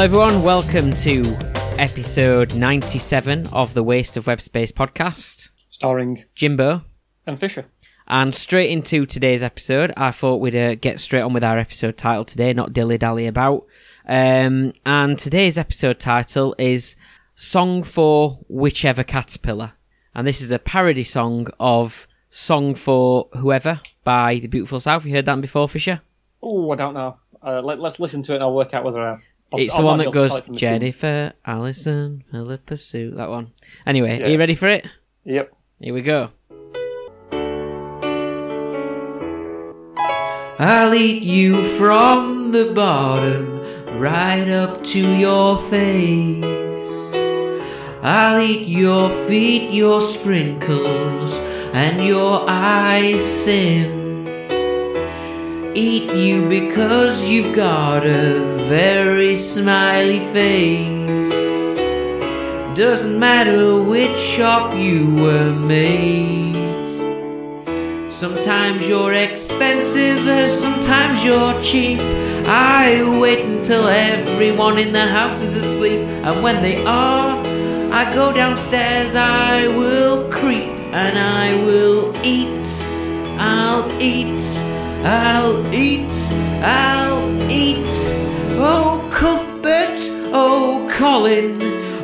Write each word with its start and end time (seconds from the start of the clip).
Hello, 0.00 0.06
everyone. 0.06 0.42
Welcome 0.42 0.94
to 0.94 1.36
episode 1.78 2.54
97 2.54 3.48
of 3.48 3.74
the 3.74 3.82
Waste 3.82 4.16
of 4.16 4.28
Web 4.28 4.40
Space 4.40 4.72
podcast. 4.72 5.50
starring 5.68 6.24
Jimbo. 6.34 6.84
and 7.26 7.38
Fisher. 7.38 7.66
And 8.08 8.34
straight 8.34 8.70
into 8.70 9.04
today's 9.04 9.42
episode, 9.42 9.92
I 9.98 10.10
thought 10.10 10.40
we'd 10.40 10.56
uh, 10.56 10.74
get 10.76 11.00
straight 11.00 11.22
on 11.22 11.34
with 11.34 11.44
our 11.44 11.58
episode 11.58 11.98
title 11.98 12.24
today, 12.24 12.54
not 12.54 12.72
dilly 12.72 12.96
dally 12.96 13.26
about. 13.26 13.66
Um, 14.08 14.72
and 14.86 15.18
today's 15.18 15.58
episode 15.58 15.98
title 16.00 16.54
is 16.58 16.96
Song 17.34 17.82
for 17.82 18.38
Whichever 18.48 19.04
Caterpillar. 19.04 19.74
And 20.14 20.26
this 20.26 20.40
is 20.40 20.50
a 20.50 20.58
parody 20.58 21.04
song 21.04 21.48
of 21.60 22.08
Song 22.30 22.74
for 22.74 23.28
Whoever 23.34 23.82
by 24.02 24.38
The 24.38 24.48
Beautiful 24.48 24.80
South. 24.80 25.04
You 25.04 25.12
heard 25.12 25.26
that 25.26 25.42
before, 25.42 25.68
Fisher? 25.68 26.00
Oh, 26.42 26.70
I 26.70 26.76
don't 26.76 26.94
know. 26.94 27.16
Uh, 27.42 27.60
let, 27.60 27.78
us 27.80 28.00
listen 28.00 28.22
to 28.22 28.32
it 28.32 28.36
and 28.36 28.44
I'll 28.44 28.54
work 28.54 28.72
out 28.72 28.84
whether 28.84 29.02
I. 29.02 29.18
I'll, 29.52 29.60
It's 29.60 29.74
I 29.74 29.78
the 29.78 29.84
one 29.84 29.98
that 29.98 30.04
able 30.04 30.12
to 30.12 30.18
goes 30.18 30.30
tell 30.30 30.38
it 30.38 30.44
from 30.44 30.54
the 30.54 30.60
tune. 30.60 30.68
Jennifer, 30.68 31.32
Alison, 31.44 32.24
Philip 32.30 32.66
Pursuit, 32.66 33.16
that 33.16 33.28
one. 33.30 33.52
Anyway, 33.86 34.22
are 34.22 34.28
you 34.28 34.38
ready 34.38 34.54
for 34.54 34.68
it? 34.68 34.86
Yep. 35.24 35.52
Here 35.80 35.94
we 35.94 36.02
go. 36.02 36.30
I'll 40.62 40.92
eat 40.94 41.22
you 41.22 41.64
from 41.78 42.52
the 42.52 42.72
bottom 42.74 43.60
right 43.98 44.46
up 44.48 44.84
to 44.84 45.00
your 45.16 45.56
face. 45.70 47.14
I'll 48.02 48.40
eat 48.40 48.68
your 48.68 49.10
feet, 49.26 49.70
your 49.72 50.00
sprinkles, 50.00 51.34
and 51.74 52.06
your 52.06 52.44
icing. 52.48 53.99
Eat 55.74 56.12
you 56.12 56.48
because 56.48 57.28
you've 57.28 57.54
got 57.54 58.04
a 58.04 58.40
very 58.68 59.36
smiley 59.36 60.18
face. 60.18 61.30
Doesn't 62.76 63.16
matter 63.16 63.80
which 63.80 64.18
shop 64.18 64.74
you 64.74 65.14
were 65.14 65.52
made. 65.52 66.50
Sometimes 68.10 68.88
you're 68.88 69.14
expensive, 69.14 70.50
sometimes 70.50 71.24
you're 71.24 71.60
cheap. 71.62 72.00
I 72.46 73.18
wait 73.20 73.44
until 73.44 73.86
everyone 73.86 74.76
in 74.76 74.92
the 74.92 75.06
house 75.06 75.40
is 75.40 75.54
asleep, 75.54 76.00
and 76.00 76.42
when 76.42 76.62
they 76.62 76.84
are, 76.84 77.40
I 77.92 78.12
go 78.12 78.32
downstairs, 78.32 79.14
I 79.14 79.68
will 79.68 80.28
creep, 80.32 80.68
and 80.92 81.16
I 81.16 81.54
will 81.64 82.12
eat. 82.26 82.64
I'll 83.38 83.88
eat, 84.02 84.42
I'll 85.04 85.74
eat, 85.74 86.12
I'll 86.62 87.50
eat. 87.50 87.88
Oh, 88.62 89.08
Cuthbert, 89.10 89.98
oh, 90.32 90.86
Colin, 90.90 91.58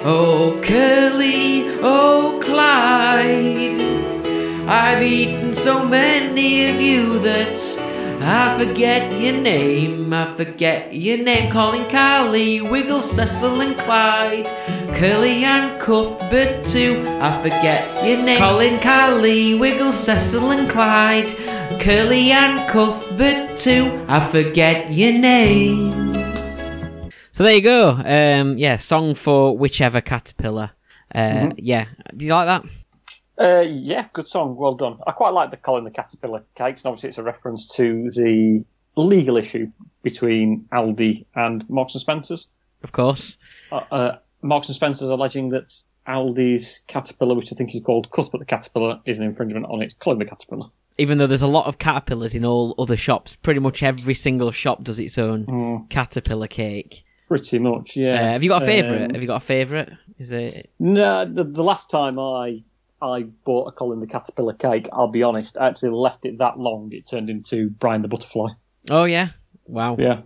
oh, 0.05 0.58
Curly, 0.62 1.64
oh, 1.83 2.41
Clyde. 2.42 3.80
I've 4.69 5.03
eaten 5.03 5.54
so 5.54 5.84
many 5.84 6.70
of 6.70 6.81
you 6.81 7.19
that 7.20 7.56
I 8.20 8.59
forget 8.59 9.12
your 9.20 9.34
name. 9.34 10.12
I 10.12 10.34
forget 10.34 10.93
your 10.93 11.19
name. 11.19 11.53
Colin, 11.53 11.88
Carly, 11.91 12.60
Wiggle, 12.60 13.03
Cecil, 13.03 13.60
and 13.60 13.76
Clyde. 13.76 14.47
Curly 14.94 15.44
and 15.44 15.78
Cuthbert 15.81 16.65
too. 16.65 17.04
I 17.20 17.41
forget 17.43 17.84
your 18.04 18.22
name. 18.25 18.38
Colin, 18.38 18.81
Carly, 18.81 19.54
Wiggle, 19.54 19.93
Cecil, 19.93 20.50
and 20.50 20.69
Clyde. 20.69 21.31
Curly 21.81 22.32
and 22.32 22.69
Cuthbert 22.69 23.56
too. 23.56 24.04
I 24.09 24.20
forget 24.20 24.92
your 24.92 25.12
name. 25.12 25.92
So 27.32 27.44
there 27.44 27.54
you 27.54 27.60
go. 27.62 27.91
Um, 27.91 28.59
yeah, 28.59 28.76
song 28.76 29.14
for 29.14 29.56
whichever 29.56 30.00
caterpillar. 30.00 30.72
Uh, 31.14 31.50
Yeah, 31.56 31.87
do 32.16 32.25
you 32.25 32.32
like 32.32 32.47
that? 32.47 32.64
Uh, 33.38 33.60
yeah, 33.69 34.06
good 34.12 34.26
song. 34.26 34.56
Well 34.56 34.75
done. 34.75 34.98
I 35.06 35.12
quite 35.12 35.31
like 35.31 35.50
the 35.50 35.56
Colin 35.59 35.84
the 35.84 35.91
Caterpillar 35.91 36.42
cakes, 36.54 36.82
and 36.82 36.88
obviously 36.88 37.10
it's 37.10 37.19
a 37.19 37.22
reference 37.22 37.66
to 37.76 38.10
the 38.10 38.64
legal 38.97 39.37
issue 39.37 39.70
between 40.03 40.66
Aldi 40.72 41.26
and 41.34 41.69
Marks 41.69 41.94
and 41.94 42.00
Spencers. 42.00 42.48
Of 42.82 42.93
course. 42.93 43.37
Uh, 43.70 43.82
uh, 43.91 44.19
Marks 44.43 44.69
and 44.69 44.75
Spencers 44.75 45.10
alleging 45.10 45.50
that 45.50 45.70
Aldi's 46.08 46.81
Caterpillar, 46.87 47.34
which 47.34 47.53
I 47.53 47.56
think 47.56 47.75
is 47.75 47.82
called 47.82 48.10
Cuthbert 48.10 48.38
the 48.38 48.47
Caterpillar, 48.47 49.00
is 49.04 49.19
an 49.19 49.26
infringement 49.26 49.66
on 49.66 49.82
its 49.82 49.93
Colin 49.94 50.19
the 50.19 50.25
Caterpillar. 50.25 50.69
Even 50.98 51.18
though 51.18 51.26
there's 51.26 51.42
a 51.42 51.46
lot 51.46 51.66
of 51.66 51.78
caterpillars 51.78 52.34
in 52.34 52.44
all 52.44 52.74
other 52.78 52.96
shops, 52.96 53.36
pretty 53.36 53.60
much 53.60 53.82
every 53.82 54.14
single 54.14 54.50
shop 54.50 54.82
does 54.84 54.98
its 54.98 55.18
own 55.18 55.86
caterpillar 55.90 56.46
cake. 56.48 57.04
Pretty 57.28 57.58
much, 57.58 57.96
Uh, 57.96 58.00
yeah. 58.00 58.30
have 58.32 58.42
you 58.44 58.48
got 58.48 58.62
a 58.62 58.66
favourite? 58.66 59.02
Um, 59.02 59.10
have 59.10 59.20
you 59.20 59.26
got 59.26 59.42
a 59.42 59.46
favourite? 59.46 59.90
Is 60.18 60.30
it? 60.32 60.70
No, 60.78 61.24
the, 61.24 61.42
the 61.44 61.64
last 61.64 61.90
time 61.90 62.18
I 62.18 62.62
I 63.02 63.24
bought 63.44 63.66
a 63.68 63.72
Colin 63.72 64.00
the 64.00 64.06
Caterpillar 64.06 64.54
cake, 64.54 64.88
I'll 64.92 65.08
be 65.08 65.22
honest, 65.24 65.58
I 65.58 65.66
actually 65.68 65.90
left 65.90 66.24
it 66.24 66.38
that 66.38 66.58
long, 66.58 66.90
it 66.92 67.06
turned 67.06 67.28
into 67.28 67.68
Brian 67.68 68.02
the 68.02 68.08
Butterfly. 68.08 68.50
Oh 68.90 69.04
yeah. 69.04 69.28
Wow. 69.66 69.96
Yeah, 69.98 70.20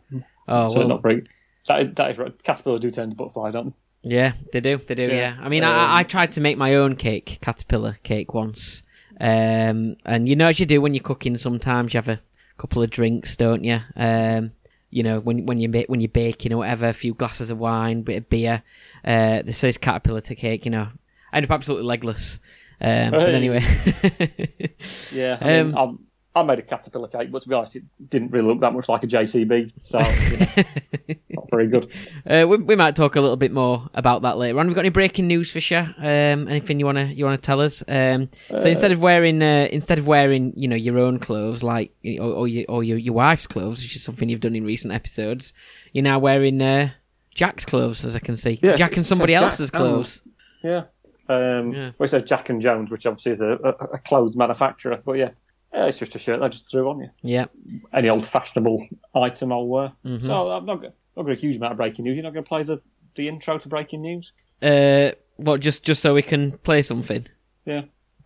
Oh 0.47 0.73
so 0.73 0.81
well. 0.81 0.89
not 0.89 1.03
very. 1.03 1.25
That 1.67 1.81
is, 1.81 1.95
that 1.95 2.11
is 2.11 2.19
right. 2.19 2.43
Caterpillar 2.43 2.79
do 2.79 2.91
turn 2.91 3.05
into 3.05 3.17
butterfly, 3.17 3.51
don't 3.51 3.75
they? 4.03 4.11
Yeah, 4.17 4.33
they 4.53 4.61
do. 4.61 4.77
They 4.77 4.95
do. 4.95 5.05
Yeah. 5.09 5.15
Yeah. 5.15 5.37
I 5.41 5.49
mean, 5.49 5.65
Um, 5.65 5.73
I, 5.73 6.01
I 6.01 6.03
tried 6.05 6.31
to 6.33 6.41
make 6.41 6.59
my 6.59 6.75
own 6.75 6.97
cake, 6.97 7.39
caterpillar 7.41 7.99
cake 8.03 8.35
once. 8.35 8.83
Um, 9.21 9.97
and 10.07 10.29
you 10.29 10.35
know 10.35 10.49
as 10.49 10.59
you 10.59 10.67
do 10.67 10.81
when 10.81 10.95
you're 10.95 11.03
cooking, 11.03 11.37
sometimes 11.37 11.93
you 11.93 11.99
have 11.99 12.09
a 12.09 12.21
couple 12.57 12.83
of 12.83 12.91
drinks, 12.91 13.37
don't 13.37 13.65
you? 13.65 13.81
Um, 13.97 14.53
you 14.91 15.03
know 15.03 15.21
when 15.21 15.47
when 15.47 15.61
you 15.61 15.71
when 15.87 16.01
you're 16.01 16.09
baking 16.09 16.53
or 16.53 16.59
whatever, 16.59 16.89
a 16.89 16.93
few 16.93 17.15
glasses 17.15 17.51
of 17.51 17.59
wine, 17.59 18.03
bit 18.03 18.17
of 18.17 18.29
beer. 18.29 18.63
Uh, 19.05 19.43
this 19.43 19.59
says 19.59 19.79
caterpillar 19.79 20.23
to 20.23 20.35
cake. 20.35 20.65
You 20.65 20.71
know, 20.71 20.89
I 21.33 21.37
end 21.37 21.45
up 21.45 21.53
absolutely 21.53 21.87
legless. 21.87 22.41
Um, 22.81 23.11
but 23.11 23.35
anyway. 23.35 23.63
Yeah, 25.13 25.39
I, 25.41 25.45
mean, 25.63 25.75
Um, 25.77 26.07
I, 26.35 26.43
made 26.43 26.59
a 26.59 26.63
Caterpillar 26.63 27.09
cake, 27.09 27.31
but 27.33 27.43
to 27.43 27.49
be 27.49 27.55
honest, 27.55 27.77
it 27.77 27.83
didn't 28.09 28.31
really 28.33 28.47
look 28.47 28.61
that 28.61 28.73
much 28.73 28.89
like 28.89 29.03
a 29.03 29.07
JCB, 29.07 29.73
so 29.85 29.99
you 29.99 30.37
know, 30.39 31.19
not 31.31 31.51
very 31.51 31.67
good. 31.67 31.91
uh, 32.27 32.47
we, 32.49 32.57
we 32.59 32.77
might 32.77 32.95
talk 32.97 33.17
a 33.17 33.21
little 33.21 33.37
bit 33.37 33.51
more 33.53 33.89
about 33.95 34.23
that 34.23 34.37
later 34.39 34.59
on. 34.61 34.67
We've 34.67 34.75
got 34.75 34.83
any 34.83 34.91
breaking 34.91 35.27
news 35.27 35.51
for 35.51 35.61
sure? 35.61 35.87
Um, 35.99 36.47
anything 36.49 36.79
you 36.79 36.87
wanna 36.87 37.05
you 37.07 37.25
wanna 37.25 37.37
tell 37.39 37.61
us? 37.61 37.83
Um, 37.89 38.29
so 38.59 38.69
instead 38.69 38.93
of 38.93 39.03
wearing 39.03 39.43
uh, 39.43 39.69
instead 39.73 39.99
of 39.99 40.07
wearing 40.07 40.53
you 40.57 40.69
know 40.69 40.77
your 40.77 40.99
own 40.99 41.19
clothes 41.19 41.63
like 41.63 41.93
or, 42.19 42.23
or, 42.33 42.49
your, 42.49 42.65
or 42.69 42.85
your 42.85 42.99
your 42.99 43.15
wife's 43.15 43.47
clothes, 43.47 43.83
which 43.83 43.97
is 43.97 44.03
something 44.05 44.29
you've 44.29 44.41
done 44.41 44.55
in 44.55 44.65
recent 44.65 44.95
episodes, 44.95 45.53
you're 45.93 46.05
now 46.05 46.19
wearing 46.19 46.63
uh, 46.63 46.91
Jack's 47.35 47.65
clothes, 47.65 48.05
as 48.05 48.15
I 48.15 48.21
can 48.21 48.37
see. 48.37 48.59
Yes, 48.63 48.79
Jack 48.79 48.97
and 48.97 49.07
somebody 49.07 49.33
Jack 49.33 49.43
else's 49.43 49.71
and- 49.71 49.77
clothes. 49.77 50.23
Yeah. 50.63 50.83
Um, 51.29 51.73
Yeah. 51.73 51.91
Well, 51.99 52.05
it 52.05 52.09
says 52.09 52.23
Jack 52.25 52.51
and 52.51 52.61
Jones, 52.61 52.91
which 52.91 53.07
obviously 53.07 53.33
is 53.33 53.41
a, 53.41 53.53
a, 53.65 53.69
a 53.95 53.99
clothes 53.99 54.37
manufacturer, 54.37 55.01
but 55.05 55.13
yeah. 55.19 55.31
Yeah, 55.73 55.87
it's 55.87 55.99
just 55.99 56.15
a 56.15 56.19
shirt 56.19 56.43
I 56.43 56.49
just 56.49 56.71
threw 56.71 56.89
on 56.91 57.01
you. 57.01 57.11
Yeah. 57.23 57.47
Any 57.93 58.09
old 58.09 58.27
fashionable 58.27 58.87
item 59.15 59.53
I'll 59.53 59.67
wear. 59.67 59.93
Mm-hmm. 60.05 60.27
So 60.27 60.51
I've 60.51 60.65
not 60.65 60.83
got, 60.83 60.93
not 61.17 61.23
got 61.25 61.33
a 61.33 61.35
huge 61.35 61.57
amount 61.57 61.73
of 61.73 61.77
breaking 61.79 62.05
news. 62.05 62.17
You're 62.17 62.25
not 62.25 62.33
going 62.33 62.45
to 62.45 62.49
play 62.49 62.63
the, 62.63 62.81
the 63.15 63.29
intro 63.29 63.59
to 63.59 63.69
breaking 63.69 64.03
news? 64.03 64.33
Uh, 64.63 65.11
well, 65.39 65.57
just 65.57 65.85
just 65.85 66.03
so 66.03 66.15
we 66.15 66.23
can 66.23 66.53
play 66.59 66.83
something. 66.83 67.27
Yeah. 67.65 67.83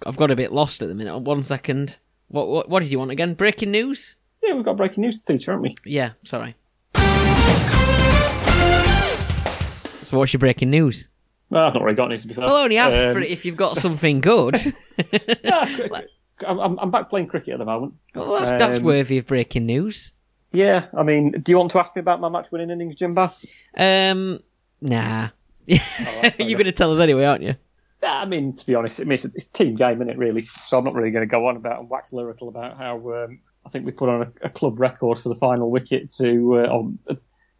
I've 0.06 0.16
got 0.16 0.30
a 0.30 0.36
bit 0.36 0.52
lost 0.52 0.82
at 0.82 0.88
the 0.88 0.94
minute. 0.94 1.16
One 1.18 1.42
second. 1.42 1.98
What 2.28 2.48
what, 2.48 2.68
what 2.68 2.80
did 2.82 2.90
you 2.90 2.98
want 2.98 3.10
again? 3.12 3.34
Breaking 3.34 3.70
news? 3.70 4.16
Yeah, 4.42 4.54
we've 4.54 4.64
got 4.64 4.76
breaking 4.76 5.02
news 5.02 5.22
to 5.22 5.32
teach, 5.32 5.46
haven't 5.46 5.62
we? 5.62 5.74
Yeah, 5.84 6.10
sorry. 6.24 6.56
So 10.02 10.18
what's 10.18 10.32
your 10.32 10.40
breaking 10.40 10.70
news? 10.70 11.08
Well, 11.48 11.66
I've 11.66 11.74
not 11.74 11.82
really 11.82 11.94
got 11.96 12.06
any 12.10 12.18
to 12.18 12.26
be 12.26 12.34
fair. 12.34 12.44
I'll 12.44 12.56
only 12.56 12.76
ask 12.78 13.02
Um, 13.02 13.12
for 13.12 13.20
it 13.20 13.30
if 13.30 13.46
you've 13.46 13.56
got 13.56 13.76
something 13.78 14.20
good. 14.20 14.56
yeah. 15.44 15.88
I'm, 16.46 16.78
I'm 16.78 16.90
back 16.90 17.10
playing 17.10 17.28
cricket 17.28 17.54
at 17.54 17.58
the 17.58 17.64
moment. 17.64 17.94
well, 18.14 18.32
that's, 18.34 18.50
that's 18.50 18.78
Um, 18.78 18.84
worthy 18.84 19.18
of 19.18 19.26
breaking 19.26 19.66
news. 19.66 20.12
Yeah, 20.52 20.86
I 20.96 21.02
mean, 21.02 21.32
do 21.32 21.50
you 21.50 21.58
want 21.58 21.72
to 21.72 21.78
ask 21.80 21.94
me 21.96 22.00
about 22.00 22.20
my 22.20 22.28
match 22.28 22.52
winning 22.52 22.70
innings, 22.70 22.94
Jimbo? 22.94 23.30
Um, 23.76 24.40
nah. 24.80 25.30
You're 25.66 25.78
going 26.38 26.64
to 26.64 26.72
tell 26.72 26.92
us 26.92 27.00
anyway, 27.00 27.24
aren't 27.24 27.42
you? 27.42 27.56
Yeah, 28.02 28.20
I 28.20 28.24
mean, 28.24 28.54
to 28.54 28.66
be 28.66 28.74
honest, 28.74 29.00
I 29.00 29.04
mean, 29.04 29.18
it's, 29.22 29.48
team 29.48 29.74
game, 29.76 29.96
isn't 29.96 30.10
it, 30.10 30.18
really? 30.18 30.42
So 30.44 30.78
I'm 30.78 30.84
not 30.84 30.94
really 30.94 31.10
going 31.10 31.24
to 31.24 31.30
go 31.30 31.46
on 31.48 31.56
about 31.56 31.80
and 31.80 31.90
wax 31.90 32.12
lyrical 32.12 32.48
about 32.48 32.76
how 32.76 32.96
um, 33.14 33.40
I 33.64 33.68
think 33.70 33.86
we 33.86 33.92
put 33.92 34.08
on 34.08 34.22
a, 34.22 34.46
a 34.46 34.50
club 34.50 34.78
record 34.78 35.18
for 35.18 35.30
the 35.30 35.34
final 35.36 35.70
wicket 35.70 36.10
to. 36.16 36.60
Uh, 36.60 36.68
on, 36.68 36.98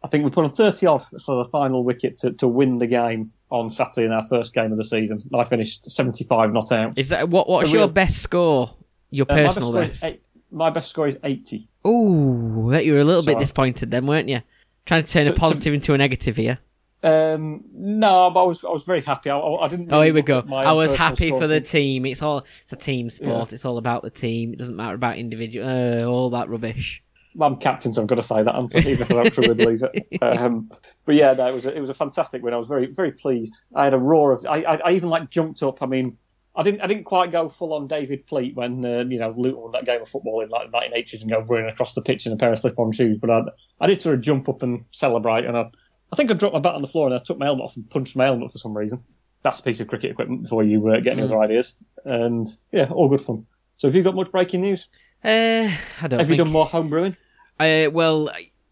I 0.05 0.07
think 0.07 0.23
we 0.23 0.29
put 0.29 0.45
on 0.45 0.51
30 0.51 0.85
odd 0.85 1.03
for 1.25 1.43
the 1.43 1.49
final 1.49 1.83
wicket 1.83 2.15
to, 2.17 2.31
to 2.33 2.47
win 2.47 2.77
the 2.77 2.85
game 2.85 3.25
on 3.49 3.71
Saturday 3.71 4.05
in 4.05 4.11
our 4.11 4.23
first 4.23 4.53
game 4.53 4.71
of 4.71 4.77
the 4.77 4.83
season. 4.83 5.17
I 5.33 5.45
finished 5.45 5.83
75 5.89 6.53
not 6.53 6.71
out. 6.71 6.99
Is 6.99 7.09
that 7.09 7.27
what? 7.29 7.49
What's 7.49 7.69
A 7.69 7.71
your 7.73 7.79
real- 7.81 7.87
best 7.87 8.19
score? 8.21 8.69
Your 9.09 9.25
Uh, 9.27 9.33
my, 9.33 9.41
best 9.41 9.47
personal 9.55 9.69
score 9.71 9.81
best? 9.81 10.03
eight, 10.03 10.21
my 10.51 10.69
best 10.69 10.89
score 10.91 11.07
is 11.07 11.17
80. 11.23 11.67
Ooh, 11.87 12.67
that 12.71 12.85
you 12.85 12.93
were 12.93 12.99
a 12.99 13.03
little 13.03 13.23
bit 13.23 13.39
disappointed 13.39 13.89
then, 13.89 14.05
weren't 14.05 14.29
you? 14.29 14.41
Trying 14.85 15.03
to 15.03 15.09
turn 15.11 15.25
a 15.25 15.31
to- 15.31 15.39
positive 15.39 15.73
into 15.73 15.95
a 15.95 15.97
negative 15.97 16.35
here. 16.35 16.59
Um, 17.01 17.63
no, 17.73 18.29
but 18.31 18.43
I 18.43 18.47
was 18.47 18.63
I 18.63 18.69
was 18.69 18.83
very 18.83 19.01
happy. 19.01 19.29
I, 19.31 19.37
I 19.39 19.67
didn't. 19.67 19.91
Oh, 19.91 20.01
here 20.01 20.13
we 20.13 20.21
go. 20.21 20.43
I 20.51 20.73
was 20.73 20.95
happy 20.95 21.31
for 21.31 21.47
the 21.47 21.61
team. 21.61 22.05
It's 22.05 22.21
all 22.21 22.45
it's 22.61 22.73
a 22.73 22.75
team 22.75 23.09
sport. 23.09 23.53
It's 23.53 23.65
all 23.65 23.77
about 23.79 24.03
the 24.03 24.09
team. 24.11 24.53
It 24.53 24.59
doesn't 24.59 24.75
matter 24.75 24.93
about 24.95 25.17
individual. 25.17 25.67
Uh, 25.67 26.03
all 26.05 26.29
that 26.31 26.47
rubbish. 26.49 27.03
I'm 27.39 27.57
captain, 27.57 27.91
so 27.93 28.01
I've 28.01 28.07
got 28.07 28.15
to 28.15 28.23
say 28.23 28.43
that, 28.43 28.55
even 28.75 29.01
if 29.01 29.11
I 29.11 29.15
don't 29.15 29.31
truly 29.31 29.53
believe 29.63 29.83
it. 29.83 30.07
Um, 30.21 30.71
but 31.05 31.15
yeah, 31.15 31.33
no, 31.33 31.47
it 31.47 31.53
was 31.53 31.65
a, 31.65 31.75
it 31.75 31.79
was 31.81 31.89
a 31.89 31.93
fantastic 31.93 32.41
win. 32.43 32.53
I 32.53 32.57
was 32.57 32.67
very 32.67 32.85
very 32.87 33.11
pleased. 33.11 33.57
I 33.75 33.83
had 33.85 33.93
a 33.93 33.99
roar 33.99 34.31
of. 34.31 34.45
I, 34.45 34.63
I, 34.63 34.75
I 34.77 34.91
even 34.91 35.09
like 35.09 35.29
jumped 35.29 35.61
up. 35.63 35.81
I 35.81 35.85
mean, 35.85 36.17
I 36.55 36.63
didn't 36.63 36.81
I 36.81 36.87
didn't 36.87 37.03
quite 37.03 37.31
go 37.31 37.49
full 37.49 37.73
on 37.73 37.87
David 37.87 38.25
Pleat 38.27 38.55
when 38.55 38.85
uh, 38.85 39.03
you 39.07 39.19
know 39.19 39.33
Luton 39.35 39.61
won 39.61 39.71
that 39.71 39.85
game 39.85 40.01
of 40.01 40.07
football 40.09 40.41
in 40.41 40.49
like 40.49 40.71
the 40.71 40.77
1980s 40.77 41.21
and 41.21 41.29
go 41.31 41.39
running 41.41 41.69
across 41.69 41.93
the 41.93 42.01
pitch 42.01 42.25
in 42.25 42.31
a 42.33 42.37
pair 42.37 42.51
of 42.51 42.57
slip 42.59 42.79
on 42.79 42.91
shoes. 42.91 43.17
But 43.19 43.29
I 43.29 43.41
I 43.81 43.87
did 43.87 44.01
sort 44.01 44.15
of 44.15 44.21
jump 44.21 44.47
up 44.47 44.63
and 44.63 44.85
celebrate, 44.91 45.45
and 45.45 45.57
I 45.57 45.69
I 46.13 46.15
think 46.15 46.31
I 46.31 46.35
dropped 46.35 46.53
my 46.53 46.61
bat 46.61 46.75
on 46.75 46.81
the 46.81 46.87
floor 46.87 47.07
and 47.07 47.15
I 47.15 47.19
took 47.19 47.37
my 47.37 47.45
helmet 47.45 47.65
off 47.65 47.75
and 47.75 47.89
punched 47.89 48.15
my 48.15 48.25
helmet 48.25 48.51
for 48.51 48.57
some 48.59 48.75
reason. 48.77 49.03
That's 49.43 49.59
a 49.59 49.63
piece 49.63 49.79
of 49.81 49.87
cricket 49.87 50.11
equipment 50.11 50.43
before 50.43 50.63
you 50.63 50.87
uh, 50.87 50.99
get 51.01 51.13
any 51.13 51.21
Mm. 51.21 51.25
other 51.25 51.39
ideas. 51.39 51.75
And 52.05 52.47
yeah, 52.71 52.89
all 52.91 53.09
good 53.09 53.21
fun. 53.21 53.45
So 53.77 53.87
have 53.87 53.95
you 53.95 54.01
got 54.03 54.15
much 54.15 54.31
breaking 54.31 54.61
news? 54.61 54.87
Uh, 55.23 55.69
I 56.01 56.07
don't 56.07 56.19
Have 56.19 56.29
you 56.29 56.37
done 56.37 56.51
more 56.51 56.65
home 56.65 56.89
brewing? 56.89 57.17
Uh, 57.59 57.89
well, 57.91 58.29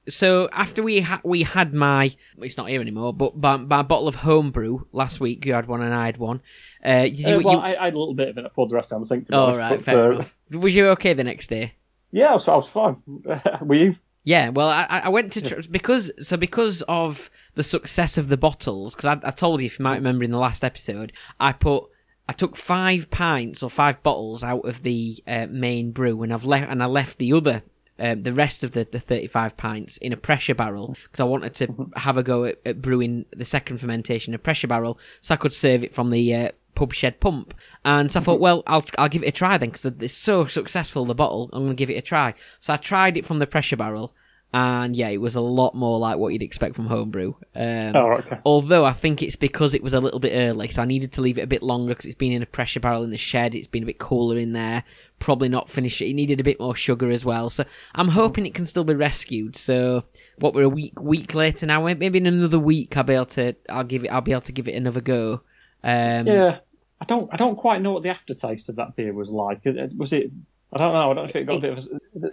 so 0.09 0.49
after 0.51 0.83
we 0.83 1.01
ha- 1.01 1.21
we 1.23 1.43
had 1.43 1.73
my 1.73 2.15
it's 2.37 2.57
not 2.57 2.69
here 2.69 2.81
anymore, 2.81 3.13
but 3.13 3.37
my, 3.37 3.57
my 3.57 3.81
bottle 3.81 4.07
of 4.07 4.15
homebrew 4.15 4.85
last 4.91 5.19
week. 5.19 5.45
You 5.45 5.53
had 5.53 5.67
one 5.67 5.81
and 5.81 5.93
I 5.93 6.07
had 6.07 6.17
one. 6.17 6.41
Uh, 6.85 7.07
you, 7.09 7.27
Uh, 7.27 7.39
well, 7.41 7.53
you- 7.53 7.59
I, 7.59 7.81
I 7.81 7.85
had 7.85 7.93
a 7.93 7.99
little 7.99 8.13
bit 8.13 8.29
of 8.29 8.37
it. 8.37 8.45
I 8.45 8.49
poured 8.49 8.69
the 8.69 8.75
rest 8.75 8.89
down 8.89 8.99
the 9.01 9.07
sink. 9.07 9.25
To 9.27 9.31
be 9.31 9.35
oh 9.37 9.43
honest, 9.45 9.59
right, 9.59 9.69
but, 9.77 9.85
fair 9.85 10.03
uh, 10.11 10.15
enough. 10.15 10.35
Was 10.51 10.75
you 10.75 10.87
okay 10.89 11.13
the 11.13 11.23
next 11.23 11.47
day? 11.47 11.75
Yeah, 12.11 12.31
I 12.31 12.33
was, 12.33 12.47
I 12.47 12.55
was 12.55 12.67
fine. 12.67 12.97
Were 13.61 13.75
you? 13.75 13.95
Yeah, 14.25 14.49
well, 14.49 14.69
I, 14.69 14.85
I 14.89 14.99
I 14.99 15.09
went 15.09 15.33
to 15.33 15.41
tr- 15.41 15.69
because 15.69 16.11
so 16.25 16.37
because 16.37 16.81
of 16.83 17.29
the 17.55 17.63
success 17.63 18.17
of 18.17 18.27
the 18.29 18.37
bottles. 18.37 18.95
Because 18.95 19.19
I, 19.23 19.27
I 19.27 19.31
told 19.31 19.59
you, 19.61 19.65
if 19.65 19.79
you 19.79 19.83
might 19.83 19.95
remember 19.95 20.23
in 20.23 20.31
the 20.31 20.37
last 20.37 20.63
episode, 20.63 21.11
I 21.39 21.51
put 21.53 21.85
I 22.27 22.33
took 22.33 22.55
five 22.55 23.09
pints 23.09 23.63
or 23.63 23.69
five 23.69 24.01
bottles 24.03 24.43
out 24.43 24.65
of 24.65 24.83
the 24.83 25.21
uh, 25.27 25.47
main 25.49 25.91
brew, 25.91 26.23
and 26.23 26.33
I've 26.33 26.45
left 26.45 26.71
and 26.71 26.81
I 26.81 26.85
left 26.85 27.17
the 27.17 27.33
other. 27.33 27.63
Um, 27.99 28.23
the 28.23 28.33
rest 28.33 28.63
of 28.63 28.71
the, 28.71 28.87
the 28.91 28.99
35 28.99 29.55
pints 29.55 29.97
in 29.97 30.13
a 30.13 30.17
pressure 30.17 30.55
barrel 30.55 30.97
because 31.03 31.19
I 31.19 31.25
wanted 31.25 31.53
to 31.55 31.91
have 31.95 32.17
a 32.17 32.23
go 32.23 32.45
at, 32.45 32.57
at 32.65 32.81
brewing 32.81 33.25
the 33.31 33.45
second 33.45 33.77
fermentation 33.77 34.33
in 34.33 34.35
a 34.35 34.39
pressure 34.39 34.65
barrel 34.65 34.97
so 35.21 35.35
I 35.35 35.37
could 35.37 35.53
serve 35.53 35.83
it 35.83 35.93
from 35.93 36.09
the 36.09 36.33
uh, 36.33 36.49
pub 36.75 36.93
shed 36.93 37.19
pump. 37.19 37.53
And 37.85 38.11
so 38.11 38.19
I 38.19 38.23
thought, 38.23 38.39
well, 38.39 38.63
I'll 38.67 38.85
I'll 38.97 39.09
give 39.09 39.23
it 39.23 39.27
a 39.27 39.31
try 39.31 39.57
then 39.57 39.69
because 39.69 39.85
it's 39.85 40.13
so 40.13 40.45
successful 40.45 41.05
the 41.05 41.15
bottle. 41.15 41.49
I'm 41.53 41.63
going 41.63 41.75
to 41.75 41.79
give 41.79 41.89
it 41.89 41.97
a 41.97 42.01
try. 42.01 42.33
So 42.59 42.73
I 42.73 42.77
tried 42.77 43.17
it 43.17 43.25
from 43.25 43.39
the 43.39 43.47
pressure 43.47 43.77
barrel, 43.77 44.15
and 44.53 44.95
yeah, 44.95 45.09
it 45.09 45.17
was 45.19 45.33
a 45.35 45.41
lot 45.41 45.73
more 45.73 45.97
like 45.97 46.17
what 46.19 46.31
you'd 46.31 46.43
expect 46.43 46.75
from 46.75 46.85
homebrew. 46.85 47.33
Um, 47.55 47.95
Oh, 47.95 48.11
okay. 48.19 48.37
Although 48.45 48.85
I 48.85 48.93
think 48.93 49.23
it's 49.23 49.35
because 49.35 49.73
it 49.73 49.81
was 49.81 49.93
a 49.93 49.99
little 49.99 50.19
bit 50.19 50.33
early, 50.35 50.67
so 50.67 50.81
I 50.83 50.85
needed 50.85 51.11
to 51.13 51.21
leave 51.21 51.39
it 51.39 51.41
a 51.41 51.47
bit 51.47 51.63
longer 51.63 51.89
because 51.93 52.05
it's 52.05 52.15
been 52.15 52.31
in 52.31 52.43
a 52.43 52.45
pressure 52.45 52.79
barrel 52.79 53.03
in 53.03 53.09
the 53.09 53.17
shed. 53.17 53.55
It's 53.55 53.67
been 53.67 53.81
a 53.83 53.87
bit 53.87 53.97
cooler 53.97 54.37
in 54.37 54.53
there. 54.53 54.83
Probably 55.17 55.49
not 55.49 55.69
finished. 55.69 56.01
It 56.01 56.13
needed 56.13 56.39
a 56.39 56.43
bit 56.43 56.59
more 56.59 56.75
sugar 56.75 57.09
as 57.09 57.25
well. 57.25 57.49
So 57.49 57.63
I'm 57.95 58.09
hoping 58.09 58.45
it 58.45 58.53
can 58.53 58.65
still 58.67 58.83
be 58.83 58.93
rescued. 58.93 59.55
So 59.55 60.03
what 60.37 60.53
we're 60.53 60.63
a 60.63 60.69
week 60.69 61.01
week 61.01 61.33
later 61.33 61.65
now. 61.65 61.83
Maybe 61.83 62.17
in 62.19 62.27
another 62.27 62.59
week 62.59 62.95
I'll 62.95 63.03
be 63.03 63.13
able 63.13 63.25
to. 63.27 63.55
I'll 63.69 63.83
give 63.83 64.03
it. 64.05 64.09
I'll 64.09 64.21
be 64.21 64.33
able 64.33 64.41
to 64.41 64.51
give 64.51 64.67
it 64.67 64.75
another 64.75 65.01
go. 65.01 65.41
Um, 65.83 66.27
Yeah, 66.27 66.59
I 67.01 67.05
don't. 67.05 67.27
I 67.33 67.37
don't 67.37 67.55
quite 67.55 67.81
know 67.81 67.93
what 67.93 68.03
the 68.03 68.09
aftertaste 68.09 68.69
of 68.69 68.75
that 68.75 68.95
beer 68.95 69.13
was 69.13 69.29
like. 69.31 69.61
Was 69.97 70.13
it? 70.13 70.31
I 70.73 70.77
don't 70.77 70.93
know. 70.93 70.99
I 71.11 71.13
don't 71.13 71.15
know 71.15 71.23
if 71.23 71.35
it 71.35 71.45
got 71.45 71.57
a 71.57 71.61
bit 71.61 71.71
of. 71.77 71.77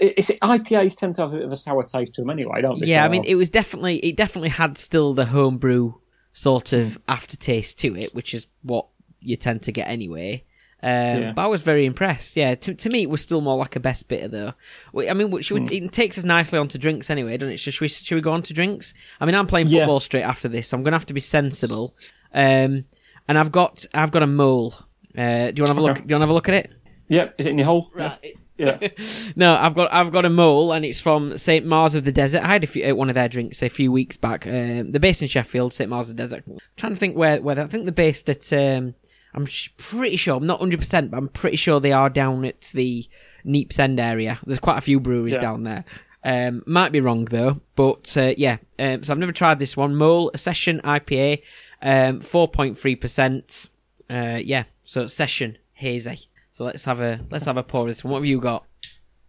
A, 0.01 0.19
is 0.19 0.31
it 0.31 0.41
IPAs 0.41 0.97
tend 0.97 1.17
to 1.17 1.23
have 1.23 1.33
a 1.33 1.37
bit 1.37 1.45
of 1.47 1.53
a 1.53 1.57
sour 1.57 1.83
taste 1.83 2.15
to 2.15 2.23
them 2.23 2.31
anyway, 2.31 2.63
don't 2.63 2.81
they? 2.81 2.87
Yeah, 2.87 3.05
I 3.05 3.09
mean, 3.09 3.25
it 3.27 3.35
was 3.35 3.51
definitely 3.51 3.97
it 3.99 4.17
definitely 4.17 4.49
had 4.51 4.79
still 4.79 5.15
the 5.15 5.27
homebrew 5.27 5.95
sort 6.33 6.73
of 6.73 6.99
aftertaste 7.09 7.79
to 7.81 7.97
it, 7.97 8.15
which 8.15 8.35
is 8.35 8.47
what 8.63 8.87
you 9.21 9.37
tend 9.37 9.63
to 9.63 9.73
get 9.73 9.89
anyway. 9.89 10.45
Um, 10.83 10.91
Yeah. 10.91 11.33
But 11.33 11.43
I 11.43 11.47
was 11.49 11.63
very 11.63 11.85
impressed. 11.85 12.37
Yeah, 12.37 12.55
to, 12.55 12.75
to 12.75 12.89
me, 12.89 13.03
it 13.03 13.11
was 13.11 13.21
still 13.21 13.43
more 13.43 13.59
like 13.59 13.77
a 13.77 13.81
best 13.81 14.09
bitter 14.09 14.29
though. 14.29 14.55
I 15.09 15.13
mean, 15.13 15.31
we, 15.31 15.41
it 15.43 15.93
takes 15.93 16.17
us 16.17 16.25
nicely 16.25 16.59
onto 16.59 16.79
drinks 16.79 17.11
anyway, 17.11 17.37
doesn't 17.37 17.55
it? 17.55 17.59
So 17.59 17.71
should 17.71 17.83
we 17.83 17.89
should 17.89 18.15
we 18.15 18.23
go 18.23 18.33
on 18.33 18.43
to 18.45 18.55
drinks? 18.55 18.95
I 19.21 19.27
mean, 19.27 19.35
I'm 19.35 19.47
playing 19.47 19.67
Yeah. 19.69 19.81
football 19.81 20.01
straight 20.01 20.23
after 20.23 20.49
this, 20.49 20.69
so 20.69 20.77
I'm 20.77 20.83
going 20.83 20.93
to 20.93 20.99
have 20.99 21.07
to 21.07 21.15
be 21.15 21.21
sensible. 21.21 21.95
Um, 22.33 22.87
and 23.29 23.37
I've 23.39 23.53
got 23.53 23.85
I've 23.93 24.11
got 24.11 24.23
a 24.23 24.27
mole. 24.27 24.73
Uh, 25.17 25.51
do 25.51 25.55
you 25.57 25.63
want 25.63 25.67
to 25.67 25.67
have 25.67 25.77
a 25.77 25.81
look? 25.83 25.91
Okay. 25.93 26.03
Do 26.07 26.09
you 26.09 26.15
want 26.15 26.21
to 26.23 26.27
have 26.27 26.31
a 26.31 26.35
look 26.35 26.49
at 26.49 26.55
it? 26.55 26.73
Yeah. 27.11 27.29
Is 27.37 27.45
it 27.47 27.51
in 27.51 27.59
your 27.59 27.67
hole? 27.67 27.91
Right. 27.95 28.37
Yeah. 28.57 28.79
no, 29.37 29.55
I've 29.55 29.75
got 29.75 29.93
I've 29.93 30.12
got 30.12 30.25
a 30.25 30.31
mole, 30.31 30.73
and 30.73 30.85
it's 30.85 31.01
from 31.01 31.37
Saint 31.39 31.67
Mars 31.67 31.95
of 31.95 32.05
the 32.05 32.12
Desert. 32.12 32.43
I 32.43 32.47
had 32.49 32.65
a 32.65 32.67
few, 32.67 32.91
uh, 32.91 32.95
one 32.95 33.09
of 33.09 33.15
their 33.15 33.29
drinks 33.29 33.62
a 33.62 33.69
few 33.69 33.91
weeks 33.93 34.17
back. 34.17 34.47
Um, 34.47 34.93
they're 34.93 35.01
based 35.01 35.21
in 35.23 35.29
Sheffield, 35.29 35.73
Saint 35.73 35.91
Mars 35.91 36.11
of 36.11 36.17
the 36.17 36.23
Desert. 36.23 36.45
trying 36.77 36.93
to 36.95 36.99
think 36.99 37.17
where 37.17 37.41
where 37.43 37.59
I 37.59 37.67
think 37.67 37.85
they're 37.85 37.93
based 37.93 38.29
at. 38.31 38.51
Um, 38.53 38.95
I'm 39.33 39.47
sh- 39.47 39.71
pretty 39.77 40.17
sure 40.17 40.37
I'm 40.37 40.47
not 40.47 40.59
100, 40.61 40.79
percent 40.79 41.11
but 41.11 41.17
I'm 41.19 41.29
pretty 41.29 41.57
sure 41.57 41.79
they 41.81 41.93
are 41.93 42.11
down 42.11 42.45
at 42.45 42.62
the 42.75 43.09
Neeps 43.47 43.79
End 43.79 44.01
area. 44.01 44.39
There's 44.45 44.59
quite 44.59 44.79
a 44.79 44.83
few 44.83 44.99
breweries 45.01 45.35
Yeah. 45.35 45.41
down 45.41 45.62
there. 45.65 45.85
Um, 46.23 46.62
might 46.67 46.93
be 46.93 47.01
wrong 47.01 47.25
though, 47.27 47.61
but 47.77 48.15
uh, 48.19 48.35
yeah. 48.37 48.59
Um, 48.79 49.05
so 49.05 49.12
I've 49.15 49.19
never 49.19 49.33
tried 49.33 49.59
this 49.59 49.75
one. 49.77 49.95
Mole 49.97 50.33
Session 50.37 50.81
IPA, 50.85 51.43
um, 51.81 52.21
4.3 52.21 53.01
percent. 53.01 53.71
Uh, 54.11 54.39
yeah, 54.43 54.65
so 54.85 55.07
Session 55.07 55.57
hazy. 55.73 56.27
So 56.50 56.64
let's 56.64 56.85
have 56.85 57.00
a 57.00 57.20
let's 57.31 57.44
have 57.44 57.56
a 57.56 57.62
pour 57.62 57.82
of 57.82 57.88
this 57.88 58.05
one. 58.05 58.12
What 58.12 58.19
have 58.19 58.26
you 58.26 58.41
got? 58.41 58.64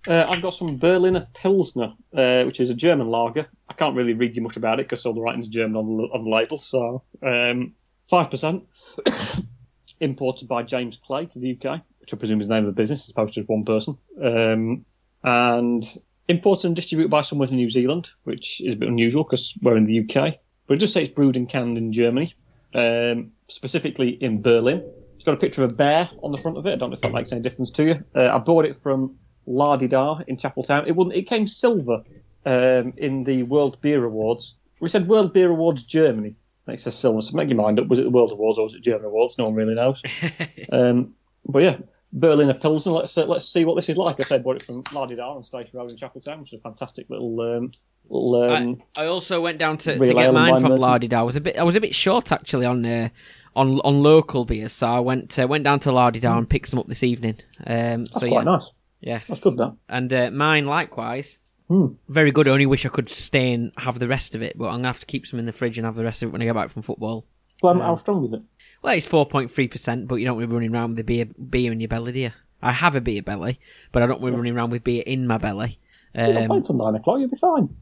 Uh, 0.08 0.26
I've 0.28 0.42
got 0.42 0.54
some 0.56 0.78
Berliner 0.78 1.28
Pilsner, 1.36 1.94
uh, 2.16 2.44
which 2.44 2.60
is 2.60 2.72
a 2.72 2.74
German 2.74 3.08
lager. 3.10 3.48
I 3.70 3.74
can't 3.74 3.96
really 3.96 4.14
read 4.14 4.36
you 4.36 4.42
much 4.42 4.58
about 4.58 4.80
it 4.80 4.88
because 4.88 5.06
all 5.06 5.14
the 5.14 5.22
writing's 5.22 5.48
German 5.48 5.76
on 5.76 5.98
the, 5.98 6.04
on 6.06 6.24
the 6.24 6.30
label. 6.32 6.58
So 6.58 7.04
um, 7.22 7.76
five 8.10 8.32
percent, 8.32 8.64
imported 10.00 10.48
by 10.48 10.64
James 10.64 10.98
Clay 10.98 11.28
to 11.28 11.40
the 11.40 11.52
UK, 11.52 11.82
which 12.00 12.14
I 12.14 12.18
presume 12.18 12.42
is 12.42 12.48
the 12.48 12.56
name 12.56 12.64
of 12.66 12.76
the 12.76 12.82
business 12.82 13.06
as 13.06 13.12
opposed 13.12 13.36
to 13.36 13.42
just 13.42 13.50
one 13.50 13.64
person. 13.64 13.98
Um, 14.20 14.86
and 15.24 15.86
imported 16.28 16.68
and 16.68 16.76
distributed 16.76 17.12
by 17.12 17.22
someone 17.22 17.50
in 17.50 17.56
New 17.56 17.70
Zealand, 17.70 18.10
which 18.24 18.60
is 18.62 18.74
a 18.74 18.78
bit 18.78 18.90
unusual 18.90 19.24
because 19.24 19.54
we're 19.62 19.78
in 19.78 19.86
the 19.86 20.00
UK. 20.00 20.40
But 20.66 20.76
it 20.76 20.80
does 20.80 20.94
say 20.94 21.04
it's 21.04 21.14
brewed 21.14 21.36
and 21.36 21.48
canned 21.48 21.78
in 21.78 21.94
Germany, 21.94 22.34
um, 22.74 23.34
specifically 23.48 24.10
in 24.10 24.42
Berlin. 24.42 24.84
It's 25.22 25.26
got 25.28 25.36
a 25.36 25.38
picture 25.38 25.64
of 25.64 25.72
a 25.72 25.76
bear 25.76 26.10
on 26.24 26.32
the 26.32 26.38
front 26.40 26.58
of 26.58 26.66
it. 26.66 26.74
I 26.74 26.76
don't 26.78 26.90
know 26.90 26.96
if 26.96 27.02
that 27.02 27.14
makes 27.14 27.32
any 27.32 27.42
difference 27.42 27.70
to 27.74 27.84
you. 27.84 28.04
Uh, 28.16 28.34
I 28.34 28.40
bought 28.40 28.66
it 28.66 28.76
from 28.76 29.20
La 29.46 29.78
Di 29.78 29.86
Da 29.86 30.20
in 30.28 30.36
Chapeltown. 30.36 30.88
It 30.88 30.96
wouldn't. 30.96 31.16
It 31.16 31.28
came 31.28 31.46
silver 31.46 32.02
um, 32.48 32.94
in 32.98 33.24
the 33.24 33.44
World 33.44 33.80
Beer 33.82 34.04
Awards. 34.04 34.56
We 34.80 34.90
said 34.90 35.08
World 35.08 35.32
Beer 35.32 35.52
Awards 35.52 35.84
Germany. 35.84 36.34
And 36.66 36.74
It 36.74 36.80
says 36.80 36.98
silver. 36.98 37.22
So 37.22 37.38
make 37.38 37.50
your 37.50 37.58
mind 37.58 37.80
up. 37.80 37.88
Was 37.88 38.00
it 38.00 38.06
the 38.06 38.10
World 38.10 38.32
Awards 38.32 38.58
or 38.58 38.64
was 38.64 38.74
it 38.74 38.82
German 38.82 39.06
Awards? 39.06 39.38
No 39.38 39.46
one 39.46 39.54
really 39.54 39.76
knows. 39.76 40.02
um, 40.72 41.14
but 41.46 41.62
yeah, 41.62 41.78
Berliner 42.14 42.54
Pilsner. 42.54 42.92
Let's 42.92 43.18
uh, 43.18 43.26
let's 43.26 43.48
see 43.48 43.66
what 43.66 43.76
this 43.76 43.90
is 43.90 43.98
like. 43.98 44.20
I 44.20 44.24
said 44.24 44.44
bought 44.44 44.58
it 44.58 44.64
from 44.64 44.84
La 44.94 45.06
Di 45.06 45.16
Da 45.16 45.36
on 45.36 45.44
Station 45.44 45.80
Road 45.80 45.92
in 45.92 45.98
Chapeltown, 45.98 46.40
which 46.40 46.54
is 46.54 46.60
a 46.60 46.62
fantastic 46.62 47.10
little 47.10 47.40
um, 47.40 47.72
little. 48.10 48.44
Um, 48.44 48.84
I, 48.98 49.04
I 49.04 49.08
also 49.08 49.42
went 49.42 49.58
down 49.58 49.78
to, 49.80 49.98
to 49.98 50.14
get 50.14 50.34
mine 50.34 50.60
from. 50.60 50.76
Lardy 50.76 51.12
I 51.14 51.22
was 51.22 51.36
a 51.36 51.42
bit 51.42 51.58
I 51.58 51.64
was 51.64 51.76
a 51.76 51.82
bit 51.82 51.96
short 51.96 52.32
actually 52.32 52.66
on 52.66 52.86
uh, 52.86 53.10
on 53.56 53.80
on 53.82 54.04
local 54.04 54.46
beers, 54.46 54.74
so 54.74 54.88
I 54.88 55.00
went 55.00 55.38
uh, 55.40 55.48
went 55.48 55.64
down 55.64 55.80
to 55.82 55.92
Lardy 55.92 56.22
and 56.24 56.50
picked 56.50 56.68
some 56.68 56.80
up 56.80 56.88
this 56.88 57.04
evening. 57.04 57.38
Um, 57.66 58.06
that's 58.06 58.20
so 58.20 58.28
quite 58.28 58.46
yeah, 58.46 58.52
nice. 58.52 58.72
yes, 59.00 59.28
That's 59.28 59.44
good. 59.44 59.58
That. 59.58 59.76
And 59.90 60.12
uh, 60.12 60.32
mine 60.32 60.66
likewise. 60.66 61.40
Hmm. 61.70 61.94
Very 62.10 62.32
good. 62.32 62.50
I 62.50 62.52
only 62.52 62.66
wish 62.66 62.86
I 62.86 62.90
could 62.90 63.08
stay 63.08 63.54
and 63.54 63.72
have 63.78 63.98
the 63.98 64.10
rest 64.10 64.36
of 64.36 64.42
it, 64.42 64.58
but 64.58 64.66
I'm 64.66 64.80
gonna 64.80 64.90
have 64.90 65.00
to 65.00 65.06
keep 65.06 65.26
some 65.26 65.40
in 65.40 65.46
the 65.46 65.54
fridge 65.54 65.78
and 65.78 65.86
have 65.86 65.96
the 65.96 66.04
rest 66.04 66.22
of 66.22 66.28
it 66.28 66.32
when 66.34 66.42
I 66.42 66.46
get 66.46 66.56
back 66.56 66.70
from 66.70 66.82
football. 66.82 67.26
Well, 67.64 67.80
how 67.80 67.96
strong 67.96 68.26
is 68.26 68.34
it? 68.34 68.42
Well, 68.82 68.96
it's 68.96 69.06
four 69.06 69.26
point 69.26 69.52
three 69.52 69.68
percent, 69.68 70.08
but 70.08 70.16
you 70.16 70.26
don't 70.26 70.36
want 70.36 70.44
to 70.44 70.48
be 70.48 70.54
running 70.54 70.74
around 70.74 70.92
with 70.92 71.00
a 71.00 71.04
beer 71.04 71.26
beer 71.26 71.72
in 71.72 71.80
your 71.80 71.88
belly, 71.88 72.12
do 72.12 72.20
you? 72.20 72.32
I 72.62 72.72
have 72.72 72.96
a 72.96 73.02
beer 73.02 73.22
belly, 73.22 73.60
but 73.92 74.04
I 74.04 74.08
don't 74.08 74.22
want 74.22 74.34
to 74.34 74.36
be 74.36 74.38
running 74.38 74.58
around 74.58 74.70
with 74.72 74.84
beer 74.84 75.04
in 75.06 75.28
my 75.28 75.38
belly. 75.38 75.80
Um, 76.14 76.48
wait 76.48 76.66
till 76.66 76.76
nine 76.76 76.96
o'clock. 76.96 77.20
You'll 77.20 77.30
be 77.30 77.38
fine. 77.38 77.76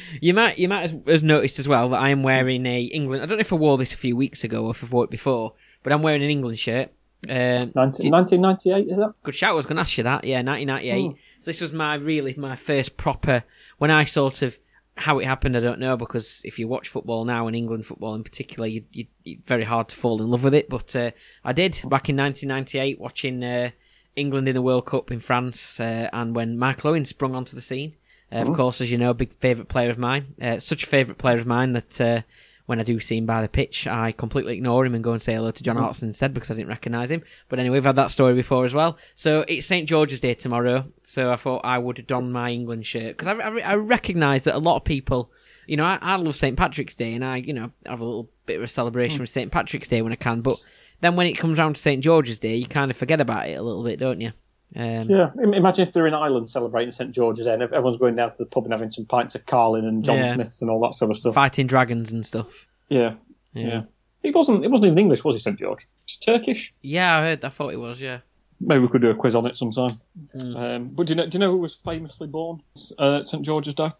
you 0.20 0.32
might 0.34 0.58
you 0.58 0.68
might 0.68 0.90
has 1.06 1.22
noticed 1.22 1.58
as 1.58 1.66
well 1.66 1.88
that 1.90 2.00
I 2.00 2.10
am 2.10 2.22
wearing 2.22 2.64
a 2.66 2.82
England. 2.82 3.22
I 3.22 3.26
don't 3.26 3.38
know 3.38 3.40
if 3.40 3.52
I 3.52 3.56
wore 3.56 3.76
this 3.76 3.92
a 3.92 3.96
few 3.96 4.16
weeks 4.16 4.44
ago 4.44 4.66
or 4.66 4.70
if 4.70 4.84
I've 4.84 4.92
wore 4.92 5.04
it 5.04 5.10
before, 5.10 5.54
but 5.82 5.92
I'm 5.92 6.02
wearing 6.02 6.22
an 6.22 6.30
England 6.30 6.58
shirt. 6.58 6.92
Um, 7.28 7.72
19, 7.74 8.12
1998 8.12 8.88
is 8.88 8.96
that? 8.96 9.12
good 9.24 9.34
shout. 9.34 9.50
I 9.50 9.54
was 9.54 9.66
going 9.66 9.74
to 9.74 9.82
ask 9.82 9.98
you 9.98 10.04
that. 10.04 10.22
Yeah, 10.22 10.42
1998. 10.42 11.16
So 11.40 11.48
this 11.50 11.60
was 11.60 11.72
my 11.72 11.94
really 11.94 12.34
my 12.36 12.54
first 12.54 12.96
proper 12.96 13.42
when 13.78 13.90
I 13.90 14.04
sort 14.04 14.42
of 14.42 14.56
how 14.98 15.18
it 15.18 15.24
happened. 15.24 15.56
I 15.56 15.60
don't 15.60 15.80
know 15.80 15.96
because 15.96 16.40
if 16.44 16.58
you 16.58 16.68
watch 16.68 16.88
football 16.88 17.24
now 17.24 17.46
and 17.46 17.56
England 17.56 17.86
football 17.86 18.14
in 18.14 18.24
particular, 18.24 18.66
you, 18.66 18.84
you, 18.92 19.06
it's 19.24 19.40
very 19.46 19.64
hard 19.64 19.88
to 19.88 19.96
fall 19.96 20.20
in 20.20 20.28
love 20.28 20.44
with 20.44 20.54
it. 20.54 20.68
But 20.68 20.94
uh, 20.94 21.12
I 21.44 21.52
did 21.52 21.80
back 21.84 22.08
in 22.08 22.16
1998 22.16 23.00
watching 23.00 23.42
uh, 23.44 23.70
England 24.16 24.48
in 24.48 24.54
the 24.54 24.62
World 24.62 24.86
Cup 24.86 25.10
in 25.10 25.20
France, 25.20 25.80
uh, 25.80 26.10
and 26.12 26.34
when 26.34 26.58
Michael 26.58 26.90
Owen 26.90 27.04
sprung 27.04 27.34
onto 27.34 27.54
the 27.54 27.62
scene. 27.62 27.94
Uh, 28.30 28.36
of 28.36 28.52
course, 28.52 28.82
as 28.82 28.90
you 28.90 28.98
know, 28.98 29.10
a 29.10 29.14
big 29.14 29.32
favourite 29.38 29.68
player 29.68 29.88
of 29.88 29.96
mine. 29.96 30.34
Uh, 30.40 30.58
such 30.58 30.82
a 30.82 30.86
favourite 30.86 31.16
player 31.16 31.36
of 31.36 31.46
mine 31.46 31.72
that 31.72 32.00
uh, 32.00 32.20
when 32.68 32.78
I 32.78 32.82
do 32.82 33.00
see 33.00 33.16
him 33.16 33.24
by 33.24 33.40
the 33.40 33.48
pitch, 33.48 33.86
I 33.86 34.12
completely 34.12 34.52
ignore 34.52 34.84
him 34.84 34.94
and 34.94 35.02
go 35.02 35.12
and 35.12 35.22
say 35.22 35.32
hello 35.32 35.50
to 35.50 35.62
John 35.62 35.76
mm-hmm. 35.76 35.84
Hartson 35.84 36.08
instead 36.08 36.34
because 36.34 36.50
I 36.50 36.54
didn't 36.54 36.68
recognise 36.68 37.10
him. 37.10 37.22
But 37.48 37.58
anyway, 37.58 37.78
we've 37.78 37.84
had 37.84 37.96
that 37.96 38.10
story 38.10 38.34
before 38.34 38.66
as 38.66 38.74
well. 38.74 38.98
So 39.14 39.42
it's 39.48 39.66
St 39.66 39.88
George's 39.88 40.20
Day 40.20 40.34
tomorrow, 40.34 40.84
so 41.02 41.32
I 41.32 41.36
thought 41.36 41.62
I 41.64 41.78
would 41.78 42.06
don 42.06 42.30
my 42.30 42.50
England 42.50 42.84
shirt 42.84 43.16
because 43.16 43.26
I, 43.26 43.38
I, 43.38 43.60
I 43.60 43.74
recognise 43.76 44.42
that 44.42 44.54
a 44.54 44.58
lot 44.58 44.76
of 44.76 44.84
people, 44.84 45.32
you 45.66 45.78
know, 45.78 45.84
I, 45.86 45.98
I 46.02 46.16
love 46.16 46.36
St 46.36 46.58
Patrick's 46.58 46.94
Day 46.94 47.14
and 47.14 47.24
I, 47.24 47.38
you 47.38 47.54
know, 47.54 47.72
have 47.86 48.00
a 48.00 48.04
little 48.04 48.28
bit 48.44 48.58
of 48.58 48.64
a 48.64 48.66
celebration 48.66 49.16
mm. 49.16 49.20
with 49.20 49.30
St 49.30 49.50
Patrick's 49.50 49.88
Day 49.88 50.02
when 50.02 50.12
I 50.12 50.16
can. 50.16 50.42
But 50.42 50.62
then 51.00 51.16
when 51.16 51.26
it 51.26 51.38
comes 51.38 51.58
around 51.58 51.76
to 51.76 51.80
St 51.80 52.04
George's 52.04 52.38
Day, 52.38 52.56
you 52.56 52.66
kind 52.66 52.90
of 52.90 52.98
forget 52.98 53.18
about 53.18 53.48
it 53.48 53.54
a 53.54 53.62
little 53.62 53.82
bit, 53.82 53.98
don't 53.98 54.20
you? 54.20 54.32
Um, 54.76 55.08
Yeah, 55.08 55.30
imagine 55.42 55.86
if 55.86 55.92
they're 55.94 56.06
in 56.06 56.14
Ireland 56.14 56.48
celebrating 56.50 56.92
St 56.92 57.10
George's 57.12 57.46
Day 57.46 57.54
and 57.54 57.62
everyone's 57.62 57.96
going 57.96 58.16
down 58.16 58.32
to 58.32 58.38
the 58.38 58.46
pub 58.46 58.64
and 58.64 58.72
having 58.72 58.90
some 58.90 59.06
pints 59.06 59.34
of 59.34 59.46
Carling 59.46 59.84
and 59.86 60.04
John 60.04 60.18
Yeah. 60.18 60.34
Smiths 60.34 60.60
and 60.62 60.70
all 60.70 60.80
that 60.82 60.94
sort 60.94 61.10
of 61.10 61.16
stuff. 61.18 61.34
Fighting 61.34 61.66
dragons 61.66 62.12
and 62.12 62.24
stuff. 62.26 62.66
Yeah, 62.88 63.14
Yeah. 63.54 63.66
yeah. 63.66 63.82
It 64.22 64.34
wasn't. 64.34 64.64
It 64.64 64.70
wasn't 64.70 64.86
even 64.88 64.98
English, 64.98 65.24
was 65.24 65.36
it, 65.36 65.40
St 65.40 65.58
George? 65.58 65.86
It's 66.04 66.16
Turkish. 66.18 66.74
Yeah, 66.82 67.16
I 67.18 67.22
heard. 67.22 67.44
I 67.44 67.48
thought 67.50 67.72
it 67.72 67.78
was. 67.78 68.00
Yeah. 68.00 68.18
Maybe 68.60 68.80
we 68.80 68.88
could 68.88 69.00
do 69.00 69.10
a 69.10 69.14
quiz 69.14 69.36
on 69.36 69.46
it 69.46 69.56
sometime. 69.56 69.92
Mm. 70.38 70.56
Um, 70.56 70.88
but 70.88 71.06
do 71.06 71.12
you 71.12 71.16
know? 71.16 71.26
Do 71.28 71.36
you 71.36 71.40
know 71.40 71.52
who 71.52 71.58
was 71.58 71.76
famously 71.76 72.26
born 72.26 72.60
uh, 72.98 73.22
St 73.22 73.44
George's 73.46 73.74
Day? 73.74 73.90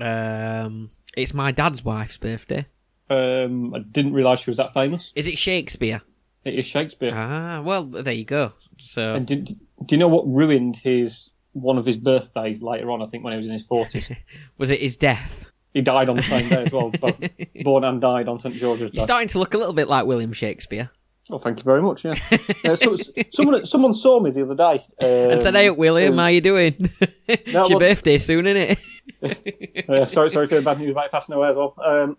Um, 0.00 0.90
it's 1.16 1.32
my 1.32 1.52
dad's 1.52 1.84
wife's 1.84 2.18
birthday. 2.18 2.66
Um, 3.08 3.74
I 3.74 3.78
didn't 3.80 4.12
realise 4.14 4.40
she 4.40 4.50
was 4.50 4.56
that 4.56 4.74
famous. 4.74 5.12
Is 5.14 5.26
it 5.26 5.38
Shakespeare? 5.38 6.02
It 6.44 6.54
is 6.58 6.66
Shakespeare. 6.66 7.12
Ah, 7.14 7.62
well, 7.64 7.84
there 7.84 8.12
you 8.12 8.24
go. 8.24 8.52
So 8.78 9.14
And 9.14 9.26
did, 9.26 9.50
do 9.84 9.94
you 9.94 9.98
know 9.98 10.08
what 10.08 10.26
ruined 10.26 10.76
his 10.76 11.30
one 11.52 11.78
of 11.78 11.86
his 11.86 11.96
birthdays 11.96 12.62
later 12.62 12.90
on? 12.90 13.02
I 13.02 13.06
think 13.06 13.24
when 13.24 13.32
he 13.32 13.36
was 13.38 13.46
in 13.46 13.52
his 13.52 13.66
forties, 13.66 14.10
was 14.58 14.70
it 14.70 14.80
his 14.80 14.96
death? 14.96 15.50
he 15.74 15.82
died 15.82 16.08
on 16.08 16.16
the 16.16 16.22
same 16.22 16.48
day 16.48 16.62
as 16.62 16.72
well. 16.72 16.90
Both 16.90 17.20
born 17.64 17.84
and 17.84 18.00
died 18.00 18.28
on 18.28 18.38
St 18.38 18.54
George's 18.54 18.92
Day. 18.92 18.98
He's 18.98 19.02
starting 19.02 19.28
to 19.28 19.40
look 19.40 19.54
a 19.54 19.58
little 19.58 19.74
bit 19.74 19.88
like 19.88 20.06
William 20.06 20.32
Shakespeare. 20.32 20.90
Oh, 21.30 21.38
thank 21.38 21.58
you 21.58 21.64
very 21.64 21.82
much. 21.82 22.04
Yeah. 22.04 22.14
Uh, 22.64 22.76
so, 22.76 22.96
someone 23.30 23.66
someone 23.66 23.92
saw 23.92 24.20
me 24.20 24.30
the 24.30 24.42
other 24.42 24.54
day 24.54 24.84
um, 25.00 25.32
And 25.32 25.42
said, 25.42 25.54
"Hey, 25.54 25.68
William, 25.70 26.18
uh, 26.18 26.22
how 26.22 26.28
you 26.28 26.40
doing? 26.40 26.90
it's 27.28 27.52
your 27.52 27.68
well- 27.68 27.78
birthday 27.78 28.16
soon, 28.18 28.46
isn't 28.46 28.78
it?" 29.22 29.84
uh, 29.88 30.06
sorry, 30.06 30.30
sorry 30.30 30.48
to 30.48 30.62
bad 30.62 30.78
news 30.78 30.92
about 30.92 31.10
passing 31.10 31.34
away 31.34 31.50
as 31.50 31.56
well. 31.56 31.74
Um, 31.82 32.16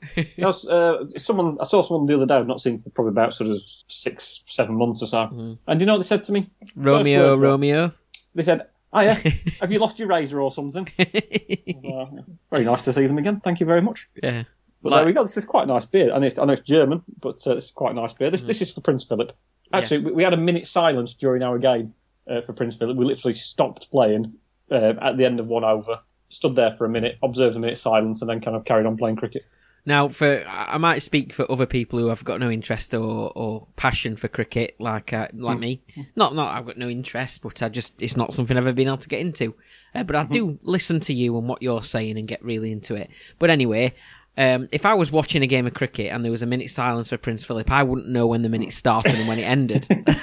uh, 0.70 1.06
someone 1.18 1.58
I 1.60 1.64
saw 1.66 1.82
someone 1.82 2.06
the 2.06 2.14
other 2.14 2.28
day 2.28 2.36
I've 2.36 2.48
not 2.48 2.62
seen 2.62 2.78
for 2.78 2.92
probably 2.92 3.10
about 3.12 3.34
sort 3.34 3.50
of 3.50 3.60
six, 3.88 4.44
seven 4.46 4.76
months 4.76 5.02
or 5.02 5.08
so. 5.08 5.18
Mm-hmm. 5.18 5.54
And 5.68 5.80
do 5.80 5.84
you 5.84 5.88
know 5.88 5.94
what 5.94 6.04
they 6.04 6.08
said 6.08 6.24
to 6.26 6.32
me? 6.32 6.48
Romeo, 6.76 7.32
words 7.32 7.42
Romeo. 7.42 7.92
They 8.36 8.44
said, 8.44 8.68
"Hiya, 8.96 9.16
have 9.62 9.72
you 9.72 9.80
lost 9.80 9.98
your 9.98 10.08
razor 10.08 10.40
or 10.42 10.52
something?" 10.52 10.88
Uh, 11.00 12.06
very 12.52 12.66
nice 12.66 12.82
to 12.84 12.94
see 12.94 13.08
them 13.08 13.18
again. 13.18 13.40
Thank 13.40 13.60
you 13.60 13.66
very 13.66 13.82
much. 13.82 14.08
yeah. 14.22 14.44
But 14.86 14.92
Like- 14.92 15.00
there 15.00 15.08
we 15.08 15.14
go. 15.14 15.24
This 15.24 15.36
is 15.36 15.46
quite 15.46 15.64
a 15.64 15.66
nice 15.66 15.84
beer. 15.86 16.14
I 16.14 16.20
know 16.20 16.28
it's, 16.28 16.38
I 16.38 16.46
know 16.46 16.54
it's 16.54 16.62
German, 16.62 17.02
but 17.20 17.42
uh, 17.48 17.58
it's 17.58 17.72
quite 17.72 17.94
a 17.94 17.96
nice 17.96 18.14
beer. 18.14 18.30
This, 18.30 18.44
this 18.44 18.62
is 18.62 18.72
for 18.72 18.82
Prince 18.82 19.04
Philip. 19.04 19.32
Actually, 19.74 20.02
we, 20.02 20.12
we 20.12 20.24
had 20.24 20.36
a 20.36 20.38
minute 20.38 20.68
silence 20.68 21.16
during 21.16 21.42
our 21.42 21.58
game 21.58 21.96
uh, 22.30 22.42
for 22.42 22.54
Prince 22.54 22.76
Philip. 22.76 22.96
We 22.96 23.04
literally 23.04 23.34
stopped 23.34 23.90
playing 23.90 24.34
uh, 24.70 24.94
at 25.02 25.18
the 25.18 25.26
end 25.26 25.40
of 25.40 25.48
one 25.48 25.64
over, 25.64 26.02
stood 26.30 26.56
there 26.56 26.70
for 26.70 26.86
a 26.86 26.90
minute, 26.90 27.18
observed 27.24 27.56
a 27.56 27.60
minute 27.60 27.80
silence, 27.80 28.22
and 28.22 28.30
then 28.30 28.42
kind 28.42 28.56
of 28.56 28.64
carried 28.64 28.86
on 28.86 28.96
playing 28.96 29.16
cricket. 29.16 29.44
Now, 29.88 30.08
for 30.08 30.44
I 30.48 30.78
might 30.80 31.04
speak 31.04 31.32
for 31.34 31.52
other 31.52 31.68
people 31.68 32.00
who 32.00 32.08
have 32.08 32.24
got 32.24 32.40
no 32.40 32.50
interest 32.50 32.94
or, 32.96 33.32
or 33.36 33.68
passion 33.76 34.16
for 34.16 34.28
cricket, 34.28 34.76
like 34.80 35.14
uh, 35.14 35.28
like 35.34 35.60
me. 35.60 35.82
Not 36.16 36.34
not 36.34 36.56
I've 36.56 36.66
got 36.66 36.78
no 36.78 36.90
interest, 36.90 37.44
but 37.44 37.62
I 37.62 37.70
just 37.70 37.94
it's 38.00 38.18
not 38.18 38.34
something 38.34 38.58
I've 38.58 38.66
ever 38.66 38.74
been 38.74 38.88
able 38.88 38.98
to 38.98 39.10
get 39.10 39.20
into. 39.20 39.54
Uh, 39.94 40.04
but 40.04 40.16
I 40.16 40.24
do 40.26 40.58
listen 40.64 41.00
to 41.02 41.14
you 41.14 41.38
and 41.38 41.48
what 41.48 41.62
you're 41.62 41.84
saying 41.84 42.18
and 42.18 42.28
get 42.28 42.44
really 42.44 42.72
into 42.72 42.96
it. 42.96 43.12
But 43.38 43.52
anyway, 43.52 43.94
um, 44.38 44.68
if 44.72 44.86
I 44.86 44.94
was 44.94 45.12
watching 45.12 45.44
a 45.44 45.48
game 45.48 45.66
of 45.66 45.74
cricket 45.74 46.12
and 46.12 46.24
there 46.24 46.32
was 46.32 46.42
a 46.42 46.48
minute 46.48 46.70
silence 46.70 47.10
for 47.10 47.18
Prince 47.18 47.44
Philip, 47.44 47.72
I 47.72 47.84
wouldn't 47.84 48.08
know 48.08 48.28
when 48.28 48.42
the 48.42 48.50
minute 48.50 48.74
started 48.74 49.16
and 49.16 49.28
when 49.28 49.40
it 49.40 49.44
ended. 49.44 49.88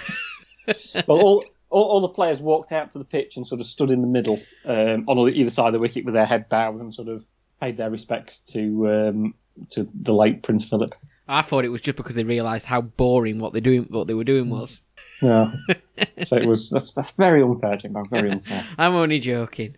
Well, 1.06 1.20
all, 1.20 1.44
all 1.70 1.84
all 1.84 2.00
the 2.00 2.08
players 2.08 2.40
walked 2.40 2.72
out 2.72 2.92
to 2.92 2.98
the 2.98 3.04
pitch 3.04 3.36
and 3.36 3.46
sort 3.46 3.60
of 3.60 3.66
stood 3.66 3.90
in 3.90 4.00
the 4.00 4.06
middle 4.06 4.40
um, 4.64 5.04
on 5.08 5.18
either 5.30 5.50
side 5.50 5.68
of 5.68 5.72
the 5.72 5.78
wicket 5.78 6.04
with 6.04 6.14
their 6.14 6.26
head 6.26 6.48
bowed 6.48 6.80
and 6.80 6.94
sort 6.94 7.08
of 7.08 7.24
paid 7.60 7.76
their 7.76 7.90
respects 7.90 8.38
to 8.48 8.88
um, 8.88 9.34
to 9.70 9.88
the 9.94 10.14
late 10.14 10.42
Prince 10.42 10.68
Philip. 10.68 10.94
I 11.28 11.42
thought 11.42 11.64
it 11.64 11.70
was 11.70 11.80
just 11.80 11.96
because 11.96 12.14
they 12.14 12.24
realised 12.24 12.66
how 12.66 12.82
boring 12.82 13.40
what 13.40 13.52
they 13.52 13.60
doing 13.60 13.86
what 13.90 14.06
they 14.06 14.14
were 14.14 14.24
doing 14.24 14.50
was. 14.50 14.82
Yeah. 15.20 15.52
so 16.24 16.36
it 16.36 16.46
was 16.46 16.70
that's 16.70 16.92
that's 16.92 17.12
very 17.12 17.42
unfair, 17.42 17.76
Jimbo. 17.76 18.04
Very 18.04 18.30
unfair. 18.30 18.64
I'm 18.78 18.94
only 18.94 19.18
joking. 19.18 19.76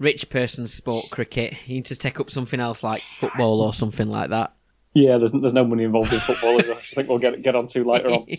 Rich 0.00 0.28
person's 0.28 0.74
sport 0.74 1.06
cricket. 1.10 1.54
You 1.66 1.76
need 1.76 1.84
to 1.86 1.96
take 1.96 2.18
up 2.20 2.28
something 2.28 2.60
else 2.60 2.82
like 2.82 3.00
football 3.16 3.60
or 3.62 3.72
something 3.72 4.08
like 4.08 4.30
that. 4.30 4.52
Yeah, 4.92 5.18
there's 5.18 5.32
there's 5.32 5.52
no 5.52 5.64
money 5.64 5.84
involved 5.84 6.12
in 6.12 6.20
football? 6.20 6.58
I 6.58 6.62
think 6.80 7.08
we'll 7.08 7.18
get 7.18 7.40
get 7.42 7.56
on 7.56 7.66
to 7.68 7.84
later 7.84 8.08
on. 8.10 8.26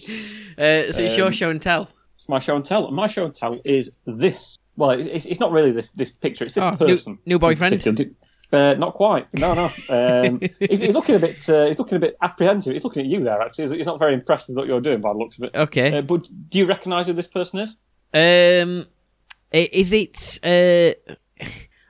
Uh, 0.58 0.90
so 0.94 1.02
it's 1.04 1.18
your 1.18 1.28
Um, 1.28 1.34
show 1.34 1.50
and 1.50 1.62
tell. 1.62 1.90
It's 2.18 2.30
my 2.30 2.40
show 2.40 2.56
and 2.56 2.64
tell. 2.64 2.88
And 2.88 2.96
my 2.96 3.08
show 3.08 3.26
and 3.26 3.36
tell 3.36 3.60
is 3.66 3.92
this. 4.06 4.58
Well, 4.78 4.92
it's, 4.92 5.26
it's 5.26 5.42
not 5.42 5.52
really 5.52 5.72
this 5.74 5.90
this 5.92 6.12
picture. 6.12 6.46
It's 6.46 6.56
this 6.56 6.64
Oh, 6.64 6.72
new- 6.72 6.78
person. 6.78 7.18
new 7.26 7.38
boyfriend? 7.40 7.74
Uh, 8.56 8.74
not 8.76 8.94
quite. 8.94 9.32
No, 9.34 9.54
no. 9.54 9.66
Um, 9.90 10.40
he's, 10.60 10.80
he's 10.80 10.94
looking 10.94 11.16
a 11.16 11.20
bit. 11.20 11.48
Uh, 11.50 11.66
he's 11.68 11.78
looking 11.80 11.98
a 11.98 12.00
bit 12.00 12.18
apprehensive. 12.22 12.74
He's 12.74 12.84
looking 12.84 13.02
at 13.02 13.08
you 13.08 13.24
there. 13.24 13.42
Actually, 13.42 13.66
he's, 13.66 13.72
he's 13.72 13.86
not 13.86 14.00
very 14.00 14.14
impressed 14.14 14.48
with 14.48 14.58
what 14.58 14.68
you're 14.68 14.82
doing 14.82 15.02
by 15.02 15.12
the 15.14 15.20
looks 15.20 15.38
of 15.38 15.44
it. 15.46 15.56
Okay. 15.56 15.98
Uh, 15.98 16.02
but 16.02 16.30
do 16.50 16.60
you 16.60 16.66
recognise 16.66 17.08
who 17.08 17.14
this 17.14 17.28
person 17.28 17.60
is? 17.60 17.76
Um, 18.14 18.86
is 19.52 19.94
it? 19.94 20.40
Uh, 20.44 21.14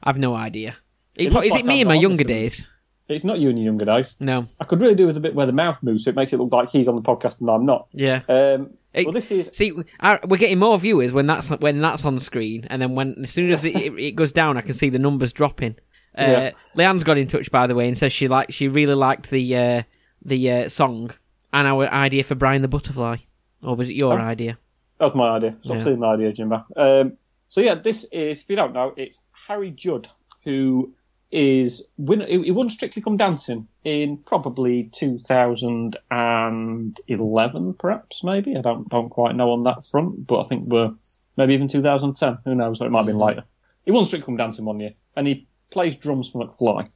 I've 0.03 0.17
no 0.17 0.33
idea. 0.35 0.75
It 1.15 1.27
It 1.27 1.33
looks 1.33 1.45
is 1.47 1.51
like 1.51 1.61
it 1.61 1.65
me 1.65 1.81
in 1.81 1.87
my 1.87 1.95
younger 1.95 2.23
days? 2.23 2.67
It's 3.07 3.23
not 3.23 3.37
you 3.39 3.49
in 3.49 3.57
your 3.57 3.65
younger 3.65 3.85
days. 3.85 4.15
No. 4.19 4.47
I 4.59 4.65
could 4.65 4.81
really 4.81 4.95
do 4.95 5.05
with 5.05 5.15
a 5.15 5.19
bit 5.19 5.35
where 5.35 5.45
the 5.45 5.51
mouth 5.53 5.81
moves, 5.83 6.03
so 6.03 6.09
it 6.09 6.15
makes 6.15 6.33
it 6.33 6.37
look 6.39 6.51
like 6.51 6.69
he's 6.69 6.87
on 6.87 6.95
the 6.95 7.01
podcast 7.03 7.39
and 7.39 7.49
I'm 7.49 7.65
not. 7.65 7.87
Yeah. 7.91 8.21
Um, 8.27 8.71
It- 8.93 9.05
well, 9.05 9.13
this 9.13 9.29
is 9.29 9.49
See, 9.53 9.71
I, 9.99 10.19
we're 10.25 10.37
getting 10.37 10.57
more 10.57 10.77
viewers 10.79 11.13
when 11.13 11.27
that's 11.27 11.49
when 11.49 11.81
that's 11.81 12.03
on 12.03 12.17
screen, 12.19 12.65
and 12.69 12.81
then 12.81 12.95
when 12.95 13.15
as 13.23 13.29
soon 13.31 13.51
as 13.51 13.63
it, 13.63 13.75
it 13.75 14.15
goes 14.15 14.31
down, 14.31 14.57
I 14.57 14.61
can 14.61 14.73
see 14.73 14.89
the 14.89 14.97
numbers 14.99 15.33
dropping. 15.33 15.75
Uh, 16.17 16.23
Yeah. 16.23 16.51
Leanne's 16.75 17.03
got 17.03 17.17
in 17.17 17.27
touch 17.27 17.51
by 17.51 17.67
the 17.67 17.75
way 17.75 17.87
and 17.87 17.97
says 17.97 18.11
she 18.13 18.27
like 18.27 18.51
she 18.51 18.67
really 18.67 18.95
liked 18.95 19.29
the 19.29 19.55
uh, 19.55 19.83
the 20.23 20.51
uh, 20.51 20.69
song 20.69 21.11
and 21.53 21.67
our 21.67 21.87
idea 21.87 22.23
for 22.23 22.35
Brian 22.35 22.61
the 22.61 22.67
Butterfly, 22.67 23.17
or 23.63 23.75
was 23.75 23.89
it 23.89 23.95
your 23.95 24.19
Oh. 24.19 24.23
idea? 24.23 24.57
That 24.99 25.05
was 25.05 25.15
my 25.15 25.29
idea. 25.35 25.55
Stop 25.61 25.75
Yeah. 25.75 25.81
stealing 25.81 25.99
my 25.99 26.13
idea, 26.13 26.31
Jimbo. 26.33 26.63
Um, 26.77 27.13
so 27.49 27.61
yeah, 27.61 27.75
this 27.75 28.05
is, 28.11 28.41
if 28.41 28.49
you 28.49 28.55
don't 28.55 28.73
know, 28.73 28.93
it's 28.97 29.19
Harry 29.47 29.71
Judd, 29.71 30.07
who 30.43 30.93
is 31.31 31.83
win. 31.97 32.21
He 32.21 32.41
he 32.43 32.51
won 32.51 32.69
Strictly 32.69 33.01
Come 33.01 33.17
Dancing 33.17 33.67
in 33.83 34.17
probably 34.17 34.89
2011, 34.93 37.73
perhaps, 37.73 38.23
maybe. 38.23 38.55
I 38.55 38.61
don't 38.61 38.87
don't 38.89 39.09
quite 39.09 39.35
know 39.35 39.51
on 39.51 39.63
that 39.63 39.83
front, 39.85 40.27
but 40.27 40.39
I 40.39 40.43
think 40.43 40.65
we're 40.67 40.91
maybe 41.37 41.53
even 41.53 41.67
2010. 41.67 42.37
Who 42.45 42.55
knows? 42.55 42.81
It 42.81 42.89
might 42.91 42.99
have 42.99 43.07
been 43.07 43.17
later. 43.17 43.43
He 43.85 43.91
won 43.91 44.05
Strictly 44.05 44.25
Come 44.25 44.37
Dancing 44.37 44.65
one 44.65 44.79
year, 44.79 44.93
and 45.15 45.27
he 45.27 45.47
plays 45.69 45.95
drums 45.95 46.29
for 46.29 46.45
McFly. 46.45 46.89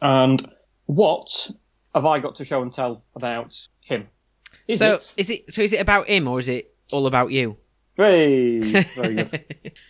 And 0.00 0.50
what 0.86 1.50
have 1.94 2.06
I 2.06 2.18
got 2.18 2.34
to 2.36 2.44
show 2.44 2.62
and 2.62 2.72
tell 2.72 3.04
about 3.14 3.56
him? 3.80 4.08
Is 4.68 4.78
so 4.78 4.94
it? 4.94 5.14
is 5.16 5.30
it 5.30 5.52
so 5.52 5.62
is 5.62 5.72
it 5.72 5.80
about 5.80 6.06
him 6.08 6.28
or 6.28 6.38
is 6.38 6.48
it 6.48 6.74
all 6.92 7.06
about 7.06 7.30
you? 7.30 7.56
Hey, 7.96 8.60
very 8.94 9.14
good. 9.14 9.44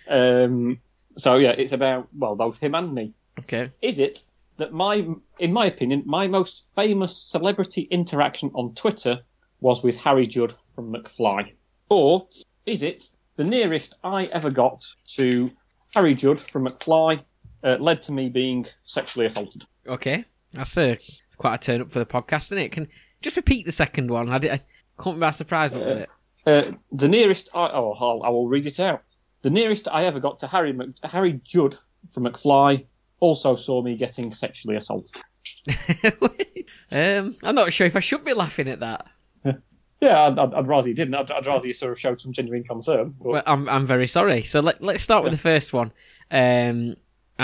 um, 0.08 0.78
so 1.16 1.36
yeah, 1.36 1.50
it's 1.50 1.72
about 1.72 2.08
well, 2.16 2.34
both 2.34 2.58
him 2.58 2.74
and 2.74 2.94
me. 2.94 3.12
okay. 3.40 3.70
Is 3.80 3.98
it 3.98 4.24
that 4.56 4.72
my, 4.72 5.06
in 5.38 5.52
my 5.52 5.66
opinion, 5.66 6.02
my 6.06 6.26
most 6.26 6.64
famous 6.74 7.16
celebrity 7.16 7.82
interaction 7.90 8.50
on 8.54 8.74
Twitter 8.74 9.20
was 9.60 9.82
with 9.82 9.96
Harry 9.96 10.26
Judd 10.26 10.54
from 10.74 10.92
McFly, 10.92 11.54
or 11.88 12.26
is 12.66 12.82
it 12.82 13.08
the 13.36 13.44
nearest 13.44 13.96
I 14.04 14.24
ever 14.24 14.50
got 14.50 14.84
to 15.14 15.50
Harry 15.94 16.14
Judd 16.14 16.40
from 16.40 16.66
McFly 16.66 17.24
uh, 17.64 17.76
led 17.80 18.02
to 18.02 18.12
me 18.12 18.28
being 18.28 18.66
sexually 18.84 19.26
assaulted? 19.26 19.64
Okay. 19.86 20.24
That's 20.52 20.76
a 20.76 20.92
it's 20.92 21.36
quite 21.36 21.54
a 21.54 21.58
turn 21.58 21.80
up 21.80 21.90
for 21.90 21.98
the 21.98 22.06
podcast, 22.06 22.44
isn't 22.44 22.58
it? 22.58 22.72
Can 22.72 22.88
just 23.22 23.36
repeat 23.36 23.64
the 23.64 23.72
second 23.72 24.10
one. 24.10 24.28
I, 24.28 24.38
did, 24.38 24.50
I 24.52 24.62
caught 24.96 25.14
me 25.14 25.20
by 25.20 25.30
surprise 25.30 25.74
a 25.74 25.78
little 25.78 25.94
bit. 25.94 26.10
Uh, 26.44 26.72
the 26.90 27.08
nearest 27.08 27.50
I 27.54 27.70
oh 27.72 27.92
I'll, 27.98 28.22
I 28.24 28.28
will 28.28 28.48
read 28.48 28.66
it 28.66 28.80
out. 28.80 29.02
The 29.42 29.50
nearest 29.50 29.88
I 29.90 30.04
ever 30.04 30.20
got 30.20 30.38
to 30.40 30.46
Harry 30.46 30.72
Mc, 30.72 30.90
Harry 31.04 31.40
Judd 31.44 31.76
from 32.10 32.24
McFly 32.24 32.84
also 33.20 33.56
saw 33.56 33.82
me 33.82 33.96
getting 33.96 34.32
sexually 34.32 34.76
assaulted. 34.76 35.22
um, 36.92 37.36
I'm 37.42 37.54
not 37.54 37.72
sure 37.72 37.86
if 37.86 37.96
I 37.96 38.00
should 38.00 38.24
be 38.24 38.34
laughing 38.34 38.68
at 38.68 38.80
that. 38.80 39.06
Yeah, 40.02 40.20
I'd, 40.24 40.36
I'd, 40.36 40.52
I'd 40.52 40.66
rather 40.66 40.88
you 40.88 40.94
didn't. 40.94 41.14
I'd, 41.14 41.30
I'd 41.30 41.46
rather 41.46 41.64
you 41.64 41.72
sort 41.72 41.92
of 41.92 42.00
showed 42.00 42.20
some 42.20 42.32
genuine 42.32 42.64
concern. 42.64 43.14
But, 43.20 43.28
Well, 43.28 43.42
I'm 43.46 43.68
I'm 43.68 43.86
very 43.86 44.08
sorry. 44.08 44.42
So 44.42 44.58
let 44.58 44.82
let's 44.82 45.00
start 45.00 45.22
with 45.22 45.30
the 45.30 45.38
first 45.38 45.72
one, 45.72 45.92
um, 46.32 46.96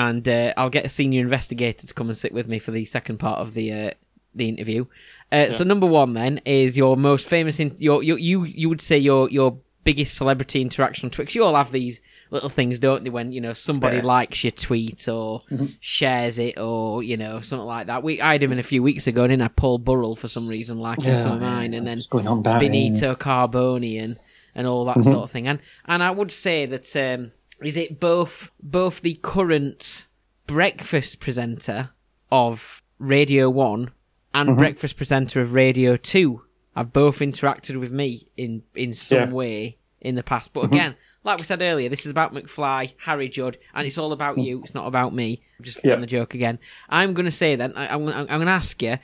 and 0.07 0.25
uh, 0.29 0.53
I'll 0.57 0.71
get 0.79 0.85
a 0.87 0.89
senior 0.99 1.21
investigator 1.21 1.87
to 1.87 1.95
come 1.95 2.09
and 2.09 2.17
sit 2.17 2.33
with 2.33 2.47
me 2.53 2.59
for 2.59 2.71
the 2.73 2.85
second 2.85 3.19
part 3.19 3.39
of 3.41 3.55
the 3.55 3.67
uh, 3.73 3.91
the 4.35 4.49
interview. 4.49 4.85
Uh, 5.33 5.51
So 5.53 5.65
number 5.65 5.87
one 6.01 6.13
then 6.15 6.41
is 6.45 6.77
your 6.83 6.97
most 6.97 7.29
famous. 7.29 7.59
In, 7.61 7.75
your, 7.79 8.03
your 8.09 8.19
you 8.19 8.45
you 8.45 8.69
would 8.69 8.81
say 8.81 8.97
your 9.11 9.29
your 9.31 9.51
biggest 9.85 10.15
celebrity 10.21 10.61
interaction 10.61 11.07
on 11.07 11.11
Twitch. 11.11 11.35
You 11.35 11.43
all 11.45 11.55
have 11.63 11.73
these 11.73 12.01
little 12.31 12.51
things, 12.51 12.79
don't 12.79 13.03
they? 13.05 13.11
When 13.11 13.33
you 13.33 13.41
know 13.41 13.55
somebody 13.55 13.97
Yeah. 13.99 14.05
likes 14.17 14.45
your 14.45 14.51
tweet 14.69 15.09
or 15.09 15.43
shares 15.81 16.39
it 16.39 16.59
or 16.59 17.03
you 17.03 17.17
know 17.17 17.41
something 17.41 17.67
like 17.67 17.87
that. 17.89 18.03
We 18.03 18.21
I 18.21 18.33
had 18.33 18.43
him 18.43 18.53
in 18.53 18.59
a 18.59 18.71
few 18.73 18.83
weeks 18.83 19.07
ago, 19.07 19.23
didn't 19.27 19.43
I? 19.43 19.49
Paul 19.49 19.79
Burrell 19.79 20.17
for 20.17 20.29
some 20.29 20.47
reason 20.49 20.79
liking 20.79 21.17
some 21.17 21.33
of 21.37 21.41
mine, 21.41 21.75
and 21.75 21.87
then 21.87 21.99
what's 21.99 22.09
going 22.09 22.27
on 22.29 22.43
down 22.43 22.61
Benito 22.61 23.15
Carbone 23.15 23.99
and, 24.05 24.17
and 24.55 24.67
all 24.67 24.85
that 24.87 24.99
Mm-hmm. 24.99 25.11
sort 25.11 25.25
of 25.25 25.31
thing. 25.31 25.49
And 25.49 25.59
and 25.87 26.03
I 26.03 26.11
would 26.19 26.31
say 26.31 26.67
that 26.67 26.87
um, 26.97 27.33
is 27.63 27.77
it 27.77 27.99
both 28.01 28.51
both 28.63 29.01
the 29.03 29.15
current 29.23 30.09
breakfast 30.47 31.21
presenter 31.21 31.91
of 32.31 32.83
Radio 32.99 33.51
One 33.51 33.93
and 34.35 34.57
breakfast 34.57 34.97
presenter 34.97 35.41
of 35.41 35.53
Radio 35.55 35.97
Two 35.97 36.43
have 36.77 36.93
both 36.93 37.19
interacted 37.19 37.79
with 37.81 37.91
me 37.91 38.29
in 38.37 38.63
in 38.75 38.93
some 38.93 39.19
Yeah. 39.19 39.25
Mm-hmm. 39.27 39.35
way 39.35 39.79
in 40.01 40.15
the 40.15 40.23
past. 40.23 40.55
But 40.55 40.65
again, 40.65 40.95
like 41.25 41.39
we 41.39 41.45
said 41.45 41.61
earlier, 41.61 41.89
this 41.89 42.05
is 42.07 42.13
about 42.13 42.33
McFly, 42.33 42.93
Harry 42.99 43.29
Judd, 43.29 43.59
and 43.75 43.85
it's 43.87 43.99
all 43.99 44.13
about 44.13 44.39
you. 44.39 44.61
It's 44.63 44.75
not 44.75 44.87
about 44.87 45.13
me. 45.13 45.43
I'm 45.59 45.65
just 45.65 45.81
Yeah. 45.83 45.91
done 45.91 46.01
the 46.03 46.07
joke 46.07 46.35
again. 46.35 46.61
I'm 46.89 47.15
going 47.15 47.25
to 47.27 47.33
say 47.33 47.57
then. 47.57 47.73
I, 47.75 47.93
I'm, 47.93 48.07
I'm 48.07 48.27
going 48.27 48.47
to 48.47 48.53
ask 48.53 48.81
you, 48.81 48.99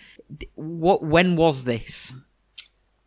what? 0.55 1.03
When 1.03 1.35
was 1.35 1.65
this? 1.65 2.15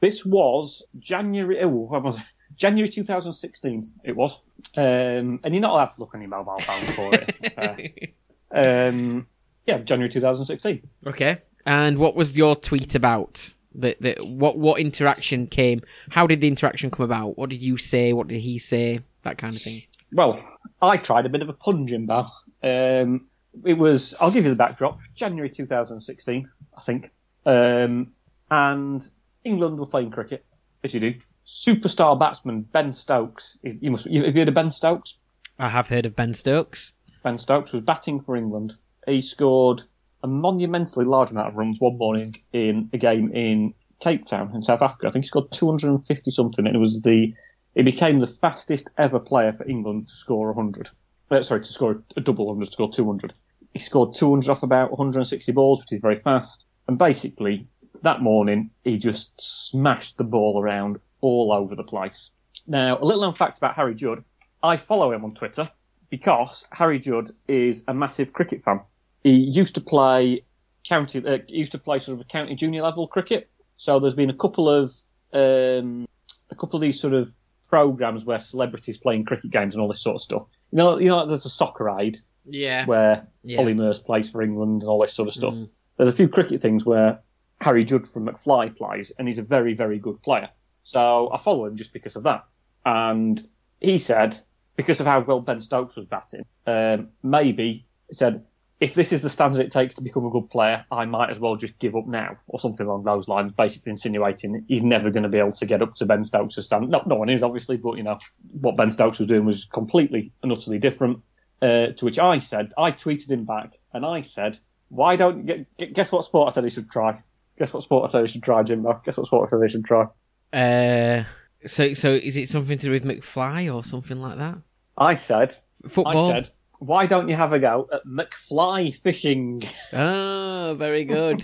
This 0.02 0.26
was 0.26 0.84
January. 1.00 1.62
Oh, 1.64 1.70
when 1.70 2.04
was 2.04 2.18
it? 2.18 2.24
January 2.58 2.90
2016. 2.90 3.94
It 4.04 4.16
was, 4.16 4.40
um, 4.76 5.40
and 5.44 5.54
you're 5.54 5.62
not 5.62 5.72
allowed 5.72 5.92
to 5.92 6.00
look 6.00 6.14
on 6.14 6.22
your 6.22 6.30
mobile 6.30 6.60
phone 6.60 6.86
for 6.88 7.14
it. 7.14 8.14
Uh, 8.52 8.52
um, 8.90 9.28
yeah, 9.66 9.78
January 9.80 10.10
2016. 10.10 10.88
Okay. 11.06 11.38
And 11.66 11.98
what 11.98 12.16
was 12.16 12.38
your 12.38 12.56
tweet 12.56 12.96
about? 12.96 13.54
The, 13.76 13.96
the, 14.00 14.18
what 14.26 14.58
what 14.58 14.80
interaction 14.80 15.46
came? 15.46 15.82
How 16.10 16.26
did 16.26 16.42
the 16.42 16.48
interaction 16.48 16.90
come 16.90 17.04
about? 17.04 17.38
What 17.38 17.50
did 17.50 17.62
you 17.62 17.78
say? 17.78 18.12
What 18.12 18.28
did 18.28 18.40
he 18.40 18.58
say? 18.58 19.02
That 19.24 19.38
kind 19.38 19.56
of 19.56 19.62
thing. 19.62 19.84
Well, 20.12 20.42
I 20.82 20.98
tried 20.98 21.26
a 21.26 21.30
bit 21.30 21.42
of 21.42 21.50
a 21.50 21.54
pun, 21.54 21.86
Jimbo. 21.86 22.26
Um, 22.64 23.28
it 23.66 23.74
was. 23.74 24.16
I'll 24.20 24.32
give 24.32 24.46
you 24.46 24.50
the 24.50 24.56
backdrop. 24.56 25.00
January 25.14 25.50
2016, 25.50 26.50
I 26.76 26.82
think. 26.82 27.12
Um, 27.46 28.14
and 28.50 29.08
England 29.44 29.80
were 29.80 29.86
playing 29.86 30.12
cricket, 30.12 30.46
as 30.84 30.94
you 30.94 31.00
do. 31.00 31.16
Superstar 31.48 32.20
batsman 32.20 32.64
Ben 32.64 32.92
Stokes. 32.92 33.58
You 33.64 33.92
must. 33.92 34.06
You, 34.06 34.26
have 34.26 34.36
you 34.36 34.42
heard 34.42 34.50
of 34.50 34.54
Ben 34.54 34.70
Stokes? 34.70 35.18
I 35.58 35.70
have 35.70 35.88
heard 35.88 36.06
of 36.06 36.14
Ben 36.14 36.34
Stokes. 36.34 36.92
Ben 37.24 37.38
Stokes 37.38 37.72
was 37.72 37.84
batting 37.84 38.20
for 38.20 38.36
England. 38.36 38.76
He 39.08 39.22
scored 39.22 39.84
a 40.22 40.28
monumentally 40.28 41.06
large 41.06 41.32
amount 41.32 41.48
of 41.48 41.58
runs 41.58 41.80
one 41.80 41.98
morning 41.98 42.36
in 42.52 42.90
a 42.92 42.98
game 42.98 43.32
in 43.32 43.74
Cape 44.02 44.26
Town 44.26 44.52
in 44.54 44.62
South 44.62 44.82
Africa. 44.82 45.08
I 45.08 45.12
think 45.12 45.24
he 45.24 45.28
scored 45.28 45.50
250 45.54 46.32
something, 46.32 46.68
and 46.68 46.76
it 46.76 46.80
was 46.80 47.02
the 47.02 47.34
he 47.76 47.82
became 47.82 48.20
the 48.20 48.28
fastest 48.28 48.90
ever 48.98 49.20
player 49.20 49.54
for 49.54 49.66
England 49.66 50.10
to 50.10 50.14
score 50.14 50.52
100. 50.52 50.90
Uh, 51.32 51.44
sorry, 51.44 51.62
to 51.62 51.72
score 51.72 52.04
a 52.18 52.22
double 52.22 52.48
100, 52.48 52.66
to 52.66 52.72
score 52.74 52.92
200. 52.92 53.34
He 53.72 53.80
scored 53.80 54.16
200 54.16 54.50
off 54.50 54.64
about 54.64 54.92
160 54.92 55.54
balls, 55.54 55.80
which 55.80 55.94
is 55.94 56.02
very 56.02 56.18
fast. 56.18 56.68
And 56.90 56.98
basically, 56.98 57.68
that 58.02 58.22
morning, 58.22 58.72
he 58.84 58.98
just 58.98 59.32
smashed 59.40 60.18
the 60.18 60.26
ball 60.26 60.62
around 60.62 61.00
all 61.22 61.52
over 61.52 61.76
the 61.76 61.84
place. 61.84 62.32
Now, 62.66 62.98
a 62.98 63.06
little 63.06 63.22
known 63.22 63.34
fact 63.36 63.58
about 63.58 63.76
Harry 63.76 63.96
Judd. 63.96 64.24
I 64.62 64.78
follow 64.78 65.12
him 65.12 65.24
on 65.24 65.34
Twitter 65.34 65.70
because 66.10 66.66
Harry 66.72 67.00
Judd 67.00 67.32
is 67.48 67.84
a 67.88 67.94
massive 67.94 68.34
cricket 68.34 68.64
fan. 68.64 68.80
He 69.24 69.32
used 69.32 69.76
to 69.76 69.82
play 69.82 70.44
county, 70.84 71.26
uh, 71.26 71.40
used 71.48 71.74
to 71.74 71.78
play 71.78 72.00
sort 72.00 72.20
of 72.20 72.26
a 72.26 72.28
county 72.28 72.56
junior 72.56 72.82
level 72.82 73.08
cricket. 73.08 73.50
So 73.78 74.00
there's 74.00 74.16
been 74.16 74.30
a 74.30 74.36
couple 74.36 74.70
of 74.70 74.94
um, 75.34 76.08
a 76.50 76.56
couple 76.56 76.78
of 76.78 76.82
these 76.82 77.00
sort 77.00 77.14
of 77.14 77.34
programs 77.70 78.24
where 78.26 78.40
celebrities 78.40 78.98
playing 78.98 79.26
cricket 79.26 79.52
games 79.52 79.76
and 79.76 79.82
all 79.82 79.88
this 79.88 80.02
sort 80.02 80.16
of 80.16 80.22
stuff. 80.22 80.48
You 80.72 80.78
know, 80.78 80.98
you 80.98 81.08
know, 81.08 81.28
there's 81.28 81.46
a 81.46 81.50
soccer 81.50 82.00
aid 82.00 82.18
Yeah. 82.46 82.86
where 82.86 83.28
Yeah. 83.44 83.60
Ollie 83.60 83.74
Murs 83.74 84.00
plays 84.00 84.30
for 84.30 84.42
England 84.42 84.82
and 84.84 84.90
all 84.90 85.02
this 85.02 85.14
sort 85.14 85.28
of 85.28 85.34
stuff. 85.34 85.56
There's 85.98 86.10
a 86.10 86.14
few 86.14 86.30
cricket 86.30 86.62
things 86.62 86.86
where 86.86 87.20
Harry 87.60 87.84
Judd 87.84 88.08
from 88.08 88.28
McFly 88.28 88.76
plays, 88.76 89.12
and 89.18 89.28
he's 89.28 89.40
a 89.40 89.44
very, 89.44 89.74
very 89.74 90.00
good 90.00 90.22
player. 90.22 90.50
So 90.88 91.30
I 91.34 91.38
follow 91.38 91.66
him 91.66 91.76
just 91.76 91.92
because 91.92 92.16
of 92.16 92.24
that. 92.24 92.46
And 92.86 93.46
he 93.82 93.98
said, 93.98 94.38
because 94.78 95.02
of 95.02 95.06
how 95.06 95.20
well 95.20 95.42
Ben 95.42 95.60
Stokes 95.60 95.98
was 95.98 96.06
batting, 96.06 96.46
um, 96.66 97.10
maybe 97.22 97.86
he 98.08 98.14
said, 98.14 98.46
if 98.80 98.94
this 98.94 99.12
is 99.12 99.22
the 99.22 99.30
standard 99.30 99.60
it 99.60 99.74
takes 99.74 99.96
to 99.96 100.02
become 100.02 100.26
a 100.26 100.30
good 100.30 100.50
player, 100.50 100.86
I 100.90 101.04
might 101.04 101.30
as 101.30 101.42
well 101.42 101.58
just 101.58 101.78
give 101.78 101.98
up 101.98 102.08
now, 102.08 102.38
or 102.48 102.58
something 102.58 102.88
along 102.88 103.04
those 103.04 103.28
lines. 103.28 103.52
Basically 103.52 103.90
insinuating 103.90 104.64
he's 104.70 104.82
never 104.82 105.12
going 105.12 105.24
to 105.24 105.30
be 105.30 105.40
able 105.40 105.52
to 105.58 105.66
get 105.66 105.82
up 105.82 105.96
to 105.96 106.06
Ben 106.06 106.24
Stokes' 106.24 106.64
standard. 106.64 106.90
No, 106.90 107.04
no 107.06 107.16
one 107.16 107.28
is 107.28 107.44
obviously, 107.44 107.76
but 107.76 107.98
you 107.98 108.04
know 108.04 108.20
what 108.62 108.78
Ben 108.78 108.92
Stokes 108.92 109.20
was 109.20 109.28
doing 109.28 109.44
was 109.44 109.66
completely 109.66 110.32
and 110.42 110.54
utterly 110.54 110.80
different. 110.80 111.20
Uh, 111.62 111.88
to 111.88 112.06
which 112.06 112.18
I 112.18 112.40
said, 112.40 112.72
I 112.78 112.94
tweeted 112.94 113.30
him 113.30 113.44
back, 113.44 113.74
and 113.92 114.06
I 114.06 114.22
said, 114.22 114.58
"Why 114.88 115.18
don't 115.18 115.46
gu- 115.46 115.66
gu- 115.78 115.88
guess 115.88 116.14
what 116.14 116.24
sport 116.24 116.48
I 116.48 116.52
said 116.54 116.64
he 116.64 116.70
should 116.70 116.90
try? 116.90 117.24
Guess 117.60 117.74
what 117.74 117.84
sport 117.84 118.08
I 118.08 118.12
said 118.12 118.22
he 118.22 118.32
should 118.32 118.44
try, 118.44 118.64
Jimbo? 118.64 119.02
Guess 119.04 119.18
what 119.18 119.28
sport 119.28 119.48
I 119.48 119.50
said 119.50 119.60
he 119.64 119.70
should 119.70 119.86
try? 119.86 120.06
Uh, 120.54 121.24
so 121.66 121.94
so 121.94 122.14
is 122.14 122.38
it 122.38 122.48
something 122.48 122.78
to 122.78 122.86
do 122.88 122.92
with 122.92 123.04
McFly 123.04 123.74
or 123.74 123.84
something 123.84 124.22
like 124.22 124.38
that? 124.38 124.58
I 124.98 125.16
said, 125.16 125.54
Football. 125.88 126.32
I 126.32 126.42
said, 126.42 126.52
why 126.80 127.06
don't 127.08 127.30
you 127.30 127.36
have 127.36 127.54
a 127.54 127.60
go 127.60 127.88
at 127.92 128.06
McFly 128.06 128.96
fishing? 128.96 129.64
Oh, 129.94 130.76
very 130.78 131.06
good. 131.06 131.44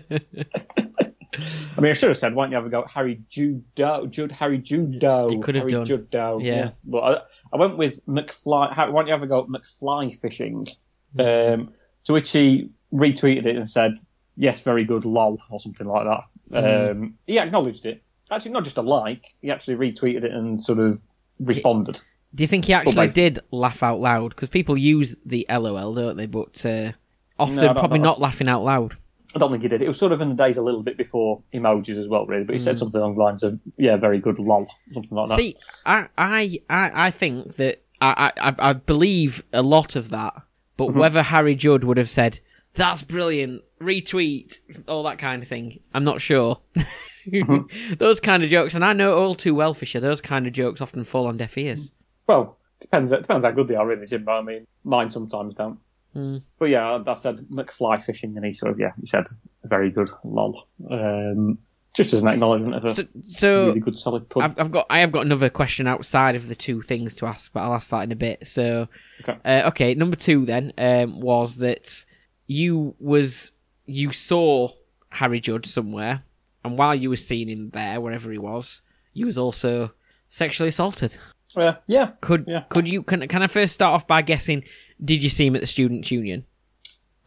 I 1.76 1.80
mean, 1.80 1.90
I 1.90 1.92
should 1.94 2.08
have 2.08 2.18
said, 2.18 2.34
why 2.34 2.44
don't 2.44 2.52
you 2.52 2.56
have 2.56 2.66
a 2.66 2.70
go 2.70 2.82
at 2.82 2.90
Harry 2.90 3.22
Judo? 3.28 4.06
Jude, 4.06 4.32
Harry 4.32 4.58
Judo. 4.58 5.30
You 5.30 5.40
could 5.40 5.54
have 5.54 5.62
Harry 5.62 5.70
done. 5.70 5.84
Judo. 5.86 6.38
Yeah. 6.40 6.70
But 6.84 7.00
I, 7.00 7.54
I 7.54 7.56
went 7.56 7.78
with 7.78 8.04
McFly. 8.06 8.72
How, 8.72 8.90
why 8.90 9.00
don't 9.00 9.06
you 9.06 9.12
have 9.12 9.22
a 9.22 9.26
go 9.26 9.40
at 9.40 9.48
McFly 9.48 10.18
fishing? 10.18 10.66
Hmm. 11.14 11.20
Um, 11.20 11.72
to 12.04 12.12
which 12.12 12.30
he 12.30 12.70
retweeted 12.92 13.46
it 13.46 13.56
and 13.56 13.68
said, 13.68 13.94
yes, 14.36 14.60
very 14.60 14.84
good, 14.84 15.04
lol, 15.04 15.38
or 15.50 15.60
something 15.60 15.86
like 15.86 16.04
that. 16.04 16.24
Hmm. 16.50 16.90
Um, 16.90 17.14
he 17.26 17.38
acknowledged 17.38 17.86
it. 17.86 18.02
Actually, 18.32 18.52
not 18.52 18.64
just 18.64 18.78
a 18.78 18.82
like, 18.82 19.24
he 19.40 19.50
actually 19.50 19.76
retweeted 19.76 20.24
it 20.24 20.32
and 20.32 20.60
sort 20.60 20.78
of 20.78 20.98
responded. 21.38 22.00
Do 22.34 22.42
you 22.42 22.46
think 22.46 22.64
he 22.64 22.72
actually 22.72 23.08
did 23.08 23.40
laugh 23.50 23.82
out 23.82 24.00
loud? 24.00 24.30
Because 24.30 24.48
people 24.48 24.78
use 24.78 25.16
the 25.24 25.46
LOL, 25.50 25.92
don't 25.94 26.16
they? 26.16 26.26
But 26.26 26.64
uh, 26.64 26.92
often 27.38 27.56
No, 27.56 27.74
probably 27.74 27.98
not 27.98 28.20
laughing 28.20 28.48
out 28.48 28.64
loud. 28.64 28.96
I 29.34 29.38
don't 29.38 29.50
think 29.50 29.62
he 29.62 29.68
did. 29.68 29.82
It 29.82 29.88
was 29.88 29.98
sort 29.98 30.12
of 30.12 30.20
in 30.20 30.30
the 30.30 30.34
days 30.34 30.56
a 30.56 30.62
little 30.62 30.82
bit 30.82 30.96
before 30.96 31.42
emojis 31.54 31.98
as 31.98 32.08
well, 32.08 32.26
really. 32.26 32.44
But 32.44 32.54
he 32.54 32.58
said 32.58 32.78
something 32.78 33.00
along 33.00 33.14
the 33.16 33.22
lines 33.22 33.42
of, 33.42 33.58
yeah, 33.76 33.96
very 33.96 34.18
good, 34.18 34.38
lol, 34.38 34.66
something 34.92 35.16
like 35.16 35.28
that. 35.28 35.36
See, 35.36 35.56
I, 35.86 36.08
I, 36.18 36.58
I, 36.68 37.06
I 37.06 37.10
think 37.10 37.56
that 37.56 37.82
I, 38.00 38.32
I, 38.38 38.54
I 38.58 38.72
believe 38.74 39.44
a 39.52 39.62
lot 39.62 39.96
of 39.96 40.10
that, 40.10 40.34
but 40.76 40.88
Mm-hmm. 40.88 40.98
whether 40.98 41.22
Harry 41.22 41.54
Judd 41.54 41.84
would 41.84 41.96
have 41.98 42.10
said 42.10 42.40
that's 42.74 43.02
brilliant, 43.02 43.62
retweet, 43.80 44.60
all 44.88 45.02
that 45.04 45.18
kind 45.18 45.42
of 45.42 45.48
thing, 45.48 45.80
I'm 45.94 46.04
not 46.04 46.20
sure. 46.20 46.60
Mm-hmm. 47.26 47.94
those 47.98 48.20
kind 48.20 48.42
of 48.44 48.50
jokes, 48.50 48.74
and 48.74 48.84
I 48.84 48.92
know 48.92 49.18
all 49.18 49.34
too 49.34 49.54
well, 49.54 49.74
Fisher. 49.74 50.00
Those 50.00 50.20
kind 50.20 50.46
of 50.46 50.52
jokes 50.52 50.80
often 50.80 51.04
fall 51.04 51.26
on 51.26 51.36
deaf 51.36 51.56
ears. 51.58 51.92
Well, 52.26 52.56
depends. 52.80 53.12
It 53.12 53.22
depends 53.22 53.44
how 53.44 53.50
good 53.52 53.68
they 53.68 53.74
are, 53.76 53.86
really. 53.86 54.06
But 54.18 54.32
I 54.32 54.42
mean, 54.42 54.66
mine 54.84 55.10
sometimes 55.10 55.54
don't. 55.54 55.78
Hmm. 56.12 56.38
But 56.58 56.66
yeah, 56.66 57.02
I 57.06 57.14
said 57.14 57.46
McFly 57.50 58.02
fishing, 58.02 58.36
and 58.36 58.44
he 58.44 58.52
sort 58.52 58.72
of 58.72 58.78
yeah, 58.80 58.92
he 59.00 59.06
said 59.06 59.24
very 59.64 59.90
good, 59.90 60.10
lol. 60.24 60.66
Um, 60.90 61.58
just 61.94 62.14
as 62.14 62.22
an 62.22 62.28
acknowledgement 62.28 62.74
of 62.74 62.84
a 62.86 62.94
So, 62.94 63.04
so 63.28 63.66
really 63.66 63.80
good, 63.80 63.98
solid 63.98 64.28
pun. 64.28 64.42
I've, 64.42 64.58
I've 64.58 64.70
got 64.70 64.86
I 64.88 65.00
have 65.00 65.12
got 65.12 65.26
another 65.26 65.50
question 65.50 65.86
outside 65.86 66.34
of 66.34 66.48
the 66.48 66.54
two 66.54 66.82
things 66.82 67.14
to 67.16 67.26
ask, 67.26 67.52
but 67.52 67.60
I'll 67.60 67.74
ask 67.74 67.90
that 67.90 68.02
in 68.02 68.12
a 68.12 68.16
bit. 68.16 68.46
So, 68.46 68.88
Okay. 69.22 69.38
uh, 69.44 69.68
okay, 69.68 69.94
number 69.94 70.16
two 70.16 70.44
then 70.46 70.72
um, 70.78 71.20
was 71.20 71.56
that 71.58 72.04
you 72.46 72.94
was 72.98 73.52
you 73.86 74.10
saw 74.12 74.68
Harry 75.10 75.40
Judd 75.40 75.66
somewhere, 75.66 76.24
and 76.64 76.78
while 76.78 76.94
you 76.94 77.10
were 77.10 77.16
seeing 77.16 77.48
him 77.48 77.70
there, 77.70 78.00
wherever 78.00 78.30
he 78.30 78.38
was, 78.38 78.82
you 79.12 79.26
was 79.26 79.38
also 79.38 79.92
sexually 80.28 80.68
assaulted. 80.68 81.16
Uh, 81.56 81.74
yeah, 81.86 82.12
Could 82.20 82.44
Yeah. 82.48 82.64
could 82.68 82.88
you 82.88 83.02
can 83.02 83.26
can 83.28 83.42
I 83.42 83.46
first 83.46 83.74
start 83.74 83.94
off 83.94 84.06
by 84.06 84.22
guessing? 84.22 84.64
Did 85.04 85.22
you 85.22 85.28
see 85.30 85.46
him 85.46 85.54
at 85.54 85.60
the 85.60 85.66
Students' 85.66 86.10
Union? 86.10 86.44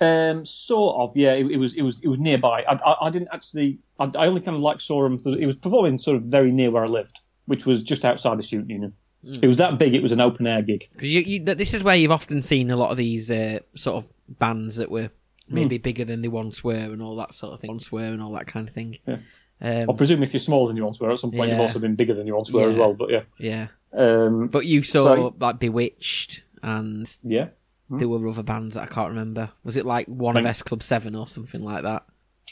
Um, 0.02 0.44
sort 0.44 0.98
of, 0.98 1.16
yeah. 1.16 1.34
It, 1.34 1.52
it 1.52 1.58
was, 1.58 1.74
it 1.74 1.82
was, 1.82 2.02
it 2.02 2.08
was 2.08 2.20
nearby. 2.20 2.64
I, 2.64 2.74
I, 2.74 3.08
I 3.08 3.10
didn't 3.10 3.30
actually. 3.32 3.80
I, 4.00 4.12
I 4.16 4.28
only 4.28 4.42
kind 4.42 4.56
of 4.56 4.62
like 4.62 4.82
saw 4.82 5.06
him. 5.06 5.18
Through, 5.20 5.36
it 5.36 5.46
was 5.46 5.56
performing 5.56 6.00
sort 6.00 6.18
of 6.18 6.24
very 6.24 6.52
near 6.52 6.72
where 6.72 6.84
I 6.84 6.88
lived, 6.88 7.20
which 7.46 7.66
was 7.66 7.84
just 7.84 8.04
outside 8.04 8.38
the 8.38 8.44
student 8.44 8.70
union. 8.70 8.94
It 9.42 9.48
was 9.48 9.58
that 9.58 9.80
big. 9.80 9.96
It 9.96 10.04
was 10.04 10.12
an 10.12 10.22
open 10.22 10.46
air 10.46 10.62
gig. 10.62 10.88
Because 10.92 11.12
you, 11.12 11.22
you, 11.22 11.44
this 11.44 11.74
is 11.74 11.82
where 11.84 11.96
you've 11.96 12.12
often 12.12 12.42
seen 12.44 12.70
a 12.70 12.76
lot 12.76 12.92
of 12.92 12.98
these 12.98 13.32
uh, 13.32 13.60
sort 13.74 14.04
of 14.04 14.10
bands 14.38 14.76
that 14.76 14.92
were 14.92 15.10
maybe 15.48 15.78
bigger 15.78 16.06
than 16.06 16.22
they 16.22 16.28
once 16.28 16.64
were, 16.64 16.74
and 16.76 17.02
all 17.02 17.16
that 17.18 17.34
sort 17.34 17.54
of 17.54 17.60
thing. 17.60 17.70
Once 17.72 17.92
were, 17.92 18.04
and 18.04 18.22
all 18.22 18.32
that 18.34 18.48
kind 18.48 18.68
of 18.68 18.74
thing. 18.74 18.98
Yeah. 19.08 19.18
Um, 19.62 19.90
I 19.90 19.94
presume 19.94 20.22
if 20.22 20.34
you're 20.34 20.40
smaller 20.42 20.68
than 20.68 20.76
you 20.78 20.84
once 20.84 21.00
were, 21.00 21.10
at 21.12 21.20
some 21.20 21.32
point 21.32 21.50
you've 21.52 21.60
also 21.62 21.80
been 21.80 21.96
bigger 21.96 22.14
than 22.14 22.28
you 22.28 22.36
once 22.36 22.52
were 22.52 22.70
as 22.70 22.76
well. 22.76 22.94
But 22.94 23.10
yeah, 23.10 23.22
yeah, 23.40 23.68
um, 23.94 24.48
but 24.48 24.66
you 24.66 24.82
saw 24.82 25.04
So- 25.16 25.36
like 25.40 25.60
Bewitched, 25.60 26.44
and 26.62 27.16
yeah. 27.24 27.48
there 27.90 28.10
were 28.10 28.28
other 28.28 28.44
bands 28.44 28.76
that 28.76 28.84
I 28.84 28.88
can't 28.88 29.10
remember. 29.10 29.52
Was 29.64 29.78
it 29.78 29.86
like 29.86 30.08
one 30.08 30.36
of 30.36 30.46
S 30.46 30.62
Club 30.62 30.84
Seven 30.84 31.16
or 31.16 31.26
something 31.26 31.64
like 31.64 31.84
that? 31.84 32.04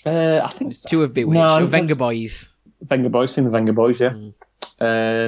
Uh, 0.06 0.42
I 0.44 0.48
think 0.50 0.76
Two 0.88 1.04
of 1.04 1.14
Bewitched, 1.14 1.34
No, 1.34 1.64
it 1.64 1.68
Venga 1.68 1.96
Boys. 1.96 2.50
Venga 2.82 3.10
Boys, 3.10 3.34
seen 3.34 3.44
the 3.44 3.50
Venga 3.50 3.74
Boys, 3.74 4.00
yeah. 4.00 4.10
Mm. 4.10 4.34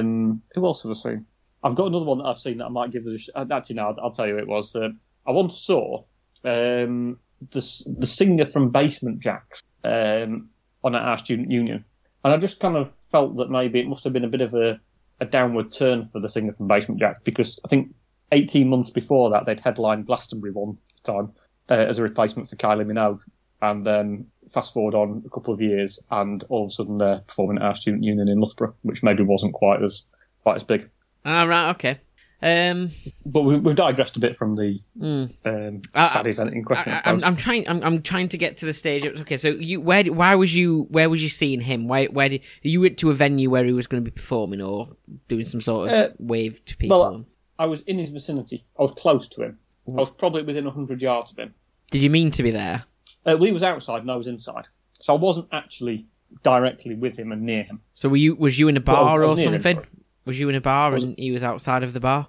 Um, 0.00 0.42
who 0.54 0.64
else 0.66 0.82
have 0.82 0.90
I 0.90 0.94
seen? 0.94 1.26
I've 1.62 1.74
got 1.74 1.86
another 1.86 2.04
one 2.04 2.18
that 2.18 2.24
I've 2.24 2.38
seen 2.38 2.58
that 2.58 2.66
I 2.66 2.68
might 2.70 2.90
give 2.90 3.06
us 3.06 3.14
a 3.14 3.18
sh- 3.18 3.28
uh, 3.34 3.44
Actually, 3.50 3.76
no, 3.76 3.88
I'll, 3.88 3.96
I'll 4.04 4.10
tell 4.10 4.26
you 4.26 4.38
it 4.38 4.46
was. 4.46 4.74
Uh, 4.76 4.90
I 5.26 5.30
once 5.32 5.58
saw 5.58 6.04
um, 6.44 7.18
the, 7.50 7.94
the 7.98 8.06
singer 8.06 8.46
from 8.46 8.70
Basement 8.70 9.22
Jaxx 9.22 9.62
um, 9.84 10.48
on 10.82 10.94
at 10.94 11.02
our 11.02 11.16
student 11.16 11.50
union. 11.50 11.84
And 12.24 12.34
I 12.34 12.38
just 12.38 12.60
kind 12.60 12.76
of 12.76 12.94
felt 13.12 13.36
that 13.36 13.50
maybe 13.50 13.80
it 13.80 13.88
must 13.88 14.04
have 14.04 14.12
been 14.12 14.24
a 14.24 14.28
bit 14.28 14.40
of 14.40 14.54
a, 14.54 14.80
a 15.20 15.26
downward 15.26 15.72
turn 15.72 16.04
for 16.06 16.20
the 16.20 16.28
singer 16.28 16.52
from 16.52 16.68
Basement 16.68 17.00
Jaxx 17.00 17.22
because 17.24 17.60
I 17.64 17.68
think 17.68 17.94
18 18.32 18.68
months 18.68 18.90
before 18.90 19.30
that 19.30 19.46
they'd 19.46 19.60
headlined 19.60 20.06
Glastonbury 20.06 20.52
one 20.52 20.78
time 21.04 21.32
uh, 21.70 21.74
as 21.74 21.98
a 21.98 22.02
replacement 22.02 22.48
for 22.48 22.56
Kylie 22.56 22.86
Minogue. 22.86 23.20
And 23.62 23.86
then 23.86 24.26
fast 24.52 24.74
forward 24.74 24.94
on 24.94 25.22
a 25.26 25.30
couple 25.30 25.54
of 25.54 25.62
years, 25.62 25.98
and 26.10 26.44
all 26.50 26.64
of 26.64 26.68
a 26.68 26.74
sudden 26.74 26.98
they're 26.98 27.22
performing 27.26 27.56
at 27.56 27.62
our 27.62 27.74
student 27.74 28.04
union 28.04 28.28
in 28.28 28.38
Loughborough, 28.38 28.74
which 28.82 29.02
maybe 29.02 29.22
wasn't 29.22 29.54
quite 29.54 29.82
as 29.82 30.04
quite 30.42 30.56
as 30.56 30.62
big. 30.62 30.90
Ah, 31.24 31.44
right, 31.44 31.70
okay. 31.70 31.98
Um, 32.42 32.90
But 33.24 33.42
we, 33.42 33.58
we've 33.58 33.74
digressed 33.74 34.16
a 34.16 34.20
bit 34.20 34.36
from 34.36 34.56
the 34.56 34.78
mm. 35.00 35.32
um, 35.44 35.80
Saturday's 35.94 36.38
in 36.38 36.62
question. 36.64 36.92
I, 36.92 36.96
I, 36.96 37.02
I'm. 37.06 37.24
I'm 37.24 37.36
trying. 37.36 37.68
I'm, 37.68 37.82
I'm 37.82 38.02
trying 38.02 38.28
to 38.28 38.38
get 38.38 38.58
to 38.58 38.66
the 38.66 38.72
stage. 38.72 39.06
Okay, 39.06 39.36
so 39.36 39.48
you, 39.48 39.80
where, 39.80 40.04
why 40.04 40.34
was 40.34 40.54
you, 40.54 40.86
where 40.90 41.08
was 41.08 41.22
you 41.22 41.28
seeing 41.30 41.60
him? 41.60 41.88
Why, 41.88 42.06
where 42.06 42.28
did 42.28 42.44
you 42.62 42.80
went 42.82 42.98
to 42.98 43.10
a 43.10 43.14
venue 43.14 43.48
where 43.50 43.64
he 43.64 43.72
was 43.72 43.86
going 43.86 44.04
to 44.04 44.10
be 44.10 44.14
performing 44.14 44.60
or 44.60 44.88
doing 45.28 45.44
some 45.44 45.60
sort 45.60 45.88
of 45.88 45.94
Uh, 45.94 46.08
wave 46.18 46.62
to 46.66 46.76
people? 46.76 46.98
well, 47.00 47.26
I 47.58 47.66
was 47.66 47.80
in 47.82 47.98
his 47.98 48.10
vicinity. 48.10 48.64
I 48.78 48.82
was 48.82 48.92
close 48.92 49.28
to 49.28 49.42
him. 49.42 49.58
I 49.88 49.92
was 49.92 50.10
probably 50.10 50.42
within 50.42 50.66
hundred 50.66 51.00
yards 51.00 51.30
of 51.30 51.38
him. 51.38 51.54
did 51.90 52.02
you 52.02 52.10
mean 52.10 52.30
to 52.32 52.42
be 52.42 52.50
there? 52.50 52.84
Uh, 53.24 53.36
well, 53.38 53.44
he 53.44 53.52
was 53.52 53.62
outside 53.62 54.02
and 54.02 54.10
I 54.10 54.16
was 54.16 54.26
inside, 54.26 54.68
so 54.92 55.14
I 55.14 55.18
wasn't 55.18 55.48
actually 55.52 56.06
directly 56.42 56.94
with 56.96 57.16
him 57.16 57.32
and 57.32 57.42
near 57.42 57.62
him. 57.62 57.80
So 57.94 58.08
were 58.08 58.16
you? 58.16 58.34
Was 58.34 58.58
you 58.58 58.68
in 58.68 58.76
a 58.76 58.82
Well, 58.84 58.96
I 58.96 59.00
bar 59.00 59.22
I 59.24 59.26
or 59.26 59.30
him, 59.38 59.44
something? 59.44 59.76
sorry. 59.76 59.86
Was 60.26 60.38
you 60.38 60.48
in 60.50 60.54
a 60.54 60.60
bar 60.60 60.90
was- 60.90 61.02
and 61.04 61.14
he 61.18 61.30
was 61.32 61.42
outside 61.42 61.82
of 61.82 61.92
the 61.94 62.00
bar? 62.00 62.28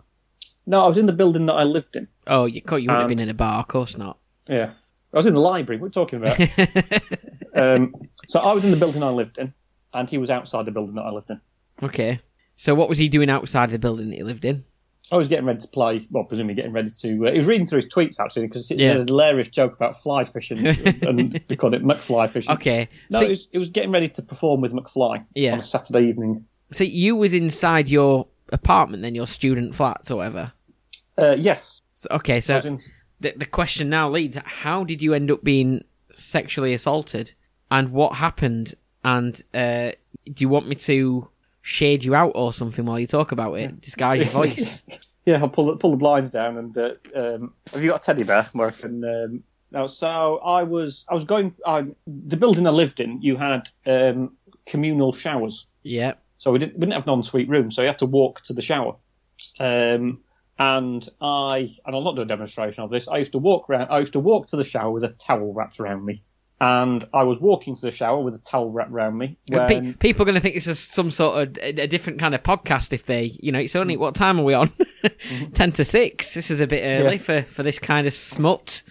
No, 0.65 0.83
I 0.83 0.88
was 0.88 0.97
in 0.97 1.05
the 1.05 1.13
building 1.13 1.45
that 1.47 1.53
I 1.53 1.63
lived 1.63 1.95
in. 1.95 2.07
Oh, 2.27 2.45
you, 2.45 2.55
you 2.55 2.71
wouldn't 2.71 2.89
have 2.91 3.07
been 3.07 3.19
in 3.19 3.29
a 3.29 3.33
bar, 3.33 3.60
of 3.62 3.67
course 3.69 3.97
not. 3.97 4.17
Yeah, 4.49 4.71
I 5.13 5.17
was 5.17 5.25
in 5.25 5.33
the 5.33 5.39
library. 5.39 5.79
What 5.81 5.86
are 5.86 6.01
you 6.01 6.05
talking 6.05 6.19
about? 6.21 6.39
um, 7.55 7.93
so 8.27 8.39
I 8.41 8.51
was 8.53 8.65
in 8.65 8.71
the 8.71 8.77
building 8.77 9.01
I 9.01 9.10
lived 9.10 9.38
in, 9.38 9.53
and 9.93 10.10
he 10.10 10.17
was 10.17 10.29
outside 10.29 10.65
the 10.65 10.71
building 10.71 10.95
that 10.95 11.03
I 11.03 11.10
lived 11.12 11.29
in. 11.29 11.41
okay. 11.83 12.19
So 12.60 12.73
what 12.73 12.89
was 12.89 12.97
he 12.97 13.07
doing 13.07 13.29
outside 13.29 13.69
the 13.69 13.77
building 13.77 14.10
that 14.10 14.15
he 14.15 14.23
lived 14.23 14.43
in? 14.43 14.65
I 15.12 15.15
was 15.15 15.27
getting 15.27 15.45
ready 15.45 15.60
to 15.60 15.67
play. 15.67 16.05
Well, 16.10 16.23
presumably 16.25 16.55
getting 16.55 16.73
ready 16.73 16.89
to. 16.89 17.27
Uh, 17.27 17.31
he 17.31 17.38
was 17.38 17.45
reading 17.47 17.67
through 17.67 17.77
his 17.77 17.88
tweets 17.88 18.19
actually 18.19 18.47
because 18.47 18.67
he 18.67 18.81
had 18.81 18.97
a 18.97 19.05
hilarious 19.05 19.47
joke 19.47 19.73
about 19.73 20.01
fly 20.01 20.25
fishing, 20.25 20.65
and 20.67 21.39
they 21.47 21.55
called 21.55 21.75
it 21.75 21.83
McFly 21.83 22.29
fishing. 22.29 22.51
Okay. 22.51 22.89
No, 23.12 23.19
so, 23.19 23.25
it, 23.25 23.29
was, 23.29 23.47
it 23.53 23.60
was 23.60 23.69
getting 23.69 23.91
ready 23.91 24.10
to 24.10 24.21
perform 24.21 24.60
with 24.60 24.73
McFly 24.73 25.23
Yeah. 25.36 25.53
on 25.53 25.60
a 25.60 25.63
Saturday 25.63 26.10
evening. 26.10 26.45
So 26.71 26.84
you 26.84 27.15
was 27.15 27.34
inside 27.34 27.89
your 27.89 28.27
apartment, 28.51 29.03
then 29.03 29.15
your 29.15 29.27
student 29.27 29.75
flats 29.75 30.12
or 30.12 30.17
whatever. 30.17 30.53
Uh, 31.17 31.36
yes. 31.38 31.82
So, 31.95 32.10
okay, 32.12 32.39
so 32.39 32.58
in- 32.60 32.80
the, 33.19 33.34
the 33.36 33.45
question 33.45 33.89
now 33.89 34.10
leads 34.10 34.38
how 34.38 34.84
did 34.84 35.01
you 35.01 35.13
end 35.13 35.32
up 35.32 35.43
being 35.43 35.84
sexually 36.12 36.73
assaulted 36.73 37.34
and 37.71 37.91
what 37.91 38.13
happened 38.13 38.75
and 39.03 39.43
uh, 39.53 39.91
do 40.25 40.36
you 40.43 40.49
want 40.49 40.67
me 40.67 40.75
to 40.75 41.27
shade 41.62 42.03
you 42.03 42.15
out 42.15 42.32
or 42.36 42.53
something 42.53 42.86
while 42.86 42.99
you 42.99 43.08
talk 43.08 43.32
about 43.32 43.53
it 43.56 43.82
disguise 43.82 44.21
your 44.21 44.30
voice 44.30 44.84
Yeah, 45.27 45.41
I'll 45.41 45.49
pull 45.49 45.65
the, 45.65 45.75
pull 45.75 45.91
the 45.91 45.97
blinds 45.97 46.30
down 46.30 46.58
and 46.58 46.77
uh, 46.77 46.93
um, 47.13 47.53
have 47.73 47.84
you 47.84 47.89
got 47.89 48.01
a 48.01 48.06
teddy 48.06 48.23
bear 48.23 48.47
where 48.53 48.69
I 48.69 48.71
can? 48.71 49.03
Um, 49.03 49.43
no, 49.71 49.86
so 49.86 50.38
I 50.38 50.63
was 50.63 51.06
I 51.10 51.15
was 51.15 51.25
going. 51.25 51.53
I, 51.65 51.88
the 52.08 52.38
building 52.38 52.65
I 52.65 52.69
lived 52.69 53.01
in, 53.01 53.21
you 53.21 53.36
had 53.36 53.67
um, 53.86 54.38
communal 54.65 55.12
showers, 55.12 55.67
yeah 55.84 56.13
so 56.38 56.52
we 56.52 56.60
didn't 56.60 56.76
we 56.76 56.82
didn't 56.82 56.93
have 56.93 57.08
an 57.08 57.13
ensuite 57.13 57.50
room, 57.50 57.71
so 57.71 57.82
you 57.82 57.88
had 57.88 58.00
to 58.00 58.06
walk 58.06 58.41
to 58.41 58.54
the 58.54 58.62
shower. 58.62 58.95
Um, 59.60 60.19
and 60.60 61.08
I 61.21 61.69
and 61.86 61.95
I'll 61.95 62.04
not 62.04 62.15
do 62.15 62.21
a 62.21 62.26
demonstration 62.26 62.84
of 62.84 62.89
this. 62.89 63.08
I 63.08 63.17
used 63.17 63.34
to 63.34 63.38
walk 63.38 63.69
around. 63.69 63.89
I 63.89 64.00
used 64.00 64.13
to 64.13 64.19
walk 64.19 64.47
to 64.47 64.56
the 64.56 64.63
shower 64.63 64.91
with 64.91 65.04
a 65.04 65.10
towel 65.10 65.54
wrapped 65.54 65.80
around 65.80 66.04
me, 66.04 66.23
and 66.60 67.06
I 67.13 67.23
was 67.23 67.39
walking 67.39 67.76
to 67.76 67.82
the 67.82 67.91
shower 67.91 68.19
with 68.21 68.34
a 68.34 68.39
towel 68.39 68.71
wrapped 68.71 68.91
around 68.91 69.17
me. 69.17 69.38
When, 69.50 69.93
people 69.95 70.23
are 70.23 70.26
going 70.26 70.36
to 70.36 70.41
think 70.41 70.56
this 70.56 70.67
is 70.67 70.80
some 70.80 71.12
sort 71.12 71.47
of 71.47 71.58
a, 71.62 71.86
different 71.88 72.19
kind 72.19 72.34
of 72.34 72.41
podcast 72.41 72.91
if 72.91 73.06
they 73.06 73.38
you 73.39 73.52
know 73.52 73.60
it's 73.60 73.76
only 73.76 73.97
what 73.97 74.15
time 74.15 74.39
are 74.39 74.43
we 74.43 74.56
on 74.56 74.71
10 75.54 75.71
to 75.73 75.84
6 75.84 76.34
this 76.34 76.50
is 76.50 76.60
a 76.60 76.67
bit 76.67 76.82
early 76.84 77.17
Yeah. 77.17 77.17
for, 77.17 77.41
for 77.43 77.63
this 77.63 77.78
kind 77.78 78.08
of 78.08 78.13
smut 78.13 78.84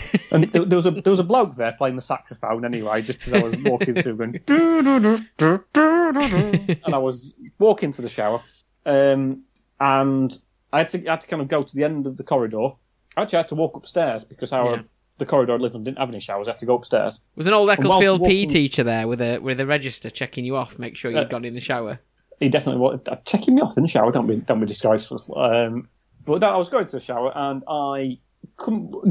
and 0.30 0.44
there, 0.52 0.64
there 0.64 0.76
was 0.76 0.86
a 0.86 0.90
there 0.90 1.10
was 1.10 1.20
a 1.20 1.24
bloke 1.24 1.54
there 1.56 1.72
playing 1.72 1.96
the 1.96 2.02
saxophone 2.02 2.64
anyway, 2.64 3.02
just 3.02 3.26
as 3.26 3.34
I 3.34 3.42
was 3.42 3.56
walking 3.58 3.94
through 3.94 4.16
going, 4.16 4.32
"Doo, 4.32 4.82
doo, 4.82 5.00
doo, 5.00 5.18
doo, 5.38 5.64
doo, 5.72 6.12
doo, 6.12 6.12
doo," 6.12 6.76
and 6.84 6.94
I 6.94 6.98
was 6.98 7.32
walking 7.58 7.92
to 7.92 8.02
the 8.02 8.08
shower, 8.08 8.42
um, 8.86 9.42
and 9.80 10.38
I 10.72 10.78
had 10.78 10.90
to 10.90 11.06
I 11.06 11.10
had 11.12 11.20
to 11.22 11.26
kind 11.28 11.42
of 11.42 11.48
go 11.48 11.62
to 11.62 11.74
the 11.76 11.84
end 11.84 12.06
of 12.06 12.16
the 12.16 12.24
corridor. 12.24 12.70
Actually, 13.16 13.36
I 13.38 13.40
had 13.42 13.48
to 13.50 13.54
walk 13.56 13.76
upstairs 13.76 14.24
because 14.24 14.52
our 14.52 14.76
Yeah. 14.76 14.82
the 15.18 15.26
corridor 15.26 15.52
I 15.52 15.56
lived 15.56 15.74
in 15.74 15.84
didn't 15.84 15.98
have 15.98 16.08
any 16.08 16.20
showers. 16.20 16.48
I 16.48 16.52
had 16.52 16.58
to 16.60 16.66
go 16.66 16.74
upstairs. 16.76 17.20
was 17.36 17.46
an 17.46 17.52
old 17.52 17.68
Ecclesfield 17.70 18.20
PE 18.22 18.24
walking- 18.24 18.48
teacher 18.48 18.82
there 18.82 19.06
with 19.06 19.20
a 19.20 19.38
with 19.38 19.60
a 19.60 19.66
register 19.66 20.08
checking 20.10 20.44
you 20.44 20.56
off 20.56 20.78
make 20.78 20.96
sure 20.96 21.10
you 21.10 21.18
Uh, 21.18 21.24
got 21.24 21.44
in 21.44 21.54
the 21.54 21.60
shower 21.60 22.00
He 22.40 22.48
definitely 22.48 22.80
wanted 22.80 23.08
uh, 23.08 23.16
checking 23.24 23.54
me 23.54 23.62
off 23.62 23.76
in 23.76 23.82
the 23.82 23.88
shower. 23.88 24.10
Don't 24.12 24.26
be 24.26 24.36
don't 24.36 24.60
be 24.60 24.66
disgraceful. 24.66 25.22
Um, 25.36 25.88
but 26.24 26.40
no, 26.40 26.48
I 26.50 26.56
was 26.56 26.68
going 26.68 26.86
to 26.86 26.92
the 26.92 27.00
shower 27.00 27.32
and 27.34 27.62
I 27.68 28.18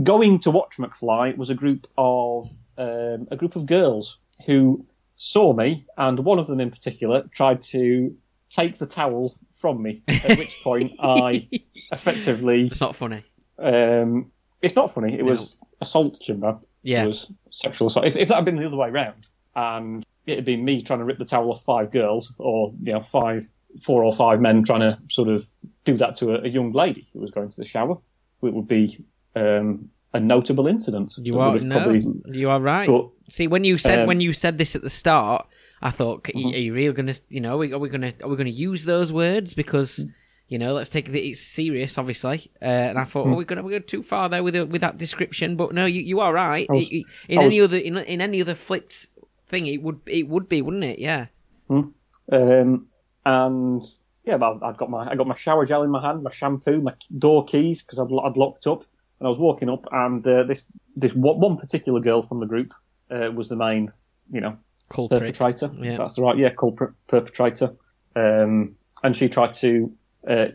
going 0.04 0.39
to 0.39 0.52
watch 0.52 0.78
McFly 0.78 1.36
was 1.38 1.50
a 1.50 1.56
group 1.56 1.88
of 1.98 2.50
um, 2.78 3.28
a 3.32 3.36
group 3.36 3.56
of 3.56 3.65
girls 3.65 4.17
who 4.46 4.86
saw 5.17 5.54
me 5.54 5.86
and 5.98 6.20
one 6.20 6.39
of 6.39 6.48
them 6.48 6.60
in 6.60 6.72
particular 6.72 7.24
tried 7.34 7.62
to 7.62 8.15
take 8.50 8.78
the 8.78 8.88
towel 8.88 9.38
from 9.60 9.82
me. 9.82 10.02
At 10.08 10.38
which 10.38 10.62
point 10.63 10.91
I 11.00 11.48
effectively 11.91 12.65
it's 12.65 12.82
not 12.82 12.96
funny 12.96 13.24
um, 13.62 14.32
it's 14.62 14.76
not 14.76 14.94
funny. 14.94 15.17
It 15.17 15.24
was 15.24 15.58
assault, 15.80 16.20
Jimbo. 16.22 16.62
yeah 16.84 17.04
It 17.04 17.08
was 17.08 17.32
sexual 17.52 17.88
assault. 17.88 18.06
If, 18.06 18.15
if 18.15 18.28
that 18.30 18.36
had 18.36 18.46
been 18.46 18.56
the 18.56 18.65
other 18.65 18.78
way 18.78 18.89
round, 18.89 19.28
and 19.56 20.06
it 20.26 20.36
had 20.36 20.46
been 20.46 20.63
me 20.63 20.82
trying 20.82 21.00
to 21.00 21.06
rip 21.06 21.17
the 21.17 21.26
towel 21.26 21.52
off 21.52 21.63
five 21.63 21.91
girls, 21.91 22.34
or 22.38 22.72
you 22.84 22.94
know, 22.94 23.02
five, 23.02 23.50
four 23.82 24.04
or 24.04 24.13
five 24.13 24.39
men 24.39 24.63
trying 24.63 24.82
to 24.82 24.98
sort 25.10 25.30
of 25.30 25.48
do 25.84 25.98
that 25.98 26.15
to 26.17 26.36
a, 26.36 26.44
a 26.44 26.48
young 26.48 26.72
lady 26.72 27.08
who 27.13 27.20
was 27.20 27.32
going 27.32 27.50
to 27.50 27.56
the 27.56 27.65
shower, 27.65 27.98
it 28.44 28.54
would 28.54 28.67
be 28.67 29.04
um, 29.36 29.89
a 30.13 30.20
notable 30.20 30.67
incident. 30.67 31.13
You 31.17 31.39
are 31.39 31.58
no, 31.60 31.76
probably- 31.80 32.06
you 32.38 32.50
are 32.50 32.60
right. 32.60 32.88
but 32.88 33.10
See, 33.30 33.48
when 33.48 33.63
you 33.63 33.78
said 33.78 34.00
Um, 34.02 34.08
when 34.08 34.20
you 34.20 34.34
said 34.34 34.58
this 34.58 34.76
at 34.76 34.82
the 34.82 34.89
start, 34.89 35.48
I 35.82 35.89
thought, 35.89 36.28
"Are 36.36 36.38
you- 36.38 36.74
really 36.74 36.94
gonna, 36.94 37.13
you 37.30 37.39
know, 37.39 37.54
are 37.62 37.80
we 37.80 37.88
gonna 37.89 38.13
are 38.24 38.30
we 38.30 38.36
gonna 38.36 38.50
use 38.50 38.84
those 38.86 39.13
words 39.13 39.54
because 39.54 40.06
you 40.50 40.60
know, 40.60 40.74
let's 40.74 40.89
take 40.89 41.08
it 41.08 41.15
it's 41.15 41.39
serious, 41.39 41.98
obviously. 41.98 42.52
Uh, 42.62 42.65
and 42.65 42.98
I 43.00 43.06
thought, 43.06 43.24
Hmm. 43.26 43.34
oh, 43.34 43.38
we're 43.38 43.46
gonna 43.46 43.63
we 43.63 43.72
go 43.72 43.80
too 43.80 44.04
far 44.04 44.28
there 44.28 44.44
with 44.44 44.58
with 44.70 44.82
that 44.82 44.98
description, 44.98 45.56
but 45.56 45.74
no, 45.74 45.86
you 45.86 46.02
you 46.02 46.20
are 46.20 46.34
right. 46.34 46.67
Was- 46.70 46.89
in 46.91 47.06
any 47.30 47.62
was- 47.62 47.70
other 47.70 47.78
in, 47.78 47.98
in 48.00 48.20
any 48.20 48.41
other 48.41 48.54
flipped 48.56 49.08
thing, 49.48 49.65
it 49.65 49.82
would 49.82 50.02
it 50.08 50.28
would 50.28 50.50
be, 50.50 50.62
wouldn't 50.62 50.84
it? 50.84 51.00
Yeah. 51.00 51.28
Um, 51.70 52.88
and 53.26 53.84
yeah, 54.26 54.36
well, 54.36 54.60
I've 54.62 54.78
got 54.78 54.89
my 54.89 55.10
I 55.10 55.15
got 55.15 55.28
my 55.28 55.36
shower 55.36 55.65
gel 55.65 55.84
in 55.84 55.89
my 55.89 56.02
hand, 56.02 56.24
my 56.24 56.32
shampoo, 56.32 56.82
my 56.82 56.94
door 57.17 57.46
keys 57.46 57.82
because 57.82 58.00
I'd, 58.00 58.12
I'd 58.24 58.38
locked 58.38 58.67
up, 58.67 58.84
and 59.22 59.28
I 59.28 59.30
was 59.30 59.38
walking 59.38 59.70
up, 59.70 59.86
and 59.92 60.26
uh, 60.26 60.44
this 60.46 60.66
this 60.96 61.14
one 61.14 61.56
particular 61.58 62.00
girl 62.00 62.24
from 62.24 62.40
the 62.40 62.48
group 62.48 62.74
uh, 63.12 63.30
was 63.32 63.50
the 63.50 63.56
main, 63.56 63.92
you 64.32 64.42
know, 64.42 64.58
Culprit. 64.90 65.22
perpetrator. 65.22 65.72
Yeah. 65.78 65.98
That's 65.98 66.16
the 66.16 66.24
right, 66.24 66.36
yeah, 66.38 66.50
culprit 66.50 66.94
perpetrator. 67.08 67.76
Um, 68.16 68.76
and 69.04 69.16
she 69.16 69.30
tried 69.30 69.54
to 69.56 69.94
uh, 70.28 70.46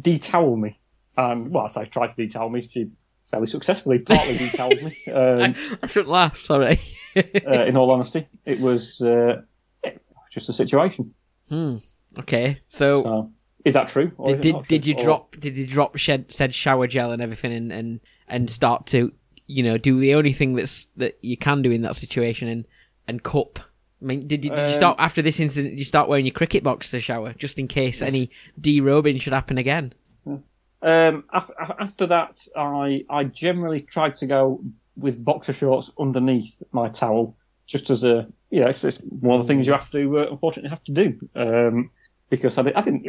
detowel 0.00 0.56
me, 0.56 0.76
and 1.16 1.52
well, 1.52 1.66
I 1.66 1.68
say 1.68 1.84
tried 1.84 2.08
to 2.08 2.16
detowel 2.16 2.50
me. 2.50 2.62
She 2.62 2.90
fairly 3.30 3.46
successfully 3.46 4.00
partly 4.00 4.38
detoweled 4.50 4.82
me. 4.82 4.98
Um, 5.06 5.40
I, 5.40 5.78
I 5.84 5.86
shouldn't 5.86 6.10
laugh. 6.10 6.36
Sorry. 6.38 6.80
uh, 7.16 7.64
in 7.64 7.76
all 7.76 7.92
honesty, 7.92 8.26
it 8.44 8.58
was 8.58 9.00
uh, 9.00 9.42
just 10.32 10.48
a 10.48 10.52
situation. 10.52 11.14
hmm. 11.48 11.76
Okay. 12.18 12.58
So. 12.66 13.02
So, 13.04 13.32
is 13.64 13.72
that 13.74 13.88
true? 13.88 14.10
Did 14.24 14.40
did, 14.40 14.66
did 14.66 14.82
true? 14.82 14.90
you 14.92 14.98
Or- 14.98 15.04
drop 15.04 15.36
did 15.36 15.56
you 15.56 15.66
drop 15.66 15.96
shed, 15.96 16.30
said 16.32 16.54
shower 16.54 16.86
gel 16.86 17.12
and 17.12 17.20
everything 17.20 17.52
and, 17.52 17.72
and 17.72 18.00
and 18.28 18.50
start 18.50 18.86
to 18.86 19.12
you 19.46 19.62
know 19.62 19.78
do 19.78 19.98
the 19.98 20.14
only 20.14 20.32
thing 20.32 20.54
that's 20.54 20.86
that 20.96 21.18
you 21.22 21.36
can 21.36 21.62
do 21.62 21.70
in 21.70 21.82
that 21.82 21.96
situation 21.96 22.48
and 22.48 22.64
and 23.08 23.22
cup. 23.22 23.58
I 24.02 24.04
mean 24.04 24.26
did 24.26 24.44
you, 24.44 24.50
did 24.50 24.58
you 24.58 24.64
Um, 24.64 24.70
start 24.70 24.96
after 24.98 25.22
this 25.22 25.40
incident 25.40 25.72
did 25.72 25.78
you 25.78 25.84
start 25.84 26.08
wearing 26.08 26.26
your 26.26 26.34
cricket 26.34 26.62
box 26.64 26.90
to 26.90 27.00
shower 27.00 27.32
just 27.34 27.58
in 27.58 27.68
case 27.68 28.02
any 28.02 28.30
derobing 28.60 29.20
should 29.20 29.32
happen 29.32 29.58
again? 29.58 29.92
Um, 30.82 31.24
af- 31.32 31.50
af- 31.58 31.76
after 31.80 32.06
that, 32.06 32.46
I 32.56 33.04
I 33.08 33.24
generally 33.24 33.80
tried 33.80 34.16
to 34.16 34.26
go 34.26 34.60
with 34.96 35.22
boxer 35.24 35.52
shorts 35.52 35.90
underneath 35.98 36.62
my 36.72 36.88
towel, 36.88 37.36
just 37.66 37.90
as 37.90 38.04
a 38.04 38.26
you 38.50 38.60
know, 38.60 38.66
it's, 38.68 38.84
it's 38.84 38.98
one 38.98 39.36
of 39.40 39.42
the 39.42 39.48
things 39.48 39.66
you 39.66 39.72
have 39.72 39.90
to 39.90 40.18
uh, 40.20 40.26
unfortunately 40.30 40.70
have 40.70 40.84
to 40.84 40.92
do. 40.92 41.18
Um, 41.34 41.90
because 42.30 42.58
I, 42.58 42.72
I 42.74 42.82
didn't 42.82 43.06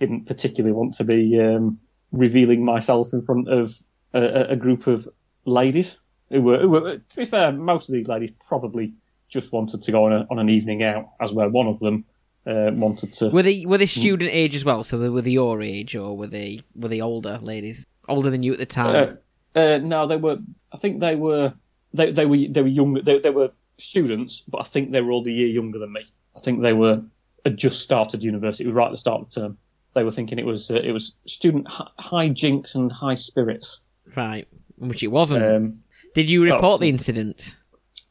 didn't 0.00 0.24
particularly 0.26 0.72
want 0.72 0.94
to 0.94 1.04
be 1.04 1.38
um, 1.40 1.78
revealing 2.10 2.64
myself 2.64 3.12
in 3.12 3.20
front 3.22 3.48
of 3.48 3.74
a, 4.14 4.50
a- 4.50 4.56
group 4.56 4.86
of 4.86 5.08
ladies 5.44 5.98
who 6.30 6.42
were, 6.42 6.58
who 6.58 6.68
were. 6.68 6.98
To 6.98 7.16
be 7.16 7.24
fair, 7.24 7.52
most 7.52 7.88
of 7.88 7.92
these 7.94 8.08
ladies 8.08 8.30
probably 8.46 8.92
just 9.28 9.52
wanted 9.52 9.82
to 9.82 9.92
go 9.92 10.06
on, 10.06 10.12
a, 10.12 10.26
on 10.30 10.38
an 10.38 10.48
evening 10.48 10.82
out, 10.82 11.10
as 11.20 11.32
well. 11.32 11.48
One 11.48 11.66
of 11.68 11.78
them 11.78 12.04
uh, 12.46 12.70
wanted 12.74 13.12
to. 13.14 13.28
were 13.30 13.42
they 13.42 13.64
were 13.66 13.78
they 13.78 13.86
student 13.86 14.30
age 14.32 14.54
as 14.54 14.64
well 14.64 14.82
so 14.82 14.98
they 14.98 15.08
were 15.10 15.20
they 15.22 15.30
your 15.30 15.60
age 15.62 15.94
or 15.94 16.16
were 16.16 16.26
they 16.26 16.58
were 16.74 16.88
they 16.88 17.00
older 17.02 17.38
ladies 17.42 17.86
older 18.08 18.30
than 18.30 18.42
you 18.42 18.50
at 18.52 18.58
the 18.58 18.64
time 18.66 19.16
Uh, 19.54 19.58
uh, 19.58 19.78
no, 19.78 20.06
they 20.06 20.16
were. 20.16 20.38
I 20.72 20.76
think 20.76 21.00
they 21.00 21.16
were. 21.16 21.52
They, 21.92 22.12
they 22.12 22.24
were. 22.26 22.38
They 22.48 22.62
were 22.62 22.68
young. 22.68 22.94
They, 22.94 23.18
they 23.18 23.30
were 23.30 23.50
students, 23.78 24.42
but 24.48 24.58
I 24.58 24.64
think 24.64 24.92
they 24.92 25.00
were 25.00 25.10
all 25.12 25.22
the 25.24 25.32
year 25.32 25.48
younger 25.48 25.78
than 25.78 25.92
me. 25.92 26.02
I 26.36 26.40
think 26.40 26.62
they 26.62 26.72
were 26.72 27.02
had 27.44 27.56
just 27.56 27.80
started 27.82 28.22
university. 28.22 28.64
It 28.64 28.68
was 28.68 28.76
right 28.76 28.86
at 28.86 28.92
the 28.92 28.96
start 28.96 29.20
of 29.22 29.30
the 29.30 29.40
term. 29.40 29.58
They 29.94 30.04
were 30.04 30.12
thinking 30.12 30.38
it 30.38 30.46
was. 30.46 30.70
Uh, 30.70 30.74
it 30.76 30.92
was 30.92 31.14
student 31.26 31.66
hi- 31.68 31.88
high 31.98 32.28
jinks 32.28 32.74
and 32.76 32.90
high 32.92 33.16
spirits. 33.16 33.80
Right 34.16 34.46
which 34.76 35.02
it 35.02 35.08
wasn't 35.08 35.42
Um, 35.44 35.80
did 36.14 36.28
you 36.30 36.42
report 36.42 36.80
the 36.80 36.88
incident 36.88 37.56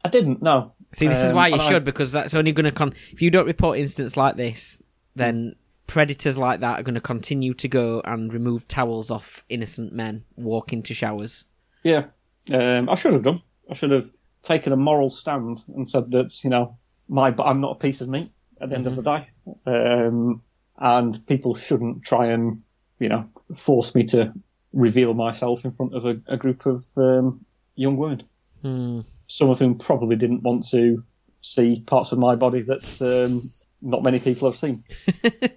I 0.06 0.08
didn't. 0.10 0.42
No, 0.42 0.72
See, 0.94 1.08
this 1.10 1.22
is 1.24 1.32
Um, 1.32 1.36
why 1.36 1.48
you 1.50 1.54
and 1.56 1.62
I- 1.62 1.70
should 1.70 1.84
because 1.84 2.14
that's 2.14 2.34
only 2.34 2.54
going 2.54 2.64
to 2.64 2.72
con. 2.72 2.94
If 3.12 3.22
you 3.22 3.30
don't 3.30 3.46
report 3.46 3.78
incidents 3.78 4.16
like 4.16 4.38
this, 4.38 4.82
then 5.14 5.56
predators 5.88 6.38
like 6.38 6.62
that 6.62 6.80
are 6.80 6.84
going 6.84 6.96
to 6.96 7.02
continue 7.02 7.54
to 7.56 7.68
go 7.68 8.02
and 8.06 8.32
remove 8.34 8.66
towels 8.70 9.12
off 9.12 9.44
innocent 9.50 9.92
men 9.92 10.24
walking 10.38 10.82
to 10.84 10.94
showers. 10.94 11.46
Yeah, 11.84 12.06
um, 12.54 12.88
I 12.90 12.96
should 12.96 13.12
have 13.12 13.24
done. 13.24 13.42
I 13.70 13.74
should 13.74 13.92
have 13.92 14.10
taken 14.42 14.72
a 14.72 14.78
moral 14.78 15.10
stand 15.10 15.58
and 15.76 15.86
said 15.86 16.12
that 16.12 16.44
you 16.46 16.50
know 16.50 16.78
my 17.10 17.30
but 17.32 17.44
I'm 17.44 17.60
not 17.60 17.72
a 17.76 17.80
piece 17.80 18.00
of 18.00 18.08
meat 18.08 18.32
at 18.62 18.70
the 18.70 18.76
end 18.78 18.88
of 18.88 18.96
the 18.96 19.02
day, 19.02 19.28
um, 19.66 20.42
and 20.78 21.28
people 21.28 21.56
shouldn't 21.56 22.04
try 22.04 22.28
and 22.28 22.54
you 23.00 23.10
know 23.10 23.26
force 23.56 23.94
me 23.94 24.04
to 24.06 24.32
reveal 24.74 25.14
myself 25.14 25.66
in 25.66 25.72
front 25.72 25.96
of 25.96 26.06
a, 26.06 26.20
a 26.28 26.38
group 26.38 26.66
of 26.66 26.86
um, 26.98 27.44
young 27.76 27.98
women, 27.98 28.24
Hmm. 28.62 29.02
some 29.28 29.50
of 29.50 29.60
whom 29.60 29.78
probably 29.78 30.16
didn't 30.16 30.44
want 30.44 30.68
to 30.70 31.04
see 31.42 31.82
parts 31.88 32.12
of 32.12 32.20
my 32.20 32.36
body 32.36 32.62
that 32.62 33.02
um, 33.02 33.52
not 33.82 34.04
many 34.04 34.20
people 34.20 34.50
have 34.50 34.58
seen. 34.60 34.84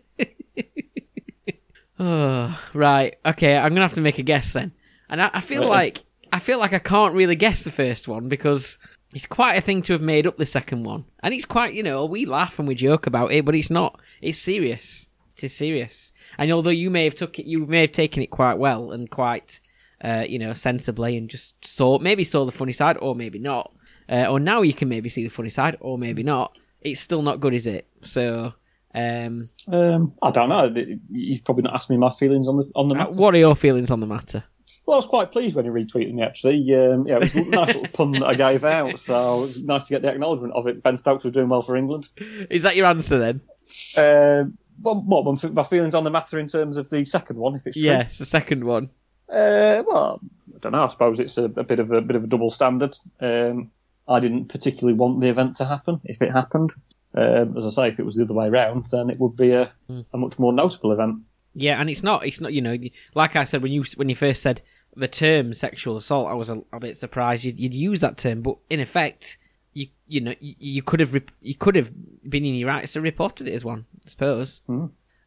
Oh, 1.99 2.61
right. 2.75 3.15
Okay, 3.25 3.57
I'm 3.57 3.69
gonna 3.71 3.83
have 3.83 3.93
to 3.95 4.01
make 4.01 4.19
a 4.19 4.23
guess 4.25 4.53
then. 4.55 4.73
And 5.09 5.23
I, 5.23 5.31
I 5.35 5.41
feel 5.41 5.61
Right. 5.63 5.69
like 5.69 5.99
I 6.33 6.39
feel 6.41 6.59
like 6.59 6.73
I 6.73 6.79
can't 6.81 7.15
really 7.15 7.37
guess 7.37 7.63
the 7.63 7.71
first 7.71 8.09
one 8.09 8.29
because 8.29 8.79
it's 9.15 9.27
quite 9.27 9.55
a 9.55 9.61
thing 9.61 9.83
to 9.83 9.93
have 9.93 10.03
made 10.03 10.27
up 10.27 10.37
the 10.37 10.47
second 10.47 10.83
one, 10.85 11.05
and 11.23 11.33
it's 11.33 11.45
quite 11.45 11.75
you 11.75 11.83
know 11.85 12.05
we 12.07 12.25
laugh 12.27 12.59
and 12.59 12.67
we 12.67 12.75
joke 12.75 13.07
about 13.07 13.31
it, 13.33 13.45
but 13.45 13.55
it's 13.55 13.71
not. 13.71 14.01
It's 14.21 14.39
serious. 14.39 15.07
It 15.43 15.47
is 15.47 15.57
serious. 15.57 16.13
And 16.39 16.53
although 16.53 16.71
you 16.71 16.89
may 16.89 17.03
have 17.05 17.17
took 17.17 17.39
it, 17.41 17.47
you 17.47 17.67
may 17.67 17.81
have 17.81 17.91
taken 17.93 18.23
it 18.23 18.29
quite 18.31 18.59
well 18.59 18.93
and 18.93 19.11
quite 19.11 19.61
uh, 20.05 20.25
you 20.29 20.39
know 20.39 20.53
sensibly 20.53 21.17
and 21.17 21.29
just 21.29 21.65
saw 21.65 21.99
maybe 21.99 22.23
saw 22.25 22.45
the 22.45 22.53
funny 22.53 22.73
side 22.73 22.97
or 22.99 23.15
maybe 23.17 23.39
not, 23.41 23.73
uh, 24.09 24.27
or 24.31 24.39
now 24.39 24.63
you 24.63 24.73
can 24.75 24.89
maybe 24.89 25.09
see 25.09 25.25
the 25.25 25.31
funny 25.31 25.49
side 25.49 25.77
or 25.81 25.99
maybe 25.99 26.23
not. 26.23 26.57
It's 26.81 27.01
still 27.01 27.23
not 27.23 27.41
good, 27.41 27.55
is 27.55 27.67
it? 27.67 27.89
So. 28.03 28.55
Um, 28.95 29.49
Um, 29.73 30.15
I 30.21 30.31
don't 30.31 30.51
know. 30.51 30.73
You've 31.11 31.45
probably 31.45 31.63
not 31.63 31.75
asked 31.75 31.89
me 31.89 31.97
my 31.97 32.11
feelings 32.11 32.47
on 32.47 32.57
the 32.57 32.71
on 32.77 32.89
the 32.89 32.95
uh, 32.95 32.99
matter. 32.99 33.19
what 33.19 33.35
are 33.35 33.39
your 33.39 33.57
feelings 33.57 33.91
on 33.91 34.01
the 34.01 34.07
matter? 34.07 34.45
Well, 34.85 34.97
I 34.97 34.99
was 34.99 35.07
quite 35.07 35.31
pleased 35.33 35.55
when 35.55 35.65
he 35.65 35.71
retweeted 35.71 36.13
me. 36.13 36.23
Actually, 36.23 36.57
um, 36.75 37.07
yeah, 37.07 37.17
it 37.17 37.21
was 37.21 37.35
a 37.37 37.45
nice 37.45 37.69
little 37.69 37.87
pun 37.93 38.13
that 38.13 38.25
I 38.25 38.35
gave 38.35 38.65
out, 38.65 38.99
so 38.99 39.39
it 39.39 39.41
was 39.43 39.63
nice 39.63 39.85
to 39.87 39.91
get 39.91 40.03
the 40.03 40.09
acknowledgement 40.09 40.53
of 40.55 40.67
it. 40.67 40.83
Ben 40.83 40.97
Stokes 40.97 41.25
was 41.25 41.33
doing 41.33 41.49
well 41.49 41.63
for 41.63 41.77
England. 41.77 42.09
Is 42.51 42.65
that 42.65 42.75
your 42.77 42.87
answer 42.87 43.19
then? 43.19 43.41
Um 43.97 44.59
what, 44.83 45.05
what 45.05 45.43
my- 45.55 45.63
feelings 45.63 45.95
on 45.95 46.05
the 46.05 46.11
matter 46.11 46.39
in 46.39 46.49
terms 46.49 46.77
of 46.77 46.91
the 46.91 47.05
second 47.05 47.37
one, 47.37 47.55
if 47.55 47.67
it's 47.67 47.77
true? 47.77 47.85
Yes, 47.85 48.19
the 48.19 48.27
second 48.27 48.65
one. 48.65 48.91
Uh, 49.29 49.83
well, 49.87 50.21
I 50.55 50.59
don't 50.59 50.73
know. 50.73 50.85
I 50.85 50.89
suppose 50.89 51.19
it's 51.19 51.39
a, 51.39 51.45
a 51.45 51.65
bit 51.65 51.81
of 51.81 51.91
a 51.91 52.01
bit 52.03 52.17
of 52.17 52.25
a 52.25 52.27
double 52.27 52.51
standard. 52.51 52.97
Um, 53.21 53.71
I 54.07 54.21
didn't 54.21 54.47
particularly 54.49 54.97
want 54.99 55.21
the 55.21 55.29
event 55.29 55.57
to 55.57 55.65
happen. 55.65 56.01
If 56.05 56.21
it 56.21 56.33
happened, 56.33 56.73
um, 57.15 57.57
as 57.57 57.67
I 57.67 57.71
say, 57.71 57.89
if 57.89 57.99
it 57.99 58.05
was 58.05 58.17
the 58.17 58.25
other 58.25 58.35
way 58.35 58.49
around, 58.49 58.87
then 58.91 59.09
it 59.09 59.19
would 59.19 59.37
be 59.37 59.53
a, 59.53 59.73
a 60.13 60.19
much 60.19 60.39
more 60.39 60.53
notable 60.53 60.93
event. 60.93 61.21
Yeah, 61.55 61.81
and 61.81 61.89
it's 61.89 62.03
not. 62.03 62.27
It's 62.27 62.41
not. 62.41 62.53
You 62.53 62.61
know, 62.63 62.77
like 63.15 63.37
I 63.37 63.45
said 63.45 63.63
when 63.63 63.73
you 63.73 63.85
when 63.97 64.09
you 64.09 64.17
first 64.17 64.43
said 64.43 64.61
the 64.95 65.09
term 65.09 65.55
sexual 65.55 65.97
assault, 65.97 66.29
I 66.29 66.35
was 66.35 66.51
a, 66.51 66.63
a 66.73 66.81
bit 66.81 66.97
surprised 66.97 67.45
you'd, 67.45 67.59
you'd 67.59 67.75
use 67.75 68.01
that 68.03 68.19
term. 68.19 68.43
But 68.43 68.57
in 68.69 68.81
effect, 68.81 69.39
you 69.75 69.87
you 70.07 70.21
know 70.21 70.35
you, 70.41 70.55
you 70.59 70.83
could 70.83 71.01
have 71.01 71.15
rep- 71.15 71.31
you 71.41 71.55
could 71.55 71.77
have 71.77 71.91
been 72.29 72.45
in 72.45 72.55
your 72.55 72.69
rights 72.69 72.93
to 72.93 73.01
reported 73.01 73.49
it 73.49 73.55
as 73.55 73.65
one, 73.65 73.87
I 74.05 74.09
suppose. 74.09 74.63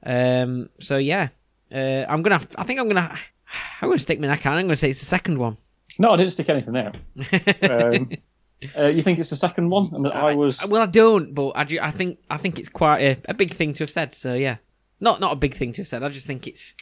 Um. 0.04 0.70
So 0.80 0.98
yeah, 0.98 1.30
uh, 1.74 2.06
I'm 2.08 2.22
gonna. 2.22 2.42
I 2.58 2.64
think 2.64 2.80
I'm 2.80 2.88
gonna. 2.88 3.16
I'm 3.82 3.90
gonna 3.90 4.00
stick 4.00 4.20
my 4.20 4.28
neck 4.28 4.46
out. 4.46 4.58
I'm 4.58 4.66
gonna 4.66 4.76
say 4.76 4.90
it's 4.90 5.00
the 5.00 5.06
second 5.06 5.38
one. 5.38 5.58
No, 5.98 6.12
I 6.12 6.18
didn't 6.18 6.34
stick 6.34 6.50
anything 6.50 6.76
out. 6.78 6.98
Um, 7.62 8.10
uh, 8.78 8.88
you 8.88 9.02
think 9.02 9.18
it's 9.20 9.30
the 9.30 9.36
second 9.36 9.70
one? 9.70 9.90
And 9.94 10.08
I 10.08 10.36
was. 10.36 10.66
well, 10.68 10.82
I 10.82 10.88
don't, 10.88 11.34
but 11.34 11.52
I, 11.56 11.64
do, 11.64 11.80
I 11.82 11.92
think 11.92 12.20
I 12.30 12.38
think 12.38 12.60
it's 12.60 12.70
quite 12.70 13.00
a, 13.02 13.18
a 13.30 13.34
big 13.34 13.54
thing 13.54 13.74
to 13.76 13.84
have 13.84 13.90
said. 13.90 14.14
So 14.14 14.34
yeah, 14.34 14.58
not 15.00 15.20
not 15.20 15.34
a 15.34 15.36
big 15.38 15.54
thing 15.56 15.72
to 15.74 15.82
have 15.82 15.88
said. 15.88 16.04
I 16.04 16.10
just 16.10 16.28
think 16.28 16.48
it's. 16.48 16.76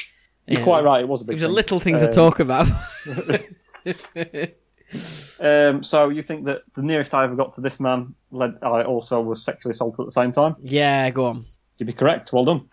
You're 0.47 0.63
quite 0.63 0.83
right. 0.83 1.01
It 1.01 1.07
was 1.07 1.21
a 1.21 1.25
big. 1.25 1.33
It 1.33 1.35
was 1.35 1.43
a 1.43 1.47
little 1.47 1.79
thing 1.79 1.97
to 1.99 2.05
Um, 2.07 2.11
talk 2.11 2.39
about. 2.39 2.67
Um, 5.39 5.83
so 5.83 6.09
you 6.09 6.21
think 6.21 6.45
that 6.45 6.61
the 6.73 6.81
nearest 6.83 7.13
I 7.13 7.23
ever 7.23 7.35
got 7.35 7.53
to 7.53 7.61
this 7.61 7.79
man 7.79 8.13
led 8.31 8.57
I 8.61 8.83
also 8.83 9.19
was 9.21 9.43
sexually 9.43 9.73
assaulted 9.73 10.01
at 10.01 10.05
the 10.05 10.11
same 10.11 10.31
time? 10.31 10.55
yeah, 10.61 11.09
go 11.09 11.25
on. 11.25 11.45
You'd 11.77 11.87
be 11.87 11.93
correct. 11.93 12.31
Well 12.31 12.45
done. 12.45 12.69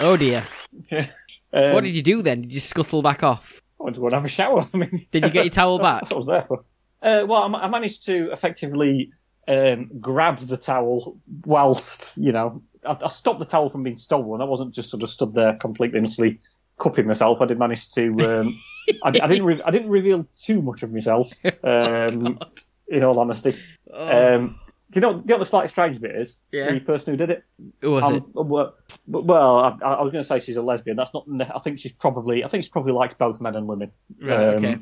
Oh 0.00 0.16
dear. 0.18 0.44
Um, 1.52 1.72
What 1.72 1.84
did 1.84 1.94
you 1.96 2.02
do 2.02 2.22
then? 2.22 2.42
Did 2.42 2.52
you 2.52 2.60
scuttle 2.60 3.00
back 3.02 3.22
off? 3.22 3.62
I 3.80 3.84
went 3.84 3.94
to 3.94 4.00
go 4.00 4.06
and 4.08 4.14
have 4.14 4.24
a 4.24 4.28
shower. 4.28 4.68
I 4.74 4.76
mean, 4.76 5.06
Did 5.12 5.24
you 5.24 5.30
get 5.30 5.44
your 5.44 5.50
towel 5.50 5.78
back? 5.88 6.02
What 6.02 6.12
I 6.12 6.16
was 6.16 6.26
there 6.26 6.42
for. 6.42 6.64
Uh, 7.00 7.24
well, 7.26 7.54
I, 7.54 7.60
I 7.60 7.68
managed 7.68 8.04
to 8.06 8.30
effectively 8.32 9.10
um, 9.48 9.88
grab 10.00 10.40
the 10.40 10.56
towel 10.58 11.16
whilst, 11.46 12.18
you 12.18 12.32
know, 12.32 12.62
I, 12.84 12.98
I 13.00 13.08
stopped 13.08 13.38
the 13.38 13.46
towel 13.46 13.70
from 13.70 13.84
being 13.84 13.96
stolen. 13.96 14.42
I 14.42 14.44
wasn't 14.44 14.74
just 14.74 14.90
sort 14.90 15.02
of 15.04 15.08
stood 15.08 15.34
there 15.34 15.54
completely 15.54 15.98
and 16.00 16.08
utterly 16.08 16.40
cupping 16.78 17.06
myself. 17.06 17.40
I 17.40 17.46
did 17.46 17.58
manage 17.58 17.90
to. 17.92 18.08
Um, 18.20 18.58
I, 19.02 19.08
I 19.08 19.26
didn't. 19.26 19.44
Re- 19.44 19.62
I 19.64 19.70
didn't 19.70 19.90
reveal 19.90 20.26
too 20.40 20.62
much 20.62 20.82
of 20.82 20.92
myself. 20.92 21.32
Um, 21.64 22.38
in 22.88 23.02
all 23.02 23.18
honesty, 23.18 23.56
Oh, 23.92 24.34
um, 24.36 24.60
do 24.92 24.98
you 24.98 25.00
know? 25.00 25.14
Do 25.14 25.18
you 25.18 25.24
know 25.26 25.34
what 25.34 25.38
the 25.40 25.44
slightly 25.46 25.68
strange 25.68 26.00
bit 26.00 26.14
is? 26.14 26.40
Yeah. 26.52 26.72
The 26.72 26.80
person 26.80 27.12
who 27.12 27.16
did 27.16 27.30
it. 27.30 27.44
who 27.80 27.90
was 27.92 28.04
Um, 28.04 28.14
it? 28.14 28.22
well, 29.06 29.58
I, 29.58 29.84
I 29.84 30.02
was 30.02 30.12
going 30.12 30.22
to 30.22 30.28
say 30.28 30.38
she's 30.38 30.56
a 30.56 30.62
lesbian. 30.62 30.96
That's 30.96 31.12
not. 31.12 31.24
I 31.54 31.58
think 31.58 31.80
she's 31.80 31.92
probably. 31.92 32.44
I 32.44 32.46
think 32.48 32.62
she 32.64 32.70
probably 32.70 32.92
likes 32.92 33.14
both 33.14 33.40
men 33.40 33.56
and 33.56 33.66
women. 33.66 33.90
Right, 34.20 34.36
um, 34.50 34.54
okay. 34.56 34.78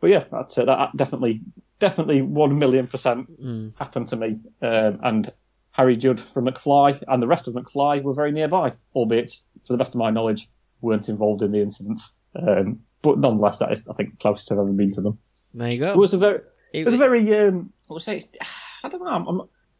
But 0.00 0.10
yeah, 0.10 0.24
that's 0.32 0.58
it. 0.58 0.66
That 0.66 0.96
definitely, 0.96 1.42
definitely 1.78 2.22
one 2.22 2.58
million 2.58 2.88
percent 2.88 3.30
Mm. 3.40 3.72
happened 3.78 4.08
to 4.08 4.16
me. 4.16 4.40
Um, 4.62 4.98
and 5.04 5.32
Harry 5.72 5.96
Judd 5.96 6.18
from 6.18 6.46
McFly 6.46 7.00
and 7.06 7.22
the 7.22 7.28
rest 7.28 7.46
of 7.46 7.54
McFly 7.54 8.02
were 8.02 8.14
very 8.14 8.32
nearby, 8.32 8.72
albeit, 8.96 9.30
to 9.66 9.72
the 9.72 9.76
best 9.76 9.94
of 9.94 9.98
my 10.00 10.10
knowledge, 10.10 10.48
weren't 10.80 11.08
involved 11.08 11.42
in 11.42 11.52
the 11.52 11.60
incidents. 11.60 12.14
Um, 12.34 12.80
but 13.02 13.18
nonetheless, 13.18 13.58
that 13.58 13.72
is, 13.72 13.84
I 13.88 13.94
think, 13.94 14.18
closest 14.20 14.52
I've 14.52 14.58
ever 14.58 14.72
been 14.72 14.92
to 14.94 15.00
them. 15.00 15.18
There 15.54 15.72
you 15.72 15.82
go. 15.82 15.92
It 15.92 15.96
was 15.96 16.14
a 16.14 16.18
very, 16.18 16.40
It 16.72 16.84
was 16.84 16.94
a 16.94 16.98
very, 16.98 17.34
um, 17.34 17.72
I 17.88 17.94
would 17.94 18.02
say, 18.02 18.22
I 18.84 18.88
don't 18.88 19.02
know. 19.02 19.10
I'm, 19.10 19.26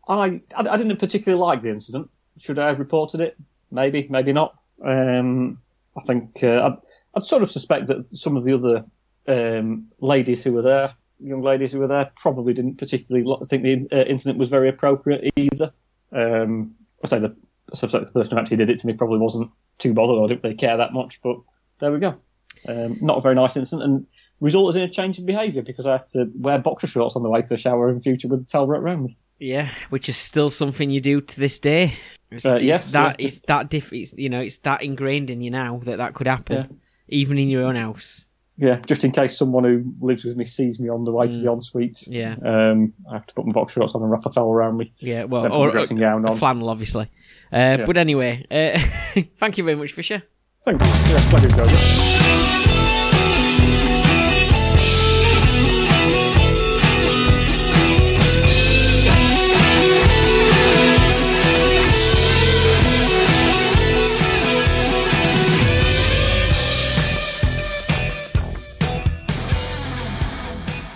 I'm, 0.09 0.41
I, 0.57 0.73
I 0.73 0.77
didn't 0.77 0.99
particularly 0.99 1.41
like 1.41 1.63
the 1.63 1.71
incident. 1.71 2.11
Should 2.39 2.59
I 2.59 2.69
have 2.69 2.79
reported 2.79 3.21
it? 3.21 3.37
Maybe, 3.71 4.07
maybe 4.11 4.33
not. 4.33 4.59
Um, 4.85 5.61
I 5.97 6.03
think 6.03 6.43
uh, 6.43 6.67
I'd, 6.67 6.79
I'd 7.15 7.25
sort 7.25 7.43
of 7.43 7.51
suspect 7.51 7.89
that 7.89 8.13
some 8.13 8.37
of 8.37 8.45
the 8.45 8.55
other 8.55 8.85
um, 9.29 9.89
ladies 10.01 10.43
who 10.43 10.53
were 10.53 10.63
there, 10.63 10.95
young 11.21 11.43
ladies 11.43 11.73
who 11.73 11.79
were 11.79 11.87
there, 11.87 12.11
probably 12.17 12.55
didn't 12.55 12.77
particularly 12.77 13.27
think 13.47 13.63
the 13.63 13.89
uh, 13.93 14.05
incident 14.05 14.39
was 14.39 14.49
very 14.49 14.69
appropriate 14.69 15.33
either. 15.37 15.73
Um, 16.13 16.75
I 17.05 17.07
say 17.07 17.19
the 17.19 17.37
The 17.71 18.11
person 18.13 18.37
who 18.37 18.41
actually 18.41 18.57
did 18.59 18.71
it 18.71 18.79
to 18.81 18.87
me 18.87 18.93
probably 18.95 19.19
wasn't 19.19 19.51
too 19.79 19.93
bothered 19.95 20.17
or 20.17 20.29
didn't 20.29 20.43
really 20.45 20.57
care 20.57 20.77
that 20.77 20.93
much. 20.93 21.21
But 21.23 21.37
there 21.79 21.93
we 21.93 21.99
go. 21.99 22.15
Um, 22.69 22.97
not 23.01 23.19
a 23.19 23.21
very 23.21 23.35
nice 23.35 23.57
incident 23.57 23.83
and 23.85 24.07
resulted 24.41 24.83
in 24.83 24.89
a 24.89 24.93
change 24.93 25.19
in 25.19 25.27
behaviour 25.27 25.63
because 25.63 25.87
I 25.87 25.93
had 25.93 26.07
to 26.07 26.31
wear 26.35 26.59
boxer 26.59 26.87
shorts 26.87 27.17
on 27.17 27.23
the 27.23 27.29
way 27.31 27.41
to 27.41 27.49
the 27.49 27.57
shower 27.57 27.89
in 27.91 28.01
future 28.03 28.29
with 28.29 28.41
the 28.41 28.47
towel 28.47 28.67
wrapped 28.67 28.83
around 28.83 29.05
me. 29.05 29.17
yeah, 29.39 29.69
which 29.91 30.09
is 30.09 30.17
still 30.17 30.51
something 30.51 30.91
you 30.91 31.01
do 31.01 31.21
to 31.21 31.41
this 31.41 31.59
day. 31.59 31.95
It's, 32.31 32.47
Uh, 32.47 32.55
it's 32.55 32.65
yes, 32.65 32.93
that 32.93 33.21
yeah. 33.21 33.27
it's 33.27 33.39
that 33.41 33.69
diff. 33.71 33.93
It's 33.93 34.13
you 34.17 34.29
know 34.29 34.41
it's 34.41 34.59
that 34.59 34.83
ingrained 34.83 35.31
in 35.31 35.41
you 35.41 35.51
now 35.51 35.81
that 35.85 35.97
that 35.97 36.15
could 36.15 36.27
happen, 36.27 36.57
Yeah. 36.57 36.67
even 37.09 37.39
in 37.39 37.49
your 37.49 37.65
own 37.65 37.77
house. 37.77 38.29
Yeah, 38.61 38.79
just 38.87 39.05
in 39.05 39.11
case 39.11 39.39
someone 39.39 39.65
who 39.65 39.85
lives 40.01 40.23
with 40.25 40.37
me 40.37 40.45
sees 40.45 40.79
me 40.79 40.91
on 40.91 41.05
the 41.05 41.13
way 41.13 41.27
to 41.27 41.33
the 41.33 41.51
ensuite. 41.51 41.95
Mm. 41.95 42.07
Yeah. 42.09 42.37
Um, 42.45 42.93
I 43.11 43.15
have 43.15 43.27
to 43.27 43.35
put 43.35 43.47
my 43.47 43.53
boxer 43.53 43.81
shorts 43.81 43.95
on 43.95 44.03
and 44.03 44.11
wrap 44.11 44.27
a 44.27 44.31
towel 44.31 44.53
around 44.53 44.77
me. 44.77 44.93
Yeah, 44.99 45.25
well, 45.25 45.51
or 45.51 45.67
my 45.67 45.73
dressing 45.73 45.97
gown 45.97 46.27
on. 46.27 46.37
flannel, 46.37 46.69
obviously. 46.69 47.11
Uh, 47.51 47.79
But 47.87 47.97
anyway, 47.97 48.45
uh, 48.51 48.79
thank 49.39 49.57
you 49.57 49.65
very 49.65 49.77
much, 49.77 49.93
Fisher. 49.93 50.23
Thanks. 50.63 50.87
Yeah, 51.11 52.30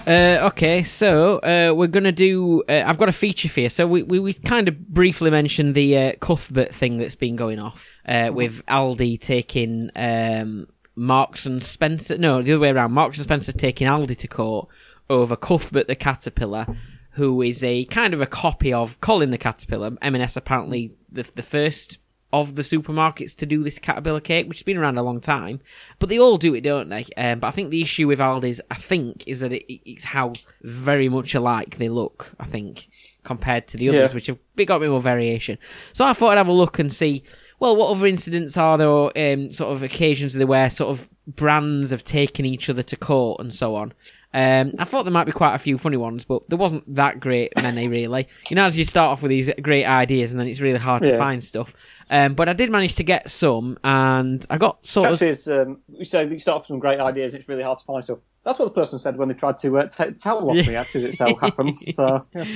Uh, 0.07 0.49
okay, 0.49 0.83
so 0.83 1.39
uh, 1.39 1.73
we're 1.75 1.87
gonna 1.87 2.13
do. 2.13 2.63
Uh, 2.69 2.83
I've 2.85 2.99
got 2.99 3.09
a 3.09 3.13
feature 3.13 3.49
for 3.49 3.61
you. 3.61 3.69
So 3.71 3.87
we, 3.87 4.03
we, 4.03 4.19
we 4.19 4.35
kind 4.35 4.69
of 4.69 4.87
briefly 4.89 5.31
mentioned 5.31 5.75
the 5.75 5.97
uh, 5.97 6.13
Cuthbert 6.21 6.75
thing 6.75 6.99
that's 6.99 7.15
been 7.15 7.37
going 7.37 7.59
off 7.59 7.87
uh, 8.07 8.31
with 8.33 8.65
Aldi 8.67 9.19
taking 9.19 9.91
um, 9.97 10.67
Marks 10.95 11.47
and 11.47 11.63
Spencer. 11.63 12.19
No, 12.19 12.43
the 12.43 12.53
other 12.53 12.61
way 12.61 12.71
around. 12.71 12.93
Marks 12.93 13.17
and 13.17 13.25
Spencer 13.25 13.53
taking 13.53 13.89
Aldi 13.89 14.19
to 14.19 14.29
court 14.29 14.69
over 15.09 15.37
Cuthbert 15.37 15.87
the 15.87 15.97
caterpillar, 15.97 16.67
who 17.13 17.41
is 17.41 17.65
a 17.65 17.87
kind 17.87 18.13
of 18.13 18.21
a 18.21 18.27
copy 18.27 18.75
of 18.75 19.01
Colin 19.01 19.31
the 19.31 19.39
caterpillar. 19.39 19.97
M&S 20.03 20.37
apparently 20.37 20.93
the 21.11 21.23
the 21.35 21.43
first 21.43 21.99
of 22.41 22.55
the 22.55 22.63
supermarkets 22.63 23.35
to 23.37 23.47
do 23.47 23.63
this 23.63 23.79
caterpillar 23.79 24.21
cake, 24.21 24.49
which 24.49 24.59
has 24.59 24.63
been 24.65 24.77
around 24.77 24.99
a 24.99 25.03
long 25.03 25.21
time. 25.21 25.61
But 25.99 26.09
they 26.09 26.19
all 26.19 26.37
do 26.39 26.55
it, 26.55 26.63
don't 26.63 26.89
they? 26.89 27.07
Um, 27.17 27.41
but 27.41 27.49
I 27.49 27.51
think 27.51 27.71
the 27.71 27.83
issue 27.83 28.07
with 28.09 28.19
Aldi's, 28.19 28.61
I 28.71 28.75
think, 28.75 29.27
is 29.27 29.41
that 29.41 29.53
it, 29.53 29.65
it's 29.89 30.05
how 30.05 30.33
very 30.63 31.09
much 31.09 31.35
alike 31.35 31.77
they 31.77 31.89
look. 31.89 32.35
I 32.39 32.45
think 32.47 32.89
compared 33.25 33.67
to 33.69 33.77
the 33.79 33.89
others, 33.89 34.11
Yeah. 34.11 34.15
which 34.15 34.27
have 34.27 34.39
got 34.67 34.77
a 34.77 34.81
bit 34.81 34.91
more 34.91 35.01
variation. 35.01 35.59
So 35.93 36.05
I 36.05 36.13
thought 36.13 36.33
I'd 36.33 36.39
have 36.39 36.47
a 36.49 36.53
look 36.53 36.79
and 36.79 36.93
see. 36.93 37.23
Well, 37.61 37.77
what 37.77 37.91
other 37.91 38.07
incidents 38.07 38.59
are 38.59 38.77
there, 38.77 38.89
or 38.89 39.11
um, 39.17 39.53
sort 39.53 39.73
of 39.73 39.83
occasions 39.83 40.37
where 40.37 40.69
sort 40.69 40.91
of 40.91 41.09
brands 41.27 41.91
have 41.91 42.05
taken 42.05 42.45
each 42.45 42.69
other 42.69 42.83
to 42.83 42.97
court 42.97 43.41
and 43.41 43.55
so 43.55 43.77
on? 43.77 43.93
Um, 44.35 44.73
I 44.81 44.85
thought 44.85 45.05
there 45.05 45.13
might 45.13 45.27
be 45.27 45.33
quite 45.33 45.55
a 45.55 45.59
few 45.59 45.79
funny 45.79 45.97
ones, 45.97 46.25
but 46.25 46.49
there 46.49 46.59
wasn't 46.59 46.93
that 46.97 47.21
great 47.21 47.53
many 47.63 47.87
really. 47.87 48.27
You 48.51 48.57
know, 48.57 48.65
as 48.65 48.77
you 48.77 48.85
start 48.85 49.13
off 49.13 49.23
with 49.23 49.31
these 49.31 49.49
great 49.63 49.85
ideas, 49.85 50.33
and 50.33 50.41
then 50.41 50.49
it's 50.49 50.61
really 50.61 50.81
hard 50.81 51.05
to 51.05 51.17
find 51.17 51.43
stuff. 51.43 51.73
Um, 52.11 52.35
but 52.35 52.49
I 52.49 52.53
did 52.53 52.69
manage 52.69 52.97
to 52.97 53.05
get 53.05 53.31
some, 53.31 53.79
and 53.85 54.45
I 54.51 54.59
got 54.59 54.85
sort 54.85 55.09
of. 55.09 55.49
Um, 55.49 55.83
you 55.89 56.05
say 56.05 56.27
you 56.27 56.39
start 56.41 56.57
off 56.57 56.63
with 56.63 56.67
some 56.67 56.81
great 56.81 56.99
ideas. 56.99 57.33
It's 57.33 57.49
really 57.49 57.63
hard 57.63 57.79
to 57.79 57.85
find 57.85 58.03
stuff. 58.03 58.19
That's 58.43 58.59
what 58.59 58.67
the 58.67 58.73
person 58.73 58.99
said 58.99 59.17
when 59.17 59.29
they 59.29 59.35
tried 59.35 59.57
to 59.59 59.79
uh, 59.79 59.87
the 59.87 60.17
towel 60.21 60.51
off 60.51 60.67
me. 60.67 60.75
Actually, 60.75 61.05
it 61.05 61.15
so 61.15 61.35
happens. 61.37 61.95
So, 61.95 62.21
yeah. 62.35 62.45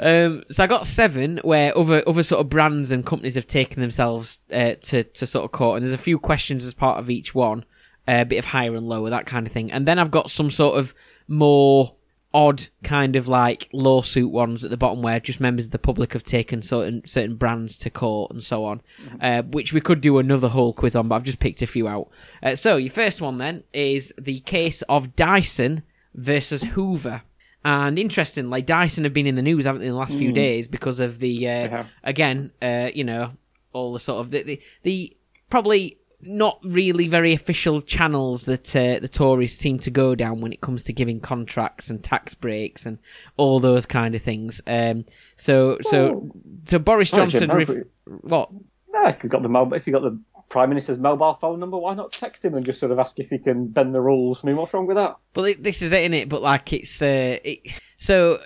Um, 0.00 0.42
so 0.50 0.64
I 0.64 0.66
got 0.66 0.88
seven 0.88 1.38
where 1.44 1.76
other 1.78 2.02
other 2.04 2.24
sort 2.24 2.40
of 2.40 2.48
brands 2.48 2.90
and 2.90 3.06
companies 3.06 3.36
have 3.36 3.46
taken 3.46 3.80
themselves 3.80 4.40
uh, 4.52 4.74
to 4.80 5.04
to 5.04 5.24
sort 5.24 5.44
of 5.44 5.52
court, 5.52 5.76
and 5.76 5.84
there's 5.84 5.92
a 5.92 5.98
few 5.98 6.18
questions 6.18 6.66
as 6.66 6.74
part 6.74 6.98
of 6.98 7.10
each 7.10 7.32
one, 7.32 7.64
uh, 8.08 8.18
a 8.22 8.24
bit 8.24 8.38
of 8.38 8.46
higher 8.46 8.74
and 8.74 8.88
lower, 8.88 9.10
that 9.10 9.26
kind 9.26 9.46
of 9.46 9.52
thing. 9.52 9.70
And 9.70 9.86
then 9.86 10.00
I've 10.00 10.10
got 10.10 10.30
some 10.30 10.50
sort 10.50 10.76
of 10.76 10.94
more 11.28 11.94
odd 12.34 12.66
kind 12.82 13.14
of 13.14 13.28
like 13.28 13.68
lawsuit 13.72 14.30
ones 14.30 14.64
at 14.64 14.70
the 14.70 14.76
bottom 14.76 15.00
where 15.02 15.20
just 15.20 15.40
members 15.40 15.66
of 15.66 15.70
the 15.70 15.78
public 15.78 16.12
have 16.12 16.24
taken 16.24 16.60
certain 16.60 17.06
certain 17.06 17.36
brands 17.36 17.78
to 17.78 17.88
court 17.88 18.32
and 18.32 18.42
so 18.42 18.64
on, 18.64 18.80
uh, 19.20 19.42
which 19.42 19.72
we 19.72 19.80
could 19.80 20.00
do 20.00 20.18
another 20.18 20.48
whole 20.48 20.72
quiz 20.72 20.96
on, 20.96 21.06
but 21.06 21.14
I've 21.14 21.22
just 21.22 21.38
picked 21.38 21.62
a 21.62 21.66
few 21.66 21.86
out. 21.86 22.08
Uh, 22.42 22.56
so 22.56 22.76
your 22.76 22.90
first 22.90 23.20
one 23.20 23.38
then 23.38 23.62
is 23.72 24.12
the 24.18 24.40
case 24.40 24.82
of 24.82 25.14
Dyson 25.14 25.84
versus 26.12 26.64
Hoover. 26.64 27.22
And 27.64 27.98
interestingly, 27.98 28.60
Dyson 28.60 29.04
have 29.04 29.14
been 29.14 29.26
in 29.26 29.36
the 29.36 29.42
news, 29.42 29.64
haven't 29.64 29.80
they, 29.80 29.86
in 29.86 29.92
the 29.92 29.98
last 29.98 30.18
few 30.18 30.32
days 30.32 30.68
because 30.68 31.00
of 31.00 31.20
the 31.20 31.48
uh, 31.48 31.84
again, 32.02 32.50
uh, 32.60 32.90
you 32.92 33.04
know, 33.04 33.30
all 33.72 33.92
the 33.92 34.00
sort 34.00 34.20
of 34.20 34.30
the, 34.32 34.42
the, 34.42 34.60
the 34.82 35.16
probably 35.48 35.98
not 36.26 36.58
really 36.64 37.08
very 37.08 37.32
official 37.32 37.80
channels 37.82 38.44
that 38.44 38.74
uh, 38.74 38.98
the 39.00 39.08
Tories 39.08 39.56
seem 39.56 39.78
to 39.80 39.90
go 39.90 40.14
down 40.14 40.40
when 40.40 40.52
it 40.52 40.60
comes 40.60 40.84
to 40.84 40.92
giving 40.92 41.20
contracts 41.20 41.90
and 41.90 42.02
tax 42.02 42.34
breaks 42.34 42.86
and 42.86 42.98
all 43.36 43.60
those 43.60 43.86
kind 43.86 44.14
of 44.14 44.22
things. 44.22 44.60
Um, 44.66 45.04
so 45.36 45.78
so 45.82 46.30
so 46.64 46.78
Boris 46.78 47.12
Oh, 47.14 47.18
Johnson, 47.18 47.50
ref- 47.50 47.84
what? 48.22 48.50
No, 48.92 49.06
if 49.08 49.22
you've 49.22 49.32
got 49.32 49.42
the 49.42 49.48
mobile, 49.48 49.74
if 49.74 49.86
you've 49.86 49.94
got 49.94 50.02
the 50.02 50.18
prime 50.48 50.68
minister's 50.68 50.98
mobile 50.98 51.34
phone 51.40 51.58
number, 51.58 51.76
why 51.76 51.94
not 51.94 52.12
text 52.12 52.44
him 52.44 52.54
and 52.54 52.64
just 52.64 52.78
sort 52.78 52.92
of 52.92 52.98
ask 52.98 53.18
if 53.18 53.30
he 53.30 53.38
can 53.38 53.66
bend 53.66 53.94
the 53.94 54.00
rules? 54.00 54.44
I 54.44 54.46
mean, 54.46 54.56
what's 54.56 54.72
wrong 54.72 54.86
with 54.86 54.96
that? 54.96 55.16
Well, 55.34 55.52
this 55.58 55.82
isn't 55.82 55.98
it, 55.98 56.10
innit? 56.10 56.28
But 56.28 56.42
like, 56.42 56.72
it's 56.72 57.02
uh, 57.02 57.38
it, 57.42 57.80
so 57.96 58.38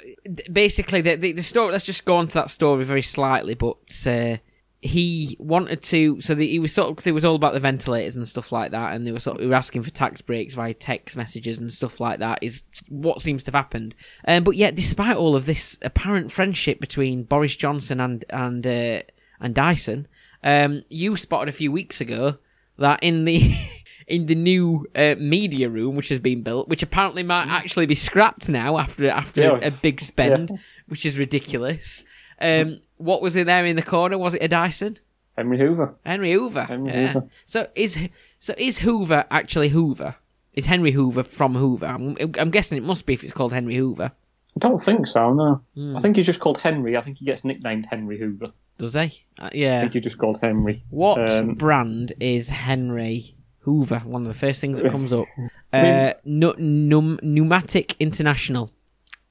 basically 0.51 1.01
the, 1.03 1.17
the 1.17 1.33
the 1.33 1.43
story. 1.43 1.73
Let's 1.73 1.85
just 1.85 2.05
go 2.05 2.17
on 2.17 2.29
to 2.29 2.35
that 2.35 2.51
story 2.51 2.85
very 2.85 3.03
slightly. 3.03 3.55
But 3.55 3.77
uh, 4.07 4.39
he 4.81 5.37
wanted 5.41 5.83
to, 5.83 6.21
so 6.21 6.35
the, 6.35 6.47
he 6.47 6.59
was 6.61 6.73
sort 6.73 6.89
of 6.89 6.95
because 6.95 7.07
it 7.09 7.13
was 7.13 7.25
all 7.25 7.35
about 7.35 7.53
the 7.53 7.61
ventilators 7.61 8.15
and 8.15 8.29
stuff 8.29 8.53
like 8.53 8.71
that, 8.71 8.95
and 8.95 9.07
they 9.07 9.13
were 9.13 9.19
sort 9.19 9.41
of, 9.41 9.49
were 9.49 9.55
asking 9.55 9.83
for 9.83 9.91
tax 9.91 10.21
breaks 10.23 10.55
via 10.55 10.73
text 10.75 11.17
messages 11.17 11.59
and 11.59 11.73
stuff 11.73 11.99
like 12.01 12.21
that. 12.21 12.39
Is 12.43 12.63
what 12.89 13.21
seems 13.21 13.43
to 13.45 13.49
have 13.49 13.57
happened. 13.57 13.97
Um, 14.27 14.45
but 14.45 14.57
yet, 14.57 14.75
despite 14.77 15.17
all 15.17 15.35
of 15.35 15.47
this 15.47 15.79
apparent 15.83 16.31
friendship 16.31 16.81
between 16.81 17.25
Boris 17.25 17.57
Johnson 17.57 18.01
and 18.01 18.25
and 18.31 18.65
uh, 18.67 19.03
and 19.41 19.55
Dyson, 19.55 20.07
um, 20.45 20.85
you 20.89 21.17
spotted 21.17 21.49
a 21.49 21.57
few 21.57 21.73
weeks 21.73 22.01
ago 22.01 22.39
that 22.79 23.03
in 23.03 23.25
the 23.25 23.53
in 24.07 24.27
the 24.27 24.35
new 24.37 24.87
uh, 24.95 25.17
media 25.19 25.69
room 25.69 25.97
which 25.97 26.09
has 26.09 26.21
been 26.21 26.43
built, 26.43 26.69
which 26.69 26.85
apparently 26.85 27.23
might 27.25 27.49
actually 27.49 27.87
be 27.87 27.97
scrapped 27.97 28.49
now 28.49 28.79
after 28.79 29.09
after 29.09 29.43
Yeah. 29.43 29.59
a, 29.61 29.71
big 29.73 30.01
spend, 30.01 30.57
which 30.87 31.05
is 31.05 31.19
ridiculous. 31.19 32.05
Um, 32.41 32.81
what 32.97 33.23
was 33.23 33.37
in 33.37 33.47
there 33.47 33.65
in 33.67 33.77
the 33.77 33.83
corner? 33.83 34.19
Was 34.19 34.35
it 34.35 34.43
a 34.43 34.49
Dyson? 34.49 34.99
Henry 35.37 35.59
Hoover. 35.59 35.95
Henry 36.05 36.33
Hoover. 36.33 36.65
Henry 36.65 36.93
yeah. 36.93 37.07
Hoover. 37.13 37.29
So 37.47 37.69
is 37.75 37.99
so 38.39 38.55
is 38.59 38.79
Hoover 38.81 39.25
actually 39.31 39.69
Hoover? 39.69 40.17
Is 40.55 40.67
Henry 40.67 40.91
Hoover 40.91 41.23
from 41.23 41.55
Hoover? 41.55 41.87
I'm, 41.87 42.17
I'm 42.39 42.51
guessing 42.51 42.77
it 42.79 42.83
must 42.85 43.07
be 43.07 43.15
if 43.15 43.23
it's 43.23 43.33
called 43.33 43.53
Henry 43.53 43.77
Hoover. 43.77 44.11
I 44.57 44.59
don't 44.59 44.79
think 44.79 45.07
so. 45.07 45.33
No, 45.33 45.61
Hmm. 45.77 45.97
I 45.97 46.01
think 46.01 46.17
he's 46.17 46.27
just 46.27 46.41
called 46.41 46.59
Henry. 46.59 46.97
I 46.97 47.01
think 47.01 47.19
he 47.19 47.25
gets 47.25 47.45
nicknamed 47.45 47.87
Henry 47.87 48.19
Hoover. 48.19 48.51
Does 48.79 48.95
he? 48.95 49.25
Uh, 49.39 49.45
I 49.45 49.51
yeah. 49.55 49.81
think 49.81 49.93
he's 49.93 50.03
just 50.03 50.19
called 50.19 50.41
Henry. 50.41 50.83
What 50.91 51.31
Um, 51.31 51.55
brand 51.55 52.13
is 52.19 52.49
Henry 52.51 53.37
Hoover? 53.61 54.01
One 54.01 54.23
of 54.23 54.29
the 54.29 54.35
first 54.39 54.61
things 54.61 54.79
that 54.81 54.91
comes 54.91 55.13
up. 55.13 55.27
I 55.73 55.79
Uh, 55.79 56.13
nu- 56.25 56.55
num- 56.59 57.21
Numatic 57.23 57.97
International, 58.01 58.73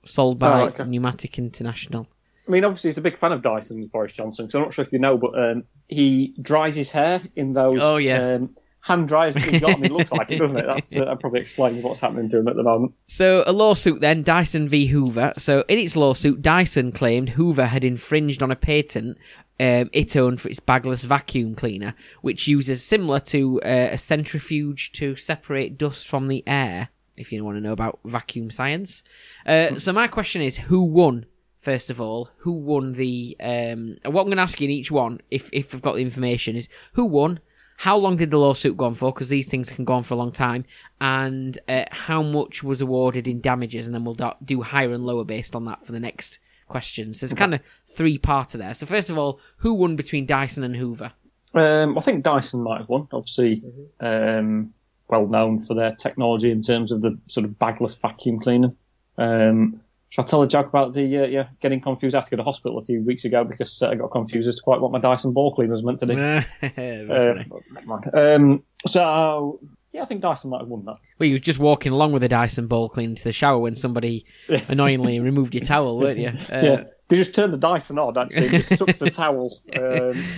sold 0.06 0.39
by 0.39 0.62
Oh, 0.62 0.65
okay. 0.67 0.84
Numatic 0.84 1.38
International. 1.38 2.08
I 2.47 2.51
mean, 2.51 2.63
obviously, 2.63 2.89
he's 2.91 2.97
a 2.97 3.01
big 3.01 3.17
fan 3.17 3.31
of 3.31 3.41
Dyson's, 3.41 3.88
Boris 3.88 4.13
Johnson, 4.13 4.45
because 4.45 4.55
I'm 4.55 4.62
not 4.63 4.73
sure 4.73 4.86
if 4.86 4.91
you 4.93 4.99
know, 4.99 5.17
but 5.17 5.38
um, 5.38 5.63
he 5.88 6.33
dries 6.41 6.75
his 6.75 6.91
hair 6.91 7.21
in 7.36 7.53
those 7.53 7.75
Oh, 7.79 7.97
yeah. 7.97 8.36
um, 8.36 8.55
hand 8.81 9.07
dryers 9.10 9.33
that 9.33 9.43
he's 9.43 9.60
got, 9.60 9.75
and 9.75 9.86
it 9.86 9.91
looks 9.91 10.12
like 10.12 10.31
it, 10.31 10.38
doesn't 10.39 10.57
it? 10.57 10.65
That's, 10.65 10.93
uh, 10.95 11.05
that 11.05 11.19
probably 11.19 11.41
explains 11.41 11.83
what's 11.83 11.99
happening 11.99 12.29
to 12.29 12.38
him 12.39 12.47
at 12.47 12.55
the 12.55 12.63
moment. 12.63 12.93
So 13.07 13.43
a 13.45 13.51
lawsuit 13.51 13.99
then, 14.01 14.23
Dyson 14.23 14.69
v 14.69 14.88
Hoover. 14.88 15.33
So 15.38 15.65
in 15.67 15.77
its 15.77 15.95
lawsuit, 15.97 16.41
Dyson 16.41 16.91
claimed 16.93 17.29
Hoover 17.31 17.65
had 17.65 17.83
infringed 17.83 18.41
on 18.41 18.51
a 18.51 18.55
patent 18.55 19.17
um, 19.60 19.89
it 19.91 20.15
owned 20.15 20.39
for 20.39 20.49
its 20.49 20.60
bagless 20.60 21.03
vacuum 21.03 21.55
cleaner, 21.55 21.95
which 22.21 22.47
uses 22.47 22.83
similar 22.83 23.19
to 23.21 23.60
uh, 23.63 23.89
a 23.91 23.97
centrifuge 23.97 24.91
to 24.93 25.15
separate 25.15 25.77
dust 25.77 26.07
from 26.07 26.27
the 26.27 26.43
air. 26.47 26.89
If 27.17 27.31
you 27.31 27.43
want 27.43 27.57
to 27.57 27.62
know 27.62 27.71
about 27.71 27.99
vacuum 28.05 28.51
science, 28.51 29.03
uh, 29.47 29.79
so 29.79 29.91
my 29.91 30.07
question 30.07 30.43
is, 30.43 30.57
who 30.57 30.83
won? 30.83 31.25
First 31.58 31.89
of 31.89 32.00
all, 32.00 32.30
who 32.38 32.54
won 32.54 32.93
the? 32.93 33.36
Um, 33.39 33.98
what 34.04 34.22
I'm 34.22 34.28
going 34.28 34.38
to 34.38 34.43
ask 34.43 34.62
you 34.62 34.65
in 34.65 34.72
each 34.72 34.91
one, 34.91 35.22
if 35.32 35.50
if 35.52 35.74
I've 35.74 35.82
got 35.82 35.96
the 35.96 36.02
information, 36.02 36.56
is 36.56 36.70
who 36.93 37.06
won, 37.06 37.39
how 37.78 37.96
long 37.96 38.15
did 38.15 38.32
the 38.32 38.39
lawsuit 38.39 38.76
go 38.76 38.86
on 38.86 38.96
for? 38.96 39.13
Because 39.13 39.30
these 39.30 39.48
things 39.48 39.70
can 39.70 39.86
go 39.86 39.93
on 39.93 40.04
for 40.04 40.15
a 40.15 40.17
long 40.17 40.32
time. 40.32 40.65
And 41.00 41.58
uh, 41.67 41.86
how 41.91 42.24
much 42.24 42.63
was 42.63 42.82
awarded 42.82 43.28
in 43.28 43.39
damages? 43.39 43.86
And 43.88 43.93
then 43.93 44.04
we'll 44.04 44.15
do, 44.15 44.32
do 44.43 44.62
higher 44.62 44.91
and 44.91 45.06
lower 45.06 45.24
based 45.24 45.56
on 45.56 45.65
that 45.65 45.86
for 45.86 45.91
the 45.91 46.00
next 46.00 46.39
questions. 46.67 47.20
So 47.20 47.26
it's 47.26 47.34
kind 47.34 47.54
of 47.54 47.62
three 47.86 48.17
parts 48.17 48.56
of 48.56 48.60
there. 48.60 48.74
So 48.74 48.88
first 48.88 49.10
of 49.10 49.17
all, 49.17 49.39
who 49.58 49.76
won 49.76 49.96
between 49.96 50.26
Dyson 50.26 50.63
and 50.63 50.76
Hoover? 50.76 51.13
Um, 51.54 51.98
I 51.98 52.02
think 52.02 52.24
Dyson 52.24 52.63
might 52.63 52.80
have 52.80 52.89
won. 52.89 53.08
Obviously, 53.12 53.63
um, 54.00 54.74
well 55.08 55.28
known 55.28 55.62
for 55.62 55.76
their 55.76 55.96
technology 55.96 56.52
in 56.52 56.62
terms 56.62 56.91
of 56.91 57.02
the 57.02 57.17
sort 57.28 57.46
of 57.46 57.60
bagless 57.60 57.93
vacuum 57.93 58.39
cleaner. 58.39 58.74
Um, 59.20 59.82
shall 60.10 60.24
I 60.24 60.28
tell 60.28 60.41
a 60.41 60.48
joke 60.48 60.67
about 60.67 60.93
the 60.93 61.17
uh, 61.20 61.26
yeah 61.26 61.48
getting 61.60 61.82
confused? 61.82 62.15
I 62.15 62.20
had 62.20 62.26
to 62.26 62.32
go 62.32 62.38
to 62.38 62.43
hospital 62.43 62.78
a 62.80 62.84
few 62.84 63.02
weeks 63.04 63.26
ago 63.26 63.43
because 63.43 63.82
uh, 63.82 63.89
I 63.89 63.96
got 63.96 64.12
confused 64.12 64.48
as 64.48 64.56
to 64.58 64.62
quite 64.62 64.80
what 64.82 64.91
my 64.91 65.00
Dyson 65.00 65.34
ball 65.34 65.54
cleaner 65.54 65.74
was 65.74 65.84
meant 65.84 66.00
to 66.00 66.06
do. 66.06 66.13
Uh, 66.17 67.08
funny. 67.08 67.46
but 67.50 67.60
never 67.74 67.86
mind. 67.88 68.10
um, 68.13 68.63
so 68.88 69.60
yeah, 69.91 70.02
I 70.02 70.06
think 70.06 70.22
Dyson 70.22 70.50
might 70.50 70.60
have 70.60 70.67
won 70.67 70.86
that. 70.86 70.98
well, 71.17 71.28
you 71.28 71.36
were 71.36 71.39
just 71.39 71.60
walking 71.60 71.91
along 71.91 72.12
with 72.12 72.24
a 72.24 72.28
Dyson 72.30 72.67
ball 72.67 72.89
cleaner 72.89 73.15
to 73.15 73.24
the 73.24 73.32
shower 73.32 73.58
when 73.60 73.76
somebody 73.76 74.26
annoyingly 74.67 75.20
removed 75.20 75.56
your 75.56 75.63
towel, 75.63 76.00
weren't 76.00 76.19
you? 76.19 76.29
Uh, 76.52 76.62
yeah, 76.62 76.84
you 77.10 77.17
just 77.17 77.34
turn 77.34 77.52
the 77.52 77.58
Dyson 77.58 77.98
on. 77.98 78.17
Actually, 78.17 78.50
just 78.50 78.77
sucks 78.77 79.00
the 79.00 79.10
towel 79.10 79.52
um, 79.75 79.84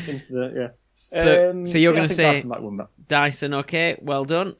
into 0.07 0.27
the 0.33 0.53
yeah. 0.55 0.67
So- 0.95 1.49
Um, 1.51 1.65
so 1.65 1.77
you're 1.77 1.93
yeah, 1.93 1.97
gonna 1.99 2.09
say- 2.09 2.23
Dyson 2.33 2.49
might 2.49 2.55
have 2.55 2.63
won 2.63 2.77
that. 2.77 2.87
Dyson, 3.07 3.53
okay, 3.55 3.97
well 4.01 4.25
done. 4.25 4.53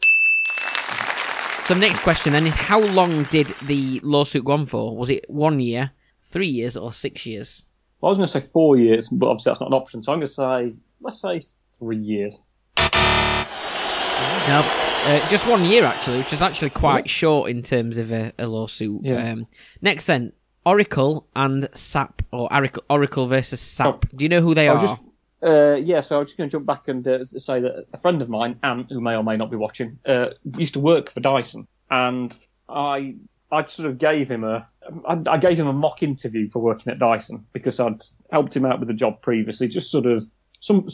So 1.69 1.75
next 1.75 1.99
question 1.99 2.33
then 2.33 2.47
is 2.47 2.55
how 2.55 2.79
long 2.79 3.25
did 3.25 3.45
the 3.61 3.99
lawsuit 3.99 4.43
go 4.43 4.53
on 4.53 4.65
for? 4.65 4.97
Was 4.97 5.11
it 5.11 5.29
one 5.29 5.59
year, 5.59 5.91
three 6.23 6.47
years, 6.47 6.75
or 6.75 6.91
six 6.91 7.27
years? 7.27 7.65
Well, 8.01 8.09
I 8.09 8.11
was 8.13 8.17
going 8.17 8.27
to 8.27 8.33
say 8.33 8.39
four 8.39 8.75
years, 8.75 9.07
but 9.09 9.27
obviously 9.27 9.51
that's 9.51 9.59
not 9.59 9.67
an 9.67 9.75
option. 9.75 10.01
So 10.01 10.11
I'm 10.11 10.17
going 10.17 10.27
to 10.27 10.33
say 10.73 10.79
let's 10.99 11.21
say 11.21 11.41
three 11.77 11.99
years. 11.99 12.41
No, 12.75 14.63
uh, 14.65 15.29
just 15.29 15.45
one 15.45 15.63
year 15.63 15.85
actually, 15.85 16.17
which 16.17 16.33
is 16.33 16.41
actually 16.41 16.71
quite 16.71 17.07
short 17.07 17.51
in 17.51 17.61
terms 17.61 17.99
of 17.99 18.11
a, 18.11 18.33
a 18.39 18.47
lawsuit. 18.47 19.01
Yeah. 19.03 19.31
Um, 19.31 19.45
next 19.79 20.07
then, 20.07 20.33
Oracle 20.65 21.27
and 21.35 21.69
SAP, 21.75 22.23
or 22.31 22.51
Oracle, 22.51 22.83
Oracle 22.89 23.27
versus 23.27 23.61
SAP. 23.61 24.07
Do 24.15 24.25
you 24.25 24.29
know 24.29 24.41
who 24.41 24.55
they 24.55 24.69
are? 24.69 24.81
just 24.81 24.95
uh, 25.41 25.79
yeah, 25.81 26.01
so 26.01 26.19
I'm 26.19 26.25
just 26.25 26.37
going 26.37 26.49
to 26.49 26.51
jump 26.51 26.65
back 26.65 26.87
and 26.87 27.07
uh, 27.07 27.25
say 27.25 27.61
that 27.61 27.85
a 27.93 27.97
friend 27.97 28.21
of 28.21 28.29
mine, 28.29 28.59
Ant, 28.63 28.87
who 28.89 29.01
may 29.01 29.15
or 29.15 29.23
may 29.23 29.37
not 29.37 29.51
be 29.51 29.57
watching, 29.57 29.99
uh, 30.05 30.27
used 30.57 30.73
to 30.73 30.79
work 30.79 31.09
for 31.09 31.19
Dyson, 31.19 31.67
and 31.89 32.35
I 32.67 33.15
I 33.51 33.65
sort 33.65 33.89
of 33.89 33.97
gave 33.97 34.29
him 34.29 34.43
a 34.43 34.67
I, 35.07 35.21
I 35.27 35.37
gave 35.37 35.59
him 35.59 35.67
a 35.67 35.73
mock 35.73 36.03
interview 36.03 36.49
for 36.49 36.59
working 36.59 36.91
at 36.91 36.99
Dyson 36.99 37.45
because 37.53 37.79
I'd 37.79 38.01
helped 38.31 38.55
him 38.55 38.65
out 38.65 38.79
with 38.79 38.87
the 38.87 38.93
job 38.93 39.21
previously. 39.21 39.67
Just 39.67 39.91
sort 39.91 40.05
of 40.05 40.23
some 40.59 40.87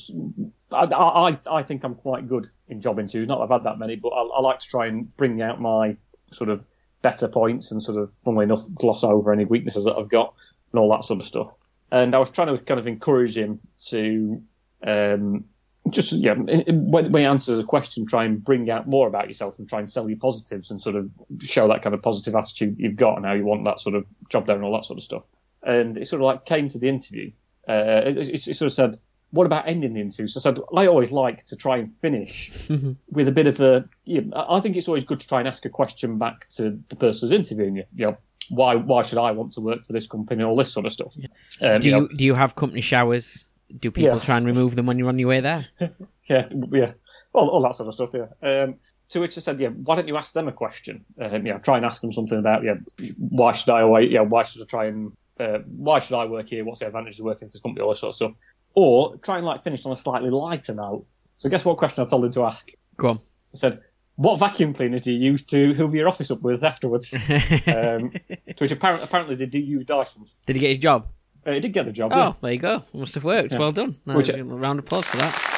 I 0.71 0.83
I, 0.85 1.39
I 1.49 1.63
think 1.63 1.83
I'm 1.83 1.95
quite 1.95 2.27
good 2.27 2.49
in 2.67 2.81
job 2.81 2.99
interviews. 2.99 3.27
Not 3.27 3.39
that 3.39 3.43
I've 3.53 3.61
had 3.61 3.65
that 3.65 3.79
many, 3.79 3.95
but 3.95 4.09
I, 4.09 4.21
I 4.21 4.41
like 4.41 4.59
to 4.59 4.67
try 4.67 4.87
and 4.87 5.15
bring 5.17 5.41
out 5.41 5.59
my 5.59 5.97
sort 6.31 6.49
of 6.49 6.63
better 7.01 7.27
points 7.27 7.71
and 7.71 7.83
sort 7.83 7.99
of, 7.99 8.11
funnily 8.11 8.45
enough, 8.45 8.65
gloss 8.73 9.03
over 9.03 9.31
any 9.31 9.45
weaknesses 9.45 9.85
that 9.85 9.95
I've 9.95 10.09
got 10.09 10.33
and 10.71 10.79
all 10.79 10.89
that 10.89 11.03
sort 11.03 11.21
of 11.21 11.27
stuff. 11.27 11.55
And 11.95 12.13
I 12.13 12.19
was 12.19 12.29
trying 12.29 12.55
to 12.55 12.63
kind 12.63 12.79
of 12.79 12.87
encourage 12.87 13.37
him 13.37 13.59
to 13.87 14.41
Um, 14.85 15.45
just 15.91 16.13
yeah, 16.13 16.33
when, 16.33 17.11
when 17.11 17.21
you 17.21 17.29
answer 17.29 17.59
a 17.59 17.63
question, 17.63 18.07
try 18.07 18.25
and 18.25 18.43
bring 18.43 18.69
out 18.69 18.87
more 18.87 19.07
about 19.07 19.27
yourself 19.27 19.59
and 19.59 19.69
try 19.69 19.79
and 19.79 19.91
sell 19.91 20.09
your 20.09 20.17
positives 20.17 20.71
and 20.71 20.81
sort 20.81 20.95
of 20.95 21.09
show 21.39 21.67
that 21.67 21.83
kind 21.83 21.93
of 21.93 22.01
positive 22.01 22.35
attitude 22.35 22.75
you've 22.79 22.95
got 22.95 23.17
and 23.17 23.25
how 23.25 23.33
you 23.33 23.45
want 23.45 23.65
that 23.65 23.79
sort 23.79 23.95
of 23.95 24.05
job 24.29 24.47
done 24.47 24.57
and 24.57 24.65
all 24.65 24.73
that 24.73 24.85
sort 24.85 24.97
of 24.97 25.03
stuff. 25.03 25.23
And 25.61 25.97
it 25.97 26.07
sort 26.07 26.21
of 26.21 26.25
like 26.25 26.45
came 26.45 26.69
to 26.69 26.79
the 26.79 26.89
interview. 26.89 27.31
Uh, 27.69 28.01
it, 28.05 28.17
it, 28.17 28.47
it 28.47 28.55
sort 28.55 28.67
of 28.67 28.73
said, 28.73 28.97
"What 29.29 29.45
about 29.45 29.67
ending 29.67 29.93
the 29.93 30.01
interview?" 30.01 30.27
So 30.27 30.39
I 30.39 30.41
said, 30.41 30.59
"I 30.75 30.87
always 30.87 31.11
like 31.11 31.45
to 31.47 31.55
try 31.55 31.77
and 31.77 31.93
finish 31.93 32.67
with 33.11 33.27
a 33.27 33.31
bit 33.31 33.47
of 33.47 33.59
a. 33.59 33.87
You 34.05 34.21
know, 34.21 34.37
I 34.37 34.57
I 34.57 34.59
think 34.59 34.75
it's 34.75 34.87
always 34.87 35.05
good 35.05 35.19
to 35.19 35.27
try 35.27 35.39
and 35.39 35.47
ask 35.47 35.65
a 35.65 35.69
question 35.69 36.17
back 36.17 36.47
to 36.57 36.79
the 36.89 36.95
person 36.95 37.29
who's 37.29 37.33
interviewing 37.33 37.75
you. 37.77 37.83
You 37.95 38.05
know, 38.07 38.17
why 38.49 38.75
why 38.75 39.01
should 39.03 39.17
I 39.17 39.31
want 39.31 39.53
to 39.53 39.61
work 39.61 39.85
for 39.85 39.93
this 39.93 40.07
company? 40.07 40.43
All 40.43 40.55
this 40.55 40.71
sort 40.71 40.85
of 40.85 40.93
stuff. 40.93 41.15
Um, 41.61 41.79
Do 41.79 41.87
you 41.89 41.95
know, 41.95 42.07
do 42.07 42.23
you 42.25 42.33
have 42.33 42.55
company 42.55 42.81
showers? 42.81 43.45
Do 43.79 43.91
people 43.91 44.13
Yeah. 44.17 44.19
try 44.23 44.37
and 44.37 44.45
remove 44.45 44.75
them 44.75 44.85
when 44.85 44.99
you're 44.99 45.09
on 45.09 45.19
your 45.19 45.29
way 45.29 45.39
there? 45.41 45.67
Yeah, 46.27 46.47
yeah, 46.71 46.93
all, 47.33 47.49
all 47.49 47.61
that 47.61 47.75
sort 47.75 47.87
of 47.87 47.93
stuff. 47.93 48.09
Yeah. 48.13 48.63
Um, 48.63 48.75
to 49.09 49.19
which 49.19 49.37
I 49.37 49.41
said, 49.41 49.59
yeah, 49.59 49.67
why 49.69 49.95
don't 49.95 50.07
you 50.07 50.17
ask 50.17 50.33
them 50.33 50.47
a 50.47 50.51
question? 50.51 51.05
Um, 51.21 51.45
yeah, 51.45 51.59
try 51.59 51.77
and 51.77 51.85
ask 51.85 52.01
them 52.01 52.11
something 52.11 52.39
about, 52.39 52.63
yeah, 52.63 52.77
why 53.19 53.51
should 53.51 53.69
I 53.69 53.85
wait? 53.85 54.09
Yeah, 54.09 54.21
why 54.21 54.41
should 54.41 54.63
I 54.63 54.65
try 54.65 54.85
and 54.87 55.11
uh, 55.39 55.59
why 55.67 55.99
should 55.99 56.15
I 56.15 56.25
work 56.25 56.49
here? 56.49 56.65
What's 56.65 56.79
the 56.79 56.87
advantage 56.87 57.19
of 57.19 57.25
working 57.25 57.47
for 57.47 57.53
this 57.53 57.61
company? 57.61 57.83
All 57.83 57.91
this 57.91 57.99
sort 57.99 58.09
of 58.09 58.15
stuff. 58.15 58.31
Or 58.73 59.17
try 59.17 59.37
and 59.37 59.45
like 59.45 59.63
finish 59.63 59.85
on 59.85 59.91
a 59.91 59.95
slightly 59.95 60.31
lighter 60.31 60.73
note. 60.73 61.05
So 61.35 61.47
guess 61.47 61.63
what 61.63 61.77
question 61.77 62.03
I 62.03 62.07
told 62.07 62.25
him 62.25 62.31
to 62.31 62.43
ask? 62.43 62.71
Go 62.97 63.09
on. 63.09 63.17
I 63.53 63.57
said, 63.57 63.81
what 64.15 64.39
vacuum 64.39 64.73
cleaner 64.73 64.99
do 64.99 65.11
you 65.11 65.31
use 65.31 65.43
to 65.45 65.73
hoover 65.73 65.97
your 65.97 66.07
office 66.07 66.31
up 66.31 66.41
with 66.41 66.63
afterwards? 66.63 67.13
um, 67.67 68.11
to 68.11 68.55
which 68.59 68.71
apparently, 68.71 69.03
apparently 69.03 69.35
they 69.35 69.45
do 69.45 69.59
use 69.59 69.85
Dysons. 69.85 70.35
Did 70.45 70.55
he 70.55 70.59
get 70.61 70.69
his 70.69 70.77
job? 70.79 71.07
Uh, 71.45 71.51
he 71.51 71.59
did 71.59 71.73
get 71.73 71.85
the 71.85 71.91
job. 71.91 72.11
Oh, 72.13 72.17
yeah. 72.17 72.33
there 72.41 72.53
you 72.53 72.59
go. 72.59 72.83
Must 72.93 73.13
have 73.15 73.23
worked. 73.23 73.51
Yeah. 73.53 73.59
Well 73.59 73.71
done. 73.71 73.97
No, 74.05 74.15
Which- 74.15 74.29
a 74.29 74.43
round 74.43 74.79
of 74.79 74.85
applause 74.85 75.05
for 75.05 75.17
that. 75.17 75.51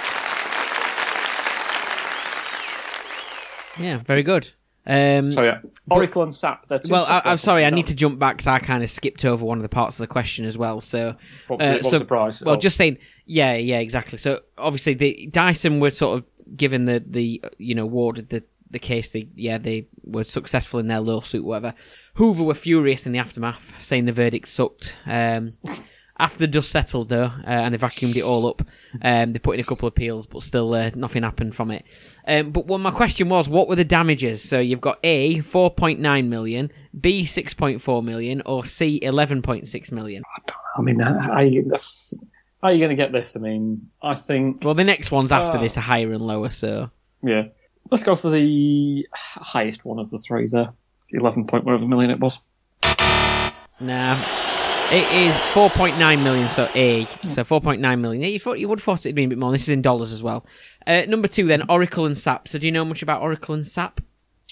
Yeah, 3.80 3.98
very 4.00 4.24
good. 4.24 4.50
Um, 4.88 5.32
So 5.32 5.44
yeah, 5.44 5.60
Oracle 5.92 6.24
and 6.24 6.34
SAP. 6.34 6.66
Well, 6.90 7.06
I, 7.08 7.22
I'm 7.26 7.38
sorry. 7.38 7.64
I 7.66 7.70
need 7.70 7.88
to 7.88 7.94
jump 7.96 8.18
back 8.20 8.38
because 8.38 8.48
I 8.48 8.58
kind 8.60 8.82
of 8.84 8.90
skipped 8.90 9.24
over 9.26 9.46
one 9.46 9.58
of 9.60 9.62
the 9.62 9.70
parts 9.70 10.00
of 10.00 10.04
the 10.08 10.12
question 10.12 10.46
as 10.46 10.58
well. 10.58 10.80
So, 10.82 11.16
What 11.48 11.62
uh, 11.62 11.66
it- 11.66 11.84
what 11.84 11.92
so- 11.92 12.00
the 12.00 12.06
price? 12.06 12.42
well, 12.42 12.56
Oh. 12.56 12.58
just 12.58 12.76
saying, 12.78 12.98
yeah, 13.26 13.54
yeah, 13.54 13.80
exactly. 13.80 14.18
So 14.18 14.40
obviously, 14.58 14.94
the 14.96 15.28
Dyson 15.32 15.80
were 15.80 15.90
sort 15.92 16.18
of 16.20 16.26
given 16.56 16.86
the 16.86 17.04
the 17.06 17.44
you 17.58 17.76
know 17.76 17.84
awarded 17.84 18.30
the 18.30 18.44
the 18.70 18.80
case. 18.80 19.12
They 19.12 19.28
yeah 19.36 19.58
they 19.58 19.88
were 20.04 20.24
successful 20.24 20.80
in 20.80 20.88
their 20.88 21.00
lawsuit, 21.00 21.44
whatever. 21.44 21.74
Hoover 22.16 22.44
were 22.44 22.54
furious 22.54 23.06
in 23.06 23.12
the 23.12 23.20
aftermath, 23.20 23.74
saying 23.80 24.06
the 24.06 24.12
verdict 24.12 24.48
sucked. 24.48 24.98
Um, 25.06 25.54
after 26.20 26.40
the 26.40 26.48
dust 26.48 26.72
settled, 26.72 27.10
though, 27.10 27.26
uh, 27.26 27.46
and 27.46 27.74
they 27.74 27.78
vacuumed 27.78 28.16
it 28.16 28.24
all 28.24 28.48
up, 28.48 28.64
um, 29.04 29.34
they 29.34 29.40
put 29.40 29.54
in 29.54 29.60
a 29.60 29.64
couple 29.64 29.88
of 29.88 29.94
appeals, 29.94 30.26
but 30.26 30.42
still 30.42 30.74
uh, 30.74 30.90
nothing 30.96 31.24
happened 31.24 31.56
from 31.56 31.70
it. 31.70 31.86
Um, 32.28 32.52
but 32.52 32.66
what 32.66 32.80
my 32.80 32.92
question 32.92 33.30
was, 33.30 33.48
what 33.48 33.68
were 33.68 33.76
the 33.76 33.86
damages? 33.86 34.42
So 34.42 34.60
you've 34.60 34.82
got 34.82 34.98
A, 35.04 35.38
4.9 35.38 36.28
million, 36.28 36.72
B, 37.00 37.22
6.4 37.22 38.04
million, 38.04 38.42
or 38.46 38.66
C, 38.66 39.00
11.6 39.00 39.92
million. 39.92 40.24
I 40.78 40.82
mean, 40.82 41.02
i, 41.02 41.44
you, 41.44 41.64
that's, 41.64 42.16
how 42.62 42.70
are 42.70 42.72
you 42.74 42.80
going 42.80 42.90
to 42.90 42.96
get 42.96 43.12
this? 43.12 43.36
I 43.36 43.40
mean, 43.40 43.90
I 44.02 44.16
think, 44.16 44.64
Well, 44.64 44.74
the 44.74 44.84
next 44.84 45.12
ones 45.12 45.32
after 45.32 45.58
Oh. 45.58 45.62
this 45.62 45.78
are 45.78 45.82
higher 45.82 46.12
and 46.12 46.22
lower, 46.22 46.50
so. 46.50 46.90
yeah. 47.24 47.44
Let's 47.90 48.04
go 48.04 48.16
for 48.16 48.30
the 48.30 49.08
highest 49.14 49.86
one 49.86 49.98
of 50.00 50.10
the 50.10 50.18
three 50.18 50.46
there. 50.52 50.70
11 51.14 51.46
point 51.48 51.64
whatever 51.64 51.88
million 51.88 52.12
it 52.12 52.20
was. 52.20 52.44
Nah. 53.80 54.18
It 54.90 55.10
is 55.14 55.36
4.9 55.54 56.24
million, 56.24 56.50
so 56.50 56.70
A. 56.76 57.06
So 57.30 57.44
4.9 57.44 58.00
million. 58.00 58.22
Yeah, 58.22 58.30
you, 58.30 58.40
thought, 58.40 58.60
you 58.60 58.68
would 58.70 58.80
have 58.80 58.84
thought 58.84 59.00
it'd 59.06 59.16
be 59.16 59.26
a 59.26 59.28
bit 59.28 59.38
more. 59.38 59.52
This 59.52 59.64
is 59.64 59.70
in 59.70 59.82
dollars 59.82 60.12
as 60.12 60.24
well. 60.24 60.46
Uh, 60.86 61.04
number 61.08 61.28
two, 61.28 61.46
then, 61.46 61.64
Oracle 61.70 62.06
and 62.06 62.18
SAP. 62.18 62.48
So 62.48 62.58
do 62.60 62.66
you 62.66 62.72
know 62.72 62.84
much 62.86 63.02
about 63.04 63.22
Oracle 63.22 63.54
and 63.56 63.66
SAP? 63.68 64.02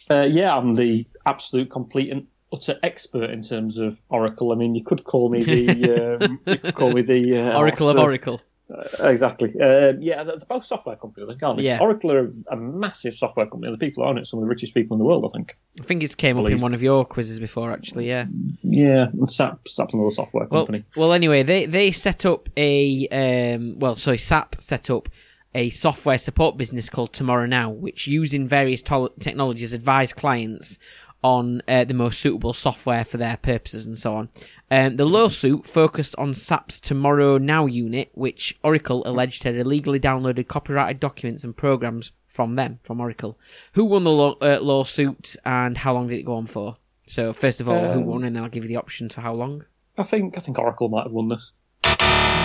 Uh, 0.10 0.22
yeah, 0.30 0.56
I'm 0.56 0.76
the 0.76 1.06
absolute, 1.26 1.70
complete, 1.72 2.12
and 2.12 2.28
utter 2.54 2.78
expert 2.84 3.30
in 3.30 3.42
terms 3.42 3.78
of 3.78 4.02
Oracle. 4.10 4.52
I 4.54 4.56
mean, 4.56 4.76
you 4.76 4.84
could 4.84 5.04
call 5.04 5.30
me 5.30 5.44
the, 5.44 6.18
um, 6.26 6.40
you 6.46 6.58
could 6.58 6.76
call 6.76 6.92
me 6.92 7.02
the 7.02 7.38
uh, 7.38 7.58
Oracle 7.58 7.90
of 7.90 7.96
the- 7.96 8.02
Oracle. 8.04 8.42
Uh, 8.68 9.10
exactly. 9.10 9.54
Uh, 9.62 9.94
yeah, 10.00 10.24
they're 10.24 10.38
both 10.50 10.66
software 10.66 10.96
companies, 10.96 11.38
aren't 11.44 11.58
they? 11.58 11.64
Yeah. 11.66 11.78
Oracle 11.80 12.12
are 12.12 12.34
a 12.50 12.56
massive 12.56 13.14
software 13.14 13.46
company. 13.46 13.72
The 13.72 13.78
people 13.78 14.04
who 14.04 14.10
own 14.10 14.18
it, 14.18 14.26
some 14.26 14.40
of 14.40 14.42
the 14.44 14.50
richest 14.50 14.74
people 14.74 14.96
in 14.96 15.00
the 15.00 15.06
world, 15.06 15.24
I 15.24 15.28
think. 15.38 15.56
I 15.80 15.84
think 15.84 16.02
it 16.02 16.18
came 16.18 16.40
up 16.40 16.50
in 16.50 16.60
one 16.62 16.74
of 16.74 16.82
your 16.82 17.06
quizzes 17.06 17.40
before, 17.40 17.72
actually, 17.72 18.08
yeah. 18.08 18.26
Yeah, 18.64 19.10
and 19.14 19.30
SAP, 19.30 19.68
SAP's 19.68 19.94
another 19.94 20.10
software 20.10 20.48
company. 20.48 20.84
well, 20.98 21.14
anyway, 21.14 21.44
they 21.44 21.68
they 21.68 21.92
set 21.92 22.26
up 22.26 22.50
a 22.58 23.08
um, 23.10 23.78
well, 23.78 23.96
sorry, 23.96 24.18
SAP 24.18 24.56
set 24.60 24.90
up 24.90 25.10
a 25.54 25.70
software 25.70 26.18
support 26.18 26.58
business 26.58 26.90
called 26.90 27.14
Tomorrow 27.14 27.46
Now, 27.46 27.70
which 27.70 28.08
using 28.08 28.48
various 28.48 28.82
tol- 28.82 29.10
technologies 29.20 29.74
advise 29.74 30.12
clients 30.12 30.80
on 31.26 31.60
uh, 31.68 31.84
the 31.84 31.94
most 31.96 32.20
suitable 32.20 32.54
software 32.54 33.04
for 33.04 33.18
their 33.18 33.36
purposes 33.38 33.88
and 33.88 33.98
so 33.98 34.16
on. 34.16 34.30
Um, 34.70 34.96
the 34.98 35.06
lawsuit 35.06 35.66
focused 35.66 36.16
on 36.20 36.36
SAP's 36.36 36.80
Tomorrow 36.80 37.40
Now 37.40 37.66
unit, 37.66 38.12
which 38.14 38.56
Oracle 38.64 39.02
alleged 39.08 39.44
had 39.44 39.56
illegally 39.56 40.00
downloaded 40.00 40.48
copyrighted 40.48 41.00
documents 41.00 41.44
and 41.44 41.58
programs 41.58 42.12
from 42.28 42.56
them, 42.56 42.80
from 42.84 43.02
Oracle. 43.02 43.40
Who 43.74 43.86
won 43.86 44.04
the 44.04 44.12
law- 44.12 44.38
uh, 44.40 44.60
lawsuit 44.62 45.36
and 45.44 45.78
how 45.80 45.94
long 45.94 46.08
did 46.10 46.20
it 46.20 46.26
go 46.26 46.36
on 46.36 46.46
for? 46.46 46.76
So, 47.08 47.34
first 47.34 47.60
of 47.60 47.68
all, 47.68 47.88
who 47.94 48.00
Um, 48.02 48.06
won, 48.06 48.24
and 48.24 48.36
then 48.36 48.44
I'll 48.44 48.50
give 48.50 48.64
you 48.64 48.68
the 48.68 48.76
options 48.78 49.16
for 49.16 49.22
how 49.22 49.34
long. 49.34 49.66
I 49.98 50.04
think 50.04 50.38
I 50.38 50.42
think 50.42 50.60
Oracle 50.60 50.90
might 50.90 51.04
have 51.04 51.12
won 51.12 51.30
this. 51.30 51.54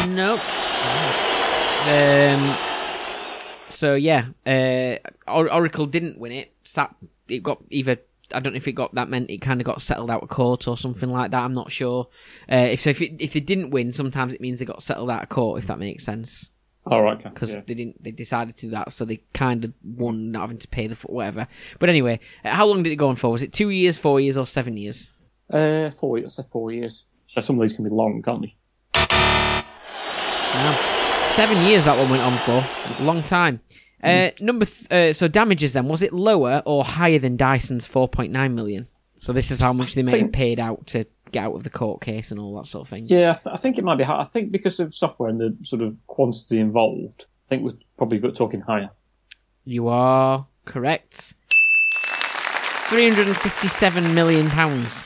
Nope. 0.08 0.40
Um. 1.86 2.56
So 3.68 3.94
yeah, 3.94 4.26
uh, 4.46 4.96
Or- 5.30 5.52
Oracle 5.52 5.86
didn't 5.86 6.18
win 6.18 6.32
it. 6.32 6.52
SAP 6.64 6.94
it 7.28 7.42
got 7.42 7.58
either. 7.70 7.98
I 8.34 8.40
don't 8.40 8.52
know 8.52 8.58
if 8.58 8.68
it 8.68 8.72
got 8.72 8.94
that 8.94 9.08
meant 9.08 9.30
it 9.30 9.38
kind 9.38 9.60
of 9.60 9.64
got 9.64 9.82
settled 9.82 10.10
out 10.10 10.22
of 10.22 10.28
court 10.28 10.68
or 10.68 10.76
something 10.76 11.10
like 11.10 11.30
that. 11.30 11.42
I'm 11.42 11.54
not 11.54 11.72
sure. 11.72 12.08
Uh, 12.50 12.68
if 12.70 12.80
so, 12.80 12.90
if 12.90 13.02
it, 13.02 13.20
if 13.20 13.32
they 13.32 13.40
didn't 13.40 13.70
win, 13.70 13.92
sometimes 13.92 14.32
it 14.32 14.40
means 14.40 14.58
they 14.58 14.64
got 14.64 14.82
settled 14.82 15.10
out 15.10 15.22
of 15.22 15.28
court. 15.28 15.58
If 15.62 15.66
that 15.68 15.78
makes 15.78 16.04
sense, 16.04 16.52
All 16.86 17.02
right, 17.02 17.22
because 17.22 17.54
yeah. 17.56 17.62
they 17.66 17.74
didn't. 17.74 18.02
They 18.02 18.10
decided 18.10 18.56
to 18.56 18.66
do 18.66 18.70
that, 18.70 18.92
so 18.92 19.04
they 19.04 19.22
kind 19.32 19.64
of 19.64 19.72
won, 19.84 20.30
not 20.32 20.42
having 20.42 20.58
to 20.58 20.68
pay 20.68 20.86
the 20.86 20.94
whatever. 21.06 21.46
But 21.78 21.88
anyway, 21.88 22.20
uh, 22.44 22.50
how 22.50 22.66
long 22.66 22.82
did 22.82 22.92
it 22.92 22.96
go 22.96 23.08
on 23.08 23.16
for? 23.16 23.30
Was 23.30 23.42
it 23.42 23.52
two 23.52 23.70
years, 23.70 23.96
four 23.96 24.20
years, 24.20 24.36
or 24.36 24.46
seven 24.46 24.76
years? 24.76 25.12
Uh, 25.50 25.90
four 25.90 26.18
years. 26.18 26.34
Say 26.36 26.42
four 26.44 26.70
years. 26.72 27.06
So 27.26 27.40
some 27.40 27.60
of 27.60 27.68
these 27.68 27.74
can 27.76 27.84
be 27.84 27.90
long, 27.90 28.22
can't 28.22 28.42
they? 28.42 28.54
Wow. 30.54 31.20
Seven 31.22 31.64
years 31.64 31.84
that 31.84 31.96
one 31.96 32.10
went 32.10 32.22
on 32.22 32.36
for. 32.38 33.04
Long 33.04 33.22
time. 33.22 33.60
Uh, 34.02 34.30
number 34.40 34.64
th- 34.64 34.90
uh, 34.90 35.12
so 35.12 35.28
damages 35.28 35.72
then 35.74 35.86
was 35.86 36.00
it 36.02 36.12
lower 36.12 36.62
or 36.64 36.84
higher 36.84 37.18
than 37.18 37.36
Dyson's 37.36 37.86
4.9 37.86 38.54
million? 38.54 38.88
So 39.18 39.32
this 39.32 39.50
is 39.50 39.60
how 39.60 39.72
much 39.74 39.94
they 39.94 40.02
may 40.02 40.18
have 40.20 40.32
paid 40.32 40.58
out 40.58 40.86
to 40.88 41.04
get 41.30 41.44
out 41.44 41.54
of 41.54 41.62
the 41.64 41.70
court 41.70 42.00
case 42.00 42.30
and 42.30 42.40
all 42.40 42.56
that 42.56 42.66
sort 42.66 42.82
of 42.82 42.88
thing. 42.88 43.06
Yeah, 43.08 43.30
I, 43.30 43.32
th- 43.34 43.46
I 43.52 43.56
think 43.56 43.78
it 43.78 43.84
might 43.84 43.98
be. 43.98 44.04
High. 44.04 44.20
I 44.20 44.24
think 44.24 44.50
because 44.50 44.80
of 44.80 44.94
software 44.94 45.28
and 45.28 45.38
the 45.38 45.56
sort 45.62 45.82
of 45.82 45.94
quantity 46.06 46.58
involved, 46.58 47.26
I 47.46 47.48
think 47.48 47.62
we're 47.62 47.76
probably 47.98 48.18
talking 48.32 48.60
higher. 48.60 48.90
You 49.64 49.88
are 49.88 50.46
correct. 50.64 51.34
357 52.88 54.14
million 54.14 54.48
pounds. 54.48 55.04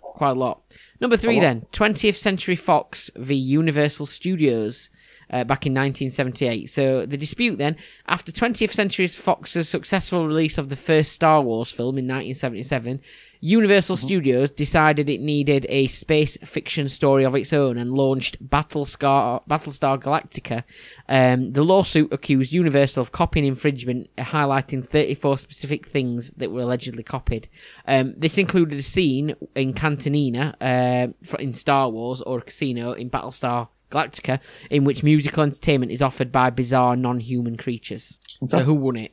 Quite 0.00 0.30
a 0.30 0.34
lot. 0.34 0.62
Number 1.00 1.16
three 1.18 1.40
then, 1.40 1.66
20th 1.72 2.14
Century 2.14 2.56
Fox 2.56 3.10
v 3.16 3.34
Universal 3.34 4.06
Studios. 4.06 4.88
Uh, 5.28 5.42
back 5.42 5.66
in 5.66 5.72
1978. 5.72 6.70
So 6.70 7.04
the 7.04 7.16
dispute 7.16 7.58
then, 7.58 7.76
after 8.06 8.30
20th 8.30 8.72
Century 8.72 9.08
Fox's 9.08 9.68
successful 9.68 10.24
release 10.24 10.56
of 10.56 10.68
the 10.68 10.76
first 10.76 11.10
Star 11.10 11.42
Wars 11.42 11.72
film 11.72 11.98
in 11.98 12.04
1977, 12.04 13.00
Universal 13.40 13.96
Studios 13.96 14.50
decided 14.50 15.08
it 15.08 15.20
needed 15.20 15.66
a 15.68 15.88
space 15.88 16.36
fiction 16.38 16.88
story 16.88 17.24
of 17.24 17.34
its 17.34 17.52
own 17.52 17.76
and 17.76 17.92
launched 17.92 18.44
Battlestar, 18.48 19.42
Battlestar 19.48 20.00
Galactica. 20.00 20.64
Um, 21.08 21.52
the 21.52 21.64
lawsuit 21.64 22.12
accused 22.12 22.52
Universal 22.52 23.02
of 23.02 23.12
copying 23.12 23.46
infringement, 23.46 24.14
highlighting 24.16 24.86
34 24.86 25.38
specific 25.38 25.88
things 25.88 26.30
that 26.30 26.50
were 26.50 26.62
allegedly 26.62 27.02
copied. 27.02 27.48
Um, 27.86 28.14
this 28.16 28.38
included 28.38 28.78
a 28.78 28.82
scene 28.82 29.34
in 29.54 29.74
Cantonina 29.74 30.54
uh, 30.60 31.36
in 31.38 31.54
Star 31.54 31.90
Wars 31.90 32.20
or 32.22 32.38
a 32.38 32.42
casino 32.42 32.92
in 32.92 33.10
Battlestar 33.10 33.68
Galactica 33.90 34.40
in 34.70 34.84
which 34.84 35.02
musical 35.02 35.42
entertainment 35.42 35.92
is 35.92 36.02
offered 36.02 36.32
by 36.32 36.50
bizarre 36.50 36.96
non-human 36.96 37.56
creatures. 37.56 38.18
So 38.48 38.60
who 38.60 38.74
won 38.74 38.96
it? 38.96 39.12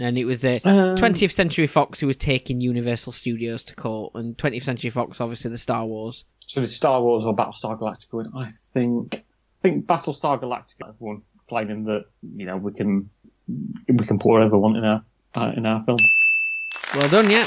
And 0.00 0.16
it 0.16 0.24
was 0.24 0.44
uh, 0.44 0.58
Um, 0.64 0.96
20th 0.96 1.32
Century 1.32 1.66
Fox 1.66 2.00
who 2.00 2.06
was 2.06 2.16
taking 2.16 2.60
Universal 2.60 3.12
Studios 3.12 3.64
to 3.64 3.74
court, 3.74 4.12
and 4.14 4.36
20th 4.36 4.62
Century 4.62 4.90
Fox, 4.90 5.20
obviously 5.20 5.50
the 5.50 5.58
Star 5.58 5.84
Wars. 5.86 6.24
So 6.46 6.62
it's 6.62 6.72
Star 6.72 7.02
Wars 7.02 7.24
or 7.24 7.34
Battlestar 7.34 7.78
Galactica 7.78 8.12
win? 8.12 8.32
I 8.36 8.48
think 8.72 9.24
I 9.60 9.62
think 9.62 9.86
Battlestar 9.86 10.40
Galactica 10.40 10.94
won, 10.98 11.22
claiming 11.48 11.84
that 11.84 12.04
you 12.36 12.46
know 12.46 12.56
we 12.56 12.72
can 12.72 13.10
we 13.88 14.06
can 14.06 14.18
put 14.18 14.32
whatever 14.32 14.56
we 14.56 14.62
want 14.62 14.76
in 14.76 14.84
our 14.84 15.02
uh, 15.36 15.52
in 15.56 15.66
our 15.66 15.84
film. 15.84 15.98
Well 16.94 17.08
done, 17.08 17.30
yeah. 17.30 17.46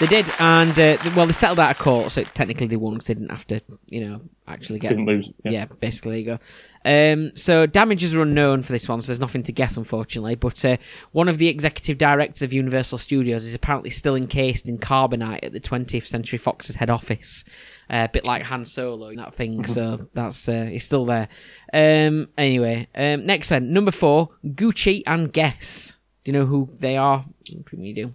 They 0.00 0.06
did, 0.06 0.26
and 0.38 0.70
uh, 0.78 0.96
well, 1.14 1.26
they 1.26 1.32
settled 1.32 1.58
out 1.60 1.70
of 1.72 1.78
court, 1.78 2.10
so 2.10 2.22
technically 2.24 2.66
they 2.66 2.76
won 2.76 2.94
because 2.94 3.08
they 3.08 3.14
didn't 3.14 3.30
have 3.30 3.46
to, 3.48 3.60
you 3.86 4.08
know, 4.08 4.22
actually 4.48 4.78
get. 4.78 4.88
Didn't 4.88 5.04
lose. 5.04 5.30
Yeah, 5.44 5.52
Yeah. 5.52 5.64
basically, 5.78 6.22
there 6.24 6.38
you 6.38 6.38
go. 6.38 7.22
Um, 7.22 7.36
so 7.36 7.66
damages 7.66 8.14
are 8.14 8.22
unknown 8.22 8.62
for 8.62 8.72
this 8.72 8.88
one, 8.88 9.02
so 9.02 9.08
there's 9.08 9.20
nothing 9.20 9.42
to 9.42 9.52
guess, 9.52 9.76
unfortunately. 9.76 10.36
But 10.36 10.64
uh, 10.64 10.78
one 11.12 11.28
of 11.28 11.36
the 11.36 11.48
executive 11.48 11.98
directors 11.98 12.40
of 12.40 12.54
Universal 12.54 12.96
Studios 12.96 13.44
is 13.44 13.54
apparently 13.54 13.90
still 13.90 14.16
encased 14.16 14.66
in 14.66 14.78
carbonite 14.78 15.40
at 15.44 15.52
the 15.52 15.60
20th 15.60 16.06
Century 16.06 16.38
Fox's 16.38 16.76
head 16.76 16.88
office, 16.88 17.44
uh, 17.90 18.06
a 18.08 18.12
bit 18.12 18.24
like 18.24 18.44
Han 18.44 18.64
Solo 18.64 19.08
in 19.08 19.16
that 19.16 19.34
thing. 19.34 19.64
so 19.64 20.08
that's 20.14 20.48
uh, 20.48 20.64
he's 20.64 20.84
still 20.84 21.04
there. 21.04 21.28
Um, 21.74 22.30
anyway, 22.38 22.88
um, 22.94 23.26
next 23.26 23.50
then, 23.50 23.74
number 23.74 23.90
four, 23.90 24.30
Gucci 24.46 25.02
and 25.06 25.30
Guess. 25.30 25.98
Do 26.24 26.32
you 26.32 26.38
know 26.38 26.46
who 26.46 26.70
they 26.78 26.96
are? 26.96 27.18
I 27.18 27.62
think 27.68 27.68
you 27.82 27.94
do. 27.94 28.14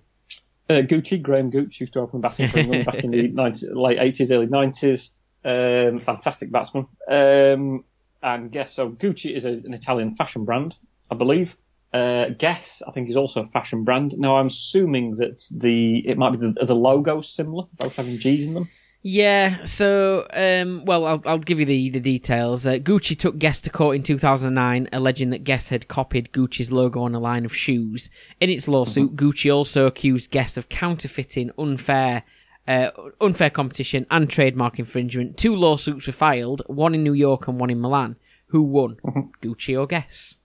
Uh, 0.70 0.82
Gucci, 0.82 1.22
Graham 1.22 1.52
Gooch 1.52 1.80
used 1.80 1.94
to 1.94 2.00
open 2.00 2.22
batting 2.22 2.50
for 2.50 2.58
England 2.58 2.86
back 2.86 3.04
in 3.04 3.12
the 3.12 3.28
90, 3.34 3.68
late 3.74 4.00
80s, 4.00 4.32
early 4.32 4.48
90s. 4.48 5.12
Um, 5.44 6.00
fantastic 6.00 6.52
batsman. 6.52 6.88
Um, 7.08 7.84
and 8.24 8.52
Guess, 8.52 8.74
so 8.74 8.90
Gucci 8.90 9.36
is 9.36 9.46
a, 9.46 9.50
an 9.50 9.74
Italian 9.74 10.16
fashion 10.16 10.44
brand, 10.44 10.76
I 11.12 11.16
believe. 11.16 11.56
Uh, 11.94 12.30
Guess, 12.30 12.82
I 12.88 12.92
think, 12.92 13.10
is 13.10 13.16
also 13.16 13.42
a 13.42 13.46
fashion 13.46 13.84
brand. 13.84 14.18
Now, 14.18 14.38
I'm 14.38 14.48
assuming 14.48 15.16
that 15.16 15.48
the 15.52 16.00
it 16.08 16.18
might 16.18 16.32
be 16.32 16.38
the, 16.40 16.52
the 16.66 16.76
logo 16.76 17.22
similar, 17.22 17.66
both 17.78 17.96
having 17.96 18.18
G's 18.18 18.46
in 18.46 18.56
them. 18.56 18.68
Yeah, 19.08 19.66
so 19.66 20.26
um, 20.34 20.84
well, 20.86 21.06
I'll, 21.06 21.22
I'll 21.28 21.38
give 21.38 21.60
you 21.60 21.66
the 21.68 21.92
the 21.92 22.00
details. 22.00 22.66
Uh, 22.66 22.78
Gucci 22.78 23.16
took 23.16 23.38
Guess 23.38 23.62
to 23.62 23.70
court 23.70 23.96
in 23.96 24.02
2009, 24.02 24.90
alleging 24.92 25.30
that 25.30 25.44
Guess 25.44 25.70
had 25.70 25.88
copied 25.88 26.32
Gucci's 26.32 26.72
logo 26.72 27.04
on 27.04 27.14
a 27.14 27.20
line 27.20 27.46
of 27.46 27.56
shoes. 27.56 28.10
In 28.40 28.50
its 28.50 28.68
lawsuit, 28.68 29.16
Gucci 29.16 29.54
also 29.54 29.86
accused 29.86 30.32
Guess 30.32 30.58
of 30.58 30.70
counterfeiting, 30.70 31.52
unfair. 31.56 32.24
Uh, 32.68 32.90
unfair 33.22 33.52
competition 33.52 34.08
and 34.10 34.28
trademark 34.28 34.80
infringement. 34.80 35.38
Two 35.38 35.56
lawsuits 35.56 36.08
were 36.08 36.14
filed, 36.14 36.64
one 36.66 36.96
in 36.96 37.04
New 37.04 37.14
York 37.14 37.48
and 37.48 37.60
one 37.60 37.70
in 37.70 37.80
Milan. 37.80 38.16
Who 38.48 38.64
won? 38.64 38.96
Gucci 39.40 39.80
or 39.80 39.86
Guess? 39.86 40.38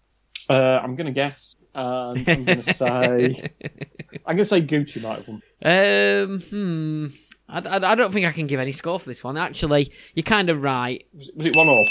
Uh, 0.50 0.80
I'm 0.82 0.96
going 0.96 1.06
to 1.06 1.12
guess. 1.12 1.56
And 1.74 2.28
I'm 2.28 2.44
going 2.44 2.62
to 2.62 2.74
say. 2.74 3.50
I'm 4.26 4.36
going 4.36 4.38
to 4.38 4.44
say 4.44 4.61
Gucci 4.61 5.02
might 5.02 5.24
have 5.24 5.28
won. 5.28 5.42
Um, 5.62 6.40
hmm. 6.40 7.06
I, 7.51 7.59
I, 7.61 7.92
I 7.92 7.94
don't 7.94 8.12
think 8.12 8.26
I 8.26 8.32
can 8.32 8.46
give 8.46 8.61
any 8.61 8.72
score 8.72 8.98
for 9.01 9.07
this 9.07 9.22
one. 9.24 9.36
Actually, 9.36 9.92
you're 10.14 10.22
kind 10.22 10.48
of 10.51 10.62
right. 10.62 11.05
Was 11.14 11.28
it, 11.28 11.36
was 11.36 11.46
it 11.46 11.57
one 11.57 11.68
all? 11.68 11.86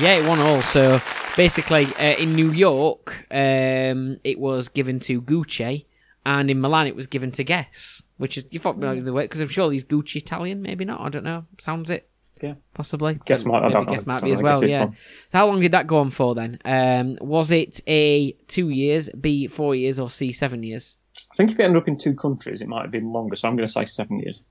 Yeah, 0.00 0.14
it 0.14 0.28
won 0.28 0.38
all. 0.40 0.60
So 0.60 1.00
basically, 1.36 1.86
uh, 1.96 2.16
in 2.18 2.34
New 2.34 2.50
York, 2.50 3.26
um, 3.30 4.18
it 4.24 4.38
was 4.38 4.68
given 4.68 4.98
to 5.00 5.20
Gucci, 5.22 5.86
and 6.26 6.50
in 6.50 6.60
Milan, 6.60 6.86
it 6.86 6.96
was 6.96 7.06
given 7.06 7.30
to 7.32 7.44
Guess, 7.44 8.02
which 8.16 8.38
is 8.38 8.44
you 8.50 8.58
thought 8.58 8.78
maybe 8.78 9.00
the 9.00 9.12
way 9.12 9.24
because 9.24 9.40
I'm 9.40 9.48
sure 9.48 9.70
he's 9.70 9.84
Gucci 9.84 10.16
Italian, 10.16 10.62
maybe 10.62 10.84
not. 10.84 11.00
I 11.00 11.08
don't 11.10 11.24
know. 11.24 11.44
Sounds 11.60 11.90
it. 11.90 12.08
Yeah. 12.42 12.54
Possibly. 12.74 13.18
Guess 13.24 13.44
might- 13.44 13.62
I 13.62 13.68
Maybe. 13.68 13.92
Guess 13.92 14.06
might 14.06 14.22
be 14.22 14.32
as 14.32 14.42
well. 14.42 14.62
Yeah. 14.64 14.90
So 14.90 14.96
how 15.32 15.46
long 15.46 15.60
did 15.60 15.72
that 15.72 15.86
go 15.86 15.98
on 15.98 16.10
for 16.10 16.34
then? 16.34 16.58
Um, 16.64 17.16
was 17.20 17.50
it 17.50 17.80
a 17.86 18.32
two 18.48 18.68
years, 18.70 19.08
B 19.10 19.46
four 19.46 19.74
years, 19.74 19.98
or 20.00 20.10
C 20.10 20.32
seven 20.32 20.62
years? 20.62 20.98
I 21.32 21.34
think 21.36 21.52
if 21.52 21.60
it 21.60 21.62
ended 21.62 21.80
up 21.80 21.88
in 21.88 21.96
two 21.96 22.14
countries, 22.14 22.60
it 22.60 22.68
might 22.68 22.82
have 22.82 22.90
been 22.90 23.12
longer. 23.12 23.36
So 23.36 23.48
I'm 23.48 23.56
going 23.56 23.66
to 23.66 23.72
say 23.72 23.84
seven 23.86 24.18
years. 24.18 24.42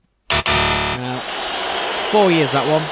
No. 0.98 1.20
Four 2.10 2.30
years 2.30 2.52
that 2.52 2.68
one. 2.68 2.82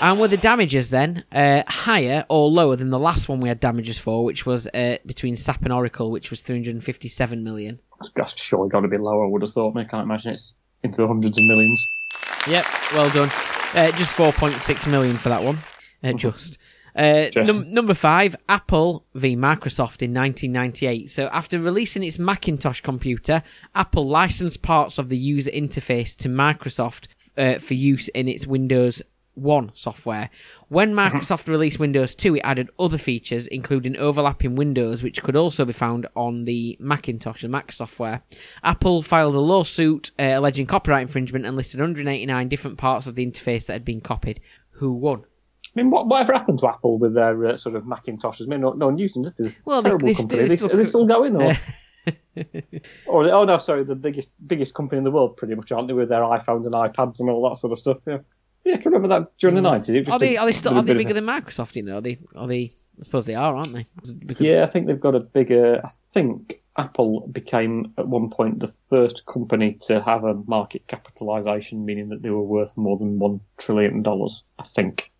And 0.00 0.20
were 0.20 0.28
the 0.28 0.36
damages 0.36 0.90
then 0.90 1.24
uh, 1.32 1.62
higher 1.66 2.26
or 2.28 2.50
lower 2.50 2.76
than 2.76 2.90
the 2.90 2.98
last 2.98 3.28
one 3.28 3.40
we 3.40 3.48
had 3.48 3.60
damages 3.60 3.98
for, 3.98 4.24
which 4.24 4.44
was 4.44 4.66
uh, 4.68 4.98
between 5.06 5.36
SAP 5.36 5.62
and 5.62 5.72
Oracle, 5.72 6.10
which 6.10 6.28
was 6.28 6.42
357 6.42 7.42
million? 7.42 7.80
That's, 8.14 8.38
surely 8.38 8.68
got 8.68 8.80
to 8.80 8.88
be 8.88 8.98
lower. 8.98 9.24
I 9.24 9.28
would 9.28 9.40
have 9.40 9.50
thought. 9.50 9.76
I 9.76 9.84
can't 9.84 10.02
imagine 10.02 10.34
it's 10.34 10.54
into 10.82 11.00
the 11.00 11.08
hundreds 11.08 11.38
of 11.38 11.44
millions. 11.46 11.82
Yep, 12.46 12.66
well 12.92 13.08
done. 13.08 13.30
Uh, 13.74 13.90
just 13.92 14.16
4.6 14.16 14.90
million 14.90 15.16
for 15.16 15.30
that 15.30 15.42
one. 15.42 15.58
Uh, 16.04 16.12
just. 16.12 16.58
Uh, 16.96 17.28
num- 17.36 17.72
number 17.72 17.94
five, 17.94 18.34
Apple 18.48 19.04
v 19.14 19.36
Microsoft 19.36 20.02
in 20.02 20.14
1998. 20.14 21.10
So, 21.10 21.26
after 21.26 21.58
releasing 21.58 22.02
its 22.02 22.18
Macintosh 22.18 22.80
computer, 22.80 23.42
Apple 23.74 24.06
licensed 24.08 24.62
parts 24.62 24.98
of 24.98 25.08
the 25.08 25.18
user 25.18 25.50
interface 25.50 26.16
to 26.16 26.28
Microsoft 26.28 27.08
uh, 27.36 27.58
for 27.58 27.74
use 27.74 28.08
in 28.08 28.28
its 28.28 28.46
Windows 28.46 29.02
1 29.34 29.72
software. 29.74 30.30
When 30.68 30.94
Microsoft 30.94 31.46
released 31.46 31.78
Windows 31.78 32.14
2, 32.14 32.36
it 32.36 32.40
added 32.40 32.70
other 32.78 32.98
features, 32.98 33.46
including 33.46 33.96
overlapping 33.98 34.56
windows, 34.56 35.02
which 35.02 35.22
could 35.22 35.36
also 35.36 35.64
be 35.64 35.74
found 35.74 36.06
on 36.16 36.44
the 36.44 36.76
Macintosh 36.80 37.42
and 37.42 37.52
Mac 37.52 37.70
software. 37.70 38.22
Apple 38.64 39.02
filed 39.02 39.34
a 39.34 39.40
lawsuit 39.40 40.10
uh, 40.18 40.32
alleging 40.34 40.66
copyright 40.66 41.02
infringement 41.02 41.44
and 41.44 41.56
listed 41.56 41.80
189 41.80 42.48
different 42.48 42.78
parts 42.78 43.06
of 43.06 43.14
the 43.14 43.26
interface 43.26 43.66
that 43.66 43.74
had 43.74 43.84
been 43.84 44.00
copied. 44.00 44.40
Who 44.70 44.92
won? 44.94 45.24
I 45.76 45.82
mean, 45.82 45.90
what, 45.90 46.06
whatever 46.06 46.32
happened 46.32 46.58
to 46.60 46.68
Apple 46.68 46.96
with 46.98 47.12
their 47.14 47.46
uh, 47.48 47.56
sort 47.56 47.76
of 47.76 47.84
Macintoshes? 47.84 48.44
I 48.44 48.46
mean, 48.46 48.62
no, 48.62 48.72
no 48.72 48.88
used 48.96 49.14
them, 49.14 49.24
did? 49.24 49.54
Well, 49.66 49.82
terrible 49.82 50.06
they 50.06 50.14
company. 50.14 50.14
still- 50.14 50.40
are, 50.40 50.48
they, 50.48 50.56
still- 50.56 50.72
are 50.72 50.76
they 50.76 50.84
still 50.84 51.06
going? 51.06 51.36
Or, 51.36 51.58
or 53.06 53.30
oh 53.30 53.44
no, 53.44 53.58
sorry, 53.58 53.84
the 53.84 53.94
biggest 53.94 54.30
biggest 54.46 54.74
company 54.74 54.98
in 54.98 55.04
the 55.04 55.10
world, 55.10 55.36
pretty 55.36 55.54
much, 55.54 55.72
aren't 55.72 55.88
they? 55.88 55.92
With 55.94 56.08
their 56.08 56.22
iPhones 56.22 56.64
and 56.64 56.72
iPads 56.74 57.20
and 57.20 57.28
all 57.28 57.48
that 57.50 57.56
sort 57.56 57.72
of 57.72 57.78
stuff. 57.78 57.98
Yeah, 58.06 58.18
yeah. 58.64 58.74
I 58.74 58.76
can 58.78 58.92
remember 58.92 59.08
that 59.08 59.36
during 59.38 59.54
the 59.54 59.60
nineties. 59.60 60.08
Are 60.08 60.18
they, 60.18 60.36
are 60.36 60.46
they 60.46 60.52
still 60.52 60.74
are 60.76 60.82
they 60.82 60.94
bigger 60.94 61.12
than 61.14 61.26
Microsoft? 61.26 61.76
You 61.76 61.82
know, 61.82 61.98
are 61.98 62.00
they, 62.00 62.18
are 62.34 62.46
they, 62.46 62.72
I 62.98 63.02
suppose 63.02 63.26
they 63.26 63.34
are, 63.34 63.54
aren't 63.56 63.72
they? 63.72 63.86
Because- 64.24 64.44
Yeah, 64.44 64.62
I 64.62 64.66
think 64.66 64.86
they've 64.86 65.00
got 65.00 65.14
a 65.14 65.20
bigger. 65.20 65.80
I 65.84 65.90
think 66.12 66.62
Apple 66.78 67.26
became 67.32 67.92
at 67.98 68.06
one 68.06 68.30
point 68.30 68.60
the 68.60 68.68
first 68.68 69.26
company 69.26 69.76
to 69.86 70.00
have 70.00 70.24
a 70.24 70.34
market 70.46 70.86
capitalization, 70.86 71.84
meaning 71.84 72.08
that 72.10 72.22
they 72.22 72.30
were 72.30 72.42
worth 72.42 72.76
more 72.76 72.96
than 72.96 73.18
one 73.18 73.40
trillion 73.58 74.02
dollars. 74.02 74.44
I 74.58 74.62
think. 74.62 75.10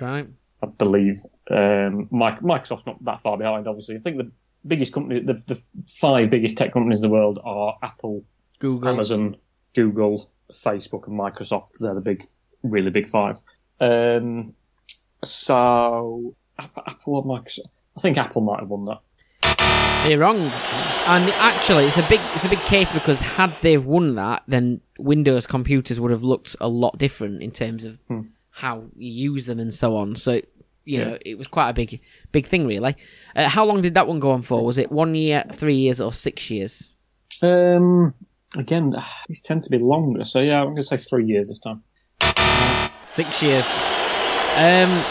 Right. 0.00 0.28
I 0.62 0.66
believe. 0.66 1.22
Um, 1.50 2.08
Microsoft's 2.10 2.86
not 2.86 3.02
that 3.04 3.20
far 3.20 3.36
behind, 3.36 3.68
obviously. 3.68 3.96
I 3.96 3.98
think 3.98 4.16
the 4.16 4.30
biggest 4.66 4.92
company, 4.92 5.20
the, 5.20 5.34
the 5.46 5.60
five 5.86 6.30
biggest 6.30 6.56
tech 6.56 6.72
companies 6.72 7.02
in 7.02 7.10
the 7.10 7.14
world 7.14 7.38
are 7.44 7.76
Apple, 7.82 8.24
Google. 8.58 8.88
Amazon, 8.88 9.36
Google, 9.74 10.30
Facebook, 10.52 11.06
and 11.06 11.18
Microsoft. 11.18 11.78
They're 11.80 11.94
the 11.94 12.00
big, 12.00 12.26
really 12.62 12.90
big 12.90 13.08
five. 13.08 13.40
Um, 13.80 14.54
so, 15.22 16.34
Apple 16.58 17.16
or 17.16 17.24
Microsoft? 17.24 17.68
I 17.96 18.00
think 18.00 18.16
Apple 18.16 18.42
might 18.42 18.60
have 18.60 18.68
won 18.68 18.86
that. 18.86 19.00
You're 20.08 20.18
wrong. 20.18 20.38
And 21.06 21.30
actually, 21.30 21.86
it's 21.86 21.96
a 21.96 22.06
big 22.08 22.20
it's 22.34 22.44
a 22.44 22.48
big 22.48 22.60
case 22.60 22.92
because 22.92 23.20
had 23.20 23.56
they've 23.60 23.84
won 23.84 24.16
that, 24.16 24.42
then 24.46 24.82
Windows 24.98 25.46
computers 25.46 25.98
would 25.98 26.10
have 26.10 26.22
looked 26.22 26.56
a 26.60 26.68
lot 26.68 26.98
different 26.98 27.42
in 27.42 27.50
terms 27.50 27.84
of 27.84 27.98
how 28.54 28.84
you 28.96 29.32
use 29.32 29.46
them 29.46 29.58
and 29.58 29.74
so 29.74 29.96
on. 29.96 30.16
So 30.16 30.40
you 30.84 30.98
know, 31.02 31.18
it 31.24 31.38
was 31.38 31.46
quite 31.46 31.70
a 31.70 31.72
big 31.72 32.00
big 32.30 32.46
thing, 32.46 32.66
really. 32.66 32.94
Uh, 33.34 33.48
how 33.48 33.64
long 33.64 33.82
did 33.82 33.94
that 33.94 34.06
one 34.06 34.20
go 34.20 34.30
on 34.30 34.42
for? 34.42 34.64
Was 34.64 34.78
it 34.78 34.92
one 34.92 35.14
year, 35.14 35.44
three 35.52 35.76
years, 35.76 36.00
or 36.00 36.12
six 36.12 36.50
years? 36.50 36.92
Um, 37.42 38.14
again, 38.56 38.94
these 39.28 39.40
tend 39.40 39.62
to 39.64 39.70
be 39.70 39.78
longer. 39.78 40.24
So, 40.24 40.40
yeah, 40.40 40.60
I'm 40.60 40.66
going 40.66 40.76
to 40.76 40.82
say 40.82 40.96
three 40.96 41.24
years 41.24 41.48
this 41.48 41.58
time. 41.58 41.82
Six 43.02 43.42
years. 43.42 43.66
Um, 44.56 45.02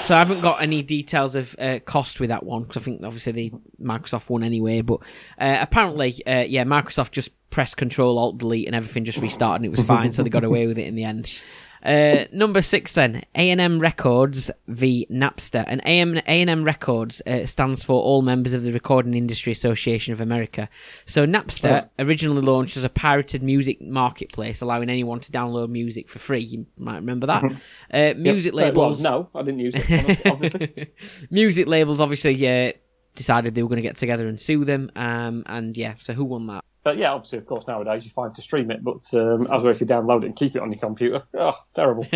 so 0.00 0.14
I 0.14 0.18
haven't 0.18 0.40
got 0.40 0.62
any 0.62 0.82
details 0.82 1.34
of 1.34 1.56
uh, 1.58 1.80
cost 1.84 2.20
with 2.20 2.28
that 2.28 2.44
one 2.44 2.62
because 2.62 2.76
I 2.76 2.84
think 2.84 3.02
obviously 3.02 3.32
the 3.32 3.52
Microsoft 3.82 4.30
won 4.30 4.42
anyway. 4.42 4.82
But 4.82 5.00
uh, 5.38 5.58
apparently, 5.60 6.14
uh, 6.26 6.42
yeah, 6.42 6.64
Microsoft 6.64 7.12
just 7.12 7.30
pressed 7.50 7.76
Control 7.76 8.18
Alt 8.18 8.38
Delete 8.38 8.66
and 8.66 8.76
everything 8.76 9.04
just 9.04 9.20
restarted 9.20 9.60
and 9.60 9.66
it 9.66 9.70
was 9.70 9.82
fine, 9.82 10.12
so 10.12 10.22
they 10.22 10.30
got 10.30 10.44
away 10.44 10.66
with 10.66 10.78
it 10.78 10.86
in 10.86 10.94
the 10.94 11.04
end. 11.04 11.42
Uh, 11.88 12.26
number 12.32 12.60
six 12.60 12.94
then, 12.94 13.22
A&M 13.34 13.78
Records 13.78 14.50
v 14.66 15.06
Napster. 15.10 15.64
And 15.66 15.80
A&M 15.86 16.62
Records 16.62 17.22
uh, 17.26 17.46
stands 17.46 17.82
for 17.82 18.02
All 18.02 18.20
Members 18.20 18.52
of 18.52 18.62
the 18.62 18.72
Recording 18.72 19.14
Industry 19.14 19.52
Association 19.52 20.12
of 20.12 20.20
America. 20.20 20.68
So 21.06 21.26
Napster 21.26 21.88
originally 21.98 22.42
launched 22.42 22.76
as 22.76 22.84
a 22.84 22.90
pirated 22.90 23.42
music 23.42 23.80
marketplace, 23.80 24.60
allowing 24.60 24.90
anyone 24.90 25.20
to 25.20 25.32
download 25.32 25.70
music 25.70 26.10
for 26.10 26.18
free. 26.18 26.40
You 26.40 26.66
might 26.78 26.96
remember 26.96 27.26
that. 27.28 27.44
Uh, 27.90 28.12
music 28.18 28.52
well, 28.52 28.66
labels. 28.66 29.02
no, 29.02 29.30
I 29.34 29.42
didn't 29.42 29.60
use 29.60 29.74
it, 29.74 30.26
obviously. 30.26 30.92
music 31.30 31.66
labels 31.66 32.00
obviously 32.00 32.46
uh, 32.46 32.72
decided 33.14 33.54
they 33.54 33.62
were 33.62 33.68
going 33.68 33.82
to 33.82 33.88
get 33.88 33.96
together 33.96 34.28
and 34.28 34.38
sue 34.38 34.64
them. 34.64 34.90
Um, 34.94 35.42
and 35.46 35.74
yeah, 35.74 35.94
so 35.98 36.12
who 36.12 36.24
won 36.24 36.48
that? 36.48 36.64
But 36.88 36.96
yeah, 36.96 37.12
obviously, 37.12 37.36
of 37.38 37.44
course, 37.46 37.66
nowadays 37.66 38.04
you 38.06 38.10
find 38.10 38.34
to 38.34 38.40
stream 38.40 38.70
it, 38.70 38.82
but 38.82 39.02
um, 39.12 39.42
as 39.42 39.62
well 39.62 39.68
if 39.68 39.80
you 39.82 39.86
download 39.86 40.22
it 40.22 40.26
and 40.26 40.36
keep 40.36 40.56
it 40.56 40.62
on 40.62 40.72
your 40.72 40.80
computer, 40.80 41.22
oh, 41.34 41.52
terrible. 41.74 42.04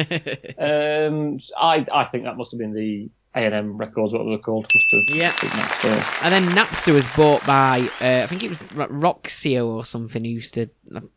um, 0.59 1.39
I 1.59 1.87
I 1.93 2.05
think 2.05 2.25
that 2.25 2.37
must 2.37 2.53
have 2.53 2.59
been 2.59 2.73
the 2.73 3.11
A 3.35 3.41
and 3.45 3.55
M 3.55 3.77
records, 3.77 4.13
what 4.13 4.25
they 4.25 4.31
were 4.31 4.39
called. 4.39 4.67
Must 4.75 5.09
have 5.11 5.17
Yeah. 5.17 5.33
uh, 5.43 6.19
And 6.25 6.33
then 6.33 6.45
Napster 6.57 6.95
was 6.95 7.07
bought 7.09 7.45
by, 7.47 7.81
uh, 8.01 8.23
I 8.25 8.27
think 8.27 8.43
it 8.43 8.49
was 8.51 8.59
Ro- 8.75 8.89
Roxio 8.89 9.67
or 9.67 9.85
something. 9.85 10.25
Who 10.25 10.31
used 10.31 10.55
to, 10.55 10.69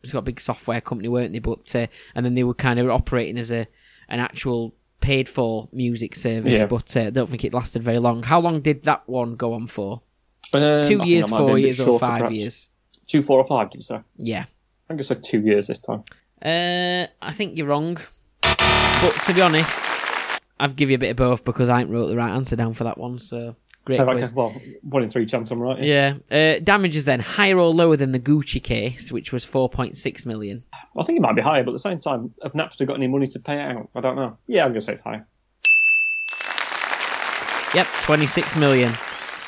it's 0.02 0.12
got 0.12 0.18
a 0.20 0.22
big 0.22 0.40
software 0.40 0.80
company, 0.80 1.08
weren't 1.08 1.32
they? 1.32 1.38
But 1.38 1.74
uh, 1.74 1.86
and 2.14 2.24
then 2.26 2.34
they 2.34 2.44
were 2.44 2.54
kind 2.54 2.78
of 2.78 2.90
operating 2.90 3.38
as 3.38 3.50
a 3.50 3.66
an 4.08 4.20
actual 4.20 4.74
paid 5.00 5.28
for 5.28 5.68
music 5.72 6.14
service. 6.16 6.60
Yeah. 6.60 6.66
But 6.66 6.96
uh, 6.96 7.00
I 7.06 7.10
don't 7.10 7.28
think 7.30 7.44
it 7.44 7.54
lasted 7.54 7.82
very 7.82 7.98
long. 7.98 8.22
How 8.22 8.40
long 8.40 8.60
did 8.60 8.82
that 8.82 9.02
one 9.08 9.36
go 9.36 9.52
on 9.54 9.66
for? 9.66 10.02
um, 10.52 10.62
I 10.62 10.82
Two 10.82 10.98
think 10.98 11.06
years, 11.06 11.24
that 11.26 11.30
might 11.32 11.36
have 11.38 11.46
been 11.46 11.52
four 11.52 11.58
years, 11.58 11.80
or 11.80 11.98
five 11.98 12.18
perhaps. 12.20 12.34
years? 12.36 12.70
Two, 13.06 13.22
four, 13.22 13.38
or 13.38 13.46
five, 13.46 13.70
did 13.70 13.78
you 13.78 13.84
say? 13.84 14.00
Yeah. 14.16 14.44
I 14.44 14.88
think 14.88 15.00
to 15.00 15.04
say 15.04 15.16
two 15.22 15.40
years 15.40 15.66
this 15.66 15.80
time. 15.80 16.04
Uh, 16.42 17.06
I 17.22 17.32
think 17.32 17.56
you're 17.56 17.66
wrong. 17.66 17.98
But 18.42 19.12
to 19.26 19.34
be 19.34 19.40
honest, 19.40 19.80
I've 20.58 20.76
give 20.76 20.90
you 20.90 20.96
a 20.96 20.98
bit 20.98 21.10
of 21.10 21.16
both 21.16 21.44
because 21.44 21.68
I 21.68 21.80
ain't 21.80 21.90
wrote 21.90 22.06
the 22.06 22.16
right 22.16 22.30
answer 22.30 22.56
down 22.56 22.74
for 22.74 22.84
that 22.84 22.98
one. 22.98 23.18
So 23.18 23.56
great 23.84 23.98
quiz. 24.06 24.26
okay, 24.26 24.34
well, 24.34 24.54
one 24.82 25.02
in 25.02 25.08
three 25.08 25.26
chance 25.26 25.50
I'm 25.50 25.60
right. 25.60 25.82
Yeah. 25.82 26.16
Yeah. 26.30 26.56
Uh, 26.56 26.60
damages 26.62 27.04
then 27.04 27.20
higher 27.20 27.58
or 27.58 27.68
lower 27.72 27.96
than 27.96 28.12
the 28.12 28.20
Gucci 28.20 28.62
case, 28.62 29.12
which 29.12 29.32
was 29.32 29.44
4.6 29.44 30.26
million. 30.26 30.64
I 30.98 31.02
think 31.02 31.18
it 31.18 31.22
might 31.22 31.36
be 31.36 31.42
higher, 31.42 31.62
but 31.62 31.70
at 31.70 31.74
the 31.74 31.78
same 31.80 32.00
time, 32.00 32.32
have 32.42 32.52
Napster 32.52 32.86
got 32.86 32.96
any 32.96 33.06
money 33.06 33.26
to 33.28 33.38
pay 33.38 33.60
out? 33.60 33.88
I 33.94 34.00
don't 34.00 34.16
know. 34.16 34.38
Yeah, 34.46 34.64
I'm 34.64 34.70
going 34.72 34.80
to 34.80 34.86
say 34.86 34.94
it's 34.94 35.02
higher. 35.02 35.26
Yep, 37.74 37.86
26 38.02 38.56
million. 38.56 38.92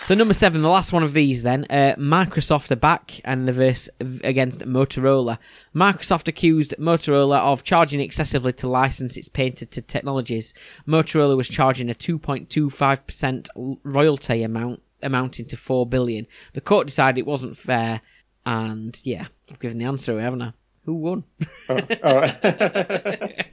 So 0.08 0.14
number 0.14 0.32
seven, 0.32 0.62
the 0.62 0.70
last 0.70 0.90
one 0.90 1.02
of 1.02 1.12
these 1.12 1.42
then. 1.42 1.66
Uh, 1.68 1.94
Microsoft 1.98 2.70
are 2.70 2.76
back 2.76 3.20
and 3.26 3.46
the 3.46 3.52
verse 3.52 3.90
against 4.00 4.62
Motorola. 4.62 5.36
Microsoft 5.74 6.28
accused 6.28 6.74
Motorola 6.78 7.40
of 7.40 7.62
charging 7.62 8.00
excessively 8.00 8.54
to 8.54 8.68
license 8.68 9.18
its 9.18 9.28
patented 9.28 9.86
technologies. 9.86 10.54
Motorola 10.86 11.36
was 11.36 11.46
charging 11.46 11.90
a 11.90 11.94
2.25% 11.94 13.78
royalty 13.84 14.42
amount 14.42 14.80
amounting 15.02 15.44
to 15.44 15.58
4 15.58 15.84
billion. 15.84 16.26
The 16.54 16.62
court 16.62 16.86
decided 16.86 17.18
it 17.18 17.26
wasn't 17.26 17.58
fair 17.58 18.00
and 18.46 18.98
yeah, 19.04 19.26
I've 19.50 19.60
given 19.60 19.76
the 19.76 19.84
answer 19.84 20.14
away, 20.14 20.22
haven't 20.22 20.40
I? 20.40 20.52
Who 20.86 20.94
won? 20.94 21.24
Oh, 21.68 21.80
all 22.02 22.16
right. 22.16 23.46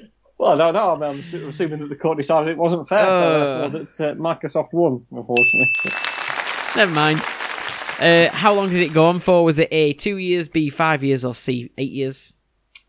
well, 0.44 0.52
I 0.52 0.56
don't 0.56 0.74
know. 0.74 0.90
I 1.06 1.12
mean, 1.12 1.24
I'm 1.34 1.48
assuming 1.48 1.80
that 1.80 1.88
the 1.88 1.96
court 1.96 2.18
decided 2.18 2.48
it 2.50 2.58
wasn't 2.58 2.88
fair, 2.88 2.98
Uh. 3.06 3.70
so 3.70 3.78
that 3.78 4.00
uh, 4.00 4.14
Microsoft 4.16 4.72
won, 4.72 5.04
unfortunately. 5.10 5.92
Never 6.76 6.92
mind. 6.92 7.20
Uh, 8.00 8.28
how 8.30 8.52
long 8.52 8.68
did 8.68 8.80
it 8.80 8.92
go 8.92 9.06
on 9.06 9.18
for? 9.20 9.44
Was 9.44 9.58
it 9.58 9.68
A, 9.72 9.92
two 9.94 10.16
years, 10.18 10.48
B, 10.48 10.68
five 10.68 11.02
years, 11.04 11.24
or 11.24 11.34
C, 11.34 11.70
eight 11.78 11.92
years? 11.92 12.34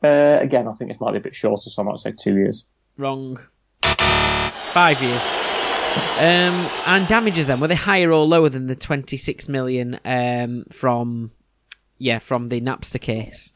Uh, 0.03 0.38
again, 0.41 0.68
I 0.68 0.74
think 0.74 0.91
this 0.91 0.99
might 0.99 1.12
be 1.12 1.18
a 1.18 1.22
bit 1.22 1.36
shorter, 1.36 1.70
so 1.70 1.82
I 1.82 1.86
might 1.86 1.99
say 1.99 2.12
two 2.12 2.36
years. 2.36 2.66
Wrong. 2.97 3.39
Five 3.84 5.01
years. 5.01 5.32
Um, 6.18 6.70
and 6.86 7.08
damages 7.08 7.47
then 7.47 7.62
were 7.62 7.68
they 7.70 7.76
higher 7.76 8.12
or 8.12 8.26
lower 8.26 8.49
than 8.49 8.68
the 8.68 8.76
26 8.76 9.47
million 9.47 9.97
um, 10.03 10.66
from 10.70 11.32
yeah 11.97 12.20
from 12.20 12.49
the 12.49 12.60
Napster 12.60 12.99
case? 12.99 13.53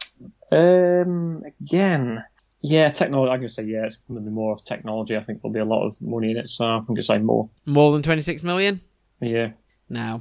Um, 0.51 1.43
again, 1.61 2.23
yeah, 2.61 2.89
technology. 2.89 3.29
Going 3.29 3.41
to 3.41 3.49
say 3.49 3.63
yeah. 3.63 3.85
It's 3.85 3.97
going 4.07 4.21
to 4.23 4.29
be 4.29 4.33
more 4.33 4.57
technology. 4.57 5.15
I 5.17 5.21
think 5.21 5.41
there'll 5.41 5.53
be 5.53 5.59
a 5.59 5.65
lot 5.65 5.85
of 5.85 6.01
money 6.01 6.31
in 6.31 6.37
it, 6.37 6.49
so 6.49 6.65
I'm 6.65 6.85
going 6.85 6.95
to 6.97 7.03
say 7.03 7.17
more. 7.17 7.49
More 7.65 7.91
than 7.91 8.01
26 8.03 8.43
million? 8.43 8.81
Yeah. 9.21 9.51
Now, 9.91 10.19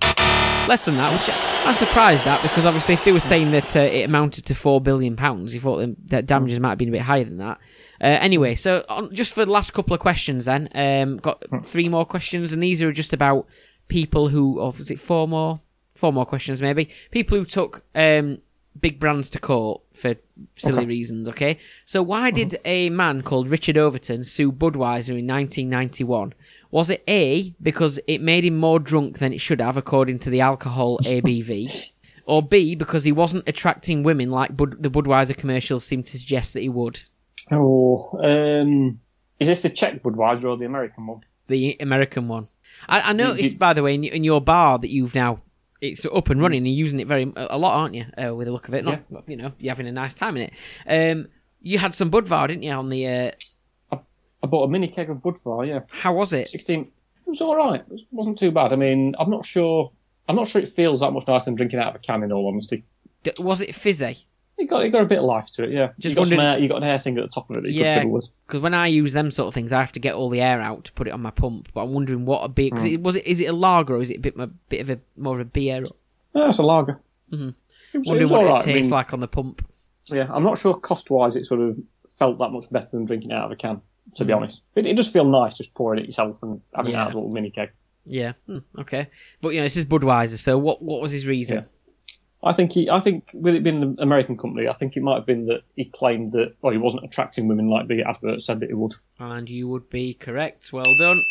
less 0.66 0.86
than 0.86 0.96
that. 0.96 1.12
Which 1.12 1.28
I'm 1.66 1.74
surprised 1.74 2.26
at 2.26 2.40
because 2.42 2.64
obviously 2.64 2.94
if 2.94 3.04
they 3.04 3.12
were 3.12 3.20
saying 3.20 3.50
that 3.50 3.76
uh, 3.76 3.80
it 3.80 4.04
amounted 4.04 4.46
to 4.46 4.54
four 4.54 4.80
billion 4.80 5.14
pounds, 5.14 5.52
you 5.52 5.60
thought 5.60 5.76
that- 5.78 6.08
that 6.08 6.26
damages 6.26 6.58
might 6.58 6.70
have 6.70 6.78
been 6.78 6.88
a 6.88 6.92
bit 6.92 7.02
higher 7.02 7.24
than 7.24 7.36
that. 7.38 7.58
Uh, 8.00 8.04
anyway, 8.20 8.54
so 8.54 8.82
on, 8.88 9.12
just 9.14 9.34
for 9.34 9.44
the 9.44 9.50
last 9.50 9.72
couple 9.74 9.92
of 9.92 10.00
questions, 10.00 10.46
then 10.46 10.68
um, 10.74 11.18
got 11.18 11.44
three 11.66 11.88
more 11.88 12.06
questions, 12.06 12.52
and 12.52 12.62
these 12.62 12.82
are 12.82 12.92
just 12.92 13.12
about 13.12 13.46
people 13.88 14.28
who, 14.28 14.58
or 14.58 14.70
was 14.70 14.90
it 14.90 14.98
four 15.00 15.28
more? 15.28 15.60
Four 15.94 16.12
more 16.14 16.24
questions, 16.24 16.62
maybe. 16.62 16.88
People 17.10 17.36
who 17.38 17.44
took 17.44 17.84
um, 17.94 18.38
big 18.80 18.98
brands 19.00 19.28
to 19.30 19.38
court 19.40 19.82
for 19.92 20.14
silly 20.56 20.78
Okay. 20.78 20.86
reasons. 20.86 21.28
Okay, 21.28 21.58
so 21.84 22.02
why 22.02 22.30
did 22.30 22.58
a 22.64 22.90
man 22.90 23.22
called 23.22 23.50
Richard 23.50 23.76
Overton 23.76 24.24
sue 24.24 24.50
Budweiser 24.52 25.18
in 25.18 25.26
1991? 25.26 26.34
Was 26.70 26.90
it 26.90 27.02
A 27.08 27.54
because 27.62 27.98
it 28.06 28.20
made 28.20 28.44
him 28.44 28.56
more 28.56 28.78
drunk 28.78 29.18
than 29.18 29.32
it 29.32 29.40
should 29.40 29.60
have, 29.60 29.76
according 29.76 30.18
to 30.20 30.30
the 30.30 30.40
alcohol 30.40 30.98
ABV? 31.04 31.90
Or 32.26 32.42
B, 32.42 32.74
because 32.74 33.04
he 33.04 33.12
wasn't 33.12 33.48
attracting 33.48 34.02
women 34.02 34.30
like 34.30 34.54
Bud- 34.54 34.82
the 34.82 34.90
Budweiser 34.90 35.34
commercials 35.36 35.84
seem 35.84 36.02
to 36.02 36.18
suggest 36.18 36.52
that 36.54 36.60
he 36.60 36.68
would? 36.68 37.00
Oh, 37.50 38.10
um, 38.22 39.00
is 39.40 39.48
this 39.48 39.62
the 39.62 39.70
Czech 39.70 40.02
Budweiser 40.02 40.44
or 40.44 40.56
the 40.58 40.66
American 40.66 41.06
one? 41.06 41.20
The 41.46 41.76
American 41.80 42.28
one. 42.28 42.48
I, 42.86 43.00
I 43.00 43.12
noticed, 43.14 43.54
you- 43.54 43.58
by 43.58 43.72
the 43.72 43.82
way, 43.82 43.94
in, 43.94 44.04
in 44.04 44.24
your 44.24 44.42
bar 44.42 44.78
that 44.78 44.90
you've 44.90 45.14
now 45.14 45.40
it's 45.80 46.04
up 46.06 46.30
and 46.30 46.40
running 46.42 46.58
and 46.58 46.66
you're 46.66 46.76
using 46.76 47.00
it 47.00 47.06
very 47.06 47.30
a 47.36 47.58
lot, 47.58 47.76
aren't 47.76 47.94
you? 47.94 48.04
Uh, 48.16 48.34
with 48.34 48.46
the 48.46 48.52
look 48.52 48.68
of 48.68 48.74
it, 48.74 48.84
not 48.84 49.02
you 49.26 49.36
know 49.36 49.52
you're 49.58 49.70
having 49.70 49.86
a 49.86 49.92
nice 49.92 50.14
time 50.14 50.36
in 50.36 50.50
it. 50.50 50.52
Um, 51.12 51.28
you 51.60 51.78
had 51.78 51.94
some 51.94 52.10
Budvar, 52.10 52.48
didn't 52.48 52.62
you? 52.62 52.72
On 52.72 52.88
the 52.88 53.06
uh, 53.06 53.30
I 54.42 54.46
bought 54.46 54.64
a 54.64 54.68
mini 54.68 54.88
keg 54.88 55.10
of 55.10 55.18
Budvar. 55.18 55.66
Yeah, 55.66 55.80
how 55.90 56.14
was 56.14 56.32
it? 56.32 56.48
16. 56.48 56.80
It 56.80 56.90
was 57.26 57.40
all 57.40 57.56
right. 57.56 57.82
It 57.90 58.00
wasn't 58.10 58.38
too 58.38 58.50
bad. 58.50 58.72
I 58.72 58.76
mean, 58.76 59.14
I'm 59.18 59.30
not 59.30 59.44
sure. 59.44 59.90
I'm 60.28 60.36
not 60.36 60.46
sure 60.48 60.62
it 60.62 60.68
feels 60.68 61.00
that 61.00 61.10
much 61.12 61.26
nicer 61.26 61.46
than 61.46 61.54
drinking 61.56 61.80
out 61.80 61.88
of 61.88 61.94
a 61.96 61.98
can. 61.98 62.22
In 62.22 62.32
all 62.32 62.46
honesty, 62.48 62.84
D- 63.22 63.32
Was 63.38 63.60
it 63.60 63.74
fizzy? 63.74 64.18
It 64.58 64.68
got 64.68 64.84
it 64.84 64.90
got 64.90 65.02
a 65.02 65.06
bit 65.06 65.18
of 65.18 65.24
life 65.24 65.50
to 65.52 65.64
it. 65.64 65.70
Yeah, 65.70 65.90
Just 65.98 66.12
you 66.12 66.16
got 66.16 66.20
wondered- 66.22 66.40
air, 66.40 66.58
you 66.58 66.68
got 66.68 66.78
an 66.78 66.84
air 66.84 66.98
thing 66.98 67.16
at 67.18 67.22
the 67.22 67.28
top 67.28 67.48
of 67.50 67.64
it 67.64 67.70
Yeah. 67.70 67.94
could 67.94 68.00
fiddle 68.00 68.12
with. 68.12 68.28
Because 68.46 68.60
when 68.60 68.74
I 68.74 68.86
use 68.88 69.12
them 69.12 69.30
sort 69.30 69.48
of 69.48 69.54
things, 69.54 69.72
I 69.72 69.80
have 69.80 69.92
to 69.92 70.00
get 70.00 70.14
all 70.14 70.28
the 70.28 70.40
air 70.40 70.60
out 70.60 70.84
to 70.86 70.92
put 70.92 71.06
it 71.06 71.12
on 71.12 71.22
my 71.22 71.30
pump. 71.30 71.68
But 71.72 71.82
I'm 71.84 71.92
wondering 71.92 72.24
what 72.26 72.40
a 72.44 72.48
bit. 72.48 72.72
Cause 72.72 72.82
Hmm. 72.82 72.88
it, 72.88 73.02
was 73.02 73.16
it 73.16 73.26
is 73.26 73.40
it 73.40 73.46
a 73.46 73.52
lager 73.52 73.94
or 73.96 74.02
is 74.02 74.10
it 74.10 74.16
a 74.18 74.20
bit, 74.20 74.36
a 74.38 74.46
bit 74.46 74.80
of 74.80 74.90
a 74.90 75.00
more 75.16 75.34
of 75.34 75.40
a 75.40 75.44
beer? 75.44 75.86
Yeah, 76.34 76.48
it's 76.48 76.58
a 76.58 76.62
lager. 76.62 77.00
Mhm. 77.32 77.54
It 77.94 77.98
was, 77.98 78.06
it 78.06 78.08
Wondering 78.08 78.22
was 78.24 78.32
what 78.32 78.40
all 78.40 78.46
it 78.46 78.50
right. 78.50 78.62
I 78.62 78.64
tastes 78.64 78.90
mean, 78.90 78.96
like 78.98 79.12
on 79.14 79.20
the 79.20 79.28
pump. 79.28 79.66
Yeah, 80.06 80.26
I'm 80.30 80.42
not 80.42 80.58
sure 80.58 80.74
cost 80.74 81.10
wise 81.10 81.36
it 81.36 81.46
sort 81.46 81.60
of 81.60 81.78
felt 82.10 82.38
that 82.38 82.50
much 82.50 82.70
better 82.70 82.88
than 82.92 83.04
drinking 83.04 83.30
it 83.30 83.34
out 83.34 83.46
of 83.46 83.52
a 83.52 83.56
can. 83.56 83.80
To 84.16 84.24
be 84.24 84.32
Mm. 84.32 84.36
honest, 84.36 84.62
it, 84.74 84.86
it 84.86 84.96
does 84.96 85.06
feel 85.06 85.24
nice 85.26 85.54
just 85.56 85.72
pouring 85.74 86.00
it 86.02 86.06
yourself 86.06 86.42
and 86.42 86.60
having 86.74 86.92
it 86.92 86.94
Yeah. 86.94 87.02
out 87.02 87.08
of 87.08 87.14
a 87.14 87.16
little 87.18 87.30
mini 87.32 87.50
keg. 87.50 87.70
Yeah. 88.04 88.32
Hmm, 88.46 88.58
okay. 88.78 89.08
But 89.42 89.50
you 89.50 89.58
know, 89.58 89.64
this 89.64 89.76
is 89.76 89.84
Budweiser. 89.84 90.38
So 90.38 90.56
what? 90.56 90.80
What 90.82 91.02
was 91.02 91.12
his 91.12 91.26
reason? 91.26 91.66
I 92.42 92.52
think 92.52 92.72
he, 92.72 92.88
I 92.88 93.00
think 93.00 93.30
with 93.34 93.54
it 93.54 93.64
being 93.64 93.82
an 93.82 93.96
American 93.98 94.36
company, 94.36 94.68
I 94.68 94.72
think 94.74 94.96
it 94.96 95.02
might 95.02 95.16
have 95.16 95.26
been 95.26 95.46
that 95.46 95.62
he 95.74 95.86
claimed 95.86 96.32
that, 96.32 96.54
well, 96.62 96.72
he 96.72 96.78
wasn't 96.78 97.04
attracting 97.04 97.48
women 97.48 97.68
like 97.68 97.88
the 97.88 98.02
advert 98.02 98.42
said 98.42 98.60
that 98.60 98.68
he 98.68 98.74
would. 98.74 98.94
And 99.18 99.48
you 99.48 99.66
would 99.68 99.90
be 99.90 100.14
correct. 100.14 100.72
Well 100.72 100.84
done. 100.98 101.24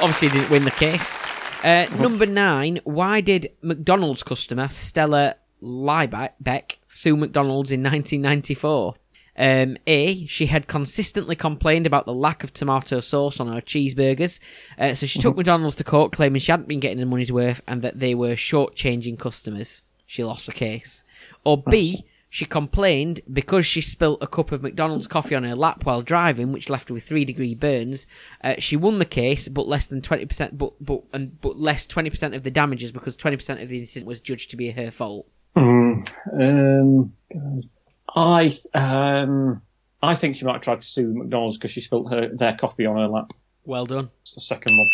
Obviously, 0.00 0.28
he 0.28 0.38
didn't 0.38 0.50
win 0.50 0.64
the 0.64 0.70
case. 0.72 1.22
Uh, 1.64 1.86
number 1.98 2.26
nine. 2.26 2.80
Why 2.84 3.20
did 3.20 3.50
McDonald's 3.62 4.22
customer 4.22 4.68
Stella 4.68 5.36
Liebeck 5.62 6.76
sue 6.86 7.16
McDonald's 7.16 7.72
in 7.72 7.82
1994? 7.82 8.94
Um, 9.38 9.76
A. 9.86 10.26
She 10.26 10.46
had 10.46 10.66
consistently 10.66 11.36
complained 11.36 11.86
about 11.86 12.04
the 12.04 12.12
lack 12.12 12.42
of 12.42 12.52
tomato 12.52 13.00
sauce 13.00 13.38
on 13.38 13.46
her 13.48 13.60
cheeseburgers, 13.60 14.40
uh, 14.78 14.94
so 14.94 15.06
she 15.06 15.20
took 15.20 15.36
McDonald's 15.36 15.76
to 15.76 15.84
court 15.84 16.12
claiming 16.12 16.40
she 16.40 16.50
hadn't 16.50 16.68
been 16.68 16.80
getting 16.80 16.98
the 16.98 17.06
money's 17.06 17.32
worth 17.32 17.62
and 17.66 17.80
that 17.82 18.00
they 18.00 18.14
were 18.14 18.32
shortchanging 18.32 19.18
customers. 19.18 19.82
She 20.04 20.24
lost 20.24 20.46
the 20.46 20.52
case. 20.52 21.04
Or 21.44 21.62
B. 21.62 22.04
She 22.30 22.44
complained 22.44 23.22
because 23.32 23.64
she 23.64 23.80
spilt 23.80 24.22
a 24.22 24.26
cup 24.26 24.52
of 24.52 24.62
McDonald's 24.62 25.06
coffee 25.06 25.34
on 25.34 25.44
her 25.44 25.54
lap 25.54 25.86
while 25.86 26.02
driving, 26.02 26.52
which 26.52 26.68
left 26.68 26.88
her 26.88 26.94
with 26.94 27.04
three 27.04 27.24
degree 27.24 27.54
burns. 27.54 28.06
Uh, 28.44 28.56
she 28.58 28.76
won 28.76 28.98
the 28.98 29.06
case, 29.06 29.48
but 29.48 29.66
less 29.66 29.86
than 29.86 30.02
twenty 30.02 30.26
percent, 30.26 30.58
but 30.58 30.74
but 30.78 31.04
and 31.14 31.40
but 31.40 31.56
less 31.56 31.86
twenty 31.86 32.10
percent 32.10 32.34
of 32.34 32.42
the 32.42 32.50
damages 32.50 32.92
because 32.92 33.16
twenty 33.16 33.38
percent 33.38 33.62
of 33.62 33.70
the 33.70 33.78
incident 33.78 34.06
was 34.06 34.20
judged 34.20 34.50
to 34.50 34.56
be 34.56 34.70
her 34.72 34.90
fault. 34.90 35.26
Um, 35.56 37.14
I, 38.18 38.52
um, 38.74 39.62
I 40.02 40.14
think 40.14 40.36
she 40.36 40.44
might 40.44 40.54
have 40.54 40.62
tried 40.62 40.80
to 40.80 40.86
sue 40.86 41.14
McDonald's 41.14 41.56
because 41.56 41.70
she 41.70 41.80
spilt 41.80 42.10
her 42.10 42.28
their 42.34 42.56
coffee 42.56 42.86
on 42.86 42.96
her 42.96 43.08
lap. 43.08 43.32
Well 43.64 43.86
done. 43.86 44.10
It's 44.22 44.34
the 44.34 44.40
second 44.40 44.76
one. 44.76 44.88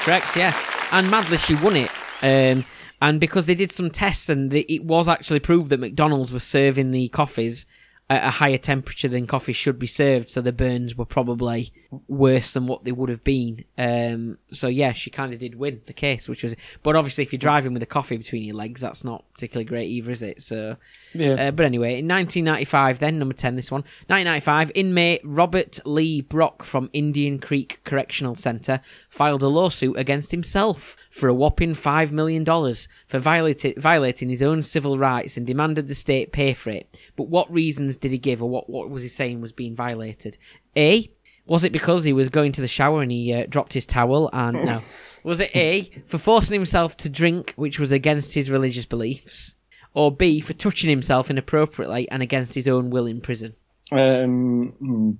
Correct, 0.00 0.36
yeah. 0.36 0.56
And 0.92 1.10
madly, 1.10 1.38
she 1.38 1.54
won 1.54 1.76
it. 1.76 1.90
Um, 2.22 2.64
and 3.00 3.20
because 3.20 3.46
they 3.46 3.54
did 3.54 3.70
some 3.70 3.90
tests 3.90 4.28
and 4.28 4.50
the, 4.50 4.60
it 4.62 4.84
was 4.84 5.08
actually 5.08 5.40
proved 5.40 5.70
that 5.70 5.80
McDonald's 5.80 6.32
was 6.32 6.44
serving 6.44 6.90
the 6.90 7.08
coffees 7.08 7.66
at 8.10 8.24
a 8.26 8.30
higher 8.30 8.58
temperature 8.58 9.08
than 9.08 9.26
coffee 9.26 9.52
should 9.52 9.78
be 9.78 9.86
served, 9.86 10.30
so 10.30 10.40
the 10.40 10.52
burns 10.52 10.94
were 10.94 11.06
probably 11.06 11.72
worse 12.08 12.52
than 12.52 12.66
what 12.66 12.84
they 12.84 12.92
would 12.92 13.08
have 13.08 13.24
been. 13.24 13.64
Um, 13.78 14.38
so 14.50 14.68
yeah, 14.68 14.92
she 14.92 15.10
kind 15.10 15.32
of 15.32 15.38
did 15.38 15.54
win 15.54 15.82
the 15.86 15.92
case, 15.92 16.28
which 16.28 16.42
was. 16.42 16.54
But 16.82 16.96
obviously, 16.96 17.22
if 17.24 17.32
you're 17.32 17.38
driving 17.38 17.72
with 17.74 17.82
a 17.82 17.86
coffee 17.86 18.16
between 18.16 18.42
your 18.44 18.56
legs, 18.56 18.80
that's 18.80 19.04
not 19.04 19.24
particularly 19.34 19.64
great 19.64 19.88
either, 19.88 20.10
is 20.10 20.22
it? 20.22 20.42
So 20.42 20.76
Yeah. 21.14 21.48
uh, 21.48 21.50
but 21.50 21.66
anyway, 21.66 21.98
in 21.98 22.06
1995, 22.08 22.98
then 22.98 23.18
number 23.18 23.34
10, 23.34 23.56
this 23.56 23.70
one, 23.70 23.82
1995, 24.08 24.72
inmate 24.74 25.20
Robert 25.24 25.80
Lee 25.84 26.20
Brock 26.20 26.62
from 26.64 26.90
Indian 26.92 27.38
Creek 27.38 27.80
Correctional 27.84 28.34
Centre 28.34 28.80
filed 29.08 29.42
a 29.42 29.48
lawsuit 29.48 29.96
against 29.98 30.30
himself 30.30 30.96
for 31.10 31.28
a 31.28 31.34
whopping 31.34 31.74
$5 31.74 32.10
million 32.10 32.44
for 32.44 33.20
violati- 33.20 33.78
violating 33.78 34.28
his 34.28 34.42
own 34.42 34.62
civil 34.62 34.98
rights 34.98 35.36
and 35.36 35.46
demanded 35.46 35.88
the 35.88 35.94
state 35.94 36.32
pay 36.32 36.54
for 36.54 36.70
it. 36.70 37.00
But 37.16 37.28
what 37.28 37.52
reasons 37.52 37.96
did 37.96 38.12
he 38.12 38.18
give, 38.18 38.42
or 38.42 38.48
what, 38.48 38.68
what 38.68 38.90
was 38.90 39.02
he 39.02 39.08
saying 39.08 39.40
was 39.40 39.52
being 39.52 39.74
violated? 39.76 40.36
A. 40.76 41.08
Was 41.46 41.64
it 41.64 41.72
because 41.72 42.04
he 42.04 42.12
was 42.12 42.28
going 42.28 42.52
to 42.52 42.60
the 42.60 42.68
shower 42.68 43.02
and 43.02 43.12
he 43.12 43.32
uh, 43.32 43.46
dropped 43.48 43.74
his 43.74 43.86
towel? 43.86 44.30
And 44.32 44.64
no. 44.64 44.80
Was 45.24 45.40
it 45.40 45.54
A. 45.56 45.90
For 46.04 46.18
forcing 46.18 46.54
himself 46.54 46.98
to 46.98 47.08
drink, 47.08 47.54
which 47.56 47.78
was 47.78 47.92
against 47.92 48.34
his 48.34 48.50
religious 48.50 48.84
beliefs? 48.84 49.54
or 49.94 50.10
B 50.12 50.40
for 50.40 50.52
touching 50.52 50.90
himself 50.90 51.30
inappropriately 51.30 52.08
and 52.10 52.22
against 52.22 52.54
his 52.54 52.68
own 52.68 52.90
will 52.90 53.06
in 53.06 53.20
prison. 53.20 53.54
Um, 53.92 54.74
hmm. 54.78 55.10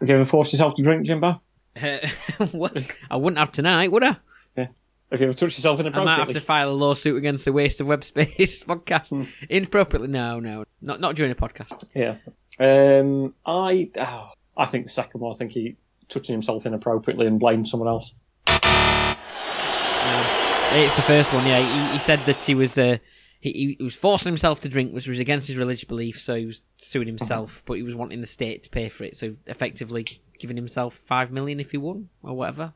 Have 0.00 0.08
you 0.08 0.16
ever 0.16 0.24
forced 0.24 0.52
yourself 0.52 0.74
to 0.74 0.82
drink, 0.82 1.06
Jimbo? 1.06 1.40
what? 2.52 2.76
I 3.10 3.16
wouldn't 3.16 3.38
have 3.38 3.52
tonight, 3.52 3.92
would 3.92 4.04
I? 4.04 4.16
Have 4.56 4.68
Have 5.10 5.20
you 5.20 5.26
ever 5.28 5.32
touched 5.32 5.58
yourself 5.58 5.80
inappropriately? 5.80 6.12
I 6.12 6.16
might 6.16 6.26
have 6.26 6.34
to 6.34 6.40
file 6.40 6.70
a 6.70 6.72
lawsuit 6.72 7.16
against 7.16 7.44
the 7.44 7.52
Waste 7.52 7.80
of 7.80 7.86
Web 7.86 8.04
Space 8.04 8.62
podcast. 8.64 9.10
Hmm. 9.10 9.24
Inappropriately? 9.48 10.08
No, 10.08 10.40
no. 10.40 10.64
Not 10.80 11.00
not 11.00 11.14
during 11.14 11.32
a 11.32 11.36
podcast. 11.36 11.84
Yeah. 11.94 12.16
Um, 12.58 13.34
I 13.46 13.90
oh, 13.98 14.32
I 14.56 14.66
think 14.66 14.86
the 14.86 14.92
second 14.92 15.20
one. 15.20 15.32
I 15.32 15.36
think 15.36 15.52
he 15.52 15.76
touching 16.08 16.34
himself 16.34 16.66
inappropriately 16.66 17.26
and 17.26 17.40
blamed 17.40 17.68
someone 17.68 17.88
else. 17.88 18.12
It's 20.76 20.96
the 20.96 21.02
first 21.02 21.32
one, 21.32 21.46
yeah. 21.46 21.88
He, 21.88 21.92
he 21.94 21.98
said 22.00 22.24
that 22.26 22.42
he 22.42 22.54
was 22.54 22.76
uh, 22.78 22.98
he, 23.40 23.76
he 23.78 23.84
was 23.84 23.94
forcing 23.94 24.30
himself 24.30 24.60
to 24.60 24.68
drink, 24.68 24.92
which 24.92 25.06
was 25.06 25.20
against 25.20 25.46
his 25.46 25.56
religious 25.56 25.84
beliefs, 25.84 26.22
so 26.22 26.34
he 26.34 26.46
was 26.46 26.62
suing 26.78 27.06
himself, 27.06 27.62
but 27.66 27.74
he 27.74 27.82
was 27.82 27.94
wanting 27.94 28.20
the 28.20 28.26
state 28.26 28.62
to 28.64 28.70
pay 28.70 28.88
for 28.88 29.04
it, 29.04 29.16
so 29.16 29.36
effectively 29.46 30.04
giving 30.38 30.56
himself 30.56 30.94
five 30.94 31.30
million 31.30 31.60
if 31.60 31.70
he 31.70 31.76
won 31.76 32.08
or 32.22 32.34
whatever 32.34 32.72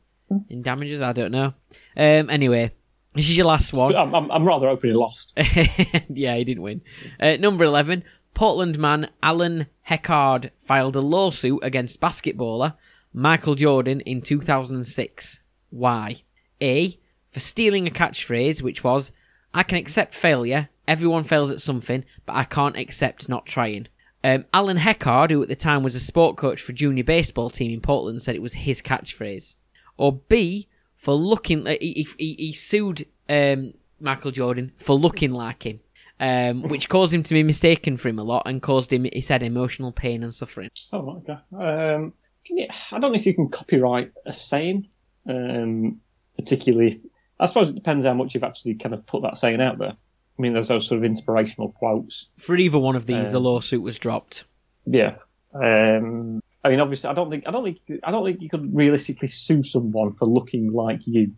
in 0.49 0.63
damages. 0.63 1.03
I 1.03 1.13
don't 1.13 1.33
know. 1.33 1.55
Um, 1.97 2.31
anyway, 2.31 2.73
this 3.15 3.29
is 3.29 3.37
your 3.37 3.47
last 3.47 3.73
one. 3.73 3.97
I'm, 3.97 4.15
I'm, 4.15 4.31
I'm 4.31 4.45
rather 4.45 4.69
hoping 4.69 4.91
he 4.91 4.97
lost. 4.97 5.33
yeah, 6.09 6.37
he 6.37 6.45
didn't 6.45 6.63
win. 6.63 6.83
Uh, 7.19 7.37
number 7.41 7.65
11, 7.65 8.05
Portland 8.35 8.79
man 8.79 9.11
Allen 9.23 9.67
Heckard 9.89 10.51
filed 10.61 10.97
a 10.97 11.01
lawsuit 11.01 11.61
against 11.63 12.01
basketballer 12.01 12.75
Michael 13.13 13.55
Jordan 13.55 14.01
in 14.03 14.23
2006. 14.23 15.41
Why? 15.71 16.23
A. 16.61 16.99
For 17.31 17.41
stealing 17.41 17.87
a 17.87 17.91
catchphrase, 17.91 18.63
which 18.63 18.85
was, 18.85 19.13
I 19.53 19.63
can 19.63 19.79
accept 19.79 20.15
failure, 20.15 20.69
everyone 20.87 21.25
fails 21.25 21.51
at 21.51 21.61
something, 21.61 22.05
but 22.27 22.37
I 22.37 22.45
can't 22.45 22.77
accept 22.77 23.29
not 23.29 23.47
trying. 23.47 23.89
Um, 24.25 24.47
Allen 24.53 24.79
Heckard, 24.79 25.31
who 25.31 25.43
at 25.43 25.49
the 25.49 25.57
time 25.57 25.83
was 25.83 25.95
a 25.95 26.01
sport 26.01 26.37
coach 26.37 26.61
for 26.61 26.73
junior 26.73 27.05
baseball 27.05 27.51
team 27.51 27.73
in 27.73 27.81
Portland, 27.81 28.23
said 28.23 28.35
it 28.35 28.43
was 28.43 28.55
his 28.55 28.83
catchphrase. 28.83 29.57
Or 29.97 30.13
B, 30.13 30.69
for 30.97 31.15
looking, 31.15 31.67
he, 31.67 32.07
he, 32.19 32.35
he 32.35 32.53
sued 32.53 33.07
um, 33.29 33.75
Michael 34.01 34.31
Jordan 34.31 34.73
for 34.77 34.95
looking 34.95 35.33
like 35.33 35.65
him, 35.65 35.81
um, 36.21 36.63
which 36.69 36.89
caused 36.89 37.13
him 37.15 37.23
to 37.23 37.35
be 37.35 37.43
mistaken 37.43 37.97
for 37.97 38.09
him 38.09 38.19
a 38.19 38.25
lot 38.25 38.43
and 38.47 38.63
caused 38.63 38.93
him, 38.93 39.05
he 39.13 39.21
said, 39.21 39.43
emotional 39.43 39.93
pain 39.93 40.23
and 40.23 40.33
suffering. 40.35 40.71
Oh, 40.93 41.23
okay. 41.29 41.39
Um, 41.53 42.13
can 42.45 42.57
you, 42.59 42.67
I 42.93 42.99
don't 42.99 43.13
know 43.13 43.19
if 43.19 43.27
you 43.27 43.35
can 43.35 43.49
copyright 43.49 44.13
a 44.27 44.33
saying, 44.33 44.89
um, 45.29 46.01
particularly. 46.37 47.03
I 47.41 47.47
suppose 47.47 47.69
it 47.69 47.75
depends 47.75 48.05
how 48.07 48.15
much 48.15 48.35
you've 48.35 48.43
actually 48.45 48.75
kind 48.75 48.95
of 48.95 49.07
put 49.07 49.23
that 49.23 49.37
saying 49.37 49.61
out 49.61 49.79
there. 49.79 49.93
I 49.93 50.43
mean, 50.43 50.53
there's 50.55 50.69
those 50.69 50.87
sort 50.87 50.99
of 50.99 51.05
inspirational 51.05 51.73
quotes. 51.73 52.29
For 52.37 52.57
either 52.57 52.79
one 52.79 52.97
of 52.97 53.07
these, 53.07 53.33
the 53.33 53.39
Um, 53.39 53.45
lawsuit 53.45 53.83
was 53.83 53.99
dropped. 53.99 54.45
Yeah. 54.87 55.17
Um, 55.53 56.41
I 56.65 56.71
mean, 56.71 56.81
obviously, 56.81 57.11
I 57.11 57.15
don't 57.15 57.31
think, 57.31 57.45
I 57.47 57.51
don't 57.51 57.65
think, 57.65 57.79
I 58.03 58.11
don't 58.11 58.25
think 58.25 58.41
you 58.43 58.49
could 58.49 58.75
realistically 58.77 59.29
sue 59.29 59.63
someone 59.63 60.13
for 60.13 60.27
looking 60.27 60.73
like 60.73 61.07
you, 61.07 61.33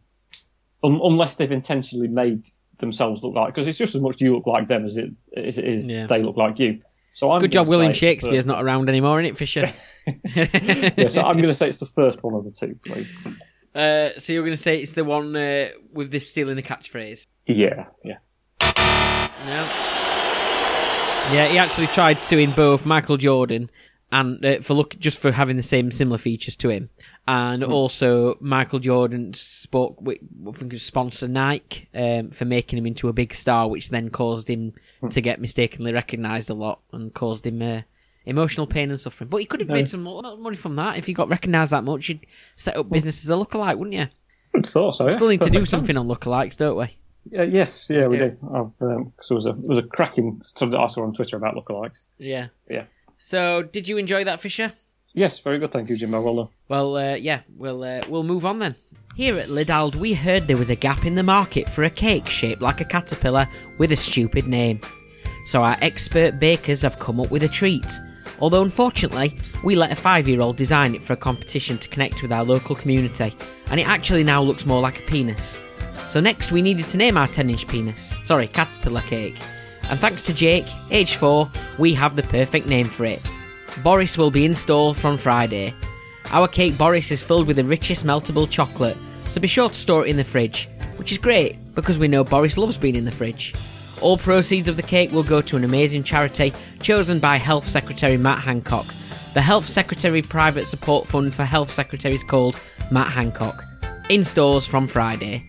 un- 0.83 1.01
unless 1.03 1.37
they've 1.37 1.51
intentionally 1.53 2.09
made 2.09 2.45
themselves 2.81 3.23
look 3.23 3.35
like. 3.35 3.55
Because 3.55 3.67
it's 3.69 3.79
just 3.79 3.95
as 3.95 4.01
much 4.01 4.21
you 4.21 4.35
look 4.35 4.47
like 4.47 4.69
them 4.69 4.85
as 4.85 4.97
it 4.97 5.11
as 5.37 5.59
it 5.59 5.67
is 5.67 5.91
Yeah. 5.91 6.07
they 6.07 6.23
look 6.23 6.37
like 6.37 6.59
you. 6.59 6.81
So 7.13 7.31
I'm 7.31 7.41
Good 7.41 7.53
job, 7.53 7.69
William 7.69 7.93
say 7.93 7.97
it's 7.97 8.01
the 8.01 8.07
Shakespeare's 8.07 8.47
not 8.47 8.63
around 8.63 8.89
anymore, 8.89 9.21
isn't 9.21 9.33
it, 9.33 9.37
Fisher? 9.37 9.67
yeah, 10.35 11.09
so 11.09 11.23
I'm 11.23 11.37
going 11.37 11.49
to 11.49 11.55
say 11.55 11.69
it's 11.69 11.79
the 11.79 11.87
first 11.87 12.23
one 12.23 12.35
of 12.35 12.45
the 12.45 12.51
two, 12.53 12.79
please. 12.87 13.09
uh, 13.75 14.19
so 14.19 14.33
you're 14.33 14.45
going 14.45 14.57
to 14.57 14.63
say 14.63 14.81
it's 14.81 14.93
the 14.93 15.05
one 15.05 15.35
uh, 15.35 15.69
with 15.93 16.11
this 16.13 16.31
stealing 16.31 16.57
the 16.57 16.63
catchphrase? 16.63 17.27
Yeah, 17.47 17.87
yeah. 18.05 18.19
No. 19.45 19.69
Yeah, 21.33 21.49
he 21.49 21.59
actually 21.59 21.87
tried 21.89 22.21
suing 22.21 22.51
both 22.53 22.87
Michael 22.87 23.17
Jordan 23.17 23.71
and 24.13 24.45
uh, 24.45 24.61
for 24.61 24.75
look 24.75 24.99
just 24.99 25.19
for 25.21 25.31
having 25.33 25.57
the 25.57 25.63
same 25.63 25.91
similar 25.91 26.19
features 26.19 26.57
to 26.57 26.69
him, 26.69 26.91
and 27.29 27.63
also 27.63 28.37
Michael 28.41 28.79
Jordan 28.81 29.35
spoke 29.35 30.01
with 30.01 30.19
I 30.49 30.53
think 30.53 30.75
sponsor 30.75 31.29
Nike 31.29 31.89
um, 31.95 32.31
for 32.31 32.45
making 32.45 32.79
him 32.79 32.87
into 32.87 33.09
a 33.09 33.13
big 33.13 33.33
star, 33.35 33.69
which 33.69 33.91
then 33.91 34.11
caused 34.11 34.49
him 34.49 34.73
to 35.11 35.21
get 35.21 35.41
mistakenly 35.41 35.93
recognised 35.93 36.51
a 36.51 36.55
lot 36.55 36.81
and 36.93 37.15
caused 37.15 37.47
him 37.47 37.63
uh, 37.63 37.83
emotional 38.27 38.67
pain 38.67 38.91
and 38.91 38.99
suffering. 39.01 39.29
But 39.31 39.39
he 39.39 39.47
could 39.47 39.61
have 39.61 39.69
made 39.69 39.89
some 39.89 40.03
mo- 40.03 40.37
money 40.37 40.57
from 40.57 40.77
that 40.77 40.99
if 40.99 41.07
he 41.07 41.13
got 41.13 41.29
recognised 41.29 41.73
that 41.73 41.85
much. 41.85 42.09
You'd 42.09 42.27
set 42.57 42.77
up 42.77 42.91
business 42.91 43.25
as 43.25 43.31
a 43.31 43.35
lookalike, 43.35 43.79
wouldn't 43.79 43.95
you? 43.97 44.07
Good 44.55 44.67
thought. 44.67 44.97
So 44.97 45.07
yeah. 45.07 45.13
Still 45.13 45.29
need 45.29 45.43
to 45.43 45.51
do 45.51 45.65
something 45.65 45.95
sense. 45.95 45.99
on 45.99 46.09
lookalikes, 46.09 46.57
don't 46.57 46.77
we? 46.77 46.97
Yeah, 47.31 47.43
yes, 47.43 47.89
yeah, 47.91 48.07
we 48.09 48.19
Yeah. 48.19 48.29
do. 48.29 48.37
I've, 48.49 48.89
um, 48.89 49.13
there 49.29 49.35
was 49.37 49.47
a 49.47 49.53
there 49.53 49.77
was 49.77 49.85
a 49.85 49.87
cracking 49.89 50.41
stuff 50.43 50.71
that 50.71 50.79
I 50.81 50.87
saw 50.89 51.03
on 51.03 51.13
Twitter 51.15 51.37
about 51.37 51.55
lookalikes. 51.55 52.07
Yeah. 52.19 52.49
Yeah. 52.69 52.85
So, 53.23 53.63
did 53.63 53.87
you 53.87 53.99
enjoy 53.99 54.25
that, 54.25 54.41
Fisher? 54.41 54.73
Yes, 55.13 55.41
very 55.41 55.59
good. 55.59 55.71
Thank 55.71 55.91
you, 55.91 55.97
Jimbo. 55.97 56.23
Well 56.23 56.37
done. 56.37 56.49
Well, 56.69 56.97
uh, 56.97 57.15
yeah, 57.17 57.43
we'll 57.55 57.85
uh, 57.85 58.01
we'll 58.09 58.23
move 58.23 58.47
on 58.47 58.61
then. 58.61 58.75
Here 59.15 59.39
at 59.39 59.49
Lidald, 59.49 59.95
we 59.97 60.15
heard 60.15 60.47
there 60.47 60.57
was 60.57 60.71
a 60.71 60.75
gap 60.75 61.05
in 61.05 61.17
the 61.17 61.23
market 61.23 61.69
for 61.69 61.83
a 61.83 61.91
cake 61.91 62.27
shaped 62.27 62.63
like 62.63 62.81
a 62.81 62.85
caterpillar 62.85 63.47
with 63.77 63.93
a 63.93 63.97
stupid 63.97 64.47
name. 64.47 64.81
So 65.45 65.63
our 65.63 65.77
expert 65.83 66.39
bakers 66.41 66.81
have 66.81 66.99
come 66.99 67.21
up 67.21 67.31
with 67.31 67.43
a 67.43 67.49
treat. 67.49 68.01
Although 68.41 68.63
unfortunately, 68.63 69.39
we 69.63 69.77
let 69.77 69.93
a 69.93 69.97
five-year-old 69.97 70.57
design 70.57 70.95
it 70.95 71.03
for 71.03 71.13
a 71.13 71.19
competition 71.19 71.77
to 71.77 71.89
connect 71.89 72.23
with 72.23 72.33
our 72.33 72.45
local 72.45 72.75
community, 72.75 73.35
and 73.71 73.79
it 73.79 73.87
actually 73.87 74.25
now 74.25 74.41
looks 74.41 74.65
more 74.65 74.81
like 74.81 74.99
a 74.99 75.03
penis. 75.03 75.61
So 76.09 76.21
next, 76.21 76.53
we 76.53 76.63
needed 76.63 76.87
to 76.87 76.97
name 76.97 77.19
our 77.19 77.29
10-inch 77.29 77.69
penis. 77.69 78.15
Sorry, 78.25 78.49
caterpillar 78.49 79.03
cake. 79.03 79.37
And 79.91 79.99
thanks 79.99 80.23
to 80.23 80.33
Jake, 80.33 80.67
age 80.91 81.17
four, 81.17 81.51
we 81.77 81.93
have 81.95 82.15
the 82.15 82.23
perfect 82.23 82.67
name 82.67 82.87
for 82.87 83.05
it. 83.05 83.21
Boris 83.83 84.17
will 84.17 84.31
be 84.31 84.45
installed 84.45 84.97
from 84.97 85.17
Friday. 85.17 85.75
Our 86.31 86.47
cake 86.47 86.79
Boris 86.79 87.11
is 87.11 87.23
filled 87.23 87.49
with 87.49 87.57
the 87.57 87.65
richest 87.65 88.07
meltable 88.07 88.49
chocolate, 88.49 88.97
so 89.27 89.41
be 89.41 89.49
sure 89.49 89.69
to 89.69 89.75
store 89.75 90.07
it 90.07 90.11
in 90.11 90.17
the 90.17 90.25
fridge, 90.25 90.69
which 90.97 91.11
is 91.11 91.19
great 91.19 91.57
because 91.75 91.99
we 91.99 92.07
know 92.07 92.23
Boris 92.23 92.57
loves 92.57 92.79
being 92.79 92.95
in 92.95 93.05
the 93.05 93.11
fridge. 93.11 93.53
All 94.01 94.17
proceeds 94.17 94.69
of 94.69 94.77
the 94.77 94.83
cake 94.83 95.11
will 95.11 95.25
go 95.25 95.43
to 95.43 95.57
an 95.57 95.65
amazing 95.65 96.05
charity 96.05 96.53
chosen 96.81 97.19
by 97.19 97.37
Health 97.37 97.67
Secretary 97.67 98.17
Matt 98.17 98.39
Hancock. 98.39 98.87
The 99.35 99.43
Health 99.43 99.67
Secretary 99.67 100.23
Private 100.23 100.67
Support 100.67 101.07
Fund 101.09 101.35
for 101.35 101.45
Health 101.45 101.71
Secretaries 101.71 102.25
called 102.25 102.61
Matt 102.91 103.09
Hancock. 103.09 103.65
In 104.09 104.25
stores 104.25 104.67
from 104.67 104.87
Friday. 104.87 105.45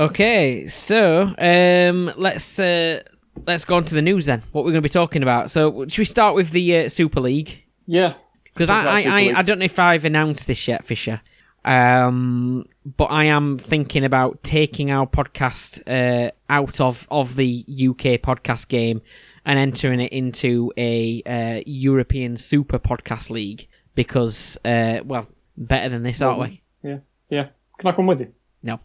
Okay, 0.00 0.66
so 0.66 1.34
um, 1.36 2.10
let's 2.16 2.58
uh, 2.58 3.02
let's 3.46 3.66
go 3.66 3.76
on 3.76 3.84
to 3.84 3.94
the 3.94 4.00
news 4.00 4.24
then. 4.24 4.42
What 4.52 4.64
we're 4.64 4.70
going 4.70 4.82
to 4.82 4.88
be 4.88 4.92
talking 4.92 5.22
about. 5.22 5.50
So, 5.50 5.86
should 5.88 5.98
we 5.98 6.06
start 6.06 6.34
with 6.34 6.52
the 6.52 6.78
uh, 6.78 6.88
Super 6.88 7.20
League? 7.20 7.66
Yeah, 7.86 8.14
Because 8.44 8.70
I, 8.70 8.82
I, 8.82 9.00
I, 9.02 9.38
I 9.38 9.42
don't 9.42 9.58
know 9.58 9.66
if 9.66 9.78
I've 9.78 10.06
announced 10.06 10.46
this 10.46 10.66
yet, 10.66 10.86
Fisher. 10.86 11.20
Um, 11.66 12.64
but 12.86 13.06
I 13.06 13.24
am 13.24 13.58
thinking 13.58 14.04
about 14.04 14.42
taking 14.42 14.90
our 14.90 15.06
podcast 15.06 15.82
uh, 15.86 16.30
out 16.48 16.80
of, 16.80 17.06
of 17.10 17.36
the 17.36 17.62
UK 17.68 18.22
podcast 18.22 18.68
game 18.68 19.02
and 19.44 19.58
entering 19.58 20.00
it 20.00 20.12
into 20.12 20.72
a 20.78 21.22
uh, 21.26 21.62
European 21.66 22.38
Super 22.38 22.78
Podcast 22.78 23.28
League 23.28 23.68
because, 23.94 24.56
uh, 24.64 25.00
well, 25.04 25.26
better 25.58 25.90
than 25.90 26.04
this, 26.04 26.22
aren't 26.22 26.40
we? 26.40 26.62
yeah, 26.82 26.98
yeah. 27.28 27.48
Can 27.76 27.88
I 27.88 27.92
come 27.92 28.06
with 28.06 28.20
you? 28.20 28.32
No. 28.62 28.80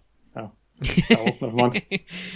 Oh, 1.11 1.26
never 1.41 1.51
mind. 1.51 1.82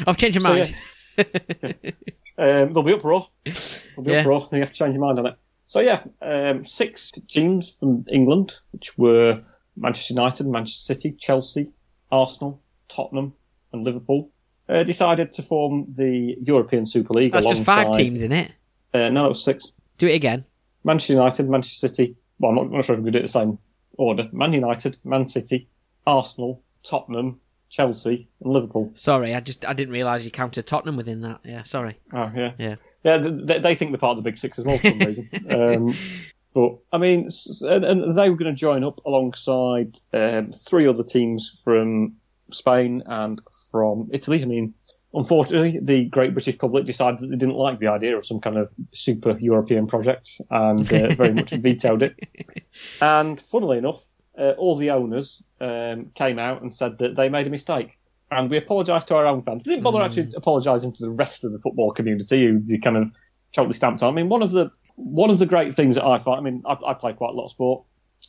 I've 0.08 0.18
changed 0.18 0.40
my 0.42 0.64
So, 0.64 0.74
mind. 1.18 1.94
Um, 2.38 2.74
there'll 2.74 2.84
be 2.84 2.94
uproar. 2.94 3.28
There'll 3.44 4.04
be 4.04 4.12
Yeah. 4.12 4.20
uproar. 4.22 4.48
You 4.54 4.60
have 4.60 4.70
to 4.70 4.76
change 4.76 4.94
your 4.94 5.02
mind 5.02 5.20
on 5.20 5.26
it. 5.28 5.36
So 5.68 5.82
yeah, 5.82 6.04
um, 6.22 6.64
six 6.64 7.12
teams 7.28 7.70
from 7.70 8.02
England, 8.12 8.54
which 8.72 8.98
were 8.98 9.44
Manchester 9.76 10.14
United, 10.14 10.48
Manchester 10.48 10.94
City, 10.94 11.12
Chelsea, 11.20 11.74
Arsenal, 12.12 12.62
Tottenham, 12.88 13.34
and 13.74 13.84
Liverpool, 13.84 14.32
uh, 14.68 14.84
decided 14.84 15.34
to 15.34 15.44
form 15.44 15.86
the 15.96 16.38
European 16.42 16.86
Super 16.86 17.14
League. 17.14 17.34
That's 17.34 17.46
just 17.46 17.66
five 17.66 17.92
teams 17.92 18.22
in 18.22 18.32
it. 18.32 18.52
Uh, 18.94 19.10
no, 19.10 19.26
it 19.26 19.30
was 19.30 19.44
six. 19.44 19.72
Do 19.98 20.08
it 20.08 20.16
again. 20.16 20.46
Manchester 20.84 21.14
United, 21.14 21.50
Manchester 21.50 21.88
City. 21.90 22.16
Well, 22.40 22.50
I'm 22.52 22.56
not, 22.56 22.66
I'm 22.66 22.72
not 22.72 22.86
sure 22.86 22.98
if 22.98 23.02
we 23.04 23.12
do 23.12 23.20
it 23.20 23.24
the 23.24 23.28
same 23.28 23.60
order. 23.98 24.30
Man 24.32 24.54
United, 24.54 24.98
Man 25.04 25.28
City, 25.28 25.68
Arsenal, 26.08 26.64
Tottenham, 26.84 27.42
Chelsea, 27.70 28.28
and 28.44 28.52
Liverpool. 28.54 28.92
Sorry, 28.94 29.34
I 29.36 29.40
just 29.40 29.66
I 29.66 29.74
didn't 29.74 29.94
realise 29.94 30.26
you 30.26 30.32
counted 30.32 30.66
Tottenham 30.66 30.96
within 30.98 31.22
that. 31.22 31.40
Yeah, 31.44 31.64
sorry. 31.64 32.00
Oh 32.14 32.32
yeah, 32.36 32.52
Yeah. 32.58 32.76
yeah. 33.04 33.18
They, 33.18 33.60
they 33.60 33.76
think 33.76 33.92
they're 33.92 34.00
part 34.00 34.18
of 34.18 34.24
the 34.24 34.30
Big 34.30 34.38
Six 34.38 34.60
as 34.60 34.66
well 34.66 34.78
for 34.78 34.90
some 34.90 35.00
reason. 35.00 35.30
Um, 35.52 35.94
but 36.54 36.78
I 36.92 36.98
mean, 36.98 37.30
and, 37.62 37.86
and 37.86 38.14
they 38.18 38.30
were 38.30 38.36
going 38.36 38.52
to 38.54 38.60
join 38.60 38.84
up 38.84 39.06
alongside 39.06 39.98
um, 40.14 40.52
three 40.52 40.88
other 40.88 41.04
teams 41.04 41.56
from 41.64 42.16
Spain 42.52 43.04
and 43.06 43.40
from 43.72 44.10
Italy. 44.12 44.42
I 44.42 44.46
mean, 44.46 44.74
unfortunately, 45.14 45.80
the 45.80 46.06
Great 46.06 46.34
British 46.34 46.58
public 46.58 46.86
decided 46.86 47.20
that 47.20 47.28
they 47.28 47.36
didn't 47.36 47.54
like 47.56 47.78
the 47.78 47.88
idea 47.88 48.18
of 48.18 48.26
some 48.26 48.40
kind 48.40 48.58
of 48.58 48.72
super 48.94 49.38
European 49.40 49.86
project 49.86 50.42
and 50.50 50.82
uh, 50.92 51.14
very 51.14 51.34
much 51.36 51.52
vetoed 51.52 52.02
it. 52.02 52.16
And 53.00 53.40
funnily 53.40 53.78
enough, 53.78 54.04
uh, 54.38 54.52
all 54.58 54.76
the 54.76 54.90
owners 54.90 55.44
um, 55.62 56.12
came 56.16 56.40
out 56.40 56.62
and 56.62 56.74
said 56.74 57.00
that 57.00 57.16
they 57.16 57.30
made 57.30 57.48
a 57.48 57.50
mistake 57.50 58.00
and 58.32 58.50
we 58.50 58.58
apologised 58.58 59.08
to 59.08 59.16
our 59.16 59.26
own 59.26 59.42
fans. 59.42 59.64
We 59.66 59.74
didn't 59.74 59.84
bother 59.84 60.02
actually 60.02 60.32
apologising 60.36 60.94
to 60.94 61.04
the 61.04 61.10
rest 61.10 61.44
of 61.44 61.52
the 61.52 61.60
football 61.60 61.92
community 61.92 62.46
who 62.46 62.62
you 62.66 62.80
kind 62.80 62.98
of 62.98 63.12
totally 63.52 63.74
stamped 63.74 64.04
on. 64.04 64.14
I 64.14 64.16
mean, 64.16 64.30
one 64.30 64.42
of 64.42 64.52
the 64.52 64.72
one 64.96 65.30
of 65.30 65.40
the 65.40 65.46
great 65.46 65.74
things 65.74 65.96
that 65.96 66.06
I 66.06 66.20
find, 66.20 66.40
I 66.40 66.42
mean, 66.42 66.64
I, 66.66 66.78
I 66.88 66.94
play 66.94 67.14
quite 67.14 67.32
a 67.32 67.34
lot 67.34 67.46
of 67.46 67.52
sport, 67.52 67.86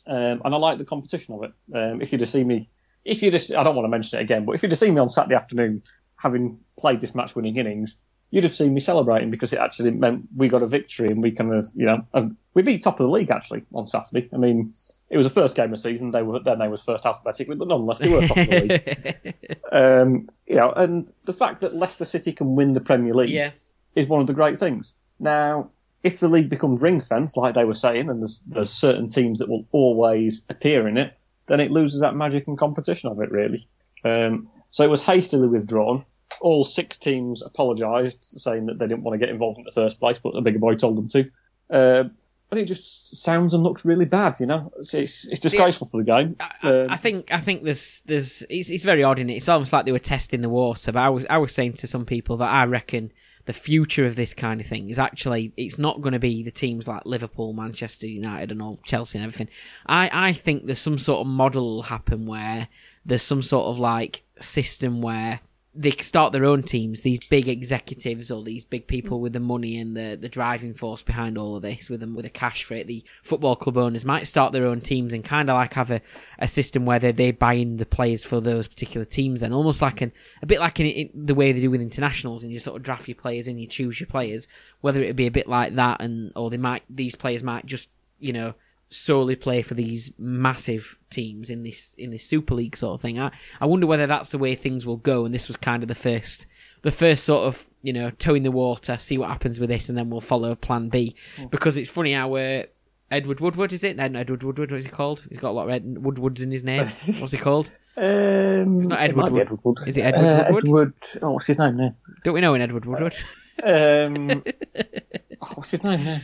um, 0.07 0.41
and 0.43 0.55
I 0.55 0.57
like 0.57 0.77
the 0.77 0.85
competition 0.85 1.35
of 1.35 1.43
it. 1.43 1.51
Um, 1.75 2.01
if 2.01 2.11
you'd 2.11 2.21
have 2.21 2.29
seen 2.29 2.47
me, 2.47 2.69
if 3.03 3.21
you'd 3.21 3.33
have, 3.33 3.43
I 3.57 3.63
don't 3.63 3.75
want 3.75 3.85
to 3.85 3.89
mention 3.89 4.19
it 4.19 4.23
again, 4.23 4.45
but 4.45 4.53
if 4.53 4.63
you'd 4.63 4.71
have 4.71 4.79
seen 4.79 4.93
me 4.93 5.01
on 5.01 5.09
Saturday 5.09 5.35
afternoon 5.35 5.83
having 6.15 6.59
played 6.77 7.01
this 7.01 7.13
match-winning 7.13 7.57
innings, 7.57 7.97
you'd 8.29 8.43
have 8.43 8.53
seen 8.53 8.73
me 8.73 8.79
celebrating 8.79 9.31
because 9.31 9.51
it 9.53 9.59
actually 9.59 9.91
meant 9.91 10.27
we 10.35 10.47
got 10.47 10.63
a 10.63 10.67
victory 10.67 11.09
and 11.09 11.21
we 11.21 11.31
kind 11.31 11.53
of, 11.53 11.65
you 11.75 11.85
know, 11.85 12.05
and 12.13 12.37
we 12.53 12.61
beat 12.61 12.83
top 12.83 12.99
of 12.99 13.05
the 13.05 13.11
league 13.11 13.31
actually 13.31 13.63
on 13.73 13.85
Saturday. 13.85 14.29
I 14.33 14.37
mean, 14.37 14.73
it 15.11 15.17
was 15.17 15.25
the 15.27 15.29
first 15.41 15.55
game 15.55 15.65
of 15.65 15.71
the 15.71 15.77
season. 15.77 16.09
They 16.11 16.23
were 16.23 16.39
their 16.39 16.55
name 16.57 16.71
was 16.71 16.81
first 16.81 17.05
alphabetically, 17.05 17.55
but 17.55 17.67
nonetheless 17.67 17.99
they 17.99 18.09
were 18.09 18.25
top 18.27 18.37
of 18.37 18.47
the 18.47 18.61
league. 18.61 19.35
Um, 19.71 20.29
you 20.47 20.55
know, 20.57 20.71
and 20.73 21.07
the 21.23 21.31
fact 21.33 21.61
that 21.61 21.73
Leicester 21.73 22.03
City 22.03 22.33
can 22.33 22.55
win 22.55 22.73
the 22.73 22.81
Premier 22.81 23.13
League 23.13 23.29
Yeah. 23.29 23.51
is 23.95 24.05
one 24.07 24.19
of 24.19 24.27
the 24.27 24.33
great 24.33 24.59
things. 24.59 24.93
Now, 25.17 25.69
if 26.03 26.19
the 26.19 26.27
league 26.27 26.49
becomes 26.49 26.81
ring 26.81 26.99
fenced, 26.99 27.37
like 27.37 27.55
they 27.55 27.63
were 27.63 27.73
saying, 27.73 28.09
and 28.09 28.21
there's 28.21 28.41
there's 28.47 28.69
certain 28.69 29.07
teams 29.07 29.39
that 29.39 29.47
will 29.47 29.65
always 29.71 30.45
appear 30.49 30.89
in 30.89 30.97
it, 30.97 31.13
then 31.47 31.61
it 31.61 31.71
loses 31.71 32.01
that 32.01 32.15
magic 32.15 32.47
and 32.47 32.57
competition 32.57 33.09
of 33.09 33.21
it, 33.21 33.31
really. 33.31 33.65
Um, 34.03 34.49
so 34.71 34.83
it 34.83 34.89
was 34.89 35.01
hastily 35.01 35.47
withdrawn. 35.47 36.03
All 36.41 36.65
six 36.65 36.97
teams 36.97 37.41
apologised, 37.41 38.23
saying 38.23 38.65
that 38.65 38.77
they 38.79 38.87
didn't 38.87 39.03
want 39.03 39.13
to 39.19 39.25
get 39.25 39.29
involved 39.33 39.57
in 39.59 39.63
the 39.63 39.71
first 39.71 39.99
place, 40.01 40.19
but 40.19 40.33
the 40.33 40.41
bigger 40.41 40.59
boy 40.59 40.75
told 40.75 40.97
them 40.97 41.07
to. 41.09 41.29
Uh, 41.69 42.03
and 42.51 42.59
it 42.59 42.65
just 42.65 43.15
sounds 43.15 43.53
and 43.53 43.63
looks 43.63 43.85
really 43.85 44.05
bad, 44.05 44.39
you 44.39 44.45
know. 44.45 44.71
It's 44.79 44.93
it's, 44.93 45.27
it's 45.27 45.39
disgraceful 45.39 45.87
for 45.87 45.97
the 45.97 46.03
game. 46.03 46.35
I, 46.39 46.51
I- 46.63 46.69
Um, 46.81 46.89
I 46.89 46.97
think 46.97 47.31
I 47.33 47.39
think 47.39 47.63
there's 47.63 48.01
there's 48.05 48.43
it's, 48.49 48.69
it's 48.69 48.83
very 48.83 49.03
odd 49.03 49.19
in 49.19 49.29
it. 49.29 49.35
It's 49.35 49.49
almost 49.49 49.73
like 49.73 49.85
they 49.85 49.91
were 49.91 49.99
testing 49.99 50.41
the 50.41 50.49
water. 50.49 50.91
But 50.91 50.99
I 50.99 51.09
was 51.09 51.25
I 51.29 51.37
was 51.37 51.53
saying 51.53 51.73
to 51.73 51.87
some 51.87 52.05
people 52.05 52.37
that 52.37 52.49
I 52.49 52.65
reckon 52.65 53.11
the 53.45 53.53
future 53.53 54.05
of 54.05 54.15
this 54.15 54.33
kind 54.35 54.61
of 54.61 54.67
thing 54.67 54.89
is 54.91 54.99
actually 54.99 55.51
it's 55.57 55.79
not 55.79 55.99
going 56.01 56.13
to 56.13 56.19
be 56.19 56.43
the 56.43 56.51
teams 56.51 56.87
like 56.87 57.05
Liverpool, 57.05 57.53
Manchester 57.53 58.05
United, 58.05 58.51
and 58.51 58.61
all 58.61 58.79
Chelsea 58.85 59.17
and 59.17 59.25
everything. 59.25 59.47
I 59.87 60.09
I 60.29 60.33
think 60.33 60.65
there's 60.65 60.77
some 60.79 60.99
sort 60.99 61.21
of 61.21 61.27
model 61.27 61.75
will 61.75 61.81
happen 61.83 62.25
where 62.27 62.67
there's 63.05 63.23
some 63.23 63.41
sort 63.41 63.65
of 63.67 63.79
like 63.79 64.23
system 64.41 65.01
where 65.01 65.39
they 65.73 65.91
start 65.91 66.33
their 66.33 66.43
own 66.43 66.63
teams, 66.63 67.01
these 67.01 67.23
big 67.23 67.47
executives 67.47 68.29
or 68.29 68.43
these 68.43 68.65
big 68.65 68.87
people 68.87 69.21
with 69.21 69.31
the 69.31 69.39
money 69.39 69.79
and 69.79 69.95
the, 69.95 70.17
the 70.19 70.27
driving 70.27 70.73
force 70.73 71.01
behind 71.01 71.37
all 71.37 71.55
of 71.55 71.61
this, 71.61 71.89
with 71.89 72.01
them 72.01 72.13
with 72.13 72.25
the 72.25 72.29
cash 72.29 72.65
for 72.65 72.73
it, 72.73 72.87
the 72.87 73.05
football 73.23 73.55
club 73.55 73.77
owners 73.77 74.03
might 74.03 74.27
start 74.27 74.51
their 74.51 74.65
own 74.65 74.81
teams 74.81 75.13
and 75.13 75.23
kind 75.23 75.49
of 75.49 75.53
like 75.53 75.73
have 75.73 75.89
a, 75.89 76.01
a 76.39 76.47
system 76.47 76.85
where 76.85 76.99
they 76.99 77.13
they 77.13 77.31
buy 77.31 77.53
in 77.53 77.77
the 77.77 77.85
players 77.85 78.21
for 78.21 78.41
those 78.41 78.67
particular 78.67 79.05
teams, 79.05 79.41
and 79.41 79.53
almost 79.53 79.81
like 79.81 80.01
an 80.01 80.11
a 80.41 80.45
bit 80.45 80.59
like 80.59 80.77
in, 80.81 80.87
in 80.87 81.09
the 81.13 81.35
way 81.35 81.53
they 81.53 81.61
do 81.61 81.71
with 81.71 81.81
internationals, 81.81 82.43
and 82.43 82.51
you 82.51 82.59
sort 82.59 82.75
of 82.75 82.83
draft 82.83 83.07
your 83.07 83.15
players 83.15 83.47
and 83.47 83.61
you 83.61 83.67
choose 83.67 83.99
your 83.99 84.07
players. 84.07 84.49
Whether 84.81 85.01
it 85.01 85.07
would 85.07 85.15
be 85.15 85.27
a 85.27 85.31
bit 85.31 85.47
like 85.47 85.75
that, 85.75 86.01
and 86.01 86.33
or 86.35 86.49
they 86.49 86.57
might 86.57 86.83
these 86.89 87.15
players 87.15 87.43
might 87.43 87.65
just 87.65 87.89
you 88.19 88.33
know 88.33 88.55
solely 88.93 89.35
play 89.37 89.61
for 89.61 89.73
these 89.73 90.11
massive 90.19 90.99
teams 91.09 91.49
in 91.49 91.63
this 91.63 91.93
in 91.95 92.11
this 92.11 92.25
Super 92.25 92.53
League 92.53 92.75
sort 92.75 92.95
of 92.95 93.01
thing. 93.01 93.19
I, 93.19 93.31
I 93.59 93.65
wonder 93.65 93.87
whether 93.87 94.05
that's 94.05 94.31
the 94.31 94.37
way 94.37 94.53
things 94.53 94.85
will 94.85 94.97
go, 94.97 95.25
and 95.25 95.33
this 95.33 95.47
was 95.47 95.57
kind 95.57 95.81
of 95.83 95.87
the 95.89 95.95
first 95.95 96.45
the 96.83 96.91
first 96.91 97.23
sort 97.23 97.47
of 97.47 97.67
you 97.81 97.93
know 97.93 98.09
toe 98.11 98.35
in 98.35 98.43
the 98.43 98.51
water, 98.51 98.97
see 98.97 99.17
what 99.17 99.29
happens 99.29 99.59
with 99.59 99.69
this, 99.69 99.89
and 99.89 99.97
then 99.97 100.09
we'll 100.09 100.21
follow 100.21 100.53
Plan 100.55 100.89
B. 100.89 101.15
Because 101.49 101.77
it's 101.77 101.89
funny 101.89 102.13
how 102.13 102.35
uh, 102.35 102.63
Edward 103.09 103.39
Woodward 103.39 103.73
is 103.73 103.83
it? 103.83 103.95
No, 103.97 104.03
Edward 104.03 104.43
Woodward. 104.43 104.71
What 104.71 104.79
is 104.79 104.85
he 104.85 104.91
called? 104.91 105.25
He's 105.29 105.39
got 105.39 105.49
a 105.49 105.51
lot 105.51 105.69
of 105.69 105.75
Ed- 105.75 105.97
Woodwards 106.03 106.41
in 106.41 106.51
his 106.51 106.63
name. 106.63 106.87
What's 107.19 107.31
he 107.33 107.37
called? 107.37 107.71
Um, 107.97 108.81
not 108.83 108.99
Edward 109.01 109.25
be 109.27 109.31
Wood. 109.33 109.41
Edward 109.41 109.59
Wood. 109.63 109.77
Is 109.85 109.97
it 109.97 110.01
Edward 110.01 110.25
Uh, 110.25 110.45
Woodward? 110.51 110.93
Edward. 111.13 111.23
Oh, 111.23 111.31
what's 111.31 111.47
his 111.47 111.59
name 111.59 111.77
now? 111.77 111.95
Don't 112.23 112.33
we 112.33 112.41
know 112.41 112.53
an 112.53 112.61
Edward 112.61 112.85
Woodward? 112.85 113.15
Um, 113.63 114.43
oh, 115.41 115.51
what's 115.55 115.71
his 115.71 115.83
name 115.83 116.03
now? 116.05 116.19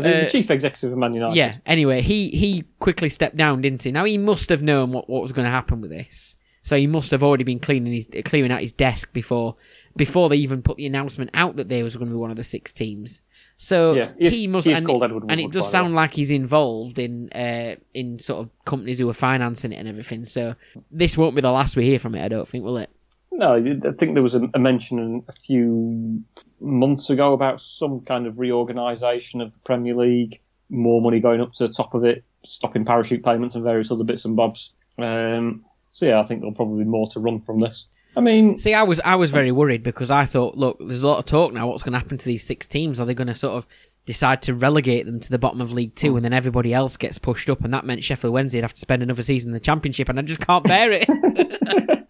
The, 0.00 0.26
Uh, 0.26 0.28
chief 0.28 0.50
executive 0.50 0.92
of 0.92 0.98
Man 0.98 1.14
United. 1.14 1.36
Yeah. 1.36 1.56
Anyway, 1.66 2.02
he 2.02 2.28
he 2.30 2.64
quickly 2.78 3.08
stepped 3.08 3.36
down, 3.36 3.60
didn't 3.60 3.82
he? 3.82 3.92
Now 3.92 4.04
he 4.04 4.18
must 4.18 4.48
have 4.48 4.62
known 4.62 4.92
what, 4.92 5.08
what 5.08 5.22
was 5.22 5.32
going 5.32 5.46
to 5.46 5.50
happen 5.50 5.80
with 5.80 5.90
this, 5.90 6.36
so 6.62 6.76
he 6.76 6.86
must 6.86 7.10
have 7.10 7.22
already 7.22 7.44
been 7.44 7.58
cleaning 7.60 7.92
his 7.92 8.08
clearing 8.24 8.50
out 8.52 8.60
his 8.60 8.72
desk 8.72 9.12
before 9.12 9.56
before 9.96 10.28
they 10.28 10.36
even 10.36 10.62
put 10.62 10.76
the 10.76 10.86
announcement 10.86 11.30
out 11.34 11.56
that 11.56 11.68
they 11.68 11.82
was 11.82 11.96
going 11.96 12.08
to 12.08 12.14
be 12.14 12.18
one 12.18 12.30
of 12.30 12.36
the 12.36 12.44
six 12.44 12.72
teams. 12.72 13.22
So 13.56 13.94
Yeah, 13.94 14.12
he 14.18 14.30
he 14.30 14.46
must, 14.46 14.66
and, 14.68 14.86
called 14.86 15.02
Edward 15.04 15.24
and 15.28 15.40
it 15.40 15.50
does 15.52 15.70
sound 15.70 15.94
like 15.94 16.12
he's 16.14 16.30
involved 16.30 16.98
in 16.98 17.28
uh, 17.32 17.74
in 17.92 18.18
sort 18.18 18.40
of 18.40 18.50
companies 18.64 18.98
who 18.98 19.08
are 19.08 19.14
financing 19.14 19.72
it 19.72 19.76
and 19.76 19.88
everything. 19.88 20.24
So 20.24 20.54
this 20.90 21.18
won't 21.18 21.34
be 21.34 21.42
the 21.42 21.50
last 21.50 21.76
we 21.76 21.84
hear 21.84 21.98
from 21.98 22.14
it, 22.14 22.24
I 22.24 22.28
don't 22.28 22.48
think, 22.48 22.64
will 22.64 22.78
it? 22.78 22.90
No, 23.32 23.54
I 23.54 23.92
think 23.92 24.14
there 24.14 24.22
was 24.22 24.34
a, 24.34 24.48
a 24.54 24.58
mention 24.58 25.22
a 25.28 25.32
few 25.32 26.22
months 26.60 27.10
ago 27.10 27.32
about 27.32 27.60
some 27.60 28.00
kind 28.00 28.26
of 28.26 28.38
reorganisation 28.38 29.40
of 29.40 29.52
the 29.52 29.60
Premier 29.60 29.94
League, 29.94 30.40
more 30.68 31.00
money 31.00 31.20
going 31.20 31.40
up 31.40 31.52
to 31.54 31.68
the 31.68 31.72
top 31.72 31.94
of 31.94 32.04
it, 32.04 32.24
stopping 32.44 32.84
parachute 32.84 33.24
payments 33.24 33.54
and 33.54 33.64
various 33.64 33.90
other 33.90 34.04
bits 34.04 34.24
and 34.24 34.36
bobs. 34.36 34.72
Um, 34.98 35.64
so 35.92 36.06
yeah, 36.06 36.20
I 36.20 36.24
think 36.24 36.40
there'll 36.40 36.54
probably 36.54 36.84
be 36.84 36.90
more 36.90 37.08
to 37.10 37.20
run 37.20 37.40
from 37.40 37.60
this. 37.60 37.86
I 38.16 38.20
mean, 38.20 38.58
See, 38.58 38.74
I 38.74 38.82
was 38.82 38.98
I 39.00 39.14
was 39.14 39.30
very 39.30 39.52
worried 39.52 39.84
because 39.84 40.10
I 40.10 40.24
thought, 40.24 40.56
look, 40.56 40.78
there's 40.80 41.02
a 41.02 41.06
lot 41.06 41.20
of 41.20 41.26
talk 41.26 41.52
now. 41.52 41.68
What's 41.68 41.84
going 41.84 41.92
to 41.92 41.98
happen 41.98 42.18
to 42.18 42.26
these 42.26 42.44
six 42.44 42.66
teams? 42.66 42.98
Are 42.98 43.06
they 43.06 43.14
going 43.14 43.28
to 43.28 43.34
sort 43.34 43.54
of 43.54 43.66
decide 44.04 44.42
to 44.42 44.54
relegate 44.54 45.06
them 45.06 45.20
to 45.20 45.30
the 45.30 45.38
bottom 45.38 45.60
of 45.60 45.70
League 45.70 45.94
Two, 45.94 46.16
and 46.16 46.24
then 46.24 46.32
everybody 46.32 46.74
else 46.74 46.96
gets 46.96 47.18
pushed 47.18 47.48
up, 47.48 47.62
and 47.62 47.72
that 47.72 47.84
meant 47.84 48.02
Sheffield 48.02 48.34
Wednesday 48.34 48.58
would 48.58 48.64
have 48.64 48.74
to 48.74 48.80
spend 48.80 49.04
another 49.04 49.22
season 49.22 49.50
in 49.50 49.54
the 49.54 49.60
Championship, 49.60 50.08
and 50.08 50.18
I 50.18 50.22
just 50.22 50.44
can't 50.44 50.64
bear 50.64 50.90
it. 50.92 51.06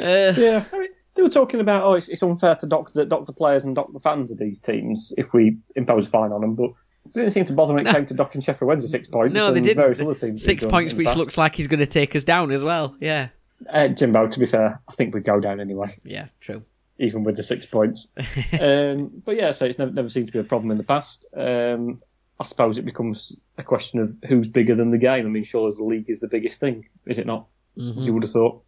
uh, 0.00 0.34
yeah, 0.36 0.64
I 0.72 0.78
mean, 0.78 0.88
they 1.14 1.22
were 1.22 1.28
talking 1.30 1.60
about 1.60 1.82
oh, 1.84 1.94
it's, 1.94 2.08
it's 2.08 2.22
unfair 2.22 2.54
to 2.56 2.66
dock 2.66 2.92
the, 2.92 3.04
dock 3.04 3.26
the 3.26 3.32
players 3.32 3.64
and 3.64 3.74
dock 3.74 3.92
the 3.92 4.00
fans 4.00 4.30
of 4.30 4.38
these 4.38 4.60
teams 4.60 5.12
if 5.16 5.32
we 5.32 5.56
impose 5.74 6.06
a 6.06 6.10
fine 6.10 6.32
on 6.32 6.40
them, 6.40 6.54
but 6.54 6.70
it 7.06 7.12
didn't 7.12 7.30
seem 7.30 7.44
to 7.46 7.52
bother 7.52 7.74
when 7.74 7.86
it 7.86 7.92
came 7.94 8.06
to 8.06 8.14
docking 8.14 8.40
Sheffield 8.40 8.68
Wednesday 8.68 8.88
six 8.90 9.08
points. 9.08 9.34
no, 9.34 9.52
they 9.52 9.60
didn't. 9.60 9.76
Various 9.76 10.00
other 10.00 10.14
teams 10.14 10.44
Six 10.44 10.66
points, 10.66 10.92
which 10.94 11.06
past. 11.06 11.18
looks 11.18 11.38
like 11.38 11.54
he's 11.54 11.68
going 11.68 11.80
to 11.80 11.86
take 11.86 12.16
us 12.16 12.24
down 12.24 12.50
as 12.50 12.62
well. 12.64 12.96
Yeah, 12.98 13.28
Uh, 13.68 13.88
Jimbo, 13.88 14.26
to 14.28 14.38
be 14.38 14.46
fair, 14.46 14.80
I 14.88 14.92
think 14.92 15.14
we'd 15.14 15.24
go 15.24 15.40
down 15.40 15.60
anyway, 15.60 15.96
yeah, 16.04 16.26
true. 16.40 16.64
even 16.98 17.24
with 17.24 17.36
the 17.36 17.42
six 17.42 17.64
points. 17.64 18.08
um, 18.60 19.22
but 19.24 19.36
yeah, 19.36 19.52
so 19.52 19.64
it's 19.66 19.78
never, 19.78 19.92
never 19.92 20.08
seemed 20.08 20.26
to 20.26 20.32
be 20.32 20.40
a 20.40 20.44
problem 20.44 20.70
in 20.70 20.78
the 20.78 20.84
past. 20.84 21.26
Um, 21.36 22.02
I 22.38 22.44
suppose 22.44 22.76
it 22.76 22.84
becomes 22.84 23.34
a 23.56 23.62
question 23.62 23.98
of 24.00 24.12
who's 24.28 24.48
bigger 24.48 24.74
than 24.74 24.90
the 24.90 24.98
game. 24.98 25.24
I 25.24 25.28
mean, 25.30 25.44
sure, 25.44 25.72
the 25.72 25.84
league 25.84 26.10
is 26.10 26.20
the 26.20 26.28
biggest 26.28 26.60
thing, 26.60 26.86
is 27.06 27.18
it 27.18 27.26
not? 27.26 27.46
Mm-hmm. 27.78 28.00
You 28.02 28.12
would 28.14 28.24
have 28.24 28.32
thought. 28.32 28.62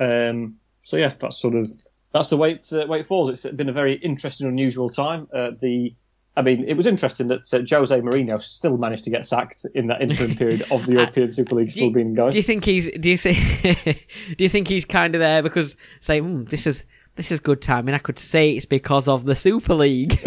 Um, 0.00 0.56
so 0.82 0.96
yeah, 0.96 1.14
that's 1.20 1.38
sort 1.38 1.54
of 1.54 1.68
that's 2.12 2.28
the 2.28 2.36
way 2.36 2.52
it, 2.52 2.72
uh, 2.72 2.86
way 2.86 3.00
it 3.00 3.06
falls. 3.06 3.30
It's 3.30 3.54
been 3.54 3.68
a 3.68 3.72
very 3.72 3.94
interesting, 3.94 4.46
unusual 4.46 4.88
time. 4.88 5.28
Uh, 5.32 5.50
the 5.60 5.94
I 6.36 6.42
mean, 6.42 6.64
it 6.66 6.74
was 6.74 6.86
interesting 6.86 7.28
that 7.28 7.52
uh, 7.54 7.62
Jose 7.68 8.00
Mourinho 8.00 8.42
still 8.42 8.76
managed 8.76 9.04
to 9.04 9.10
get 9.10 9.24
sacked 9.24 9.64
in 9.74 9.86
that 9.86 10.02
interim 10.02 10.34
period 10.36 10.62
of 10.70 10.84
the 10.86 10.94
European 10.94 11.30
Super 11.30 11.54
League 11.54 11.70
still 11.70 11.86
you- 11.86 11.92
being 11.92 12.14
going. 12.14 12.30
Do 12.30 12.38
you 12.38 12.42
think 12.42 12.64
he's? 12.64 12.90
Do 12.90 13.10
you 13.10 13.18
think? 13.18 13.36
do 14.36 14.44
you 14.44 14.48
think 14.48 14.68
he's 14.68 14.84
kind 14.84 15.14
of 15.14 15.20
there 15.20 15.42
because 15.42 15.76
say, 16.00 16.20
hmm, 16.20 16.44
this 16.44 16.66
is 16.66 16.84
this 17.16 17.30
is 17.30 17.38
good 17.38 17.62
timing. 17.62 17.94
I 17.94 17.98
could 17.98 18.18
say 18.18 18.50
it's 18.50 18.66
because 18.66 19.06
of 19.06 19.24
the 19.24 19.36
Super 19.36 19.74
League. 19.74 20.18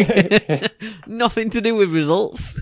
Nothing 1.06 1.50
to 1.50 1.60
do 1.60 1.74
with 1.74 1.90
results. 1.90 2.60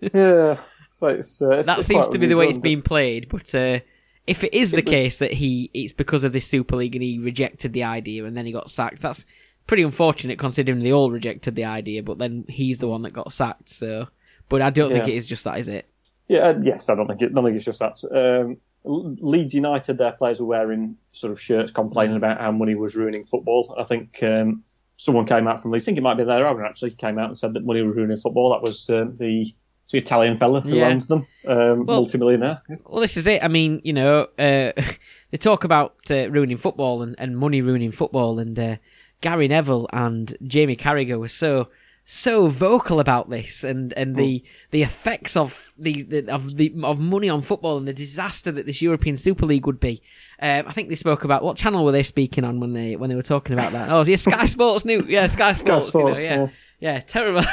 yeah, 0.00 0.58
so 0.92 1.08
it's, 1.08 1.40
uh, 1.40 1.50
it's, 1.50 1.66
that 1.66 1.78
it's 1.78 1.86
seems 1.86 2.08
to 2.08 2.18
be 2.18 2.26
the 2.26 2.36
way 2.36 2.48
it's 2.48 2.58
been 2.58 2.82
played. 2.82 3.28
But 3.28 3.54
uh, 3.54 3.80
if 4.26 4.44
it 4.44 4.54
is 4.54 4.70
the 4.70 4.82
case 4.82 5.18
that 5.18 5.32
he 5.32 5.70
it's 5.74 5.92
because 5.92 6.24
of 6.24 6.32
this 6.32 6.46
Super 6.46 6.76
League 6.76 6.94
and 6.94 7.02
he 7.02 7.18
rejected 7.18 7.72
the 7.72 7.84
idea 7.84 8.24
and 8.24 8.36
then 8.36 8.46
he 8.46 8.52
got 8.52 8.70
sacked, 8.70 9.00
that's 9.00 9.26
pretty 9.66 9.82
unfortunate 9.82 10.38
considering 10.38 10.80
they 10.80 10.92
all 10.92 11.10
rejected 11.10 11.54
the 11.54 11.64
idea. 11.64 12.02
But 12.02 12.18
then 12.18 12.44
he's 12.48 12.78
the 12.78 12.88
one 12.88 13.02
that 13.02 13.12
got 13.12 13.32
sacked. 13.32 13.68
So, 13.68 14.08
but 14.48 14.62
I 14.62 14.70
don't 14.70 14.90
think 14.90 15.08
it 15.08 15.14
is 15.14 15.26
just 15.26 15.44
that, 15.44 15.58
is 15.58 15.68
it? 15.68 15.88
Yeah, 16.28 16.40
uh, 16.40 16.60
yes, 16.62 16.88
I 16.88 16.94
don't 16.94 17.06
think 17.06 17.22
it. 17.22 17.30
I 17.30 17.34
don't 17.34 17.44
think 17.44 17.56
it's 17.56 17.64
just 17.64 17.80
that. 17.80 17.98
Um, 18.10 18.58
Leeds 18.84 19.54
United, 19.54 19.98
their 19.98 20.12
players 20.12 20.40
were 20.40 20.46
wearing 20.46 20.96
sort 21.12 21.32
of 21.32 21.40
shirts 21.40 21.70
complaining 21.70 22.16
about 22.16 22.40
how 22.40 22.50
money 22.50 22.74
was 22.74 22.96
ruining 22.96 23.24
football. 23.24 23.74
I 23.78 23.84
think 23.84 24.20
um, 24.22 24.64
someone 24.96 25.24
came 25.24 25.46
out 25.46 25.60
from 25.60 25.70
Leeds. 25.70 25.84
I 25.84 25.86
think 25.86 25.98
it 25.98 26.02
might 26.02 26.16
be 26.16 26.24
their 26.24 26.46
owner 26.46 26.64
actually 26.64 26.92
came 26.92 27.18
out 27.18 27.28
and 27.28 27.38
said 27.38 27.54
that 27.54 27.64
money 27.64 27.82
was 27.82 27.96
ruining 27.96 28.16
football. 28.16 28.50
That 28.50 28.62
was 28.62 28.88
um, 28.90 29.14
the 29.16 29.52
the 29.90 29.98
Italian 29.98 30.38
fella 30.38 30.60
who 30.60 30.74
Yeah. 30.74 30.88
owns 30.88 31.06
them, 31.06 31.26
um, 31.46 31.86
Well- 31.86 32.00
multimillionaire. 32.02 32.62
Well, 32.86 33.00
this 33.00 33.16
is 33.16 33.26
it. 33.26 33.42
I 33.42 33.48
mean, 33.48 33.80
you 33.84 33.92
know, 33.92 34.22
uh, 34.38 34.72
they 35.30 35.38
talk 35.38 35.64
about 35.64 35.94
uh, 36.10 36.30
ruining 36.30 36.56
football 36.56 37.02
and, 37.02 37.14
and 37.18 37.36
money 37.36 37.60
ruining 37.60 37.90
football, 37.90 38.38
and 38.38 38.58
uh, 38.58 38.76
Gary 39.20 39.48
Neville 39.48 39.88
and 39.92 40.34
Jamie 40.46 40.76
Carragher 40.76 41.18
were 41.18 41.28
so 41.28 41.68
so 42.04 42.48
vocal 42.48 42.98
about 42.98 43.30
this 43.30 43.62
and, 43.62 43.92
and 43.92 44.16
the 44.16 44.42
the 44.72 44.82
effects 44.82 45.36
of 45.36 45.72
the, 45.78 46.02
the 46.02 46.28
of 46.34 46.56
the 46.56 46.72
of 46.82 46.98
money 46.98 47.28
on 47.28 47.40
football 47.40 47.78
and 47.78 47.86
the 47.86 47.92
disaster 47.92 48.50
that 48.50 48.66
this 48.66 48.82
European 48.82 49.16
Super 49.16 49.46
League 49.46 49.66
would 49.66 49.78
be. 49.78 50.02
Um, 50.40 50.64
I 50.66 50.72
think 50.72 50.88
they 50.88 50.96
spoke 50.96 51.22
about 51.22 51.44
what 51.44 51.56
channel 51.56 51.84
were 51.84 51.92
they 51.92 52.02
speaking 52.02 52.42
on 52.42 52.58
when 52.58 52.72
they 52.72 52.96
when 52.96 53.08
they 53.08 53.14
were 53.14 53.22
talking 53.22 53.52
about 53.52 53.70
that? 53.72 53.88
Oh, 53.88 54.02
yeah, 54.02 54.16
Sky 54.16 54.46
Sports 54.46 54.84
News. 54.84 55.04
Yeah, 55.08 55.28
Sky 55.28 55.52
Sports. 55.52 55.94
you 55.94 56.00
know, 56.00 56.08
yeah. 56.08 56.20
yeah. 56.20 56.48
yeah, 56.80 57.00
terrible. 57.00 57.42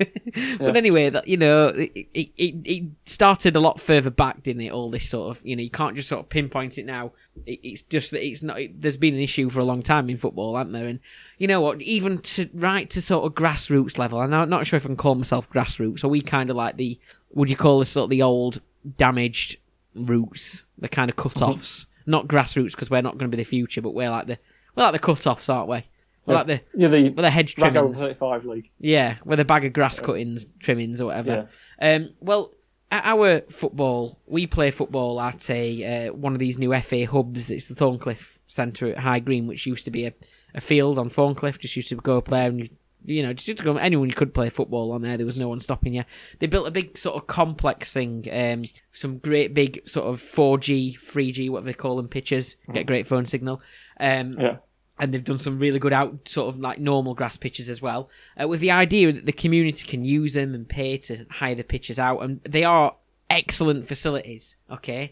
but 0.58 0.76
anyway, 0.76 1.10
that 1.10 1.28
you 1.28 1.36
know, 1.36 1.68
it, 1.68 1.92
it 2.14 2.32
it 2.36 2.84
started 3.04 3.56
a 3.56 3.60
lot 3.60 3.80
further 3.80 4.10
back, 4.10 4.42
didn't 4.42 4.62
it? 4.62 4.72
All 4.72 4.88
this 4.88 5.08
sort 5.08 5.36
of, 5.36 5.46
you 5.46 5.56
know, 5.56 5.62
you 5.62 5.70
can't 5.70 5.96
just 5.96 6.08
sort 6.08 6.20
of 6.20 6.28
pinpoint 6.28 6.78
it 6.78 6.86
now. 6.86 7.12
It, 7.46 7.60
it's 7.62 7.82
just 7.82 8.10
that 8.12 8.26
it's 8.26 8.42
not. 8.42 8.60
It, 8.60 8.80
there's 8.80 8.96
been 8.96 9.14
an 9.14 9.20
issue 9.20 9.50
for 9.50 9.60
a 9.60 9.64
long 9.64 9.82
time 9.82 10.08
in 10.08 10.16
football, 10.16 10.56
aren't 10.56 10.72
there? 10.72 10.86
And 10.86 11.00
you 11.38 11.46
know 11.46 11.60
what? 11.60 11.82
Even 11.82 12.18
to 12.18 12.48
right 12.54 12.88
to 12.90 13.02
sort 13.02 13.24
of 13.24 13.34
grassroots 13.34 13.98
level, 13.98 14.20
and 14.20 14.34
I'm 14.34 14.48
not 14.48 14.66
sure 14.66 14.76
if 14.76 14.84
I 14.84 14.88
can 14.88 14.96
call 14.96 15.14
myself 15.14 15.50
grassroots. 15.50 16.04
Are 16.04 16.08
we 16.08 16.20
kind 16.20 16.50
of 16.50 16.56
like 16.56 16.76
the? 16.76 16.98
Would 17.32 17.50
you 17.50 17.56
call 17.56 17.78
this 17.80 17.90
sort 17.90 18.04
of 18.04 18.10
the 18.10 18.22
old 18.22 18.60
damaged 18.96 19.58
roots, 19.94 20.66
the 20.78 20.88
kind 20.88 21.10
of 21.10 21.16
cut-offs? 21.16 21.84
Mm-hmm. 21.84 22.10
Not 22.10 22.28
grassroots 22.28 22.72
because 22.72 22.90
we're 22.90 23.02
not 23.02 23.18
going 23.18 23.30
to 23.30 23.36
be 23.36 23.42
the 23.42 23.48
future, 23.48 23.82
but 23.82 23.94
we're 23.94 24.10
like 24.10 24.26
the 24.26 24.38
we're 24.74 24.84
like 24.84 24.92
the 24.92 24.98
cut-offs, 24.98 25.48
aren't 25.48 25.68
we? 25.68 25.84
We're 26.26 26.34
like 26.34 26.46
the 26.46 26.60
You're 26.74 26.90
the 26.90 27.10
we're 27.10 27.22
the 27.22 27.30
hedge 27.30 27.54
trimmings. 27.54 28.00
35 28.00 28.44
league. 28.44 28.70
Yeah, 28.78 29.16
with 29.24 29.40
a 29.40 29.44
bag 29.44 29.64
of 29.64 29.72
grass 29.72 29.98
cuttings, 29.98 30.46
trimmings, 30.60 31.00
or 31.00 31.06
whatever. 31.06 31.48
Um, 31.80 32.10
well, 32.20 32.52
at 32.92 33.04
our 33.04 33.42
football, 33.50 34.18
we 34.26 34.46
play 34.46 34.70
football 34.70 35.20
at 35.20 35.48
a 35.50 36.08
uh, 36.08 36.12
one 36.12 36.32
of 36.34 36.38
these 36.38 36.58
new 36.58 36.74
FA 36.80 37.06
hubs. 37.06 37.50
It's 37.50 37.68
the 37.68 37.74
Thorncliffe 37.74 38.40
Centre 38.46 38.90
at 38.92 38.98
High 38.98 39.20
Green, 39.20 39.46
which 39.46 39.66
used 39.66 39.84
to 39.84 39.90
be 39.90 40.06
a, 40.06 40.12
a 40.54 40.60
field 40.60 40.98
on 40.98 41.08
Thorncliffe. 41.08 41.58
Just 41.58 41.76
used 41.76 41.88
to 41.88 41.96
go 41.96 42.18
up 42.18 42.26
there 42.26 42.48
and 42.48 42.60
you, 42.60 42.68
you 43.04 43.22
know, 43.22 43.32
just 43.32 43.48
used 43.48 43.58
to 43.58 43.64
go. 43.64 43.76
Anyone 43.76 44.10
could 44.10 44.34
play 44.34 44.50
football 44.50 44.90
on 44.92 45.02
there. 45.02 45.16
There 45.16 45.24
was 45.26 45.38
no 45.38 45.48
one 45.48 45.60
stopping 45.60 45.94
you. 45.94 46.04
They 46.40 46.48
built 46.48 46.66
a 46.66 46.72
big 46.72 46.98
sort 46.98 47.16
of 47.16 47.26
complex 47.28 47.92
thing. 47.92 48.26
Um, 48.30 48.64
some 48.92 49.18
great 49.18 49.54
big 49.54 49.88
sort 49.88 50.06
of 50.08 50.20
4G, 50.20 50.98
3G, 50.98 51.48
whatever 51.48 51.66
they 51.66 51.74
call 51.74 51.96
them, 51.96 52.08
pitches. 52.08 52.56
Get 52.72 52.86
great 52.86 53.06
phone 53.06 53.24
signal. 53.24 53.62
Um, 53.98 54.32
Yeah. 54.32 54.56
And 55.00 55.12
they've 55.12 55.24
done 55.24 55.38
some 55.38 55.58
really 55.58 55.78
good 55.78 55.92
out 55.94 56.28
sort 56.28 56.48
of 56.54 56.60
like 56.60 56.78
normal 56.78 57.14
grass 57.14 57.36
pitches 57.36 57.68
as 57.68 57.80
well, 57.80 58.10
uh, 58.40 58.46
with 58.46 58.60
the 58.60 58.70
idea 58.70 59.10
that 59.12 59.26
the 59.26 59.32
community 59.32 59.86
can 59.88 60.04
use 60.04 60.34
them 60.34 60.54
and 60.54 60.68
pay 60.68 60.98
to 60.98 61.24
hire 61.30 61.54
the 61.54 61.64
pitches 61.64 61.98
out, 61.98 62.20
and 62.20 62.40
they 62.44 62.62
are 62.62 62.94
excellent 63.30 63.88
facilities. 63.88 64.56
Okay, 64.70 65.10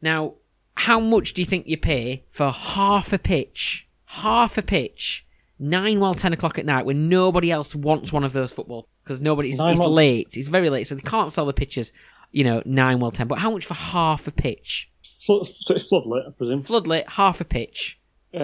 now 0.00 0.34
how 0.76 1.00
much 1.00 1.34
do 1.34 1.42
you 1.42 1.46
think 1.46 1.66
you 1.66 1.76
pay 1.76 2.24
for 2.30 2.50
half 2.50 3.12
a 3.12 3.18
pitch? 3.18 3.88
Half 4.06 4.56
a 4.56 4.62
pitch, 4.62 5.26
nine 5.58 5.98
well 5.98 6.14
ten 6.14 6.32
o'clock 6.32 6.58
at 6.58 6.64
night 6.64 6.86
when 6.86 7.08
nobody 7.08 7.50
else 7.50 7.74
wants 7.74 8.12
one 8.12 8.22
of 8.24 8.32
those 8.32 8.52
football 8.52 8.88
because 9.02 9.20
nobody's 9.20 9.58
it's 9.58 9.80
well- 9.80 9.92
late, 9.92 10.36
it's 10.36 10.48
very 10.48 10.70
late, 10.70 10.84
so 10.86 10.94
they 10.94 11.02
can't 11.02 11.32
sell 11.32 11.46
the 11.46 11.52
pitches. 11.52 11.92
You 12.30 12.44
know, 12.44 12.62
nine 12.64 13.00
well 13.00 13.10
ten, 13.10 13.26
but 13.26 13.38
how 13.38 13.50
much 13.50 13.64
for 13.66 13.74
half 13.74 14.28
a 14.28 14.30
pitch? 14.30 14.90
Flood, 15.02 15.46
so 15.46 15.74
it's 15.74 15.90
floodlit, 15.90 16.28
I 16.28 16.30
presume. 16.30 16.62
Floodlit, 16.62 17.08
half 17.08 17.40
a 17.40 17.44
pitch 17.44 17.98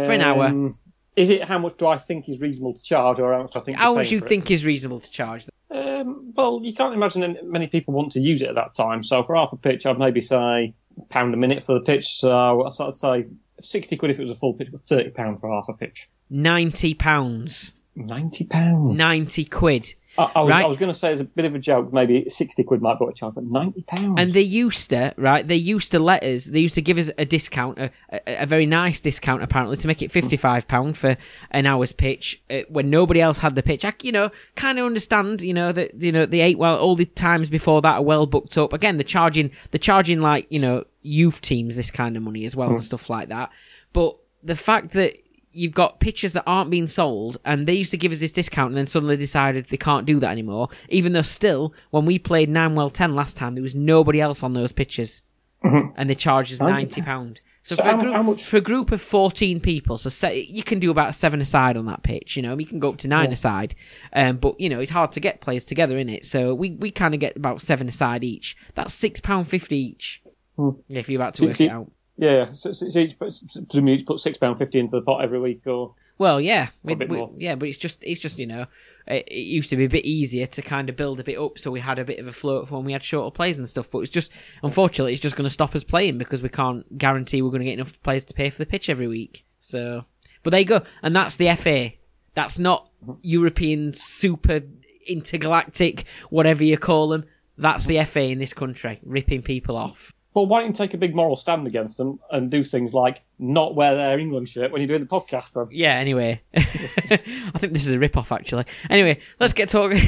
for 0.05 0.13
an 0.13 0.21
hour. 0.21 0.47
Um, 0.47 0.79
Is 1.17 1.31
it 1.31 1.45
how 1.45 1.59
much 1.59 1.77
do 1.77 1.87
I 1.87 1.99
think 1.99 2.29
is 2.29 2.41
reasonable 2.41 2.75
to 2.75 2.83
charge, 2.83 3.19
or 3.21 3.33
how 3.35 3.43
much 3.43 3.57
I 3.57 3.61
think? 3.61 3.77
How 3.79 3.95
much 3.95 4.11
you 4.13 4.19
it? 4.19 4.25
think 4.25 4.51
is 4.51 4.65
reasonable 4.65 4.99
to 4.99 5.11
charge? 5.11 5.47
Um, 5.71 6.33
well, 6.37 6.61
you 6.63 6.75
can't 6.75 6.95
imagine 6.95 7.21
that 7.23 7.47
many 7.47 7.67
people 7.67 7.95
want 7.95 8.13
to 8.13 8.21
use 8.21 8.43
it 8.43 8.49
at 8.49 8.55
that 8.57 8.75
time. 8.75 9.03
So 9.05 9.23
for 9.23 9.35
half 9.37 9.53
a 9.53 9.57
pitch, 9.57 9.85
I'd 9.87 9.99
maybe 9.99 10.21
say 10.21 10.75
pound 11.11 11.35
a 11.35 11.37
minute 11.37 11.65
for 11.65 11.75
the 11.75 11.85
pitch. 11.85 12.19
So 12.19 12.65
I'd 12.67 12.95
say 12.95 13.27
sixty 13.61 13.97
quid 13.97 14.11
if 14.11 14.19
it 14.21 14.23
was 14.23 14.33
a 14.33 14.35
full 14.35 14.55
pitch, 14.55 14.69
but 14.71 14.81
thirty 14.81 15.11
pound 15.11 15.41
for 15.41 15.51
half 15.51 15.69
a 15.69 15.75
pitch. 15.75 16.09
Ninety 16.31 16.95
pounds, 16.95 17.75
Ninety 17.95 18.45
pounds. 18.45 18.99
ninety 18.99 19.45
quid. 19.45 19.95
I, 20.19 20.31
I 20.35 20.41
was, 20.43 20.51
Right. 20.51 20.69
Was 20.69 20.77
going 20.77 20.93
to 20.93 20.99
say 20.99 21.13
as 21.13 21.21
a 21.21 21.25
bit 21.25 21.45
of 21.47 21.55
a 21.55 21.59
joke, 21.59 21.93
maybe 21.93 22.29
sixty 22.29 22.63
quid 22.63 22.83
might 22.83 22.99
be 22.99 23.07
a 23.07 23.13
charge, 23.13 23.35
but 23.35 23.45
ninety 23.45 23.83
pounds. 23.83 24.21
And 24.21 24.35
they 24.35 24.43
used 24.43 24.91
to, 24.91 25.15
right? 25.17 25.47
They 25.47 25.57
used 25.57 25.91
to 25.93 25.99
let 25.99 26.23
us. 26.23 26.45
They 26.47 26.61
used 26.61 26.75
to 26.75 26.83
give 26.83 26.99
us 26.99 27.11
a 27.17 27.25
discount, 27.25 27.79
a, 27.79 27.91
a, 28.11 28.43
a 28.43 28.47
very 28.47 28.67
nice 28.67 29.01
discount, 29.01 29.43
apparently, 29.43 29.77
to 29.77 29.89
make 29.89 30.03
it 30.03 30.11
fifty-five 30.11 30.69
pound 30.69 30.99
for 30.99 31.17
an 31.51 31.67
hour's 31.67 31.93
pitch 31.93 32.43
uh, 32.51 32.61
when 32.69 32.91
nobody 32.91 33.21
else 33.21 33.39
had 33.39 33.55
the 33.55 33.63
pitch. 33.63 33.85
I, 33.85 33.95
you 34.03 34.13
know, 34.13 34.31
kind 34.55 34.79
of 34.79 34.85
understand, 34.85 35.41
you 35.41 35.55
know, 35.55 35.73
that 35.73 36.03
you 36.03 36.13
know 36.13 36.27
the 36.27 36.41
eight 36.41 36.59
well 36.59 36.77
all 36.77 36.95
the 36.95 37.07
times 37.07 37.49
before 37.49 37.81
that 37.83 37.95
are 37.97 38.03
well 38.03 38.27
booked 38.27 38.59
up. 38.59 38.73
Again, 38.73 38.99
they're 38.99 39.05
charging, 39.05 39.51
they're 39.71 39.79
charging 39.79 40.21
like 40.21 40.47
you 40.51 40.61
know 40.61 40.85
youth 41.01 41.41
teams 41.41 41.77
this 41.77 41.91
kind 41.91 42.17
of 42.17 42.23
money 42.23 42.45
as 42.45 42.55
well 42.55 42.71
and 42.71 42.83
stuff 42.83 43.09
like 43.09 43.29
that. 43.29 43.51
But 43.93 44.17
the 44.43 44.57
fact 44.57 44.91
that 44.93 45.15
you've 45.53 45.73
got 45.75 46.01
pitches 46.01 46.33
that 46.33 46.45
aren't 46.47 46.71
being 46.71 46.87
sold, 46.87 47.39
and 47.45 47.67
they 47.67 47.75
used 47.75 47.91
to 47.93 47.97
give 47.97 48.13
us 48.13 48.21
this 48.21 48.33
discount, 48.33 48.69
and 48.71 48.77
then 48.79 48.87
suddenly 48.87 49.17
decided 49.17 49.67
they 49.67 49.77
can't 49.77 50.07
do 50.07 50.19
that 50.21 50.31
anymore. 50.31 50.69
Even 50.89 51.13
though 51.13 51.23
still, 51.23 51.75
when 51.91 52.05
we 52.07 52.19
played 52.19 52.49
nine 52.49 52.75
well 52.75 52.91
ten 52.91 53.15
last 53.15 53.37
time, 53.37 53.55
there 53.55 53.63
was 53.63 53.75
nobody 53.75 54.21
else 54.21 54.43
on 54.43 54.53
those 54.55 54.73
pitches, 54.73 55.23
and 55.63 56.09
they 56.11 56.15
charged 56.15 56.53
us 56.53 56.61
ninety 56.61 57.03
pound. 57.03 57.41
So, 57.65 57.77
So 57.77 57.83
for, 57.85 57.91
a 57.91 57.97
group, 57.97 58.41
for 58.41 58.57
a 58.57 58.61
group 58.61 58.91
of 58.91 59.01
fourteen 59.01 59.61
people, 59.61 59.97
so 59.97 60.11
say, 60.11 60.41
you 60.51 60.65
can 60.65 60.81
do 60.81 60.91
about 60.91 61.15
seven 61.15 61.41
aside 61.41 61.77
on 61.77 61.87
that 61.87 62.03
pitch. 62.03 62.37
You 62.37 62.43
know, 62.43 62.59
you 62.59 62.67
can 62.67 62.81
go 62.81 62.89
up 62.89 62.97
to 62.99 63.09
nine 63.09 63.31
aside, 63.31 63.77
um, 64.15 64.39
but 64.39 64.61
you 64.61 64.69
know 64.69 64.81
it's 64.81 64.91
hard 64.91 65.13
to 65.13 65.21
get 65.21 65.41
players 65.41 65.65
together 65.65 65.97
in 65.97 66.09
it. 66.09 66.25
So 66.25 66.55
we, 66.55 66.73
we 66.73 66.91
kind 66.91 67.15
of 67.15 67.21
get 67.21 67.37
about 67.37 67.61
seven 67.61 67.89
aside 67.89 68.25
each. 68.25 68.57
That's 68.75 68.93
six 68.93 69.21
pound 69.21 69.47
fifty 69.47 69.77
each. 69.77 70.23
Hmm. 70.57 70.71
If 70.89 71.09
you're 71.09 71.21
about 71.21 71.35
to 71.35 71.43
So- 71.43 71.47
work 71.47 71.57
so- 71.57 71.65
it 71.65 71.71
out. 71.71 71.91
Yeah, 72.23 72.53
so, 72.53 72.73
so, 72.73 72.87
each, 73.01 73.19
put- 73.19 73.35
presumably 73.69 73.95
each 73.95 74.07
put 74.07 74.21
six 74.21 74.39
pound 74.39 74.57
fifty 74.57 74.79
into 74.79 74.95
the 74.95 75.03
pot 75.03 75.25
every 75.25 75.41
week, 75.41 75.67
or 75.67 75.93
Well, 76.19 76.41
yeah, 76.41 76.69
we, 76.85 76.93
a 76.93 76.97
bit 76.97 77.09
we- 77.09 77.27
yeah, 77.39 77.57
but 77.57 77.69
it's 77.69 77.77
just 77.77 78.05
it's 78.05 78.21
just 78.21 78.39
you 78.39 78.47
know, 78.47 78.67
it, 79.09 79.27
it 79.27 79.41
used 79.41 79.71
to 79.71 79.77
be 79.77 79.87
a 79.87 79.89
bit 79.89 80.05
easier 80.05 80.47
to 80.47 80.63
kind 80.63 80.89
of 80.89 80.95
build 80.95 81.19
a 81.19 81.25
bit 81.25 81.37
up, 81.37 81.59
so 81.59 81.73
we 81.73 81.81
had 81.81 81.99
a 81.99 82.05
bit 82.05 82.21
of 82.21 82.29
a 82.29 82.33
float 82.33 82.69
for 82.69 82.77
when 82.77 82.85
we 82.85 82.93
had 82.93 83.03
shorter 83.03 83.35
plays 83.35 83.59
and 83.59 83.69
stuff. 83.69 83.91
But 83.91 83.99
it's 83.99 84.11
just 84.13 84.31
unfortunately, 84.63 85.13
it's 85.13 85.21
just 85.21 85.35
going 85.35 85.47
to 85.47 85.51
stop 85.51 85.75
us 85.75 85.83
playing 85.83 86.17
because 86.17 86.45
we 86.45 86.49
can't 86.49 86.97
guarantee 86.97 87.43
we're 87.43 87.51
going 87.51 87.63
to 87.63 87.65
get 87.65 87.75
enough 87.75 88.01
players 88.05 88.25
to 88.27 88.35
pay 88.35 88.51
for 88.51 88.59
the 88.59 88.67
pitch 88.67 88.89
every 88.89 89.09
week. 89.09 89.45
So, 89.59 90.05
but 90.45 90.51
there 90.51 90.61
you 90.61 90.67
go, 90.67 90.83
and 91.03 91.17
that's 91.17 91.35
the 91.35 91.53
FA. 91.57 91.95
That's 92.35 92.57
not 92.57 92.89
European 93.23 93.95
super 93.97 94.61
intergalactic, 95.09 96.05
whatever 96.31 96.63
you 96.63 96.79
call 96.79 97.09
them. 97.09 97.25
That's 97.59 97.87
the 97.87 98.01
FA 98.05 98.29
in 98.29 98.39
this 98.39 98.55
country, 98.55 99.01
ripping 99.03 99.43
people 99.43 99.77
off. 99.77 100.13
Well, 100.35 100.47
why 100.47 100.61
don't 100.61 100.69
you 100.69 100.75
take 100.75 100.95
a 100.95 100.99
big 100.99 101.15
moral 101.15 101.37
stand 101.37 101.67
against 101.67 101.99
them 101.99 102.19
and 102.31 102.51
do 102.51 102.65
things 102.65 102.95
like 102.95 103.23
not 103.39 103.75
wear 103.75 103.95
their 103.95 104.19
England 104.19 104.49
shirt 104.49 104.73
when 104.73 104.81
you're 104.81 104.89
doing 104.89 105.03
the 105.03 105.07
podcast? 105.07 105.53
Then 105.53 105.69
Yeah, 105.71 105.95
anyway. 105.95 106.41
I 106.57 107.59
think 107.59 107.73
this 107.73 107.87
is 107.87 107.93
a 107.93 107.99
rip 107.99 108.17
off 108.17 108.33
actually. 108.33 108.65
Anyway, 108.89 109.19
let's 109.39 109.53
get 109.53 109.69
talking 109.69 110.01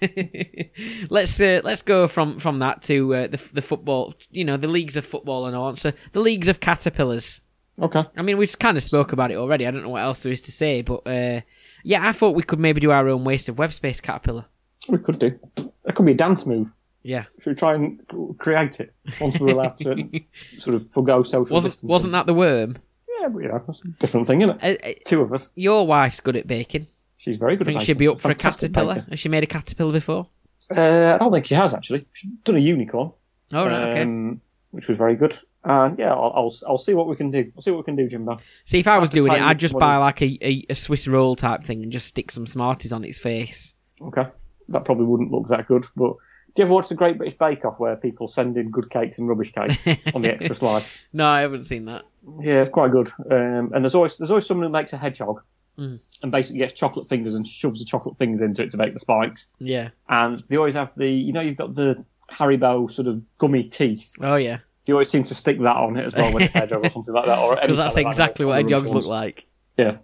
let's 1.10 1.40
uh, 1.40 1.60
let's 1.64 1.82
go 1.82 2.06
from 2.06 2.38
from 2.38 2.58
that 2.60 2.82
to 2.82 3.14
uh, 3.14 3.26
the 3.26 3.50
the 3.52 3.62
football, 3.62 4.14
you 4.30 4.44
know, 4.44 4.56
the 4.56 4.68
leagues 4.68 4.96
of 4.96 5.04
football 5.04 5.46
and 5.46 5.56
all. 5.56 5.74
So 5.76 5.92
the 6.12 6.20
leagues 6.20 6.48
of 6.48 6.60
caterpillars. 6.60 7.42
okay, 7.80 8.04
I 8.16 8.22
mean, 8.22 8.38
we 8.38 8.46
just 8.46 8.60
kind 8.60 8.76
of 8.76 8.82
spoke 8.82 9.12
about 9.12 9.30
it 9.30 9.36
already. 9.36 9.66
I 9.66 9.70
don't 9.70 9.82
know 9.82 9.90
what 9.90 10.02
else 10.02 10.22
there 10.22 10.32
is 10.32 10.42
to 10.42 10.52
say, 10.52 10.82
but 10.82 11.06
uh, 11.06 11.40
yeah, 11.82 12.06
I 12.06 12.12
thought 12.12 12.34
we 12.34 12.42
could 12.42 12.60
maybe 12.60 12.80
do 12.80 12.90
our 12.90 13.08
own 13.08 13.24
waste 13.24 13.48
of 13.48 13.58
web 13.58 13.72
space 13.72 14.00
caterpillar. 14.00 14.46
we 14.88 14.98
could 14.98 15.18
do. 15.18 15.38
That 15.84 15.94
could 15.94 16.06
be 16.06 16.12
a 16.12 16.16
dance 16.16 16.46
move. 16.46 16.70
Yeah, 17.06 17.24
Should 17.42 17.50
we 17.50 17.54
try 17.54 17.74
and 17.74 18.00
create 18.38 18.80
it 18.80 18.94
once 19.20 19.38
we're 19.38 19.52
allowed 19.52 19.76
to 19.78 20.20
sort 20.58 20.74
of 20.74 20.90
forgo 20.90 21.22
social 21.22 21.54
wasn't 21.54 21.72
distancing? 21.74 21.88
wasn't 21.88 22.12
that 22.14 22.26
the 22.26 22.32
worm? 22.34 22.76
Yeah, 23.20 23.28
but 23.28 23.38
you 23.42 23.48
know, 23.48 23.62
that's 23.66 23.84
a 23.84 23.88
different 24.00 24.26
thing, 24.26 24.40
isn't 24.40 24.62
it? 24.64 24.82
Uh, 24.82 24.88
uh, 24.88 24.92
Two 25.04 25.20
of 25.20 25.32
us. 25.32 25.50
your 25.54 25.86
wife's 25.86 26.20
good 26.20 26.34
at 26.36 26.46
baking. 26.46 26.86
She's 27.18 27.36
very 27.36 27.56
good 27.56 27.62
at 27.62 27.66
baking. 27.66 27.76
I 27.76 27.80
think 27.80 27.86
she'd 27.86 27.98
be 27.98 28.08
up 28.08 28.20
for 28.20 28.30
a 28.30 28.34
caterpillar. 28.34 28.94
baker. 28.96 29.06
Has 29.10 29.18
she 29.20 29.28
made 29.28 29.42
a 29.44 29.46
caterpillar 29.46 29.92
before? 29.92 30.28
Uh, 30.74 31.14
I 31.14 31.18
don't 31.18 31.30
think 31.30 31.44
she 31.46 31.54
has 31.54 31.74
actually. 31.74 32.06
She's 32.14 32.30
done 32.42 32.56
a 32.56 32.58
unicorn, 32.58 33.12
Oh 33.52 33.66
right, 33.66 33.90
okay. 33.90 34.00
um, 34.02 34.40
which 34.70 34.88
was 34.88 34.96
very 34.96 35.14
good. 35.14 35.36
And 35.62 35.98
yeah, 35.98 36.12
I'll, 36.12 36.32
I'll 36.34 36.54
I'll 36.66 36.78
see 36.78 36.94
what 36.94 37.06
we 37.06 37.16
can 37.16 37.30
do. 37.30 37.52
I'll 37.54 37.62
see 37.62 37.70
what 37.70 37.78
we 37.78 37.84
can 37.84 37.96
do, 37.96 38.08
Jimbo. 38.08 38.36
See, 38.64 38.78
if 38.78 38.88
I 38.88 38.98
was 38.98 39.10
doing 39.10 39.32
it, 39.32 39.40
I'd 39.42 39.58
just 39.58 39.78
buy 39.78 39.96
like 39.98 40.22
a, 40.22 40.38
a, 40.40 40.64
a 40.70 40.74
Swiss 40.74 41.06
roll 41.06 41.36
type 41.36 41.62
thing 41.64 41.82
and 41.82 41.92
just 41.92 42.06
stick 42.06 42.30
some 42.30 42.46
Smarties 42.46 42.92
on 42.94 43.04
its 43.04 43.18
face. 43.18 43.74
Okay, 44.00 44.26
that 44.68 44.84
probably 44.86 45.04
wouldn't 45.06 45.30
look 45.32 45.46
that 45.48 45.66
good. 45.68 45.86
But 45.96 46.14
do 46.54 46.62
you 46.62 46.64
ever 46.66 46.74
watch 46.74 46.88
the 46.88 46.94
Great 46.94 47.18
British 47.18 47.36
Bake 47.38 47.64
Off 47.64 47.78
where 47.80 47.96
people 47.96 48.28
send 48.28 48.56
in 48.56 48.70
good 48.70 48.88
cakes 48.90 49.18
and 49.18 49.28
rubbish 49.28 49.52
cakes 49.52 49.86
on 50.14 50.22
the 50.22 50.32
extra 50.34 50.54
slice? 50.54 51.04
No, 51.12 51.26
I 51.26 51.40
haven't 51.40 51.64
seen 51.64 51.86
that. 51.86 52.02
Yeah, 52.40 52.60
it's 52.60 52.70
quite 52.70 52.90
good. 52.92 53.08
Um, 53.30 53.72
and 53.74 53.84
there's 53.84 53.94
always 53.94 54.16
there's 54.16 54.30
always 54.30 54.46
someone 54.46 54.66
who 54.66 54.72
makes 54.72 54.92
a 54.92 54.96
hedgehog 54.96 55.42
Mm. 55.76 55.98
and 56.22 56.30
basically 56.30 56.58
gets 56.58 56.72
chocolate 56.72 57.08
fingers 57.08 57.34
and 57.34 57.44
shoves 57.44 57.80
the 57.80 57.84
chocolate 57.84 58.16
fingers 58.16 58.40
into 58.40 58.62
it 58.62 58.70
to 58.70 58.76
make 58.76 58.92
the 58.92 59.00
spikes. 59.00 59.48
Yeah. 59.58 59.88
And 60.08 60.40
they 60.48 60.56
always 60.56 60.74
have 60.74 60.94
the 60.94 61.10
you 61.10 61.32
know 61.32 61.40
you've 61.40 61.56
got 61.56 61.74
the 61.74 62.04
Haribo 62.30 62.88
sort 62.88 63.08
of 63.08 63.20
gummy 63.38 63.64
teeth. 63.64 64.12
Oh 64.20 64.36
yeah. 64.36 64.58
They 64.86 64.92
always 64.92 65.10
seem 65.10 65.24
to 65.24 65.34
stick 65.34 65.58
that 65.62 65.76
on 65.76 65.96
it 65.96 66.04
as 66.04 66.14
well 66.14 66.32
when 66.32 66.44
it's 66.44 66.54
hedgehog 66.54 66.86
or 66.86 66.90
something 66.92 67.12
like 67.12 67.26
that. 67.26 67.58
Because 67.62 67.76
that's 67.76 67.96
exactly 67.96 68.44
what 68.46 68.54
hedgehogs 68.54 68.94
look 68.94 69.06
like. 69.06 69.46
Yeah. 69.76 69.96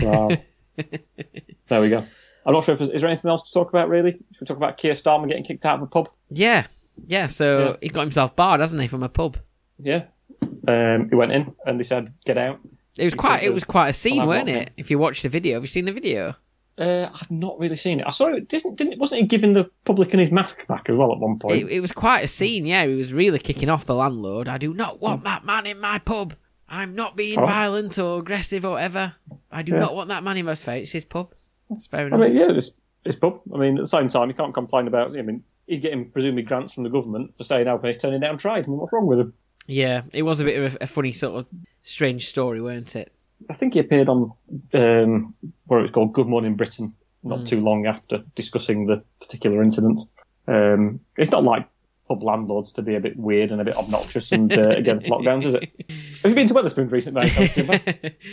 So, 0.00 0.30
there 1.68 1.80
we 1.82 1.90
go. 1.90 2.04
I'm 2.48 2.54
not 2.54 2.64
sure 2.64 2.72
if 2.72 2.78
there's, 2.78 2.90
is 2.90 3.02
there 3.02 3.10
anything 3.10 3.30
else 3.30 3.42
to 3.42 3.52
talk 3.52 3.68
about 3.68 3.88
really. 3.90 4.12
Should 4.12 4.40
we 4.40 4.46
talk 4.46 4.56
about 4.56 4.78
Keir 4.78 4.94
Starmer 4.94 5.28
getting 5.28 5.44
kicked 5.44 5.66
out 5.66 5.76
of 5.76 5.82
a 5.82 5.86
pub? 5.86 6.08
Yeah. 6.30 6.66
Yeah. 7.06 7.26
So 7.26 7.58
Yeah. 7.60 7.76
he 7.82 7.88
got 7.90 8.00
himself 8.00 8.34
barred, 8.34 8.60
hasn't 8.60 8.80
he, 8.80 8.88
from 8.88 9.02
a 9.02 9.08
pub? 9.08 9.36
Yeah. 9.78 10.04
Um, 10.66 11.08
he 11.10 11.14
went 11.14 11.32
in 11.32 11.54
and 11.66 11.78
they 11.78 11.84
said 11.84 12.12
get 12.24 12.38
out. 12.38 12.58
It 12.98 13.04
was 13.04 13.14
quite. 13.14 13.42
It 13.42 13.52
was 13.54 13.64
quite 13.64 13.88
a 13.90 13.92
scene, 13.92 14.26
weren't 14.26 14.48
it? 14.48 14.70
If 14.76 14.90
you 14.90 14.98
watched 14.98 15.22
the 15.22 15.28
video, 15.28 15.54
have 15.54 15.62
you 15.62 15.68
seen 15.68 15.84
the 15.84 15.92
video? 15.92 16.34
Uh, 16.78 17.08
I've 17.14 17.30
not 17.30 17.58
really 17.58 17.76
seen 17.76 18.00
it. 18.00 18.06
I 18.06 18.10
saw 18.10 18.28
it. 18.28 18.48
Didn't, 18.48 18.76
didn't 18.76 18.98
wasn't 18.98 19.20
he 19.20 19.26
giving 19.26 19.52
the 19.52 19.68
publican 19.84 20.18
his 20.20 20.30
mask 20.30 20.58
back 20.68 20.88
as 20.88 20.96
well 20.96 21.12
at 21.12 21.18
one 21.18 21.38
point? 21.38 21.56
It, 21.62 21.68
it 21.70 21.80
was 21.80 21.92
quite 21.92 22.20
a 22.24 22.28
scene. 22.28 22.66
Yeah, 22.66 22.86
he 22.86 22.94
was 22.94 23.12
really 23.12 23.38
kicking 23.40 23.68
off 23.68 23.84
the 23.84 23.94
landlord. 23.94 24.48
I 24.48 24.58
do 24.58 24.72
not 24.72 25.00
want 25.00 25.24
that 25.24 25.44
man 25.44 25.66
in 25.66 25.80
my 25.80 25.98
pub. 25.98 26.34
I'm 26.68 26.94
not 26.94 27.16
being 27.16 27.38
Oh. 27.38 27.46
violent 27.46 27.98
or 27.98 28.18
aggressive 28.20 28.64
or 28.64 28.72
whatever. 28.72 29.14
I 29.50 29.62
do 29.62 29.72
Yeah. 29.72 29.78
not 29.80 29.94
want 29.94 30.08
that 30.10 30.22
man 30.22 30.36
in 30.36 30.46
my 30.46 30.54
face. 30.54 30.82
It's 30.88 30.92
his 30.92 31.04
pub. 31.04 31.32
It's 31.70 31.86
fair 31.86 32.12
I 32.12 32.16
mean, 32.16 32.34
yeah, 32.34 32.52
just 32.52 32.72
his 33.04 33.16
pub. 33.16 33.40
I 33.54 33.58
mean, 33.58 33.76
at 33.76 33.82
the 33.82 33.88
same 33.88 34.08
time, 34.08 34.28
you 34.28 34.34
can't 34.34 34.54
complain 34.54 34.86
about. 34.86 35.16
I 35.16 35.22
mean, 35.22 35.42
he's 35.66 35.80
getting 35.80 36.10
presumably 36.10 36.42
grants 36.42 36.72
from 36.72 36.84
the 36.84 36.90
government 36.90 37.36
for 37.36 37.44
staying 37.44 37.68
open. 37.68 37.88
He's 37.88 38.00
turning 38.00 38.20
down 38.20 38.38
trade. 38.38 38.64
I 38.64 38.68
mean, 38.68 38.78
what's 38.78 38.92
wrong 38.92 39.06
with 39.06 39.20
him? 39.20 39.34
Yeah, 39.66 40.02
it 40.12 40.22
was 40.22 40.40
a 40.40 40.44
bit 40.44 40.58
of 40.58 40.78
a, 40.80 40.86
funny 40.86 41.12
sort 41.12 41.40
of 41.40 41.46
strange 41.82 42.26
story, 42.26 42.60
weren't 42.60 42.96
it? 42.96 43.12
I 43.50 43.54
think 43.54 43.74
he 43.74 43.80
appeared 43.80 44.08
on 44.08 44.32
um, 44.72 45.34
what 45.66 45.78
it 45.78 45.82
was 45.82 45.90
called 45.90 46.14
Good 46.14 46.26
Morning 46.26 46.56
Britain 46.56 46.94
not 47.22 47.46
too 47.46 47.60
long 47.60 47.86
after 47.86 48.22
discussing 48.34 48.86
the 48.86 49.02
particular 49.20 49.62
incident. 49.62 50.00
Um, 50.46 51.00
it's 51.16 51.30
not 51.30 51.44
like 51.44 51.68
pub 52.06 52.22
landlords 52.22 52.72
to 52.72 52.82
be 52.82 52.94
a 52.94 53.00
bit 53.00 53.16
weird 53.16 53.52
and 53.52 53.60
a 53.60 53.64
bit 53.64 53.76
obnoxious 53.76 54.32
and 54.32 54.56
uh, 54.56 54.70
against 54.70 55.06
lockdowns, 55.08 55.44
is 55.44 55.54
it? 55.54 55.70
Have 56.22 56.30
you 56.30 56.34
been 56.34 56.48
to 56.48 56.54
Wetherspoons 56.54 56.90
recently? 56.90 57.30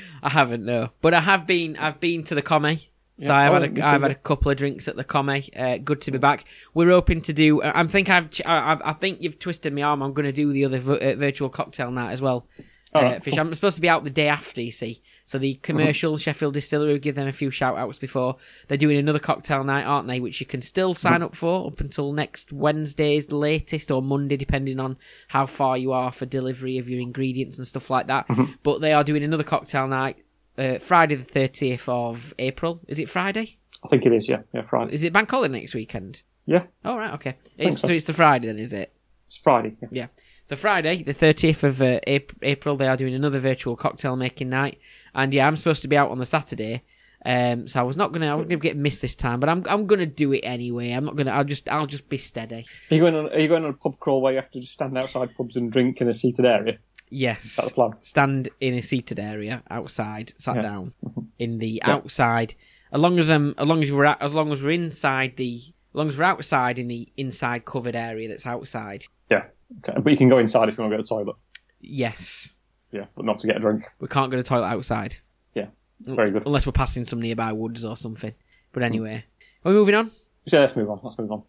I 0.24 0.30
haven't, 0.30 0.66
no, 0.66 0.92
but 1.02 1.14
I 1.14 1.22
have 1.22 1.46
been. 1.46 1.78
I've 1.78 2.00
been 2.00 2.24
to 2.26 2.36
the 2.36 2.42
Commie. 2.42 2.90
So 3.18 3.28
Yeah, 3.28 3.38
I've 3.38 3.52
oh, 3.52 3.62
had 3.62 3.74
me 3.74 3.82
a, 3.82 3.86
I've 3.86 4.02
had 4.02 4.12
a 4.12 4.16
couple 4.16 4.52
of 4.52 4.58
drinks 4.58 4.88
at 4.88 4.96
the 4.96 5.04
Commie. 5.04 5.50
Uh, 5.56 5.78
good 5.78 6.02
to 6.02 6.12
be 6.12 6.18
back. 6.18 6.46
We're 6.74 6.92
hoping 6.92 7.22
to 7.22 7.34
do. 7.34 7.62
I 7.62 7.80
am 7.80 7.88
think 7.88 8.10
I've, 8.10 8.30
I- 8.46 8.72
I've 8.74 8.82
I 8.84 8.94
think 8.94 9.22
you've 9.22 9.40
twisted 9.40 9.74
my 9.74 9.84
arm. 9.84 10.02
I'm 10.02 10.14
going 10.14 10.26
to 10.26 10.34
do 10.34 10.52
the 10.52 10.66
other 10.66 10.80
v- 10.80 11.00
uh, 11.00 11.16
virtual 11.16 11.50
cocktail 11.50 11.92
night 11.92 12.12
as 12.12 12.22
well. 12.22 12.48
Uh, 12.94 13.02
right, 13.02 13.24
fish. 13.24 13.38
I'm 13.38 13.54
supposed 13.54 13.76
to 13.76 13.82
be 13.82 13.90
out 13.90 14.06
the 14.06 14.10
day 14.10 14.30
after. 14.30 14.62
You 14.62 14.72
see, 14.72 15.02
so 15.26 15.38
the 15.38 15.56
commercial 15.56 16.18
Sheffield 16.18 16.54
Distillery 16.54 16.94
will 16.94 17.00
give 17.00 17.16
them 17.16 17.28
a 17.28 17.34
few 17.34 17.52
shout 17.52 17.78
outs 17.78 18.00
before 18.00 18.38
they're 18.68 18.78
doing 18.78 18.98
another 18.98 19.20
cocktail 19.20 19.66
night, 19.66 19.84
aren't 19.84 20.08
they? 20.08 20.22
Which 20.22 20.40
you 20.40 20.46
can 20.46 20.62
still 20.62 20.94
sign 20.94 21.22
up 21.22 21.36
for 21.36 21.68
up 21.68 21.82
until 21.82 22.14
next 22.14 22.54
Wednesday's 22.54 23.28
the 23.28 23.36
latest 23.36 23.92
or 23.92 24.02
Monday, 24.02 24.38
depending 24.38 24.80
on 24.80 24.98
how 25.28 25.46
far 25.46 25.78
you 25.78 25.92
are 25.92 26.12
for 26.12 26.26
delivery 26.26 26.78
of 26.78 26.88
your 26.90 27.02
ingredients 27.02 27.58
and 27.58 27.68
stuff 27.68 27.90
like 27.90 28.08
that. 28.08 28.30
But 28.64 28.80
they 28.80 28.94
are 28.94 29.04
doing 29.04 29.24
another 29.24 29.44
cocktail 29.44 29.88
night 29.88 30.18
uh, 30.58 30.80
Friday 30.80 31.16
the 31.16 31.26
30th 31.26 31.88
of 31.90 32.34
April. 32.40 32.82
Is 32.88 33.00
it 33.00 33.10
Friday? 33.10 33.58
I 33.84 33.88
think 33.88 34.06
it 34.06 34.14
is. 34.14 34.28
Yeah, 34.28 34.42
yeah, 34.54 34.62
Friday. 34.62 34.94
Is 34.94 35.04
it 35.04 35.14
bank 35.14 35.30
holiday 35.30 35.60
next 35.60 35.76
weekend? 35.76 36.24
Yeah, 36.46 36.64
Oh 36.84 36.98
right, 36.98 37.14
okay. 37.14 37.38
It's, 37.58 37.80
so. 37.82 37.88
so 37.88 37.94
it's 37.94 38.06
the 38.06 38.14
Friday 38.14 38.48
then, 38.48 38.60
is 38.60 38.74
it? 38.74 38.92
it's 39.26 39.38
Friday. 39.38 39.76
Yeah. 39.82 39.88
Yeah. 39.92 40.08
So 40.44 40.56
Friday, 40.56 41.02
the 41.02 41.14
thirtieth 41.14 41.64
of 41.64 41.82
uh, 41.82 42.00
April, 42.06 42.78
they 42.78 42.88
are 42.88 42.98
doing 42.98 43.16
another 43.16 43.40
virtual 43.40 43.76
cocktail 43.76 44.16
making 44.16 44.50
night, 44.50 44.80
and 45.16 45.34
yeah, 45.34 45.48
I'm 45.48 45.56
supposed 45.56 45.82
to 45.82 45.88
be 45.88 45.98
out 45.98 46.12
on 46.12 46.20
the 46.20 46.26
Saturday. 46.26 46.84
Um, 47.26 47.68
so 47.68 47.80
I 47.80 47.84
was 47.84 47.98
not 47.98 48.14
gonna, 48.14 48.28
I 48.28 48.36
was 48.36 48.46
gonna 48.46 48.58
get 48.58 48.78
missed 48.78 49.02
this 49.02 49.16
time, 49.16 49.40
but 49.40 49.50
I'm, 49.50 49.64
I'm 49.68 49.88
gonna 49.88 50.06
do 50.06 50.32
it 50.34 50.42
anyway. 50.42 50.92
I'm 50.92 51.06
not 51.06 51.16
gonna, 51.16 51.32
I'll 51.32 51.44
just, 51.44 51.68
I'll 51.70 51.88
just 51.88 52.08
be 52.08 52.20
steady. 52.20 52.68
Are 52.92 52.96
you 52.96 53.02
going 53.02 53.16
on? 53.16 53.30
Are 53.30 53.40
you 53.40 53.48
going 53.48 53.64
on 53.64 53.72
a 53.72 53.74
pub 53.74 54.00
crawl 54.00 54.22
where 54.22 54.34
you 54.34 54.40
have 54.40 54.52
to 54.52 54.60
just 54.60 54.74
stand 54.74 54.96
outside 54.96 55.36
pubs 55.36 55.56
and 55.56 55.72
drink 55.72 56.02
in 56.02 56.08
a 56.08 56.14
seated 56.14 56.46
area? 56.46 56.78
Yes. 57.10 57.56
That's 57.56 57.70
the 57.70 57.76
plan. 57.76 57.92
Stand 58.02 58.50
in 58.60 58.74
a 58.74 58.82
seated 58.82 59.20
area 59.20 59.64
outside, 59.70 60.34
sat 60.38 60.58
Yeah. 60.58 60.62
down 60.62 60.94
in 61.40 61.60
the 61.60 61.82
outside. 61.84 62.56
As 62.92 63.02
long 63.02 63.20
as 63.20 63.30
um, 63.30 63.56
as 63.58 63.68
long 63.68 63.84
as 63.84 63.92
we're 63.92 64.06
at, 64.06 64.22
as 64.22 64.34
long 64.34 64.52
as 64.52 64.62
we're 64.64 64.72
inside 64.72 65.38
the, 65.38 65.56
as 65.58 65.96
long 65.96 66.08
as 66.08 66.18
we're 66.18 66.26
outside 66.26 66.80
in 66.80 66.88
the 66.88 67.08
inside 67.18 67.66
covered 67.66 67.96
area 67.96 68.28
that's 68.28 68.46
outside. 68.46 69.06
Yeah. 69.30 69.46
Okay, 69.80 70.00
but 70.00 70.10
you 70.12 70.18
can 70.18 70.30
go 70.30 70.38
inside 70.38 70.70
if 70.70 70.78
you 70.78 70.84
want 70.84 70.92
to 70.94 70.98
go 70.98 71.04
to 71.04 71.04
the 71.04 71.08
toilet. 71.10 71.36
Yes. 71.82 72.56
Yeah, 72.92 73.06
but 73.16 73.26
not 73.26 73.40
to 73.40 73.48
get 73.48 73.58
a 73.58 73.60
drink. 73.60 73.84
We 74.00 74.08
can't 74.08 74.32
go 74.32 74.38
to 74.38 74.44
the 74.44 74.48
toilet 74.48 74.68
outside. 74.68 75.16
Yeah, 75.54 75.68
very 76.00 76.32
good. 76.32 76.44
Unless 76.46 76.66
we're 76.66 76.72
passing 76.72 77.04
some 77.04 77.22
nearby 77.22 77.52
woods 77.52 77.84
or 77.84 77.98
something. 77.98 78.34
But 78.72 78.84
anyway. 78.84 79.26
Are 79.64 79.72
we 79.72 79.78
moving 79.78 79.96
on? 79.96 80.12
So 80.48 80.60
let's 80.60 80.76
move 80.76 80.90
on. 80.90 81.00
Let's 81.04 81.18
move 81.18 81.32
on. 81.32 81.44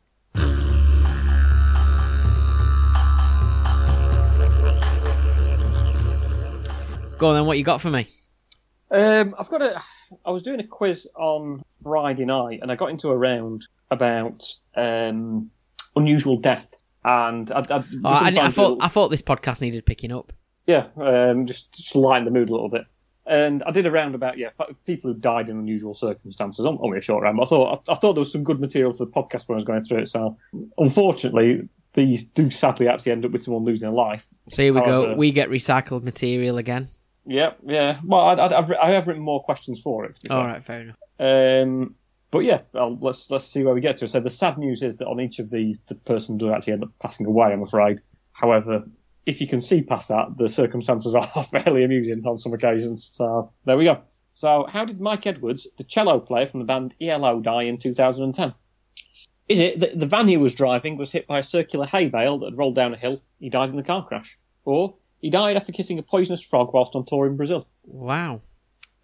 Go 7.18 7.28
on 7.28 7.34
then, 7.34 7.46
what 7.46 7.56
you 7.58 7.64
got 7.64 7.80
for 7.80 7.90
me? 7.90 8.06
Um, 8.90 9.34
I've 9.38 9.48
got 9.48 9.62
a. 9.62 9.82
I 10.24 10.30
was 10.30 10.42
doing 10.42 10.60
a 10.60 10.66
quiz 10.66 11.08
on 11.16 11.62
Friday 11.82 12.24
night, 12.24 12.60
and 12.62 12.70
I 12.70 12.76
got 12.76 12.90
into 12.90 13.08
a 13.08 13.16
round 13.16 13.66
about 13.90 14.44
um, 14.76 15.50
unusual 15.96 16.36
deaths, 16.36 16.84
and 17.04 17.50
I, 17.50 17.58
I, 17.60 17.62
Oh, 17.78 17.82
I, 18.04 18.26
I 18.28 18.30
thought 18.50 18.64
it'll- 18.72 18.82
I 18.82 18.88
thought 18.88 19.08
this 19.08 19.22
podcast 19.22 19.60
needed 19.62 19.84
picking 19.86 20.12
up. 20.12 20.32
yeah, 20.66 20.86
um, 20.98 21.46
just 21.46 21.72
just 21.72 21.96
lighten 21.96 22.24
the 22.26 22.30
mood 22.30 22.48
a 22.50 22.52
little 22.52 22.68
bit. 22.68 22.82
And 23.28 23.64
I 23.64 23.72
did 23.72 23.86
a 23.86 23.90
round 23.90 24.14
about 24.14 24.38
yeah 24.38 24.50
people 24.86 25.12
who 25.12 25.18
died 25.18 25.48
in 25.48 25.58
unusual 25.58 25.94
circumstances. 25.96 26.64
Only 26.64 26.98
a 26.98 27.00
short 27.00 27.22
round, 27.24 27.38
but 27.38 27.44
I 27.44 27.46
thought 27.46 27.82
I, 27.88 27.92
I 27.92 27.94
thought 27.96 28.12
there 28.12 28.20
was 28.20 28.30
some 28.30 28.44
good 28.44 28.60
material 28.60 28.92
for 28.92 29.04
the 29.06 29.10
podcast 29.10 29.48
when 29.48 29.56
I 29.56 29.58
was 29.58 29.64
going 29.64 29.80
through 29.80 29.98
it. 30.02 30.06
So 30.08 30.36
unfortunately, 30.78 31.68
these 31.94 32.22
do 32.22 32.50
sadly 32.50 32.86
actually 32.86 33.12
end 33.12 33.24
up 33.24 33.32
with 33.32 33.42
someone 33.42 33.64
losing 33.64 33.88
a 33.88 33.92
life. 33.92 34.28
So 34.50 34.62
here 34.62 34.72
we 34.74 34.80
go. 34.82 35.14
We 35.14 35.32
get 35.32 35.48
recycled 35.50 36.04
material 36.04 36.58
again. 36.58 36.88
Yeah, 37.26 37.54
yeah. 37.64 38.00
Well, 38.04 38.20
I, 38.20 38.34
I, 38.34 38.58
I've, 38.58 38.70
I 38.70 38.90
have 38.90 39.06
written 39.06 39.22
more 39.22 39.42
questions 39.42 39.80
for 39.80 40.04
it. 40.04 40.18
All 40.30 40.46
right, 40.46 40.62
fair 40.62 40.82
enough. 40.82 40.96
Um, 41.18 41.94
but 42.30 42.40
yeah, 42.40 42.60
well, 42.72 42.96
let's 43.00 43.30
let's 43.30 43.46
see 43.46 43.62
where 43.62 43.74
we 43.74 43.80
get 43.80 43.98
to. 43.98 44.08
So 44.08 44.20
the 44.20 44.30
sad 44.30 44.58
news 44.58 44.82
is 44.82 44.98
that 44.98 45.06
on 45.06 45.20
each 45.20 45.38
of 45.38 45.50
these, 45.50 45.80
the 45.86 45.94
person 45.94 46.38
does 46.38 46.50
actually 46.50 46.74
end 46.74 46.84
up 46.84 46.90
passing 47.00 47.26
away. 47.26 47.52
I'm 47.52 47.62
afraid. 47.62 48.00
However, 48.32 48.84
if 49.24 49.40
you 49.40 49.48
can 49.48 49.60
see 49.60 49.82
past 49.82 50.08
that, 50.08 50.36
the 50.36 50.48
circumstances 50.48 51.14
are 51.34 51.44
fairly 51.44 51.84
amusing 51.84 52.24
on 52.26 52.38
some 52.38 52.52
occasions. 52.52 53.04
So 53.12 53.52
there 53.64 53.76
we 53.76 53.84
go. 53.84 54.02
So 54.32 54.66
how 54.70 54.84
did 54.84 55.00
Mike 55.00 55.26
Edwards, 55.26 55.66
the 55.78 55.84
cello 55.84 56.20
player 56.20 56.46
from 56.46 56.60
the 56.60 56.66
band 56.66 56.94
ELO, 57.00 57.40
die 57.40 57.62
in 57.62 57.78
2010? 57.78 58.54
Is 59.48 59.60
it 59.60 59.80
that 59.80 59.98
the 59.98 60.06
van 60.06 60.28
he 60.28 60.36
was 60.36 60.54
driving 60.54 60.96
was 60.96 61.12
hit 61.12 61.26
by 61.26 61.38
a 61.38 61.42
circular 61.42 61.86
hay 61.86 62.08
bale 62.08 62.38
that 62.38 62.46
had 62.46 62.58
rolled 62.58 62.74
down 62.74 62.92
a 62.92 62.98
hill? 62.98 63.22
He 63.40 63.48
died 63.48 63.70
in 63.70 63.76
the 63.76 63.82
car 63.82 64.06
crash, 64.06 64.38
or 64.64 64.96
he 65.20 65.30
died 65.30 65.56
after 65.56 65.72
kissing 65.72 65.98
a 65.98 66.02
poisonous 66.02 66.42
frog 66.42 66.72
whilst 66.72 66.94
on 66.94 67.04
tour 67.04 67.26
in 67.26 67.36
Brazil? 67.36 67.66
Wow. 67.84 68.40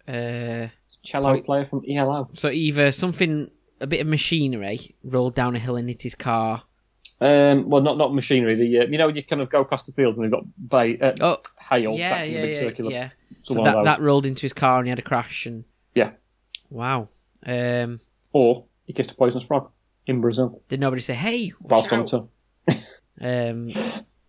Uh, 0.07 0.67
Cello 1.03 1.33
Poi- 1.35 1.41
player 1.41 1.65
from 1.65 1.83
ELO. 1.89 2.29
so 2.33 2.49
either 2.49 2.91
something, 2.91 3.49
a 3.81 3.87
bit 3.87 4.01
of 4.01 4.07
machinery 4.07 4.95
rolled 5.03 5.35
down 5.35 5.55
a 5.55 5.59
hill 5.59 5.75
and 5.75 5.87
hit 5.89 6.01
his 6.01 6.15
car. 6.15 6.63
Um, 7.21 7.69
well, 7.69 7.81
not 7.81 7.97
not 7.97 8.13
machinery. 8.13 8.55
The 8.55 8.79
uh, 8.79 8.85
you 8.89 8.97
know 8.97 9.07
you 9.07 9.23
kind 9.23 9.41
of 9.41 9.49
go 9.49 9.63
past 9.63 9.85
the 9.85 9.91
fields 9.93 10.17
and 10.17 10.25
they've 10.25 10.31
got 10.31 10.43
bay, 10.69 10.97
uh, 10.99 11.13
Oh, 11.21 11.37
hay 11.59 11.85
all 11.87 11.95
yeah, 11.97 12.09
stacked 12.09 12.27
in 12.27 12.33
yeah, 12.33 12.39
a 12.39 12.41
big 12.45 12.53
yeah, 12.55 12.59
circular. 12.59 12.91
yeah. 12.91 13.09
So 13.43 13.53
So 13.53 13.59
one 13.61 13.69
of 13.69 13.85
that, 13.85 13.97
that 13.97 14.01
rolled 14.03 14.25
into 14.25 14.41
his 14.41 14.51
car 14.53 14.79
and 14.79 14.87
he 14.87 14.89
had 14.89 14.99
a 14.99 15.03
crash 15.03 15.45
and 15.45 15.63
Yeah. 15.95 16.11
wow. 16.69 17.07
Um, 17.45 17.99
Or 18.33 18.65
he 18.85 18.93
kissed 18.93 19.11
a 19.11 19.15
poisonous 19.15 19.45
frog 19.45 19.69
in 20.05 20.19
Brazil 20.19 20.61
did 20.67 20.81
nobody 20.81 21.01
say, 21.01 21.13
"Hey, 21.13 21.53
whilst 21.61 21.93
on 21.93 22.05
tour. 22.05 22.27
Um, 23.21 23.71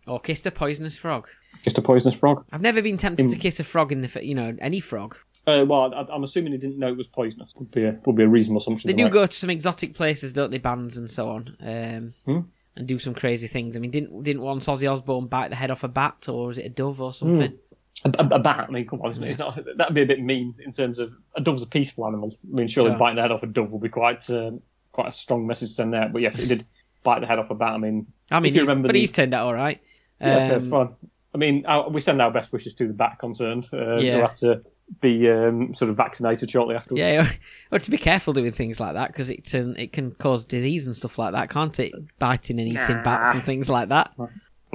or 0.06 0.20
kissed 0.20 0.46
a 0.46 0.50
poisonous 0.52 0.96
frog? 0.96 1.26
Kissed 1.62 1.78
a 1.78 1.82
poisonous 1.82 2.14
frog. 2.14 2.44
I've 2.52 2.60
never 2.62 2.82
been 2.82 2.96
tempted 2.98 3.24
In- 3.24 3.30
to 3.30 3.36
kiss 3.38 3.60
a 3.60 3.64
frog 3.64 3.92
in 3.92 4.00
the, 4.00 4.08
f- 4.08 4.22
you 4.22 4.34
know, 4.34 4.54
any 4.60 4.80
frog. 4.80 5.16
Uh, 5.46 5.64
well, 5.68 5.92
I, 5.94 6.06
I'm 6.12 6.24
assuming 6.24 6.52
he 6.52 6.58
didn't 6.58 6.78
know 6.78 6.88
it 6.88 6.96
was 6.96 7.06
poisonous. 7.06 7.52
Would 7.56 7.70
be 7.70 7.84
a 7.84 7.98
would 8.06 8.16
be 8.16 8.22
a 8.22 8.28
reasonable 8.28 8.60
assumption. 8.62 8.88
They 8.88 8.94
do 8.96 9.04
make. 9.04 9.12
go 9.12 9.26
to 9.26 9.32
some 9.36 9.50
exotic 9.50 9.94
places, 9.94 10.32
don't 10.32 10.50
they? 10.50 10.58
Bands 10.58 10.96
and 10.96 11.10
so 11.10 11.28
on, 11.28 11.56
um, 11.60 12.14
Hmm. 12.24 12.48
and 12.76 12.88
do 12.88 12.98
some 12.98 13.12
crazy 13.14 13.46
things. 13.46 13.76
I 13.76 13.80
mean, 13.80 13.90
didn't 13.90 14.22
didn't 14.22 14.40
once 14.42 14.66
Ozzy 14.66 14.90
Osbourne 14.90 15.26
bite 15.26 15.48
the 15.50 15.56
head 15.56 15.70
off 15.70 15.84
a 15.84 15.88
bat, 15.88 16.28
or 16.30 16.46
was 16.46 16.56
it 16.58 16.64
a 16.64 16.70
dove 16.70 17.00
or 17.02 17.12
something? 17.12 17.58
A, 18.06 18.08
a, 18.08 18.26
a 18.36 18.38
bat. 18.38 18.66
I 18.68 18.72
mean, 18.72 18.86
come 18.86 19.02
on, 19.02 19.10
isn't 19.10 19.22
it? 19.22 19.38
Not, 19.38 19.58
that'd 19.76 19.94
be 19.94 20.00
a 20.02 20.06
bit 20.06 20.22
mean 20.22 20.54
in 20.64 20.72
terms 20.72 20.98
of 20.98 21.12
a 21.36 21.42
dove's 21.42 21.62
a 21.62 21.66
peaceful 21.66 22.06
animal. 22.06 22.34
I 22.50 22.56
mean, 22.60 22.68
surely 22.68 22.92
Yeah. 22.92 22.96
biting 22.96 23.16
the 23.16 23.22
head 23.22 23.30
off 23.32 23.42
a 23.42 23.46
dove 23.46 23.70
would 23.72 23.82
be 23.82 23.90
quite 23.90 24.28
um, 24.30 24.62
quite 24.92 25.08
a 25.08 25.12
strong 25.12 25.46
message 25.46 25.68
to 25.68 25.74
send 25.74 25.94
out. 25.94 26.12
But 26.14 26.22
yes, 26.22 26.38
it 26.38 26.46
did 26.46 26.64
bite 27.02 27.20
the 27.20 27.26
head 27.26 27.38
off 27.38 27.50
a 27.50 27.54
bat. 27.54 27.72
I 27.72 27.76
mean, 27.76 28.06
I 28.30 28.40
mean, 28.40 28.48
If 28.48 28.56
you 28.56 28.62
remember 28.62 28.88
but 28.88 28.94
the- 28.94 29.00
he's 29.00 29.12
turned 29.12 29.34
out 29.34 29.44
all 29.44 29.52
right. 29.54 29.78
Yeah, 30.22 30.48
that's 30.48 30.64
Um, 30.64 30.70
fine. 30.70 30.96
I 31.34 31.38
mean, 31.38 31.64
our, 31.66 31.88
we 31.90 32.00
send 32.00 32.22
our 32.22 32.30
best 32.30 32.52
wishes 32.52 32.72
to 32.74 32.86
the 32.86 32.92
bat 32.94 33.18
concerned. 33.18 33.68
Uh, 33.72 33.96
Yeah. 33.96 34.14
Who 34.14 34.20
had 34.20 34.34
to 34.36 34.62
be 35.00 35.28
um, 35.30 35.74
sort 35.74 35.90
of 35.90 35.96
vaccinated 35.96 36.50
shortly 36.50 36.76
afterwards. 36.76 37.00
Yeah, 37.00 37.26
well, 37.70 37.80
to 37.80 37.90
be 37.90 37.96
careful 37.98 38.32
doing 38.34 38.52
things 38.52 38.78
like 38.80 38.94
that 38.94 39.08
because 39.08 39.30
it 39.30 39.44
can 39.44 39.76
it 39.76 39.92
can 39.92 40.12
cause 40.12 40.44
disease 40.44 40.86
and 40.86 40.94
stuff 40.94 41.18
like 41.18 41.32
that, 41.32 41.48
can't 41.50 41.78
it? 41.80 41.92
Biting 42.18 42.60
and 42.60 42.68
eating 42.68 43.02
bats 43.02 43.34
and 43.34 43.42
things 43.44 43.68
like 43.70 43.88
that. 43.88 44.12
What 44.16 44.30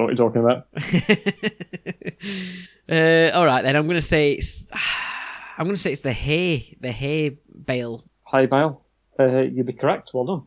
are 0.08 0.12
you 0.12 0.18
talking 0.18 0.42
about? 0.42 0.68
uh, 2.90 3.30
all 3.38 3.46
right, 3.46 3.62
then 3.62 3.76
I'm 3.76 3.86
going 3.86 4.00
to 4.00 4.02
say 4.02 4.34
it's 4.34 4.66
I'm 5.58 5.66
going 5.66 5.76
to 5.76 5.82
say 5.82 5.92
it's 5.92 6.02
the 6.02 6.14
hay 6.14 6.76
the 6.82 6.92
hay 6.92 7.38
bale. 7.66 8.04
Hay 8.32 8.48
bale. 8.48 8.82
Uh, 9.20 9.42
you'd 9.42 9.66
be 9.68 9.74
correct. 9.74 10.10
Well 10.14 10.26
done. 10.26 10.44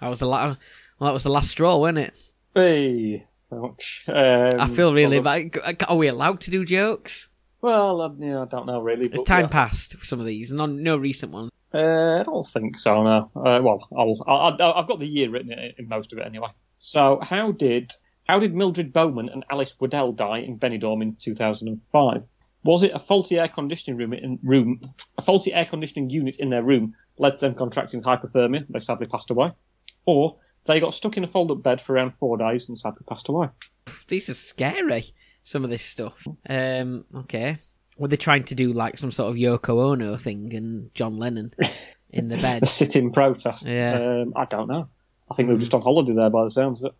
That 0.00 0.08
was 0.08 0.18
the 0.18 0.26
la- 0.26 0.56
well, 1.02 1.08
that 1.08 1.14
was 1.14 1.24
the 1.24 1.30
last 1.30 1.50
straw, 1.50 1.78
wasn't 1.78 1.98
it? 1.98 2.14
Hey, 2.54 3.24
much. 3.50 4.04
Um, 4.06 4.60
I 4.60 4.68
feel 4.68 4.94
really 4.94 5.18
well 5.18 5.50
bad. 5.50 5.82
Are 5.88 5.96
we 5.96 6.06
allowed 6.06 6.40
to 6.42 6.52
do 6.52 6.64
jokes? 6.64 7.28
Well, 7.60 8.00
uh, 8.00 8.10
yeah, 8.20 8.42
I 8.42 8.44
don't 8.44 8.66
know 8.66 8.80
really. 8.80 9.06
It's 9.06 9.24
time 9.24 9.46
yeah. 9.46 9.48
passed 9.48 9.96
for 9.96 10.06
some 10.06 10.20
of 10.20 10.26
these, 10.26 10.52
no, 10.52 10.66
no 10.66 10.96
recent 10.96 11.32
ones. 11.32 11.50
Uh, 11.74 12.20
I 12.20 12.22
don't 12.22 12.46
think 12.46 12.78
so. 12.78 13.02
No. 13.02 13.28
Uh, 13.34 13.60
well, 13.60 13.88
I'll, 13.98 14.24
I'll, 14.28 14.56
I'll, 14.60 14.74
I've 14.74 14.86
got 14.86 15.00
the 15.00 15.06
year 15.08 15.28
written 15.28 15.50
in, 15.50 15.72
in 15.76 15.88
most 15.88 16.12
of 16.12 16.20
it 16.20 16.24
anyway. 16.24 16.50
So, 16.78 17.18
how 17.20 17.50
did 17.50 17.92
how 18.28 18.38
did 18.38 18.54
Mildred 18.54 18.92
Bowman 18.92 19.28
and 19.28 19.44
Alice 19.50 19.74
Waddell 19.80 20.12
die 20.12 20.38
in 20.38 20.56
Benidorm 20.56 21.02
in 21.02 21.16
2005? 21.16 22.22
Was 22.62 22.84
it 22.84 22.92
a 22.94 23.00
faulty 23.00 23.40
air 23.40 23.48
conditioning 23.48 23.98
room 23.98 24.12
in 24.12 24.38
room 24.44 24.80
a 25.18 25.22
faulty 25.22 25.52
air 25.52 25.66
conditioning 25.66 26.10
unit 26.10 26.36
in 26.36 26.50
their 26.50 26.62
room 26.62 26.94
led 27.18 27.34
to 27.34 27.40
them 27.40 27.56
contracting 27.56 28.02
hypothermia? 28.02 28.64
They 28.68 28.78
sadly 28.78 29.06
passed 29.06 29.32
away, 29.32 29.50
or 30.06 30.36
they 30.64 30.80
got 30.80 30.94
stuck 30.94 31.16
in 31.16 31.24
a 31.24 31.28
fold-up 31.28 31.62
bed 31.62 31.80
for 31.80 31.94
around 31.94 32.14
four 32.14 32.36
days 32.36 32.68
and 32.68 32.78
sadly 32.78 33.04
passed 33.08 33.28
away. 33.28 33.48
These 34.08 34.28
are 34.28 34.34
scary. 34.34 35.12
Some 35.44 35.64
of 35.64 35.70
this 35.70 35.82
stuff. 35.82 36.24
Um, 36.48 37.04
okay. 37.14 37.58
were 37.98 38.08
they 38.08 38.16
trying 38.16 38.44
to 38.44 38.54
do 38.54 38.72
like 38.72 38.96
some 38.96 39.10
sort 39.10 39.30
of 39.30 39.36
Yoko 39.36 39.90
Ono 39.90 40.16
thing 40.16 40.54
and 40.54 40.94
John 40.94 41.18
Lennon 41.18 41.52
in 42.10 42.28
the 42.28 42.36
bed? 42.36 42.66
sit-in 42.66 43.12
protest. 43.12 43.66
Yeah. 43.66 44.22
Um, 44.22 44.32
I 44.36 44.44
don't 44.44 44.68
know. 44.68 44.88
I 45.30 45.34
think 45.34 45.48
they 45.48 45.54
were 45.54 45.60
just 45.60 45.74
on 45.74 45.82
holiday 45.82 46.12
there 46.12 46.30
by 46.30 46.44
the 46.44 46.50
sounds 46.50 46.82
of 46.82 46.86
it. 46.86 46.94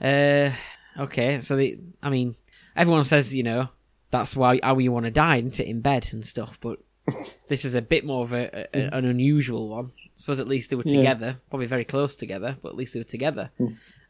Uh, 0.00 1.02
okay, 1.02 1.38
so 1.40 1.56
the 1.56 1.78
I 2.02 2.10
mean, 2.10 2.34
everyone 2.76 3.04
says 3.04 3.34
you 3.34 3.42
know 3.42 3.68
that's 4.10 4.36
why 4.36 4.60
how 4.62 4.78
you 4.78 4.92
want 4.92 5.06
to 5.06 5.10
die, 5.10 5.36
isn't 5.36 5.60
it, 5.60 5.66
in 5.66 5.80
bed 5.80 6.08
and 6.12 6.26
stuff. 6.26 6.58
But 6.60 6.78
this 7.48 7.64
is 7.64 7.74
a 7.74 7.82
bit 7.82 8.04
more 8.04 8.22
of 8.22 8.32
a, 8.32 8.66
a 8.74 8.94
an 8.94 9.04
unusual 9.04 9.68
one. 9.68 9.92
I 10.18 10.20
suppose 10.20 10.40
at 10.40 10.48
least 10.48 10.70
they 10.70 10.76
were 10.76 10.82
Yeah. 10.84 10.96
together, 10.96 11.40
probably 11.48 11.66
very 11.66 11.84
close 11.84 12.16
together, 12.16 12.56
but 12.60 12.70
at 12.70 12.74
least 12.74 12.92
they 12.94 13.00
were 13.00 13.04
together. 13.04 13.50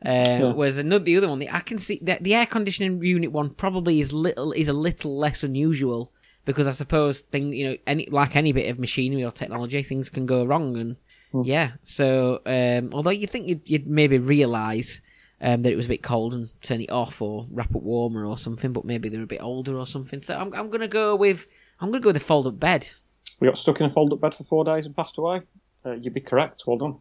Uh, 0.04 0.52
Whereas 0.54 0.78
another, 0.78 1.04
the 1.04 1.16
other 1.18 1.28
one, 1.28 1.38
the, 1.38 1.50
I 1.50 1.60
can 1.60 1.78
see 1.78 1.98
that 2.02 2.22
the 2.22 2.34
air 2.34 2.46
conditioning 2.46 3.02
unit 3.02 3.30
one 3.32 3.50
probably 3.50 4.00
is 4.00 4.12
little 4.12 4.52
is 4.52 4.68
a 4.68 4.72
little 4.72 5.18
less 5.18 5.42
unusual 5.42 6.12
because 6.44 6.66
I 6.66 6.70
suppose 6.70 7.20
thing 7.20 7.52
you 7.52 7.68
know 7.68 7.76
any 7.86 8.06
like 8.06 8.36
any 8.36 8.52
bit 8.52 8.70
of 8.70 8.78
machinery 8.78 9.24
or 9.24 9.32
technology, 9.32 9.82
things 9.82 10.08
can 10.08 10.24
go 10.24 10.44
wrong 10.44 10.76
and 10.78 10.96
yeah. 11.44 11.72
So 11.82 12.40
um, 12.46 12.90
although 12.94 13.10
you 13.10 13.26
think 13.26 13.48
you'd, 13.48 13.68
you'd 13.68 13.86
maybe 13.86 14.18
realise 14.18 15.02
um, 15.42 15.60
that 15.62 15.72
it 15.72 15.76
was 15.76 15.86
a 15.86 15.90
bit 15.90 16.02
cold 16.02 16.32
and 16.32 16.48
turn 16.62 16.80
it 16.80 16.90
off 16.90 17.20
or 17.20 17.46
wrap 17.50 17.74
it 17.74 17.82
warmer 17.82 18.24
or 18.24 18.38
something, 18.38 18.72
but 18.72 18.84
maybe 18.86 19.08
they're 19.10 19.22
a 19.24 19.26
bit 19.26 19.42
older 19.42 19.76
or 19.76 19.86
something. 19.86 20.22
So 20.22 20.38
I'm 20.38 20.54
I'm 20.54 20.70
gonna 20.70 20.88
go 20.88 21.14
with 21.16 21.46
I'm 21.80 21.90
gonna 21.90 22.00
go 22.02 22.08
with 22.08 22.16
the 22.16 22.20
fold 22.20 22.46
up 22.46 22.58
bed. 22.58 22.88
We 23.40 23.46
got 23.46 23.58
stuck 23.58 23.78
in 23.80 23.86
a 23.86 23.90
fold-up 23.90 24.20
bed 24.20 24.34
for 24.34 24.42
four 24.42 24.64
days 24.64 24.84
and 24.86 24.96
passed 24.96 25.16
away. 25.18 25.42
Uh, 25.84 25.92
you'd 25.92 26.14
be 26.14 26.20
correct. 26.20 26.64
Well 26.66 26.76
done. 26.78 26.98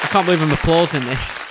I 0.00 0.08
can't 0.10 0.24
believe 0.26 0.42
I'm 0.42 0.52
applauding 0.52 1.04
this. 1.04 1.46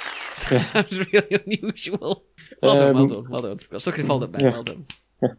that 0.49 0.89
was 0.89 1.11
really 1.13 1.41
unusual. 1.45 2.23
Well 2.61 2.75
done, 2.77 2.93
well 2.95 3.03
Um, 3.03 3.07
done, 3.09 3.29
well 3.29 3.41
done. 3.41 3.59
Got 3.69 3.81
stuck 3.81 3.99
in 3.99 4.05
a 4.05 4.07
fold 4.07 4.23
up 4.23 4.31
bed. 4.31 4.41
yeah. 4.41 4.49
Well 4.51 4.63
done. 4.63 4.85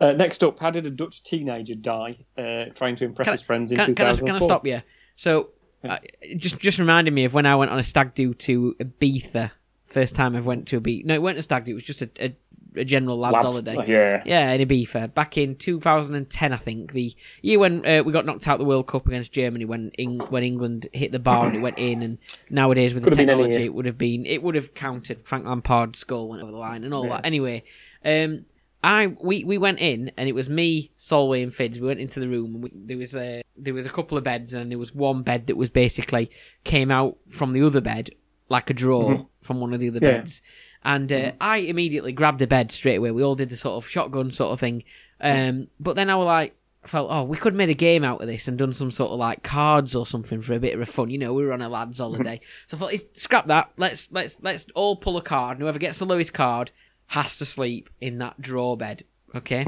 Uh, 0.00 0.12
next 0.12 0.44
up, 0.44 0.60
how 0.60 0.70
did 0.70 0.86
a 0.86 0.90
Dutch 0.90 1.24
teenager 1.24 1.74
die 1.74 2.16
uh, 2.36 2.66
trying 2.72 2.94
to 2.94 3.04
impress 3.04 3.24
Can 3.24 3.32
I- 3.32 3.34
his 3.36 3.42
friends 3.42 3.72
in 3.72 3.78
Can, 3.78 3.94
can, 3.96 4.06
I, 4.06 4.12
2004? 4.12 4.26
can 4.28 4.36
I 4.36 4.46
stop 4.46 4.64
you? 4.64 4.80
So, 5.16 5.48
uh, 5.82 5.98
just 6.36 6.60
just 6.60 6.78
reminded 6.78 7.12
me 7.12 7.24
of 7.24 7.34
when 7.34 7.46
I 7.46 7.56
went 7.56 7.72
on 7.72 7.80
a 7.80 7.82
stag 7.82 8.14
do 8.14 8.32
to 8.32 8.76
Ibiza. 8.78 9.50
First 9.86 10.14
time 10.14 10.36
I've 10.36 10.46
went 10.46 10.68
to 10.68 10.80
Ibiza. 10.80 11.04
No, 11.06 11.14
it 11.14 11.22
weren't 11.22 11.38
a 11.38 11.42
stag 11.42 11.64
do. 11.64 11.72
It 11.72 11.74
was 11.74 11.82
just 11.82 12.02
a, 12.02 12.10
a, 12.20 12.36
a 12.76 12.84
general 12.84 13.16
lads, 13.18 13.34
Lads, 13.34 13.44
holiday. 13.44 13.76
yeah. 13.86 14.22
yeah, 14.24 14.50
in 14.52 14.66
Ibiza 14.68 15.14
back 15.14 15.36
in 15.38 15.56
2010, 15.56 16.52
I 16.52 16.56
think 16.56 16.92
the 16.92 17.14
year 17.42 17.58
when 17.58 17.84
uh, 17.86 18.02
we 18.04 18.12
got 18.12 18.26
knocked 18.26 18.46
out 18.46 18.58
the 18.58 18.64
World 18.64 18.86
Cup 18.86 19.06
against 19.06 19.32
Germany 19.32 19.64
when 19.64 19.90
Eng- 19.98 20.20
when 20.30 20.42
England 20.42 20.86
hit 20.92 21.12
the 21.12 21.18
bar 21.18 21.46
and 21.46 21.56
it 21.56 21.60
went 21.60 21.78
in. 21.78 22.02
And 22.02 22.20
nowadays 22.50 22.94
with 22.94 23.04
the 23.04 23.10
Could 23.10 23.18
any 23.20 23.26
technology, 23.28 23.64
it 23.64 23.74
would 23.74 23.86
have 23.86 23.98
been 23.98 24.26
it 24.26 24.42
would 24.42 24.54
have 24.54 24.74
counted. 24.74 25.26
Frank 25.26 25.46
Lampard's 25.46 26.04
goal 26.04 26.28
went 26.28 26.42
over 26.42 26.52
the 26.52 26.58
line 26.58 26.84
and 26.84 26.92
all 26.94 27.08
that. 27.08 27.24
Anyway, 27.26 27.64
um, 28.04 28.44
I 28.84 29.08
we, 29.20 29.42
we 29.44 29.58
went 29.58 29.80
in 29.80 30.12
and 30.16 30.28
it 30.28 30.34
was 30.34 30.48
me, 30.48 30.92
Solway, 30.96 31.42
and 31.42 31.52
Fids. 31.52 31.80
We 31.80 31.86
went 31.88 32.00
into 32.00 32.20
the 32.20 32.28
room 32.28 32.54
and 32.54 32.62
we, 32.64 32.70
there 32.74 32.98
was 32.98 33.16
a 33.16 33.42
there 33.56 33.74
was 33.74 33.86
a 33.86 33.90
couple 33.90 34.16
of 34.16 34.22
beds 34.24 34.54
and 34.54 34.70
there 34.70 34.78
was 34.78 34.94
one 34.94 35.22
bed 35.22 35.48
that 35.48 35.56
was 35.56 35.70
basically 35.70 36.30
came 36.64 36.90
out 36.92 37.16
from 37.28 37.52
the 37.52 37.62
other 37.62 37.80
bed 37.80 38.10
like 38.50 38.70
a 38.70 38.74
drawer 38.74 39.26
from 39.42 39.60
one 39.60 39.74
of 39.74 39.80
the 39.80 39.88
other 39.88 39.98
Yeah. 40.00 40.18
beds. 40.18 40.42
And 40.84 41.12
uh, 41.12 41.32
I 41.40 41.58
immediately 41.58 42.12
grabbed 42.12 42.42
a 42.42 42.46
bed 42.46 42.70
straight 42.70 42.96
away. 42.96 43.10
We 43.10 43.22
all 43.22 43.34
did 43.34 43.48
the 43.48 43.56
sort 43.56 43.82
of 43.82 43.90
shotgun 43.90 44.30
sort 44.30 44.52
of 44.52 44.60
thing. 44.60 44.84
Um, 45.20 45.68
but 45.80 45.96
then 45.96 46.08
I 46.08 46.14
was 46.14 46.26
like, 46.26 46.54
felt, 46.84 47.10
oh, 47.10 47.24
we 47.24 47.36
could 47.36 47.52
have 47.52 47.58
made 47.58 47.68
a 47.68 47.74
game 47.74 48.04
out 48.04 48.20
of 48.20 48.26
this 48.26 48.48
and 48.48 48.56
done 48.58 48.72
some 48.72 48.90
sort 48.90 49.10
of 49.10 49.18
like 49.18 49.42
cards 49.42 49.94
or 49.94 50.06
something 50.06 50.40
for 50.40 50.54
a 50.54 50.60
bit 50.60 50.78
of 50.78 50.88
fun. 50.88 51.10
You 51.10 51.18
know, 51.18 51.34
we 51.34 51.44
were 51.44 51.52
on 51.52 51.62
a 51.62 51.68
lads' 51.68 51.98
holiday, 51.98 52.40
so 52.66 52.76
I 52.76 52.80
thought, 52.80 52.94
"Eh, 52.94 52.98
scrap 53.12 53.46
that. 53.46 53.70
Let's 53.76 54.10
let's 54.12 54.40
let's 54.42 54.66
all 54.74 54.96
pull 54.96 55.16
a 55.16 55.22
card. 55.22 55.56
And 55.56 55.62
whoever 55.62 55.78
gets 55.78 55.98
the 55.98 56.06
lowest 56.06 56.32
card 56.32 56.70
has 57.08 57.36
to 57.38 57.44
sleep 57.44 57.90
in 58.00 58.18
that 58.18 58.40
draw 58.40 58.76
bed. 58.76 59.02
Okay. 59.34 59.66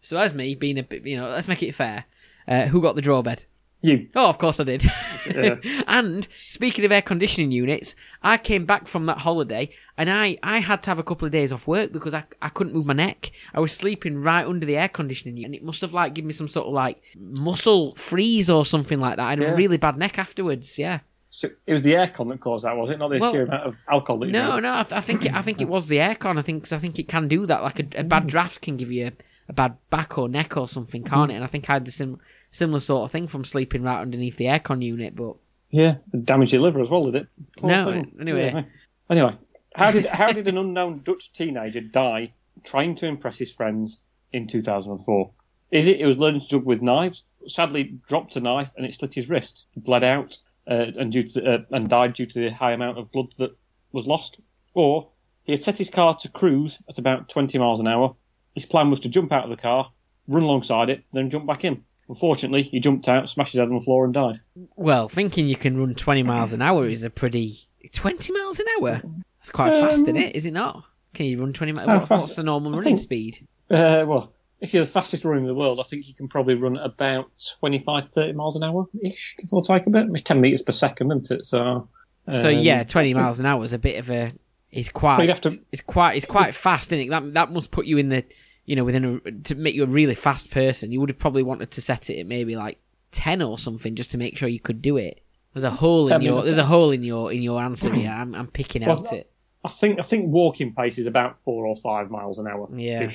So 0.00 0.18
as 0.18 0.34
me 0.34 0.54
being 0.54 0.78
a 0.78 0.82
bit, 0.82 1.06
you 1.06 1.16
know, 1.16 1.28
let's 1.28 1.48
make 1.48 1.62
it 1.62 1.74
fair. 1.74 2.04
Uh, 2.48 2.66
who 2.66 2.80
got 2.80 2.96
the 2.96 3.02
draw 3.02 3.22
bed? 3.22 3.44
You. 3.82 4.08
Oh, 4.14 4.28
of 4.28 4.36
course 4.36 4.60
I 4.60 4.64
did. 4.64 4.84
Yeah. 5.26 5.56
and 5.86 6.28
speaking 6.34 6.84
of 6.84 6.92
air 6.92 7.00
conditioning 7.00 7.50
units, 7.50 7.94
I 8.22 8.36
came 8.36 8.66
back 8.66 8.86
from 8.88 9.06
that 9.06 9.18
holiday 9.18 9.70
and 9.96 10.10
I, 10.10 10.38
I 10.42 10.58
had 10.58 10.82
to 10.82 10.90
have 10.90 10.98
a 10.98 11.02
couple 11.02 11.24
of 11.24 11.32
days 11.32 11.50
off 11.50 11.66
work 11.66 11.90
because 11.90 12.12
I, 12.12 12.24
I 12.42 12.50
couldn't 12.50 12.74
move 12.74 12.84
my 12.84 12.92
neck. 12.92 13.32
I 13.54 13.60
was 13.60 13.72
sleeping 13.72 14.18
right 14.18 14.46
under 14.46 14.66
the 14.66 14.76
air 14.76 14.88
conditioning 14.88 15.38
unit 15.38 15.46
and 15.46 15.54
it 15.54 15.64
must 15.64 15.80
have 15.80 15.94
like 15.94 16.14
given 16.14 16.26
me 16.26 16.34
some 16.34 16.48
sort 16.48 16.66
of 16.66 16.74
like 16.74 17.00
muscle 17.16 17.94
freeze 17.94 18.50
or 18.50 18.66
something 18.66 19.00
like 19.00 19.16
that. 19.16 19.26
I 19.26 19.30
had 19.30 19.42
a 19.42 19.54
really 19.54 19.78
bad 19.78 19.96
neck 19.96 20.18
afterwards. 20.18 20.78
Yeah. 20.78 21.00
So 21.30 21.48
it 21.66 21.72
was 21.72 21.82
the 21.82 21.92
aircon 21.92 22.28
that 22.30 22.40
caused 22.40 22.64
that, 22.64 22.76
was 22.76 22.90
it? 22.90 22.98
Not 22.98 23.08
the 23.08 23.18
Well, 23.18 23.32
sheer 23.32 23.44
amount 23.44 23.62
of 23.62 23.76
alcohol 23.88 24.18
that 24.18 24.26
you 24.26 24.32
No, 24.32 24.46
drank. 24.46 24.62
no, 24.64 24.74
I, 24.74 24.82
th- 24.82 24.92
I 24.92 25.00
think 25.00 25.24
it, 25.24 25.32
I 25.32 25.42
think 25.42 25.60
it 25.60 25.68
was 25.68 25.88
the 25.88 25.98
aircon. 25.98 26.38
I 26.38 26.42
think 26.42 26.64
cause 26.64 26.72
I 26.72 26.78
think 26.78 26.98
it 26.98 27.08
can 27.08 27.28
do 27.28 27.46
that. 27.46 27.62
Like 27.62 27.78
a, 27.78 28.00
a 28.00 28.04
bad 28.04 28.24
mm. 28.24 28.26
draft 28.26 28.60
can 28.60 28.76
give 28.76 28.90
you 28.90 29.06
a, 29.06 29.12
a 29.50 29.52
bad 29.52 29.76
back 29.90 30.16
or 30.16 30.28
neck 30.28 30.56
or 30.56 30.66
something, 30.68 31.02
can't 31.04 31.30
it? 31.30 31.34
And 31.34 31.44
I 31.44 31.48
think 31.48 31.68
I 31.68 31.74
had 31.74 31.84
the 31.84 31.90
sim- 31.90 32.20
similar 32.50 32.80
sort 32.80 33.04
of 33.04 33.10
thing 33.10 33.26
from 33.26 33.44
sleeping 33.44 33.82
right 33.82 34.00
underneath 34.00 34.36
the 34.36 34.46
aircon 34.46 34.82
unit. 34.82 35.14
But 35.14 35.36
Yeah, 35.70 35.96
it 36.12 36.24
damaged 36.24 36.52
your 36.52 36.62
liver 36.62 36.80
as 36.80 36.88
well, 36.88 37.04
did 37.04 37.16
it? 37.16 37.26
Poor 37.58 37.70
No, 37.70 37.84
thing. 37.92 38.16
anyway. 38.20 38.52
Yeah. 38.54 38.62
Anyway, 39.10 39.36
how 39.74 39.90
did 39.90 40.06
how 40.06 40.32
did 40.32 40.48
an 40.48 40.56
unknown 40.56 41.02
Dutch 41.04 41.32
teenager 41.32 41.80
die 41.80 42.32
trying 42.64 42.94
to 42.96 43.06
impress 43.06 43.36
his 43.38 43.52
friends 43.52 44.00
in 44.32 44.46
2004? 44.46 45.30
Is 45.72 45.88
it 45.88 46.00
it 46.00 46.06
was 46.06 46.16
learning 46.18 46.40
to 46.42 46.48
juggle 46.48 46.66
with 46.66 46.82
knives? 46.82 47.24
Sadly, 47.46 47.98
dropped 48.08 48.36
a 48.36 48.40
knife 48.40 48.70
and 48.76 48.86
it 48.86 48.92
slit 48.94 49.14
his 49.14 49.28
wrist, 49.28 49.66
bled 49.76 50.04
out, 50.04 50.38
uh, 50.68 50.86
and 50.98 51.10
due 51.12 51.22
to 51.24 51.54
uh, 51.54 51.58
and 51.70 51.88
died 51.88 52.14
due 52.14 52.26
to 52.26 52.40
the 52.40 52.50
high 52.50 52.72
amount 52.72 52.98
of 52.98 53.10
blood 53.10 53.32
that 53.38 53.56
was 53.92 54.06
lost. 54.06 54.40
Or 54.74 55.08
he 55.44 55.52
had 55.52 55.62
set 55.62 55.78
his 55.78 55.90
car 55.90 56.14
to 56.14 56.28
cruise 56.28 56.78
at 56.88 56.98
about 56.98 57.28
20 57.28 57.58
miles 57.58 57.80
an 57.80 57.88
hour. 57.88 58.14
His 58.54 58.66
plan 58.66 58.90
was 58.90 59.00
to 59.00 59.08
jump 59.08 59.32
out 59.32 59.44
of 59.44 59.50
the 59.50 59.56
car, 59.56 59.90
run 60.28 60.42
alongside 60.42 60.90
it, 60.90 61.04
then 61.12 61.30
jump 61.30 61.46
back 61.46 61.64
in. 61.64 61.84
Unfortunately, 62.08 62.62
he 62.64 62.80
jumped 62.80 63.08
out, 63.08 63.28
smashed 63.28 63.52
his 63.52 63.60
head 63.60 63.68
on 63.68 63.74
the 63.74 63.80
floor, 63.84 64.04
and 64.04 64.12
died. 64.12 64.36
well, 64.76 65.08
thinking 65.08 65.46
you 65.48 65.56
can 65.56 65.76
run 65.78 65.94
twenty 65.94 66.22
miles 66.24 66.52
an 66.52 66.60
hour 66.62 66.86
is 66.88 67.04
a 67.04 67.10
pretty 67.10 67.58
twenty 67.92 68.32
miles 68.32 68.58
an 68.58 68.66
hour. 68.80 69.00
That's 69.38 69.52
quite 69.52 69.70
fast, 69.80 70.00
isn't 70.02 70.16
it? 70.16 70.34
Is 70.34 70.44
it 70.46 70.52
not? 70.52 70.84
Can 71.14 71.26
you 71.26 71.38
run 71.38 71.52
twenty 71.52 71.72
miles? 71.72 71.86
How 71.88 71.94
What's, 71.98 72.08
fast? 72.08 72.20
what's 72.20 72.34
the 72.36 72.42
normal 72.42 72.72
I 72.72 72.78
running 72.78 72.96
think- 72.96 72.98
speed? 72.98 73.46
Uh, 73.70 74.04
well, 74.08 74.32
if 74.60 74.74
you're 74.74 74.84
the 74.84 74.90
fastest 74.90 75.24
runner 75.24 75.38
in 75.38 75.46
the 75.46 75.54
world, 75.54 75.78
I 75.78 75.84
think 75.84 76.08
you 76.08 76.14
can 76.14 76.26
probably 76.26 76.54
run 76.54 76.76
about 76.76 77.30
25, 77.60 78.08
30 78.10 78.32
miles 78.32 78.56
an 78.56 78.64
hour 78.64 78.86
ish, 79.00 79.36
give 79.38 79.48
or 79.52 79.62
take 79.62 79.86
a 79.86 79.90
bit. 79.90 80.06
It's 80.10 80.22
10 80.22 80.40
metres 80.40 80.62
per 80.62 80.72
second, 80.72 81.12
isn't 81.12 81.30
it? 81.30 81.46
So, 81.46 81.88
So 82.28 82.48
um, 82.50 82.58
yeah, 82.58 82.82
twenty 82.82 83.14
miles 83.14 83.38
an 83.38 83.46
hour 83.46 83.62
is 83.64 83.72
a 83.72 83.78
bit 83.78 84.00
of 84.00 84.10
a. 84.10 84.32
It's 84.72 84.88
quite. 84.88 85.28
have 85.28 85.40
to- 85.42 85.58
It's 85.72 85.80
quite. 85.82 86.16
It's 86.16 86.26
quite 86.26 86.54
fast, 86.54 86.92
isn't 86.92 87.06
it? 87.06 87.10
That 87.10 87.34
that 87.34 87.52
must 87.52 87.70
put 87.70 87.86
you 87.86 87.98
in 87.98 88.08
the. 88.08 88.24
You 88.66 88.76
know, 88.76 88.84
within 88.84 89.20
a 89.24 89.30
to 89.32 89.54
make 89.56 89.74
you 89.74 89.82
a 89.82 89.86
really 89.86 90.14
fast 90.14 90.52
person, 90.52 90.92
you 90.92 91.00
would 91.00 91.08
have 91.08 91.18
probably 91.18 91.42
wanted 91.42 91.72
to 91.72 91.80
set 91.80 92.08
it 92.08 92.20
at 92.20 92.26
maybe 92.26 92.54
like 92.54 92.78
ten 93.10 93.42
or 93.42 93.58
something, 93.58 93.96
just 93.96 94.12
to 94.12 94.18
make 94.18 94.36
sure 94.38 94.48
you 94.48 94.60
could 94.60 94.80
do 94.80 94.96
it. 94.96 95.22
There's 95.54 95.64
a 95.64 95.70
hole 95.70 96.06
in 96.06 96.12
I 96.12 96.18
mean, 96.18 96.26
your. 96.26 96.42
There's 96.44 96.58
a 96.58 96.64
hole 96.66 96.92
in 96.92 97.02
your 97.02 97.32
in 97.32 97.42
your 97.42 97.60
answer 97.60 97.92
here. 97.94 98.10
I'm 98.10 98.34
I'm 98.34 98.46
picking 98.46 98.82
Well, 98.86 98.98
out 98.98 99.12
it. 99.12 99.32
I 99.64 99.68
think 99.68 99.98
I 99.98 100.02
think 100.02 100.28
walking 100.28 100.72
pace 100.74 100.98
is 100.98 101.06
about 101.06 101.34
four 101.36 101.66
or 101.66 101.74
five 101.76 102.10
miles 102.10 102.38
an 102.38 102.46
hour. 102.46 102.68
Yeah. 102.72 103.10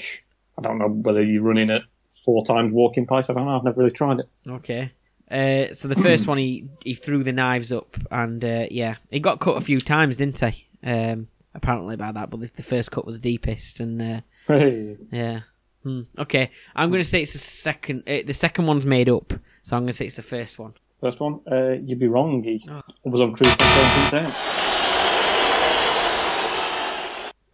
I 0.57 0.61
don't 0.61 0.77
know 0.77 0.89
whether 0.89 1.23
you're 1.23 1.41
running 1.43 1.69
at 1.69 1.83
four 2.25 2.45
times 2.45 2.73
walking 2.73 3.07
pace. 3.07 3.29
I 3.29 3.33
don't 3.33 3.45
know. 3.45 3.57
I've 3.57 3.63
never 3.63 3.79
really 3.79 3.91
tried 3.91 4.19
it. 4.19 4.29
Okay. 4.47 4.91
Uh, 5.31 5.73
so 5.73 5.87
the 5.87 5.95
first 5.95 6.27
one, 6.27 6.37
he 6.37 6.67
he 6.83 6.93
threw 6.95 7.23
the 7.23 7.31
knives 7.33 7.71
up, 7.71 7.95
and 8.11 8.43
uh, 8.43 8.65
yeah, 8.69 8.95
he 9.09 9.19
got 9.21 9.39
cut 9.39 9.57
a 9.57 9.61
few 9.61 9.79
times, 9.79 10.17
didn't 10.17 10.39
he? 10.39 10.67
Um, 10.83 11.29
apparently 11.55 11.95
by 11.95 12.11
that, 12.11 12.29
but 12.29 12.39
the, 12.39 12.51
the 12.55 12.63
first 12.63 12.91
cut 12.91 13.05
was 13.05 13.19
the 13.19 13.31
deepest, 13.31 13.79
and 13.79 14.01
uh, 14.01 14.21
Hey. 14.47 14.97
yeah. 15.11 15.41
Hmm. 15.83 16.01
Okay, 16.17 16.49
I'm 16.75 16.89
going 16.89 17.01
to 17.01 17.07
say 17.07 17.21
it's 17.21 17.33
the 17.33 17.39
second. 17.39 18.03
Uh, 18.07 18.19
the 18.25 18.33
second 18.33 18.65
one's 18.67 18.85
made 18.85 19.07
up, 19.09 19.33
so 19.63 19.75
I'm 19.77 19.83
going 19.83 19.87
to 19.87 19.93
say 19.93 20.05
it's 20.05 20.15
the 20.15 20.23
first 20.23 20.57
one. 20.59 20.73
First 21.01 21.19
one, 21.19 21.41
uh, 21.51 21.73
you'd 21.83 21.99
be 21.99 22.07
wrong. 22.07 22.41
He 22.43 22.63
Oh. 22.69 22.81
was 23.03 23.21
on 23.21 23.33
cruise 23.35 23.55
control. 23.55 24.31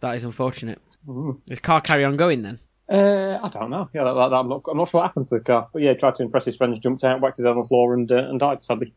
That 0.00 0.16
is 0.16 0.24
unfortunate. 0.24 0.80
Mhm. 1.06 1.40
Is 1.48 1.58
car 1.60 1.80
carry 1.80 2.04
on 2.04 2.16
going 2.16 2.42
then? 2.42 2.58
Uh, 2.90 3.38
I 3.42 3.48
don't 3.48 3.70
know. 3.70 3.88
Yeah, 3.94 4.04
that, 4.04 4.14
that, 4.14 4.32
I'm, 4.34 4.48
not, 4.48 4.62
I'm 4.68 4.76
not 4.76 4.88
sure 4.88 5.00
what 5.00 5.06
happened 5.08 5.28
to 5.28 5.36
the 5.36 5.44
car. 5.44 5.68
But 5.72 5.82
yeah, 5.82 5.94
tried 5.94 6.16
to 6.16 6.22
impress 6.24 6.44
his 6.44 6.56
friends, 6.56 6.78
jumped 6.80 7.04
out, 7.04 7.20
whacked 7.20 7.36
his 7.36 7.46
head 7.46 7.52
on 7.52 7.58
the 7.62 7.68
floor, 7.68 7.94
and, 7.94 8.10
uh, 8.10 8.16
and 8.28 8.40
died, 8.40 8.64
sadly. 8.64 8.92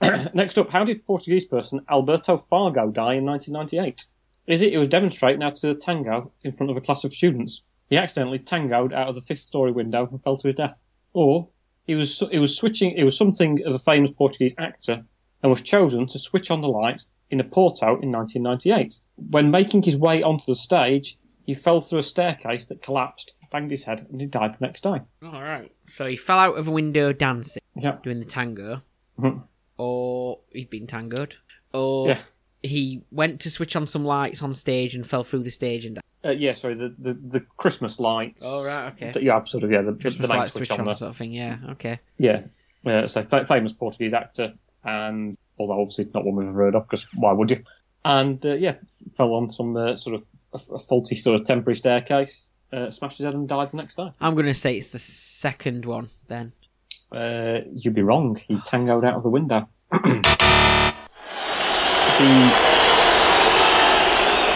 Next 0.34 0.56
up, 0.58 0.70
how 0.70 0.84
did 0.84 1.06
Portuguese 1.06 1.44
person 1.44 1.80
Alberto 1.90 2.38
Fargo 2.38 2.90
die 2.90 3.14
in 3.14 3.24
1998? 3.26 4.06
Is 4.46 4.62
it 4.62 4.72
he 4.72 4.78
was 4.78 4.88
demonstrating 4.88 5.40
how 5.40 5.50
to 5.50 5.66
the 5.68 5.74
tango 5.74 6.32
in 6.42 6.52
front 6.52 6.70
of 6.70 6.76
a 6.76 6.80
class 6.80 7.04
of 7.04 7.12
students? 7.14 7.62
He 7.88 7.96
accidentally 7.96 8.38
tangoed 8.38 8.92
out 8.92 9.08
of 9.08 9.14
the 9.14 9.20
fifth 9.22 9.40
story 9.40 9.70
window 9.72 10.06
and 10.10 10.22
fell 10.22 10.36
to 10.38 10.48
his 10.48 10.56
death. 10.56 10.82
Or 11.12 11.48
he 11.84 11.94
was 11.94 12.22
he 12.30 12.38
was 12.38 12.56
switching. 12.56 12.92
It 12.92 13.04
was 13.04 13.16
something 13.16 13.64
of 13.64 13.74
a 13.74 13.78
famous 13.78 14.10
Portuguese 14.10 14.54
actor 14.58 15.04
and 15.42 15.50
was 15.50 15.62
chosen 15.62 16.06
to 16.08 16.18
switch 16.18 16.50
on 16.50 16.60
the 16.60 16.68
lights 16.68 17.06
in 17.30 17.40
a 17.40 17.44
Porto 17.44 17.86
in 18.00 18.10
1998. 18.12 18.98
When 19.30 19.50
making 19.50 19.82
his 19.82 19.96
way 19.96 20.22
onto 20.22 20.44
the 20.46 20.54
stage, 20.54 21.18
he 21.44 21.54
fell 21.54 21.80
through 21.80 21.98
a 21.98 22.02
staircase 22.02 22.66
that 22.66 22.82
collapsed, 22.82 23.34
banged 23.50 23.70
his 23.70 23.84
head, 23.84 24.06
and 24.10 24.20
he 24.20 24.26
died 24.26 24.54
the 24.54 24.64
next 24.66 24.82
day. 24.82 25.00
All 25.22 25.42
right. 25.42 25.70
So 25.92 26.06
he 26.06 26.16
fell 26.16 26.38
out 26.38 26.56
of 26.58 26.68
a 26.68 26.70
window 26.70 27.12
dancing, 27.12 27.62
Yeah. 27.74 27.98
doing 28.02 28.20
the 28.20 28.24
tango, 28.24 28.82
Mhm. 29.18 29.42
or 29.78 30.38
he'd 30.52 30.70
been 30.70 30.86
tangoed, 30.86 31.36
or 31.74 32.08
Yeah. 32.08 32.20
He 32.62 33.02
went 33.10 33.40
to 33.40 33.50
switch 33.50 33.76
on 33.76 33.86
some 33.86 34.04
lights 34.04 34.42
on 34.42 34.54
stage 34.54 34.94
and 34.94 35.06
fell 35.06 35.24
through 35.24 35.42
the 35.42 35.50
stage 35.50 35.84
and. 35.84 35.98
Uh, 36.24 36.30
yeah, 36.30 36.54
sorry, 36.54 36.74
the, 36.74 36.94
the, 36.98 37.14
the 37.14 37.40
Christmas 37.56 37.98
lights. 37.98 38.42
Oh, 38.44 38.64
right, 38.64 38.92
okay. 38.92 39.10
That 39.10 39.24
you 39.24 39.32
have 39.32 39.48
sort 39.48 39.64
of, 39.64 39.72
yeah, 39.72 39.82
the, 39.82 39.92
Christmas 39.92 40.28
the 40.28 40.36
light 40.36 40.50
switch, 40.50 40.68
switch 40.68 40.78
on 40.78 40.88
on 40.88 40.94
sort 40.94 41.08
of 41.08 41.16
thing. 41.16 41.32
Yeah. 41.32 41.58
Okay. 41.70 41.98
Yeah. 42.18 42.42
Uh, 42.86 43.08
so 43.08 43.24
fa- 43.24 43.44
famous 43.46 43.72
Portuguese 43.72 44.14
actor, 44.14 44.52
and 44.84 45.36
although 45.58 45.80
obviously 45.80 46.08
not 46.14 46.24
one 46.24 46.36
we've 46.36 46.48
ever 46.48 46.64
heard 46.64 46.74
of, 46.76 46.88
because 46.88 47.06
why 47.14 47.32
would 47.32 47.50
you? 47.50 47.62
And 48.04 48.44
uh, 48.44 48.54
yeah, 48.54 48.74
fell 49.16 49.34
on 49.34 49.50
some 49.50 49.76
uh, 49.76 49.96
sort 49.96 50.16
of 50.16 50.26
a, 50.52 50.74
a 50.74 50.78
faulty 50.78 51.14
sort 51.14 51.40
of 51.40 51.46
temporary 51.46 51.76
staircase, 51.76 52.50
uh, 52.72 52.90
smashed 52.90 53.18
his 53.18 53.24
head 53.24 53.34
and 53.34 53.48
died 53.48 53.70
the 53.72 53.76
next 53.76 53.96
day. 53.96 54.10
I'm 54.20 54.34
gonna 54.34 54.54
say 54.54 54.76
it's 54.76 54.92
the 54.92 54.98
second 54.98 55.86
one 55.86 56.08
then. 56.28 56.52
Uh, 57.10 57.60
you'd 57.74 57.94
be 57.94 58.02
wrong. 58.02 58.36
He 58.36 58.58
tangoed 58.60 59.04
out 59.04 59.14
of 59.14 59.22
the 59.22 59.30
window. 59.30 59.68
the 62.22 62.52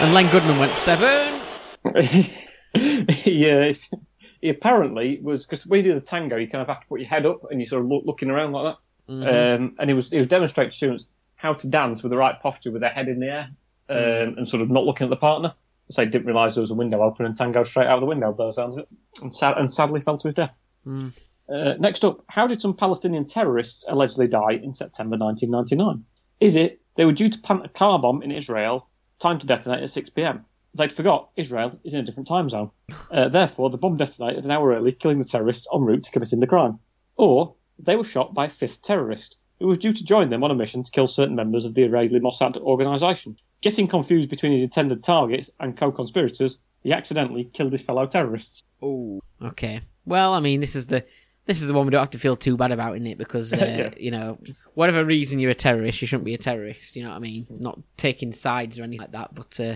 And 0.03 0.13
Len 0.13 0.29
Goodman 0.29 0.59
went 0.59 0.75
seven. 0.75 1.41
he, 3.09 3.49
uh, 3.49 3.73
he 4.41 4.49
apparently 4.49 5.19
was 5.21 5.45
because 5.45 5.65
when 5.65 5.79
you 5.79 5.91
do 5.91 5.93
the 5.93 6.01
tango, 6.01 6.37
you 6.37 6.47
kind 6.47 6.61
of 6.61 6.67
have 6.67 6.81
to 6.81 6.87
put 6.87 6.99
your 6.99 7.09
head 7.09 7.25
up 7.25 7.49
and 7.49 7.59
you 7.59 7.65
sort 7.65 7.83
of 7.83 7.89
look, 7.89 8.03
looking 8.05 8.29
around 8.29 8.51
like 8.53 8.75
that. 8.75 8.77
Um, 9.09 9.75
and 9.79 9.89
he 9.89 9.93
was 9.93 10.09
he 10.09 10.17
was 10.17 10.27
demonstrating 10.27 10.71
to 10.71 10.77
students 10.77 11.05
how 11.35 11.53
to 11.53 11.67
dance 11.67 12.03
with 12.03 12.11
the 12.11 12.17
right 12.17 12.39
posture 12.41 12.71
with 12.71 12.81
their 12.81 12.89
head 12.89 13.07
in 13.07 13.19
the 13.19 13.27
air 13.27 13.49
um, 13.89 14.35
and 14.37 14.49
sort 14.49 14.61
of 14.61 14.69
not 14.69 14.83
looking 14.83 15.05
at 15.05 15.09
the 15.09 15.17
partner. 15.17 15.53
So 15.89 16.03
he 16.03 16.09
didn't 16.09 16.27
realise 16.27 16.55
there 16.55 16.61
was 16.61 16.71
a 16.71 16.75
window 16.75 17.01
open 17.01 17.25
and 17.25 17.37
tango 17.37 17.63
straight 17.63 17.87
out 17.87 17.95
of 17.95 18.01
the 18.01 18.07
window 18.07 18.33
by 18.33 18.47
the 18.47 18.51
sounds 18.51 18.75
of 18.75 18.83
it, 18.83 18.89
and, 19.21 19.33
sad, 19.33 19.57
and 19.57 19.71
sadly 19.71 20.01
fell 20.01 20.17
to 20.17 20.27
his 20.27 20.35
death. 20.35 20.59
Mm. 20.85 21.13
Uh, 21.49 21.73
next 21.79 22.03
up, 22.03 22.21
how 22.27 22.45
did 22.47 22.61
some 22.61 22.75
Palestinian 22.75 23.25
terrorists 23.25 23.85
allegedly 23.87 24.27
die 24.27 24.59
in 24.61 24.73
September 24.73 25.17
1999? 25.17 26.03
Is 26.41 26.55
it 26.57 26.81
they 26.97 27.05
were 27.05 27.13
due 27.13 27.29
to 27.29 27.39
plant 27.39 27.65
a 27.65 27.69
car 27.69 27.97
bomb 27.99 28.21
in 28.21 28.31
Israel, 28.31 28.87
timed 29.19 29.41
to 29.41 29.47
detonate 29.47 29.83
at 29.83 29.89
6 29.89 30.09
p.m. 30.09 30.43
They'd 30.73 30.91
forgot 30.91 31.29
Israel 31.37 31.79
is 31.83 31.93
in 31.93 32.01
a 32.01 32.03
different 32.03 32.27
time 32.27 32.49
zone. 32.49 32.71
Uh, 33.09 33.29
therefore, 33.29 33.69
the 33.69 33.77
bomb 33.77 33.97
detonated 33.97 34.43
an 34.43 34.51
hour 34.51 34.73
early, 34.73 34.91
killing 34.91 35.19
the 35.19 35.25
terrorists 35.25 35.67
en 35.73 35.81
route 35.81 36.03
to 36.03 36.11
committing 36.11 36.39
the 36.39 36.47
crime. 36.47 36.79
Or 37.15 37.55
they 37.79 37.95
were 37.95 38.03
shot 38.03 38.33
by 38.33 38.45
a 38.45 38.49
fifth 38.49 38.81
terrorist 38.81 39.37
who 39.59 39.67
was 39.67 39.77
due 39.77 39.93
to 39.93 40.03
join 40.03 40.29
them 40.29 40.43
on 40.43 40.51
a 40.51 40.55
mission 40.55 40.83
to 40.83 40.91
kill 40.91 41.07
certain 41.07 41.35
members 41.35 41.65
of 41.65 41.73
the 41.73 41.83
Israeli 41.83 42.19
Mossad 42.19 42.57
organisation. 42.57 43.37
Getting 43.61 43.87
confused 43.87 44.29
between 44.29 44.51
his 44.51 44.61
intended 44.61 45.03
targets 45.03 45.49
and 45.59 45.77
co-conspirators, 45.77 46.59
he 46.83 46.93
accidentally 46.93 47.45
killed 47.53 47.71
his 47.71 47.81
fellow 47.81 48.05
terrorists. 48.05 48.63
Oh. 48.81 49.19
Okay. 49.41 49.81
Well, 50.05 50.33
I 50.33 50.39
mean, 50.39 50.59
this 50.59 50.75
is 50.75 50.87
the 50.87 51.05
this 51.47 51.61
is 51.61 51.67
the 51.67 51.73
one 51.73 51.85
we 51.85 51.91
don't 51.91 52.01
have 52.01 52.11
to 52.11 52.19
feel 52.19 52.35
too 52.35 52.55
bad 52.57 52.71
about 52.71 52.95
in 52.97 53.07
it 53.07 53.17
because 53.17 53.53
uh, 53.61 53.65
Yeah. 53.65 53.89
you 53.97 54.11
know 54.11 54.37
whatever 54.75 55.03
reason 55.03 55.39
you're 55.39 55.51
a 55.51 55.55
terrorist, 55.55 56.01
you 56.01 56.07
shouldn't 56.07 56.25
be 56.25 56.35
a 56.35 56.37
terrorist. 56.37 56.95
You 56.95 57.03
know 57.03 57.09
what 57.09 57.15
I 57.15 57.19
mean? 57.19 57.47
Not 57.49 57.79
taking 57.97 58.31
sides 58.33 58.79
or 58.79 58.83
anything 58.83 58.99
like 58.99 59.11
that. 59.13 59.33
But 59.33 59.59
uh, 59.59 59.75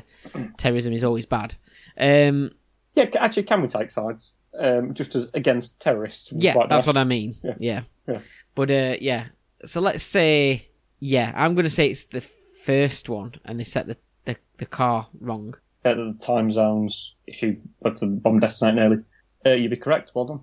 terrorism 0.58 0.94
is 0.94 1.04
always 1.04 1.26
bad. 1.26 1.56
Um, 1.98 2.52
Yeah, 2.94 3.10
actually, 3.20 3.44
can 3.44 3.62
we 3.62 3.68
take 3.68 3.90
sides? 3.92 4.34
Um, 4.58 4.94
just 4.94 5.16
as 5.16 5.30
against 5.34 5.80
terrorists? 5.80 6.32
yeah, 6.34 6.54
that's 6.68 6.84
that. 6.86 6.88
what 6.88 6.98
I 6.98 7.06
mean. 7.06 7.36
Yeah. 7.44 7.56
Yeah. 7.60 7.82
Yeah. 8.08 8.20
But 8.54 8.70
uh, 8.70 8.96
yeah. 9.00 9.28
So 9.66 9.80
let's 9.82 10.04
say 10.04 10.68
yeah, 11.00 11.32
I'm 11.36 11.56
gonna 11.56 11.70
say 11.70 11.88
it's 11.90 12.06
the 12.06 12.22
first 12.22 13.10
one, 13.10 13.34
and 13.46 13.60
they 13.60 13.64
set 13.64 13.88
the 13.88 13.98
the, 14.26 14.36
the 14.58 14.66
car 14.66 15.08
wrong. 15.20 15.56
Yeah, 15.86 15.94
the 15.94 16.16
time 16.20 16.52
zones 16.52 17.16
issue, 17.26 17.58
but 17.82 18.00
the 18.00 18.08
bomb 18.08 18.40
detonating 18.40 18.80
early. 18.84 18.98
Uh, 19.46 19.50
you'd 19.56 19.72
be 19.72 19.78
correct. 19.78 20.12
Well 20.14 20.26
done. 20.26 20.42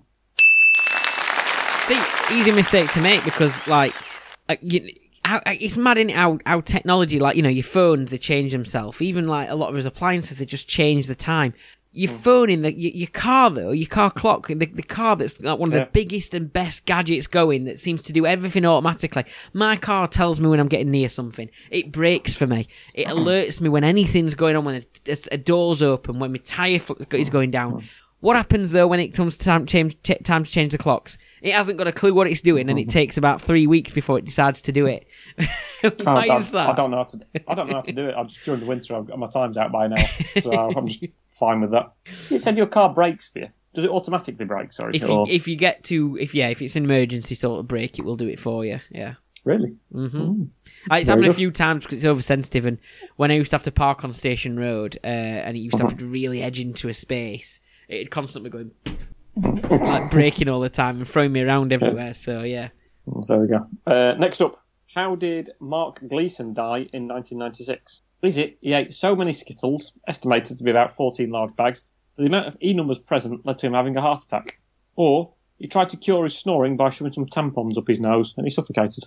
Easy 2.31 2.51
mistake 2.51 2.91
to 2.91 3.01
make 3.01 3.23
because 3.23 3.65
like, 3.67 3.93
like 4.47 4.59
you, 4.61 4.87
how, 5.25 5.41
it's 5.45 5.77
mad 5.77 5.97
in 5.97 6.09
how 6.09 6.39
how 6.45 6.61
technology 6.61 7.19
like 7.19 7.35
you 7.35 7.41
know 7.41 7.49
your 7.49 7.63
phones 7.63 8.11
they 8.11 8.17
change 8.17 8.51
themselves. 8.51 9.01
Even 9.01 9.25
like 9.25 9.49
a 9.49 9.55
lot 9.55 9.69
of 9.69 9.75
his 9.75 9.85
appliances 9.85 10.37
they 10.37 10.45
just 10.45 10.67
change 10.67 11.07
the 11.07 11.15
time. 11.15 11.53
Your 11.91 12.11
hmm. 12.11 12.17
phone 12.17 12.49
in 12.49 12.61
the 12.61 12.71
your, 12.71 12.91
your 12.91 13.07
car 13.07 13.49
though, 13.49 13.71
your 13.71 13.87
car 13.87 14.11
clock, 14.11 14.47
the, 14.47 14.53
the 14.53 14.83
car 14.83 15.15
that's 15.15 15.41
like 15.41 15.57
one 15.57 15.69
of 15.69 15.75
Yeah. 15.75 15.85
the 15.85 15.89
biggest 15.91 16.33
and 16.33 16.51
best 16.51 16.85
gadgets 16.85 17.27
going 17.27 17.65
that 17.65 17.79
seems 17.79 18.03
to 18.03 18.13
do 18.13 18.25
everything 18.25 18.65
automatically. 18.65 19.25
My 19.53 19.75
car 19.75 20.07
tells 20.07 20.39
me 20.39 20.49
when 20.49 20.59
I'm 20.59 20.67
getting 20.67 20.91
near 20.91 21.09
something. 21.09 21.49
It 21.71 21.91
brakes 21.91 22.35
for 22.35 22.45
me. 22.45 22.67
It 22.93 23.07
hmm. 23.07 23.17
alerts 23.17 23.61
me 23.61 23.69
when 23.69 23.83
anything's 23.83 24.35
going 24.35 24.55
on, 24.55 24.65
when 24.65 24.83
a, 25.07 25.17
a 25.31 25.37
door's 25.37 25.81
open, 25.81 26.19
when 26.19 26.31
my 26.31 26.39
tire 26.39 26.79
is 27.11 27.27
hmm. 27.27 27.31
going 27.31 27.51
down. 27.51 27.83
What 28.21 28.35
happens 28.35 28.73
though 28.73 28.87
when 28.87 28.99
it 28.99 29.09
comes 29.09 29.37
to 29.37 29.45
time, 29.45 29.65
change, 29.65 30.01
t- 30.03 30.15
time 30.15 30.43
to 30.43 30.51
change 30.51 30.73
the 30.73 30.77
clocks? 30.77 31.17
It 31.41 31.53
hasn't 31.53 31.77
got 31.77 31.87
a 31.87 31.91
clue 31.93 32.13
what 32.13 32.27
it's 32.27 32.41
doing, 32.41 32.69
and 32.69 32.77
it 32.77 32.89
takes 32.89 33.17
about 33.17 33.41
three 33.41 33.65
weeks 33.65 33.91
before 33.93 34.17
it 34.17 34.25
decides 34.25 34.61
to 34.63 34.71
do 34.73 34.85
it. 34.87 35.07
Why 35.37 35.91
I 36.15 36.27
don't, 36.27 36.41
is 36.41 36.51
that? 36.51 36.69
I 36.69 36.75
don't 36.75 36.91
know 36.91 36.97
how 36.97 37.03
to. 37.05 37.19
I 37.47 37.55
don't 37.55 37.67
know 37.69 37.75
how 37.75 37.81
to 37.81 37.91
do 37.93 38.07
it. 38.09 38.15
I 38.15 38.23
just 38.23 38.43
during 38.43 38.59
the 38.59 38.65
winter, 38.65 38.95
I've 38.95 39.07
got 39.07 39.17
my 39.19 39.27
time's 39.29 39.57
out 39.57 39.71
by 39.71 39.87
now, 39.87 40.05
so 40.43 40.51
I'm 40.77 40.87
just 40.87 41.05
fine 41.31 41.61
with 41.61 41.71
that. 41.71 41.93
You 42.29 42.39
said 42.39 42.57
your 42.57 42.67
car 42.67 42.93
brakes 42.93 43.29
for 43.29 43.39
you. 43.39 43.47
Does 43.73 43.85
it 43.85 43.89
automatically 43.91 44.43
brake? 44.45 44.73
Sorry. 44.73 44.95
If 44.95 45.03
you 45.03 45.07
or- 45.15 45.29
if 45.29 45.47
you 45.47 45.55
get 45.55 45.83
to 45.85 46.17
if 46.19 46.35
yeah 46.35 46.49
if 46.49 46.61
it's 46.61 46.75
an 46.75 46.83
emergency 46.83 47.35
sort 47.35 47.59
of 47.61 47.67
break, 47.69 47.99
it 47.99 48.03
will 48.03 48.17
do 48.17 48.27
it 48.27 48.39
for 48.39 48.65
you. 48.65 48.79
Yeah. 48.91 49.13
really? 49.45 49.75
Uh, 49.95 50.09
It's 50.11 50.11
Very 50.89 51.03
happened 51.05 51.27
a 51.27 51.33
few 51.33 51.51
times 51.51 51.83
because 51.83 51.99
it's 51.99 52.05
oversensitive, 52.05 52.65
and 52.65 52.79
when 53.15 53.31
I 53.31 53.35
used 53.35 53.51
to 53.51 53.55
have 53.55 53.63
to 53.63 53.71
park 53.71 54.03
on 54.03 54.11
Station 54.11 54.59
Road, 54.59 54.97
uh, 55.03 55.07
and 55.07 55.55
it 55.55 55.61
used 55.61 55.77
to 55.77 55.83
have 55.83 55.91
Uh-huh. 55.93 55.99
to 55.99 56.05
really 56.05 56.41
edge 56.43 56.59
into 56.59 56.89
a 56.89 56.93
space, 56.93 57.61
it'd 57.89 58.11
constantly 58.11 58.49
going 58.49 58.71
like 59.35 60.11
breaking 60.11 60.49
all 60.49 60.59
the 60.59 60.69
time 60.69 60.97
and 60.97 61.07
throwing 61.07 61.31
me 61.31 61.41
around 61.41 61.73
everywhere. 61.73 62.13
So 62.13 62.43
yeah, 62.43 62.69
There 63.27 63.39
we 63.39 63.47
go. 63.47 63.67
Uh, 63.85 64.15
next 64.17 64.41
up, 64.41 64.63
how 64.93 65.15
did 65.15 65.51
Mark 65.59 65.99
Gleason 66.07 66.53
die 66.53 66.87
in 66.93 67.07
1996? 67.07 68.01
Is 68.21 68.37
it 68.37 68.57
he 68.61 68.73
ate 68.73 68.93
so 68.93 69.15
many 69.15 69.31
Skittles, 69.33 69.93
estimated 70.07 70.57
to 70.57 70.63
be 70.63 70.71
about 70.71 70.91
14 70.91 71.29
large 71.29 71.55
bags, 71.55 71.81
that 72.15 72.23
the 72.23 72.27
amount 72.27 72.47
of 72.47 72.57
E 72.61 72.73
numbers 72.73 72.99
present 72.99 73.45
led 73.45 73.59
to 73.59 73.67
him 73.67 73.73
having 73.73 73.95
a 73.97 74.01
heart 74.01 74.23
attack? 74.23 74.59
Or 74.95 75.31
he 75.57 75.67
tried 75.67 75.89
to 75.89 75.97
cure 75.97 76.23
his 76.23 76.37
snoring 76.37 76.75
by 76.75 76.89
shoving 76.89 77.13
some 77.13 77.27
tampons 77.27 77.77
up 77.77 77.87
his 77.87 77.99
nose 77.99 78.33
and 78.37 78.45
he 78.45 78.49
suffocated? 78.51 79.05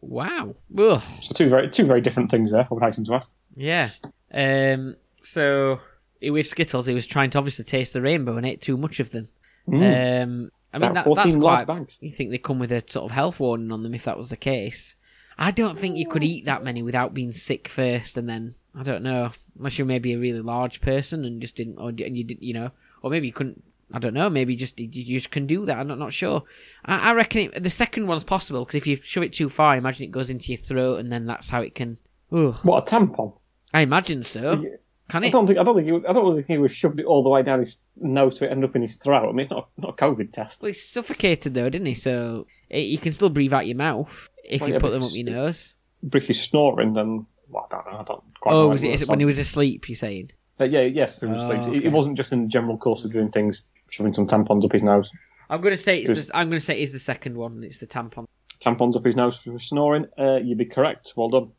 wow, 0.00 0.54
Ugh. 0.78 1.02
So 1.22 1.34
two 1.34 1.48
very 1.48 1.68
two 1.68 1.84
very 1.84 2.00
different 2.00 2.30
things 2.30 2.52
there. 2.52 2.62
I 2.70 2.74
would 2.74 2.82
hasten 2.82 3.04
to 3.06 3.14
add. 3.16 3.24
yeah. 3.54 3.90
Um, 4.32 4.94
so 5.22 5.80
with 6.22 6.46
Skittles, 6.46 6.86
he 6.86 6.94
was 6.94 7.06
trying 7.06 7.30
to 7.30 7.38
obviously 7.38 7.64
taste 7.64 7.92
the 7.92 8.02
rainbow 8.02 8.36
and 8.36 8.46
ate 8.46 8.60
too 8.60 8.76
much 8.76 9.00
of 9.00 9.10
them. 9.10 9.28
Um, 9.70 10.50
I 10.72 10.78
mean 10.78 10.92
that, 10.94 11.06
that's 11.14 11.36
quite. 11.36 11.66
bags. 11.66 11.96
You 12.00 12.10
think 12.10 12.30
they 12.30 12.38
come 12.38 12.58
with 12.58 12.72
a 12.72 12.82
sort 12.86 13.04
of 13.04 13.10
health 13.10 13.40
warning 13.40 13.72
on 13.72 13.82
them 13.82 13.94
if 13.94 14.04
that 14.04 14.16
was 14.16 14.30
the 14.30 14.36
case? 14.36 14.96
I 15.38 15.50
don't 15.50 15.78
think 15.78 15.96
you 15.96 16.06
could 16.06 16.24
eat 16.24 16.46
that 16.46 16.64
many 16.64 16.82
without 16.82 17.14
being 17.14 17.32
sick 17.32 17.68
first, 17.68 18.16
and 18.16 18.28
then 18.28 18.54
I 18.74 18.82
don't 18.82 19.02
know, 19.02 19.30
unless 19.56 19.78
you're 19.78 19.86
maybe 19.86 20.12
a 20.12 20.18
really 20.18 20.40
large 20.40 20.80
person 20.80 21.24
and 21.24 21.40
just 21.40 21.56
didn't, 21.56 21.78
or 21.78 21.90
and 21.90 22.16
you 22.16 22.24
didn't, 22.24 22.42
you 22.42 22.54
know, 22.54 22.70
or 23.02 23.10
maybe 23.10 23.26
you 23.26 23.32
couldn't. 23.32 23.62
I 23.92 23.98
don't 23.98 24.14
know. 24.14 24.28
Maybe 24.28 24.54
just 24.56 24.78
you 24.78 24.88
just 24.88 25.30
can 25.30 25.46
do 25.46 25.64
that. 25.64 25.78
I'm 25.78 25.86
not, 25.86 25.98
not 25.98 26.12
sure. 26.12 26.42
I, 26.84 27.10
I 27.10 27.12
reckon 27.14 27.42
it, 27.42 27.62
the 27.62 27.70
second 27.70 28.06
one's 28.06 28.24
possible 28.24 28.64
because 28.64 28.74
if 28.74 28.86
you 28.86 28.96
shove 28.96 29.22
it 29.22 29.32
too 29.32 29.48
far, 29.48 29.74
I 29.74 29.78
imagine 29.78 30.04
it 30.04 30.10
goes 30.10 30.28
into 30.28 30.52
your 30.52 30.58
throat, 30.58 30.98
and 30.98 31.10
then 31.10 31.24
that's 31.24 31.48
how 31.48 31.62
it 31.62 31.74
can. 31.74 31.98
Ugh. 32.32 32.56
What 32.64 32.92
a 32.92 32.96
tampon! 32.96 33.38
I 33.72 33.82
imagine 33.82 34.24
so. 34.24 34.64
Can 35.08 35.24
I 35.24 35.30
don't 35.30 35.46
think 35.46 35.58
I 35.58 35.62
don't 35.62 35.74
think 35.74 35.86
he, 35.88 36.08
I 36.08 36.12
don't 36.12 36.34
think 36.34 36.46
he 36.46 36.58
was 36.58 36.70
shoved 36.72 37.00
it 37.00 37.06
all 37.06 37.22
the 37.22 37.30
way 37.30 37.42
down 37.42 37.60
his 37.60 37.78
nose 37.96 38.38
to 38.38 38.50
end 38.50 38.62
up 38.64 38.76
in 38.76 38.82
his 38.82 38.96
throat. 38.96 39.26
I 39.28 39.32
mean, 39.32 39.40
it's 39.40 39.50
not 39.50 39.68
not 39.78 39.90
a 39.90 39.92
COVID 39.94 40.32
test. 40.32 40.60
Well, 40.62 40.68
he's 40.68 40.84
suffocated 40.86 41.54
though, 41.54 41.70
didn't 41.70 41.86
he? 41.86 41.94
So 41.94 42.46
it, 42.68 42.80
you 42.80 42.98
can 42.98 43.12
still 43.12 43.30
breathe 43.30 43.52
out 43.52 43.66
your 43.66 43.76
mouth 43.76 44.28
if 44.44 44.60
Well, 44.60 44.68
you 44.68 44.74
yeah, 44.74 44.80
put 44.80 44.90
them 44.90 45.02
up 45.02 45.10
your 45.14 45.24
nose. 45.30 45.76
But 46.02 46.22
if 46.22 46.26
he's 46.28 46.40
snoring, 46.42 46.92
then 46.92 47.24
well, 47.48 47.66
I 47.70 47.74
don't 47.74 47.92
know. 47.92 47.98
I 47.98 48.02
don't 48.04 48.22
quite. 48.40 48.52
Oh, 48.52 48.68
was 48.68 48.84
it, 48.84 48.90
is 48.90 49.02
it 49.02 49.08
when 49.08 49.20
he 49.20 49.26
was 49.26 49.38
asleep? 49.38 49.88
You're 49.88 49.96
saying? 49.96 50.30
Uh, 50.60 50.64
yeah, 50.64 50.80
yes, 50.82 51.18
through 51.18 51.30
his 51.30 51.42
Oh, 51.42 51.48
sleep. 51.48 51.60
It- 51.60 51.78
okay. 51.78 51.86
It 51.86 51.92
wasn't 51.92 52.16
just 52.16 52.32
in 52.32 52.42
the 52.42 52.48
general 52.48 52.76
course 52.76 53.04
of 53.04 53.12
doing 53.12 53.30
things, 53.30 53.62
shoving 53.88 54.12
some 54.12 54.26
tampons 54.26 54.64
up 54.64 54.72
his 54.72 54.82
nose. 54.82 55.10
I'm 55.48 55.60
gonna 55.62 55.76
say 55.76 56.00
it's. 56.00 56.10
It 56.10 56.16
was- 56.16 56.26
The, 56.28 56.36
I'm 56.36 56.48
gonna 56.48 56.60
say 56.60 56.80
it's 56.80 56.92
the 56.92 56.98
second 56.98 57.36
one. 57.36 57.64
It's 57.64 57.78
the 57.78 57.86
tampon. 57.86 58.26
Tampons 58.60 58.96
up 58.96 59.04
his 59.04 59.16
nose 59.16 59.38
for 59.38 59.58
snoring. 59.58 60.06
Uh, 60.18 60.40
you'd 60.42 60.58
be 60.58 60.64
correct. 60.66 61.14
Well 61.16 61.30
done. 61.30 61.52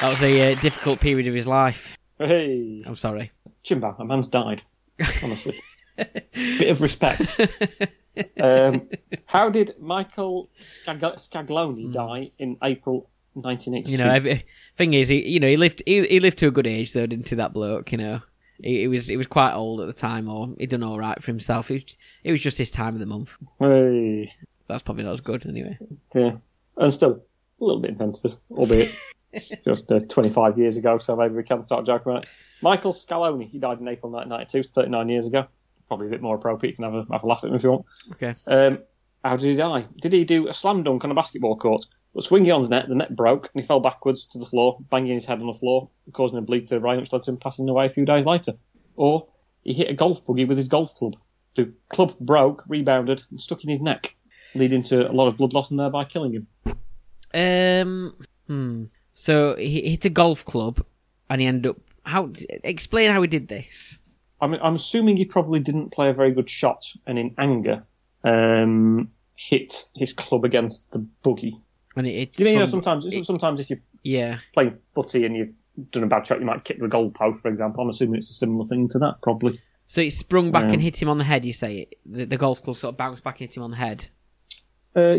That 0.00 0.10
was 0.10 0.22
a 0.22 0.52
uh, 0.52 0.60
difficult 0.60 1.00
period 1.00 1.28
of 1.28 1.34
his 1.34 1.46
life. 1.46 1.96
Hey, 2.18 2.82
I'm 2.84 2.96
sorry. 2.96 3.30
Chimba, 3.64 3.98
a 3.98 4.04
man's 4.04 4.28
died. 4.28 4.62
Honestly, 5.22 5.60
bit 5.96 6.70
of 6.70 6.80
respect. 6.80 7.40
Um, 8.40 8.88
how 9.26 9.48
did 9.50 9.74
Michael 9.80 10.48
Scag- 10.60 11.00
Scagloni 11.18 11.92
die 11.92 12.30
in 12.38 12.56
April 12.62 13.08
1982? 13.34 13.88
Hmm. 13.88 13.92
You 13.92 14.04
know, 14.04 14.14
every, 14.14 14.46
thing 14.76 14.94
is, 14.94 15.08
he, 15.08 15.26
you 15.28 15.40
know, 15.40 15.48
he 15.48 15.56
lived. 15.56 15.82
He, 15.86 16.06
he 16.06 16.20
lived 16.20 16.38
to 16.38 16.48
a 16.48 16.50
good 16.50 16.66
age, 16.66 16.92
though, 16.92 17.06
didn't 17.06 17.28
he? 17.28 17.36
That 17.36 17.52
bloke, 17.52 17.90
you 17.90 17.98
know, 17.98 18.20
he, 18.62 18.80
he 18.80 18.88
was 18.88 19.06
he 19.06 19.16
was 19.16 19.26
quite 19.26 19.54
old 19.54 19.80
at 19.80 19.86
the 19.86 19.92
time, 19.92 20.28
or 20.28 20.50
he 20.58 20.66
done 20.66 20.82
all 20.82 20.98
right 20.98 21.20
for 21.22 21.30
himself. 21.30 21.70
It 21.70 21.74
was, 21.74 21.96
it 22.24 22.30
was 22.30 22.40
just 22.40 22.58
his 22.58 22.70
time 22.70 22.94
of 22.94 23.00
the 23.00 23.06
month. 23.06 23.36
Hey, 23.58 24.32
That's 24.68 24.82
probably 24.82 25.04
not 25.04 25.14
as 25.14 25.20
good, 25.20 25.46
anyway. 25.46 25.78
yeah, 26.14 26.32
and 26.76 26.92
still 26.92 27.22
a 27.60 27.64
little 27.64 27.80
bit 27.80 27.90
insensitive, 27.92 28.38
albeit 28.50 28.94
just 29.64 29.90
uh, 29.90 30.00
25 30.00 30.58
years 30.58 30.76
ago. 30.76 30.98
So 30.98 31.16
maybe 31.16 31.34
we 31.34 31.42
can 31.42 31.62
start 31.62 31.86
joking 31.86 32.12
about 32.12 32.24
it. 32.24 32.30
Michael 32.62 32.92
Scaloni, 32.92 33.48
he 33.50 33.58
died 33.58 33.80
in 33.80 33.88
April 33.88 34.10
1992, 34.12 34.72
39 34.72 35.08
years 35.08 35.26
ago. 35.26 35.46
Probably 35.88 36.06
a 36.06 36.10
bit 36.10 36.22
more 36.22 36.36
appropriate. 36.36 36.72
You 36.72 36.76
can 36.76 36.84
have 36.84 36.94
a, 36.94 37.12
have 37.12 37.24
a 37.24 37.26
laugh 37.26 37.44
at 37.44 37.50
him 37.50 37.56
if 37.56 37.62
you 37.62 37.70
want. 37.72 37.86
Okay. 38.12 38.34
Um, 38.46 38.78
how 39.24 39.36
did 39.36 39.46
he 39.46 39.56
die? 39.56 39.86
Did 40.00 40.12
he 40.12 40.24
do 40.24 40.48
a 40.48 40.52
slam 40.52 40.82
dunk 40.82 41.04
on 41.04 41.10
a 41.10 41.14
basketball 41.14 41.56
court, 41.56 41.86
But 42.14 42.24
swinging 42.24 42.52
on 42.52 42.62
the 42.62 42.68
net, 42.68 42.88
the 42.88 42.94
net 42.94 43.16
broke 43.16 43.50
and 43.52 43.62
he 43.62 43.66
fell 43.66 43.80
backwards 43.80 44.26
to 44.26 44.38
the 44.38 44.46
floor, 44.46 44.78
banging 44.90 45.14
his 45.14 45.24
head 45.24 45.40
on 45.40 45.46
the 45.46 45.54
floor, 45.54 45.88
causing 46.12 46.38
a 46.38 46.42
bleed 46.42 46.66
to 46.68 46.74
the 46.74 46.80
brain, 46.80 47.00
which 47.00 47.12
led 47.12 47.22
to 47.22 47.30
him 47.30 47.38
passing 47.38 47.68
away 47.68 47.86
a 47.86 47.90
few 47.90 48.04
days 48.04 48.26
later. 48.26 48.52
Or 48.96 49.26
he 49.62 49.72
hit 49.72 49.88
a 49.88 49.94
golf 49.94 50.24
buggy 50.24 50.44
with 50.44 50.58
his 50.58 50.68
golf 50.68 50.94
club. 50.94 51.16
The 51.54 51.72
club 51.88 52.14
broke, 52.20 52.64
rebounded, 52.68 53.22
and 53.30 53.40
stuck 53.40 53.64
in 53.64 53.70
his 53.70 53.80
neck, 53.80 54.14
leading 54.54 54.82
to 54.84 55.10
a 55.10 55.12
lot 55.12 55.28
of 55.28 55.38
blood 55.38 55.54
loss 55.54 55.70
and 55.70 55.80
thereby 55.80 56.04
killing 56.04 56.32
him. 56.32 56.46
Um. 57.34 58.16
Hmm. 58.46 58.84
So 59.14 59.54
he 59.56 59.90
hit 59.90 60.04
a 60.04 60.10
golf 60.10 60.44
club, 60.44 60.84
and 61.30 61.40
he 61.40 61.46
ended 61.46 61.70
up. 61.70 61.76
How? 62.02 62.30
Explain 62.62 63.10
how 63.10 63.22
he 63.22 63.28
did 63.28 63.48
this. 63.48 64.00
I 64.40 64.46
mean, 64.46 64.60
I'm 64.62 64.74
assuming 64.74 65.16
he 65.16 65.24
probably 65.24 65.60
didn't 65.60 65.90
play 65.90 66.10
a 66.10 66.12
very 66.12 66.32
good 66.32 66.50
shot, 66.50 66.84
and 67.06 67.18
in 67.18 67.34
anger, 67.38 67.84
um, 68.24 69.10
hit 69.36 69.88
his 69.94 70.12
club 70.12 70.44
against 70.44 70.90
the 70.92 70.98
buggy. 71.22 71.56
And 71.96 72.06
it. 72.06 72.10
it 72.10 72.38
You 72.40 72.44
know, 72.46 72.50
you 72.52 72.58
know, 72.58 72.66
sometimes 72.66 73.06
it- 73.06 73.24
sometimes 73.24 73.60
if 73.60 73.70
you're 73.70 73.78
yeah. 74.02 74.38
playing 74.52 74.76
footy 74.94 75.24
and 75.24 75.36
you've 75.36 75.54
done 75.92 76.02
a 76.02 76.06
bad 76.08 76.26
shot, 76.26 76.40
you 76.40 76.46
might 76.46 76.64
kick 76.64 76.80
the 76.80 76.86
goalpost, 76.86 77.36
for 77.40 77.48
example. 77.48 77.82
I'm 77.82 77.88
assuming 77.90 78.16
it's 78.16 78.30
a 78.30 78.34
similar 78.34 78.64
thing 78.64 78.88
to 78.88 78.98
that, 78.98 79.22
probably. 79.22 79.58
So 79.86 80.00
it 80.00 80.12
sprung 80.12 80.50
back 80.50 80.72
and 80.72 80.80
hit 80.80 81.00
him 81.00 81.08
on 81.08 81.18
the 81.18 81.24
head. 81.24 81.44
You 81.44 81.52
say 81.52 81.88
the, 82.06 82.24
the 82.24 82.36
golf 82.38 82.62
club 82.62 82.76
sort 82.76 82.94
of 82.94 82.96
bounced 82.96 83.22
back 83.22 83.34
and 83.40 83.48
hit 83.50 83.56
him 83.56 83.62
on 83.62 83.70
the 83.70 83.76
head. 83.76 84.08
Uh, 84.96 85.18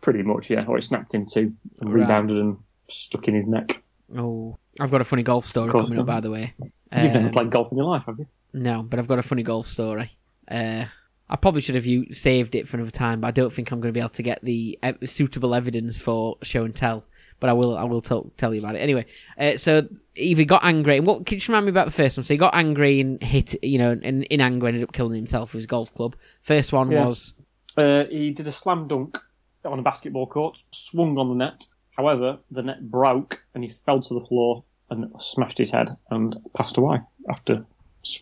pretty 0.00 0.22
much, 0.22 0.50
yeah. 0.50 0.64
Or 0.66 0.78
it 0.78 0.82
snapped 0.82 1.14
in 1.14 1.26
two 1.26 1.52
and 1.80 1.92
Right. 1.92 2.00
rebounded 2.02 2.38
and 2.38 2.58
stuck 2.88 3.28
in 3.28 3.34
his 3.34 3.46
neck. 3.46 3.82
Oh, 4.16 4.56
I've 4.80 4.90
got 4.90 5.00
a 5.00 5.04
funny 5.04 5.22
golf 5.22 5.44
story 5.46 5.70
course, 5.70 5.84
coming 5.86 5.98
up, 6.00 6.06
by 6.06 6.20
the 6.20 6.30
way. 6.30 6.54
You've 6.58 6.72
never 7.12 7.26
Um, 7.26 7.30
played 7.30 7.50
golf 7.50 7.70
in 7.72 7.78
your 7.78 7.86
life, 7.86 8.04
have 8.06 8.18
you? 8.18 8.26
No, 8.52 8.82
but 8.82 8.98
I've 8.98 9.08
got 9.08 9.18
a 9.18 9.22
funny 9.22 9.42
golf 9.42 9.66
story. 9.66 10.12
Uh, 10.48 10.84
I 11.28 11.36
probably 11.36 11.60
should 11.62 11.74
have 11.74 11.86
you 11.86 12.12
saved 12.12 12.54
it 12.54 12.68
for 12.68 12.76
another 12.76 12.90
time, 12.90 13.20
but 13.20 13.28
I 13.28 13.30
don't 13.32 13.52
think 13.52 13.70
I'm 13.70 13.80
going 13.80 13.92
to 13.92 13.96
be 13.96 14.00
able 14.00 14.10
to 14.10 14.22
get 14.22 14.42
the 14.42 14.78
uh, 14.82 14.92
suitable 15.04 15.54
evidence 15.54 16.00
for 16.00 16.36
show 16.42 16.64
and 16.64 16.74
tell. 16.74 17.04
But 17.40 17.50
I 17.50 17.52
will, 17.54 17.76
I 17.76 17.84
will 17.84 18.00
tell, 18.00 18.30
tell 18.36 18.54
you 18.54 18.60
about 18.60 18.76
it 18.76 18.78
anyway. 18.78 19.06
Uh, 19.38 19.56
so 19.56 19.88
Evie 20.14 20.44
got 20.44 20.62
angry. 20.64 21.00
What 21.00 21.26
can 21.26 21.34
you 21.36 21.40
just 21.40 21.48
remind 21.48 21.66
me 21.66 21.70
about 21.70 21.86
the 21.86 21.90
first 21.92 22.16
one? 22.16 22.24
So 22.24 22.32
he 22.34 22.38
got 22.38 22.54
angry 22.54 23.00
and 23.00 23.20
hit, 23.22 23.56
you 23.64 23.78
know, 23.78 23.90
and 23.90 24.22
in 24.24 24.40
anger 24.40 24.68
ended 24.68 24.84
up 24.84 24.92
killing 24.92 25.16
himself 25.16 25.52
with 25.52 25.60
his 25.60 25.66
golf 25.66 25.92
club. 25.92 26.14
First 26.42 26.72
one 26.72 26.90
Yeah. 26.90 27.06
was 27.06 27.34
Uh, 27.76 28.04
he 28.04 28.30
did 28.30 28.46
a 28.46 28.52
slam 28.52 28.86
dunk 28.86 29.18
on 29.64 29.78
a 29.78 29.82
basketball 29.82 30.26
court, 30.26 30.62
swung 30.70 31.18
on 31.18 31.28
the 31.30 31.34
net. 31.34 31.66
However, 31.96 32.38
the 32.50 32.62
net 32.62 32.90
broke 32.90 33.42
and 33.54 33.62
he 33.62 33.70
fell 33.70 34.00
to 34.00 34.14
the 34.14 34.20
floor 34.26 34.64
and 34.90 35.10
smashed 35.20 35.58
his 35.58 35.70
head 35.70 35.90
and 36.10 36.36
passed 36.54 36.76
away 36.76 36.98
after 37.28 37.64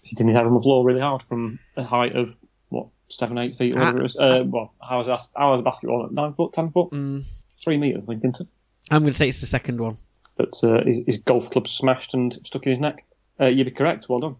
hitting 0.05 0.28
his 0.28 0.36
head 0.36 0.47
on 0.47 0.55
the 0.55 0.61
floor 0.61 0.85
really 0.85 1.01
hard 1.01 1.23
from 1.23 1.59
a 1.77 1.82
height 1.82 2.15
of 2.15 2.36
what 2.69 2.86
seven, 3.09 3.39
eight 3.39 3.57
feet, 3.57 3.74
or 3.74 3.81
whatever 3.81 4.03
it 4.03 4.07
is. 4.07 4.16
Uh, 4.16 4.44
well, 4.47 4.73
how 4.86 4.99
was 4.99 5.07
that? 5.07 5.27
How 5.36 5.51
was 5.53 5.61
a 5.61 5.62
basketball? 5.62 6.05
at 6.07 6.12
Nine 6.12 6.32
foot, 6.32 6.53
ten 6.53 6.70
foot, 6.70 6.90
mm, 6.90 7.24
three 7.62 7.77
meters, 7.77 8.05
I 8.05 8.12
think, 8.15 8.24
isn't? 8.24 8.49
I'm 8.90 9.03
going 9.03 9.12
to 9.12 9.16
say 9.16 9.28
it's 9.28 9.40
the 9.40 9.47
second 9.47 9.81
one. 9.81 9.97
But 10.36 10.59
uh, 10.62 10.85
his, 10.85 11.01
his 11.07 11.19
golf 11.19 11.51
club 11.51 11.69
smashed 11.69 12.15
and 12.15 12.32
stuck 12.47 12.65
in 12.65 12.70
his 12.70 12.78
neck. 12.78 13.05
Uh, 13.40 13.47
you'd 13.47 13.65
be 13.65 13.70
correct. 13.70 14.09
Well 14.09 14.20
done. 14.20 14.36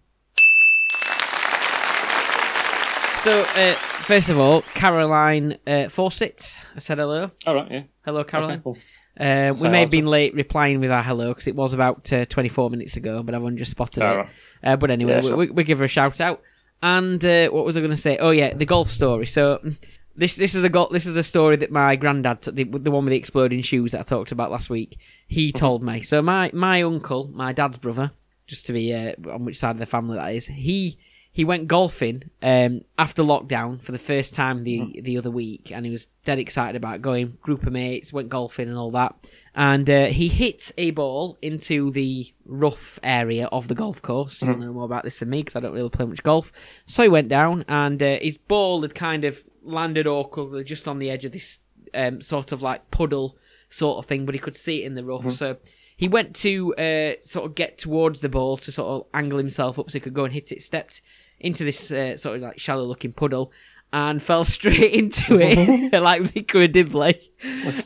So 3.23 3.41
uh, 3.41 3.75
first 4.05 4.31
of 4.31 4.39
all, 4.39 4.63
Caroline 4.63 5.59
uh, 5.67 5.89
Fawcett, 5.89 6.61
I 6.75 6.81
said 6.81 6.99
hello. 6.99 7.31
All 7.47 7.55
right, 7.55 7.71
yeah. 7.71 7.83
Hello, 8.05 8.25
Caroline. 8.25 8.55
Okay, 8.55 8.63
cool. 8.65 8.79
Uh, 9.19 9.55
we 9.61 9.69
may 9.69 9.81
have 9.81 9.91
been 9.91 10.07
late 10.07 10.35
replying 10.35 10.81
with 10.81 10.91
our 10.91 11.03
hello 11.03 11.29
because 11.29 11.47
it 11.47 11.55
was 11.55 11.75
about 11.75 12.11
uh, 12.13 12.25
24 12.25 12.71
minutes 12.71 12.97
ago, 12.97 13.23
but 13.23 13.35
everyone 13.35 13.57
just 13.59 13.71
spotted 13.73 14.03
it. 14.03 14.27
Uh, 14.65 14.77
but 14.77 14.91
anyway, 14.91 15.13
Yeah, 15.13 15.21
we, 15.21 15.29
sure. 15.29 15.37
we, 15.37 15.51
we 15.51 15.65
give 15.65 15.79
her 15.81 15.85
a 15.85 15.89
shout 15.89 16.21
out. 16.21 16.41
And 16.83 17.25
uh, 17.25 17.49
what 17.51 17.65
was 17.65 17.77
I 17.77 17.81
going 17.81 17.91
to 17.91 17.97
say? 17.97 18.17
Oh 18.19 18.31
yeah, 18.31 18.55
the 18.55 18.65
golf 18.65 18.89
story. 18.89 19.27
So 19.27 19.59
mm, 19.65 19.79
this 20.17 20.37
this 20.37 20.55
is 20.55 20.65
a 20.65 20.69
go- 20.69 20.89
this 20.91 21.07
is 21.07 21.17
a 21.17 21.23
story 21.23 21.57
that 21.57 21.71
my 21.71 21.95
granddad, 21.97 22.41
the, 22.43 22.65
the 22.65 22.91
one 22.91 23.05
with 23.05 23.13
the 23.13 23.17
exploding 23.19 23.61
shoes 23.63 23.93
that 23.93 24.01
I 24.01 24.03
talked 24.05 24.33
about 24.33 24.51
last 24.51 24.69
week, 24.71 24.99
he 25.29 25.49
Mm-hmm. 25.49 25.59
told 25.59 25.83
me. 25.85 26.01
So 26.03 26.23
my 26.23 26.51
my 26.55 26.83
uncle, 26.83 27.29
my 27.33 27.53
dad's 27.53 27.79
brother, 27.79 28.11
just 28.47 28.67
to 28.67 28.73
be 28.73 28.93
uh, 28.95 29.13
on 29.31 29.45
which 29.45 29.59
side 29.59 29.71
of 29.73 29.79
the 29.79 29.87
family 29.87 30.17
that 30.17 30.35
is, 30.35 30.47
he 30.49 30.99
he 31.35 31.45
went 31.47 31.67
golfing 31.67 32.31
um, 32.43 32.83
after 32.99 33.23
lockdown 33.23 33.81
for 33.81 33.91
the 33.91 33.99
first 33.99 34.35
time 34.35 34.65
the 34.65 34.79
Mm-hmm. 34.81 35.03
the 35.03 35.17
other 35.19 35.31
week, 35.31 35.73
and 35.73 35.87
he 35.87 35.91
was 35.91 36.07
dead 36.25 36.39
excited 36.39 36.77
about 36.77 37.01
going. 37.01 37.39
Group 37.41 37.67
of 37.67 37.73
mates 37.73 38.13
went 38.13 38.29
golfing 38.29 38.69
and 38.69 38.77
all 38.77 38.91
that, 38.91 39.33
and 39.55 39.89
uh, 39.89 40.07
he 40.07 40.29
hit 40.29 40.73
a 40.77 40.91
ball 40.91 41.39
into 41.41 41.91
the 41.91 42.33
rough 42.45 42.99
area 43.03 43.47
of 43.47 43.69
the 43.69 43.75
golf 43.75 44.03
course. 44.03 44.43
You'll 44.43 44.59
know 44.59 44.73
more 44.73 44.85
about 44.85 45.05
this 45.05 45.21
than 45.21 45.31
me 45.31 45.41
because 45.41 45.57
I 45.57 45.61
don't 45.61 45.73
really 45.75 45.89
play 45.89 46.05
much 46.05 46.23
golf. 46.23 46.53
So 46.85 47.03
he 47.03 47.09
went 47.09 47.29
down, 47.29 47.65
and 47.67 48.03
uh, 48.03 48.19
his 48.21 48.37
ball 48.37 48.83
had 48.83 48.95
kind 48.95 49.25
of 49.25 49.43
landed 49.63 50.07
awkwardly 50.07 50.65
just 50.65 50.87
on 50.87 50.99
the 50.99 51.11
edge 51.11 51.25
of 51.25 51.33
this 51.33 51.61
um, 51.95 52.21
sort 52.21 52.53
of 52.53 52.63
like 52.63 52.91
puddle 52.91 53.39
sort 53.71 53.99
of 53.99 54.07
thing, 54.07 54.27
but 54.27 54.35
he 54.35 54.39
could 54.39 54.57
see 54.57 54.83
it 54.83 54.87
in 54.87 54.97
the 54.97 55.05
rough. 55.05 55.31
So 55.31 55.57
he 55.97 56.09
went 56.09 56.35
to 56.37 56.75
uh, 56.75 57.13
sort 57.23 57.47
of 57.47 57.55
get 57.55 57.79
towards 57.79 58.21
the 58.21 58.29
ball 58.29 58.57
to 58.59 58.73
sort 58.73 58.89
of 58.89 59.07
angle 59.15 59.39
himself 59.39 59.79
up 59.79 59.91
so 59.91 59.95
he 59.95 60.01
could 60.01 60.13
go 60.15 60.25
and 60.25 60.35
hit 60.35 60.53
it. 60.53 60.61
Stepped 60.63 61.01
into 61.43 61.65
this 61.65 61.91
uh, 61.91 62.17
sort 62.17 62.37
of 62.37 62.43
like 62.43 62.59
shallow 62.59 62.85
looking 62.85 63.13
puddle 63.13 63.53
and 63.93 64.23
fell 64.23 64.45
straight 64.45 64.93
into 64.93 65.39
it 65.41 65.93
like 66.03 66.23
Vicar 66.23 66.67
Dibley. 66.67 67.21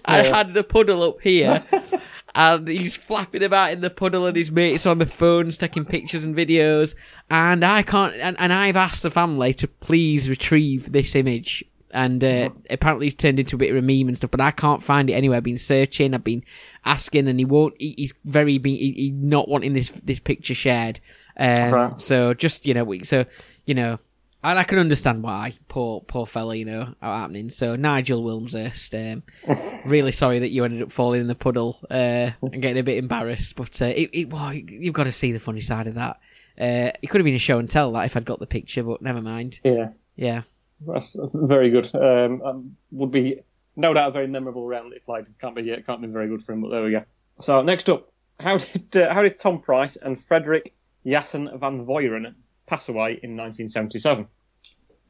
I 0.05 0.23
had 0.23 0.55
the 0.55 0.65
puddle 0.65 1.03
up 1.03 1.21
here. 1.21 1.65
And 2.39 2.69
he's 2.69 2.95
flapping 2.97 3.43
about 3.43 3.73
in 3.73 3.81
the 3.81 3.89
puddle, 3.89 4.27
and 4.27 4.37
his 4.37 4.51
mates 4.51 4.85
on 4.85 4.99
the 4.99 5.07
phones 5.07 5.57
taking 5.57 5.87
pictures 5.87 6.23
and 6.23 6.37
videos. 6.37 6.95
And 7.31 7.65
I 7.65 7.81
can't. 7.83 8.15
And, 8.17 8.37
and 8.39 8.53
I've 8.53 8.77
asked 8.77 9.03
the 9.03 9.11
family 9.11 9.55
to 9.55 9.67
please 9.67 10.29
retrieve 10.29 10.93
this 10.93 11.15
image. 11.15 11.65
And 11.97 12.23
uh, 12.23 12.51
apparently, 12.69 13.07
he's 13.07 13.15
turned 13.15 13.41
into 13.41 13.57
a 13.57 13.59
bit 13.59 13.71
of 13.71 13.77
a 13.77 13.83
meme 13.83 14.09
and 14.09 14.17
stuff. 14.17 14.31
But 14.31 14.41
I 14.41 14.51
can't 14.51 14.83
find 14.83 15.09
it 15.09 15.15
anywhere. 15.15 15.39
I've 15.39 15.43
been 15.43 15.57
searching. 15.57 16.13
I've 16.15 16.23
been 16.25 16.45
asking, 16.85 17.27
and 17.27 17.39
he 17.39 17.45
won't. 17.47 17.75
He, 17.81 17.95
he's 17.97 18.13
very. 18.25 18.59
Be, 18.59 18.77
he, 18.77 18.93
he 18.93 19.11
not 19.11 19.49
wanting 19.49 19.73
this 19.73 19.91
this 19.91 20.21
picture 20.21 20.55
shared. 20.55 21.01
Um, 21.39 21.73
Right. 21.73 22.01
So 22.03 22.35
just 22.35 22.67
you 22.67 22.75
know, 22.75 22.85
we- 22.85 23.01
so 23.05 23.25
you 23.65 23.75
know, 23.75 23.99
and 24.45 24.59
I 24.59 24.65
can 24.65 24.79
understand 24.79 25.23
why. 25.23 25.55
Poor 25.69 26.03
poor 26.03 26.27
fella, 26.27 26.55
you 26.55 26.67
know, 26.67 26.95
how 27.01 27.17
happening. 27.19 27.49
So 27.51 27.77
Nigel 27.77 28.23
Wilmshurst, 28.23 28.95
um, 28.95 29.23
really 29.87 30.13
sorry 30.13 30.39
that 30.41 30.51
you 30.51 30.65
ended 30.65 30.83
up 30.83 30.93
falling 30.93 31.23
in 31.23 31.27
the 31.27 31.35
puddle 31.35 31.79
uh, 31.91 32.31
and 32.43 32.61
getting 32.63 32.79
a 32.79 32.83
bit 32.83 32.99
embarrassed. 32.99 33.57
But 33.57 33.81
uh, 33.81 33.87
it, 33.87 34.11
it, 34.13 34.31
well, 34.31 34.53
you've 34.53 34.95
got 34.95 35.05
to 35.05 35.13
see 35.13 35.33
the 35.33 35.41
funny 35.41 35.63
side 35.63 35.87
of 35.87 35.95
that. 35.95 36.21
Uh, 36.61 36.93
it 37.03 37.09
could 37.09 37.21
have 37.21 37.25
been 37.25 37.35
a 37.35 37.39
show 37.39 37.59
and 37.59 37.69
tell 37.69 37.91
that 37.93 38.05
if 38.07 38.17
I'd 38.17 38.25
got 38.25 38.39
the 38.39 38.47
picture, 38.47 38.83
but 38.83 39.03
never 39.03 39.21
mind. 39.21 39.61
Yeah. 39.65 39.89
Yeah. 40.15 40.43
That's 40.81 41.17
very 41.33 41.71
good. 41.71 41.95
Um, 41.95 42.43
um, 42.43 42.77
would 42.91 43.11
be 43.11 43.41
no 43.77 43.95
doubt 43.95 44.09
a 44.09 44.13
very 44.13 44.27
memorable 44.27 44.67
round 44.67 44.93
he 44.93 44.99
played. 45.01 45.27
Can't 45.41 45.55
be 45.55 45.63
yeah, 45.63 45.81
can't 45.81 46.01
be 46.01 46.09
very 46.09 46.29
good 46.29 46.43
for 46.43 46.53
him, 46.53 46.63
but 46.63 46.71
there 46.71 46.83
we 46.83 46.91
go. 46.91 47.05
So 47.41 47.63
next 47.63 47.89
up, 47.89 48.13
how 48.41 48.59
did 48.59 48.97
uh, 48.97 49.13
how 49.13 49.23
did 49.23 49.39
Tom 49.39 49.61
Pryce 49.61 49.97
and 49.97 50.23
Frederick 50.23 50.75
Jassen 51.05 51.59
van 51.59 51.85
Voyeren 51.85 52.35
pass 52.67 52.89
away 52.89 53.21
in 53.23 53.37
1977? 53.37 54.27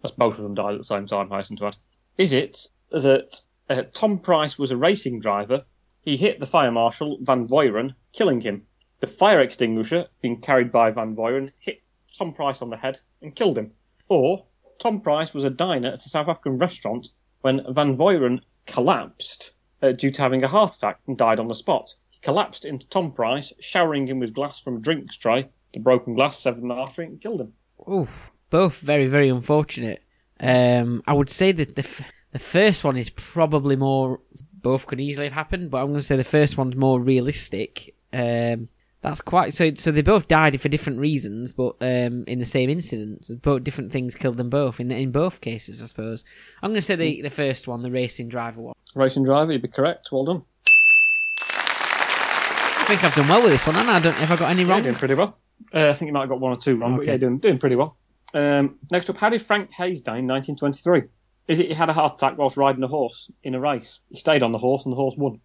That's 0.02 0.14
both 0.14 0.36
of 0.36 0.44
them 0.44 0.54
died 0.54 0.74
at 0.74 0.78
the 0.78 0.84
same 0.84 1.06
time. 1.06 1.30
Hasten 1.30 1.56
to 1.56 1.66
add. 1.66 1.76
Is 2.18 2.32
it 2.32 2.66
that 2.90 3.40
uh, 3.68 3.82
Tom 3.92 4.18
Pryce 4.18 4.58
was 4.58 4.70
a 4.70 4.76
racing 4.76 5.20
driver? 5.20 5.64
He 6.02 6.16
hit 6.16 6.38
the 6.38 6.46
fire 6.46 6.70
marshal 6.70 7.18
Van 7.22 7.48
Voyeren, 7.48 7.94
killing 8.12 8.40
him. 8.40 8.66
The 9.00 9.08
fire 9.08 9.40
extinguisher, 9.40 10.06
being 10.22 10.40
carried 10.40 10.70
by 10.70 10.90
Van 10.90 11.16
Voyeren, 11.16 11.52
hit 11.58 11.82
Tom 12.16 12.32
Pryce 12.32 12.62
on 12.62 12.70
the 12.70 12.76
head 12.76 13.00
and 13.20 13.34
killed 13.34 13.58
him. 13.58 13.72
Or 14.08 14.46
Tom 14.78 15.00
Pryce 15.00 15.32
was 15.34 15.44
a 15.44 15.50
diner 15.50 15.88
at 15.88 15.94
a 15.94 16.08
South 16.08 16.28
African 16.28 16.58
restaurant 16.58 17.08
when 17.40 17.64
Van 17.70 17.96
Voyeren 17.96 18.40
collapsed 18.66 19.52
uh, 19.82 19.92
due 19.92 20.10
to 20.10 20.22
having 20.22 20.42
a 20.42 20.48
heart 20.48 20.74
attack 20.74 21.00
and 21.06 21.16
died 21.16 21.40
on 21.40 21.48
the 21.48 21.54
spot. 21.54 21.94
He 22.10 22.18
collapsed 22.20 22.64
into 22.64 22.88
Tom 22.88 23.12
Pryce, 23.12 23.52
showering 23.60 24.06
him 24.06 24.18
with 24.18 24.34
glass 24.34 24.60
from 24.60 24.76
a 24.76 24.80
drinks 24.80 25.16
tray. 25.16 25.48
The 25.72 25.80
broken 25.80 26.14
glass 26.14 26.40
severed 26.40 26.62
an 26.62 26.70
artery 26.70 27.06
and 27.06 27.20
killed 27.20 27.40
him. 27.40 27.52
Oof. 27.90 28.32
Both 28.50 28.78
very, 28.78 29.06
very 29.06 29.28
unfortunate. 29.28 30.02
Um, 30.38 31.02
I 31.06 31.12
would 31.12 31.30
say 31.30 31.52
that 31.52 31.74
the 31.74 31.82
f- 31.82 32.10
the 32.32 32.38
first 32.38 32.84
one 32.84 32.96
is 32.96 33.10
probably 33.10 33.76
more. 33.76 34.20
Both 34.52 34.86
could 34.86 35.00
easily 35.00 35.26
have 35.26 35.32
happened, 35.34 35.70
but 35.70 35.78
I'm 35.78 35.86
going 35.86 35.98
to 35.98 36.04
say 36.04 36.16
the 36.16 36.24
first 36.24 36.56
one's 36.58 36.76
more 36.76 37.00
realistic. 37.00 37.94
Um, 38.12 38.68
that's 39.06 39.20
quite 39.20 39.52
so. 39.54 39.72
So 39.74 39.92
they 39.92 40.02
both 40.02 40.26
died 40.28 40.60
for 40.60 40.68
different 40.68 40.98
reasons, 40.98 41.52
but 41.52 41.76
um, 41.80 42.24
in 42.26 42.38
the 42.40 42.44
same 42.44 42.68
incident, 42.68 43.28
both 43.42 43.62
different 43.64 43.92
things 43.92 44.14
killed 44.14 44.36
them 44.36 44.50
both. 44.50 44.80
In 44.80 44.90
in 44.90 45.12
both 45.12 45.40
cases, 45.40 45.82
I 45.82 45.86
suppose. 45.86 46.24
I'm 46.62 46.70
going 46.70 46.74
to 46.78 46.82
say 46.82 46.96
the 46.96 47.22
the 47.22 47.30
first 47.30 47.68
one, 47.68 47.82
the 47.82 47.90
racing 47.90 48.28
driver 48.28 48.60
one. 48.60 48.74
Racing 48.94 49.24
driver, 49.24 49.52
you'd 49.52 49.62
be 49.62 49.68
correct. 49.68 50.08
Well 50.10 50.24
done. 50.24 50.44
I 51.38 52.84
think 52.88 53.04
I've 53.04 53.14
done 53.14 53.28
well 53.28 53.42
with 53.42 53.52
this 53.52 53.66
one, 53.66 53.76
and 53.76 53.88
I 53.90 54.00
don't. 54.00 54.14
Have 54.14 54.30
I 54.32 54.36
got 54.36 54.50
any 54.50 54.62
Yeah, 54.62 54.70
wrong? 54.74 54.82
doing 54.82 54.94
pretty 54.94 55.14
well. 55.14 55.36
Uh, 55.74 55.88
I 55.90 55.94
think 55.94 56.08
you 56.08 56.12
might 56.12 56.20
have 56.20 56.28
got 56.28 56.40
one 56.40 56.52
or 56.52 56.56
two 56.56 56.76
wrong, 56.76 56.96
but 56.96 57.06
yeah, 57.06 57.16
doing, 57.16 57.38
doing 57.38 57.58
pretty 57.58 57.76
well. 57.76 57.96
Um, 58.34 58.78
next 58.90 59.08
up, 59.10 59.16
how 59.16 59.28
did 59.30 59.40
Frank 59.42 59.70
Hayes 59.72 60.00
die 60.00 60.18
in 60.18 60.26
1923? 60.26 61.02
Is 61.48 61.60
it 61.60 61.68
he 61.68 61.74
had 61.74 61.88
a 61.88 61.92
heart 61.92 62.14
attack 62.14 62.36
whilst 62.38 62.56
riding 62.56 62.82
a 62.82 62.88
horse 62.88 63.30
in 63.42 63.54
a 63.54 63.60
race? 63.60 64.00
He 64.10 64.18
stayed 64.18 64.42
on 64.42 64.52
the 64.52 64.58
horse 64.58 64.84
and 64.84 64.92
the 64.92 64.96
horse 64.96 65.14
won. 65.16 65.40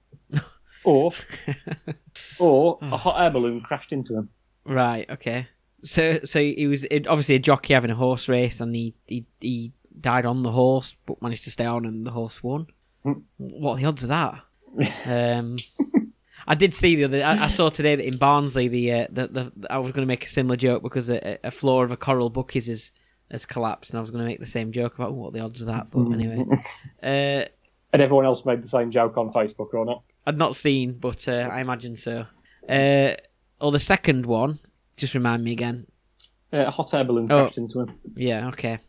Or, 0.84 1.12
or 2.40 2.80
a 2.82 2.98
hot 2.98 3.22
air 3.22 3.30
balloon 3.30 3.62
crashed 3.62 3.94
into 3.94 4.16
him. 4.16 4.30
Right. 4.66 5.10
Okay. 5.10 5.48
So 5.84 6.20
so 6.24 6.40
he 6.40 6.68
was 6.68 6.86
obviously 6.92 7.36
a 7.36 7.40
jockey 7.40 7.74
having 7.74 7.92
a 7.92 7.96
horse 7.96 8.30
race, 8.30 8.62
and 8.62 8.76
he 8.76 8.94
he, 9.08 9.26
he 9.40 9.72
died 10.00 10.26
on 10.26 10.44
the 10.44 10.52
horse, 10.52 10.98
but 11.06 11.22
managed 11.22 11.44
to 11.46 11.52
stay 11.52 11.66
on, 11.66 11.86
and 11.86 12.06
the 12.06 12.12
horse 12.12 12.44
won. 12.44 12.68
Hmm. 13.04 13.14
What 13.38 13.74
are 13.74 13.78
the 13.78 13.86
odds 13.86 14.04
of 14.04 14.10
that? 14.10 14.42
Um, 15.06 15.58
I 16.48 16.56
did 16.56 16.74
see 16.74 16.96
the 16.96 17.04
other. 17.04 17.24
I, 17.24 17.46
I 17.46 17.48
saw 17.50 17.70
today 17.70 17.96
that 17.96 18.06
in 18.06 18.18
Barnsley, 18.18 18.68
the 18.68 18.92
uh, 18.92 19.08
the, 19.10 19.28
the 19.28 19.68
I 19.70 19.78
was 19.78 19.92
going 19.92 20.04
to 20.04 20.08
make 20.08 20.24
a 20.24 20.30
similar 20.30 20.56
joke 20.56 20.82
because 20.82 21.10
a, 21.10 21.38
a 21.44 21.52
floor 21.52 21.84
of 21.84 21.92
a 21.92 21.98
Coral 21.98 22.30
Bookies 22.30 22.68
has 22.68 22.92
has 23.30 23.46
collapsed, 23.46 23.92
and 23.92 23.98
I 23.98 24.02
was 24.02 24.12
going 24.12 24.24
to 24.24 24.28
make 24.28 24.40
the 24.40 24.46
same 24.46 24.72
joke 24.72 24.96
about 24.96 25.10
oh, 25.10 25.14
what 25.14 25.30
are 25.30 25.32
the 25.32 25.40
odds 25.42 25.62
of 25.62 25.68
that. 25.68 25.92
But 25.92 26.12
anyway, 26.12 26.46
uh, 27.04 27.46
And 27.94 28.02
everyone 28.02 28.26
else 28.26 28.46
made 28.46 28.62
the 28.62 28.68
same 28.68 28.92
joke 28.92 29.18
on 29.18 29.32
Facebook 29.32 29.74
or 29.74 29.86
not? 29.86 30.04
I'd 30.26 30.38
not 30.38 30.56
seen, 30.56 30.98
but 31.00 31.28
uh, 31.28 31.50
I 31.52 31.62
imagine 31.62 31.96
so. 31.96 32.26
Uh, 32.70 33.14
or 33.60 33.72
the 33.72 33.80
second 33.80 34.26
one, 34.26 34.60
just 34.98 35.14
remind 35.16 35.44
me 35.44 35.52
again. 35.52 35.88
Uh, 36.54 36.66
a 36.68 36.72
hot 36.72 36.94
air 36.94 37.04
balloon 37.04 37.32
Oh. 37.32 37.40
crashed 37.44 37.58
into 37.58 37.80
him. 37.82 37.94
Yeah, 38.16 38.48
okay. 38.50 38.80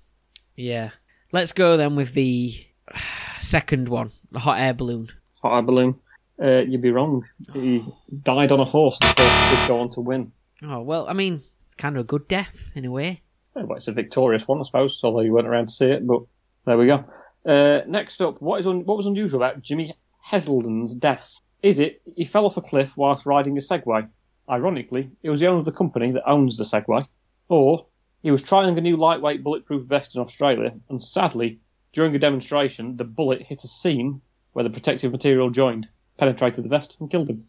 Yeah. 0.57 0.91
Let's 1.33 1.53
go 1.53 1.77
then 1.77 1.97
with 1.97 2.15
the 2.15 2.55
second 3.41 3.89
one, 3.89 4.11
the 4.31 4.39
hot 4.41 4.59
air 4.61 4.75
balloon. 4.75 5.09
Hot 5.43 5.57
air 5.57 5.63
balloon. 5.63 5.95
Uh, 6.43 6.59
you'd 6.67 6.83
be 6.83 6.91
wrong. 6.91 7.25
He 7.53 7.85
died 8.23 8.53
on 8.53 8.61
a 8.61 8.65
horse 8.65 8.99
and 9.01 9.15
the 9.17 9.23
horse 9.23 9.69
go 9.69 9.81
on 9.81 9.91
to 9.91 10.01
win. 10.01 10.33
Oh, 10.63 10.81
well, 10.81 11.09
I 11.09 11.13
mean, 11.13 11.43
it's 11.65 11.75
kind 11.75 11.97
of 11.97 12.01
a 12.03 12.05
good 12.07 12.29
death 12.29 12.71
in 12.75 12.85
a 12.85 12.91
way. 12.91 13.23
Yeah, 13.57 13.65
well, 13.65 13.77
it's 13.77 13.89
a 13.89 13.93
victorious 13.93 14.47
one, 14.49 14.59
I 14.61 14.63
suppose, 14.63 15.01
although 15.05 15.21
you 15.21 15.33
weren't 15.33 15.47
around 15.49 15.67
to 15.67 15.73
see 15.73 15.87
it, 15.87 16.07
but 16.07 16.23
there 16.67 16.79
we 16.79 16.87
go. 16.87 17.05
Uh, 17.45 17.81
next 17.87 18.21
up, 18.23 18.41
what 18.41 18.61
is 18.61 18.67
un- 18.67 18.85
what 18.87 18.97
was 18.97 19.07
unusual 19.07 19.43
about 19.43 19.63
Jimmy 19.63 19.93
Heselden's 20.27 20.95
death? 20.95 21.41
Is 21.63 21.79
it 21.79 22.03
he 22.17 22.25
fell 22.25 22.47
off 22.47 22.57
a 22.57 22.61
cliff 22.61 22.97
whilst 22.97 23.27
riding 23.27 23.57
a 23.57 23.61
Segway? 23.61 24.09
Ironically, 24.49 25.11
it 25.23 25.31
was 25.31 25.41
the 25.41 25.47
owner 25.47 25.61
of 25.61 25.65
the 25.65 25.73
company 25.73 26.11
that 26.13 26.29
owns 26.29 26.57
the 26.57 26.65
Segway. 26.65 27.07
Or 27.49 27.87
he 28.23 28.31
was 28.31 28.43
trying 28.43 28.77
a 28.77 28.81
new 28.81 28.97
lightweight 28.97 29.43
bulletproof 29.43 29.87
vest 29.87 30.17
in 30.17 30.23
Australia, 30.23 30.73
and 30.89 31.03
sadly, 31.03 31.59
during 31.93 32.15
a 32.15 32.19
demonstration, 32.19 32.97
the 32.97 33.05
bullet 33.05 33.43
hit 33.43 33.65
a 33.65 33.69
seam 33.69 34.23
where 34.53 34.63
the 34.63 34.71
protective 34.71 35.13
material 35.13 35.51
joined, 35.51 35.89
penetrated 36.19 36.65
the 36.65 36.69
vest, 36.69 36.97
and 37.01 37.11
killed 37.11 37.29
him. 37.29 37.47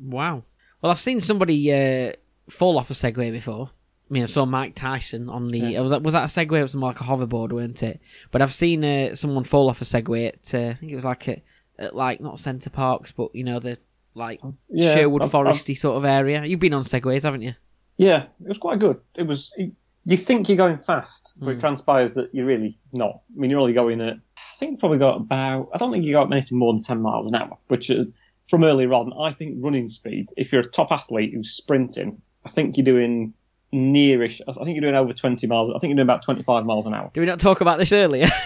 Wow. 0.00 0.44
Well, 0.80 0.90
I've 0.90 0.98
seen 0.98 1.20
somebody 1.20 1.72
uh, 1.72 2.12
fall 2.48 2.78
off 2.78 2.90
a 2.90 2.94
Segway 2.94 3.32
before. 3.32 3.70
I 4.10 4.12
mean, 4.12 4.22
I 4.22 4.26
saw 4.26 4.44
Mike 4.44 4.74
Tyson 4.74 5.30
on 5.30 5.48
the. 5.48 5.58
Yeah. 5.58 5.80
Was, 5.80 5.90
that, 5.90 6.02
was 6.02 6.12
that 6.12 6.24
a 6.24 6.26
Segway? 6.26 6.58
It 6.58 6.62
was 6.62 6.76
more 6.76 6.90
like 6.90 7.00
a 7.00 7.04
hoverboard, 7.04 7.52
weren't 7.52 7.82
it? 7.82 8.00
But 8.30 8.42
I've 8.42 8.52
seen 8.52 8.84
uh, 8.84 9.14
someone 9.14 9.44
fall 9.44 9.70
off 9.70 9.80
a 9.80 9.84
Segway 9.84 10.28
at. 10.28 10.54
Uh, 10.54 10.70
I 10.70 10.74
think 10.74 10.92
it 10.92 10.94
was 10.94 11.06
like 11.06 11.28
at, 11.28 11.42
at 11.78 11.94
like 11.94 12.20
not 12.20 12.38
Center 12.38 12.70
Parcs, 12.70 13.12
but 13.12 13.34
you 13.34 13.44
know 13.44 13.58
the 13.58 13.78
like 14.14 14.40
Yeah, 14.70 14.94
Sherwood 14.94 15.22
I've- 15.22 15.36
I've- 15.36 15.48
Foresty 15.50 15.76
sort 15.76 15.96
of 15.96 16.04
area. 16.04 16.44
You've 16.44 16.60
been 16.60 16.74
on 16.74 16.82
Segways, 16.82 17.22
haven't 17.24 17.42
you? 17.42 17.54
Yeah, 17.96 18.22
it 18.42 18.48
was 18.48 18.58
quite 18.58 18.78
good. 18.78 19.00
It 19.14 19.24
was. 19.24 19.52
You 20.06 20.16
think 20.18 20.48
you're 20.48 20.56
going 20.58 20.78
fast, 20.78 21.32
but 21.38 21.46
Hmm. 21.46 21.50
it 21.52 21.60
transpires 21.60 22.12
that 22.14 22.28
you're 22.34 22.44
really 22.46 22.78
not. 22.92 23.20
I 23.34 23.40
mean, 23.40 23.50
you're 23.50 23.60
only 23.60 23.72
going 23.72 24.00
at. 24.02 24.14
I 24.14 24.56
think 24.58 24.78
probably 24.78 24.98
got 24.98 25.16
about. 25.16 25.70
I 25.72 25.78
don't 25.78 25.90
think 25.90 26.04
you 26.04 26.12
got 26.12 26.30
anything 26.30 26.58
more 26.58 26.72
than 26.72 26.82
ten 26.82 27.00
miles 27.00 27.26
an 27.26 27.34
hour, 27.34 27.56
which 27.68 27.88
is, 27.90 28.06
from 28.48 28.64
earlier 28.64 28.92
on, 28.92 29.12
I 29.18 29.32
think 29.32 29.64
running 29.64 29.88
speed. 29.88 30.28
If 30.36 30.52
you're 30.52 30.62
a 30.62 30.70
top 30.70 30.92
athlete 30.92 31.32
who's 31.34 31.50
sprinting, 31.52 32.20
I 32.44 32.50
think 32.50 32.76
you're 32.76 32.84
doing 32.84 33.32
nearish. 33.74 34.40
I 34.48 34.52
think 34.52 34.70
you're 34.76 34.80
doing 34.82 34.94
over 34.94 35.12
twenty 35.12 35.46
miles. 35.46 35.70
I 35.74 35.78
think 35.78 35.90
you're 35.90 35.96
doing 35.96 36.06
about 36.06 36.22
twenty-five 36.22 36.64
miles 36.64 36.86
an 36.86 36.94
hour. 36.94 37.10
Did 37.12 37.20
we 37.20 37.26
not 37.26 37.40
talk 37.40 37.60
about 37.60 37.78
this 37.78 37.92
earlier? 37.92 38.26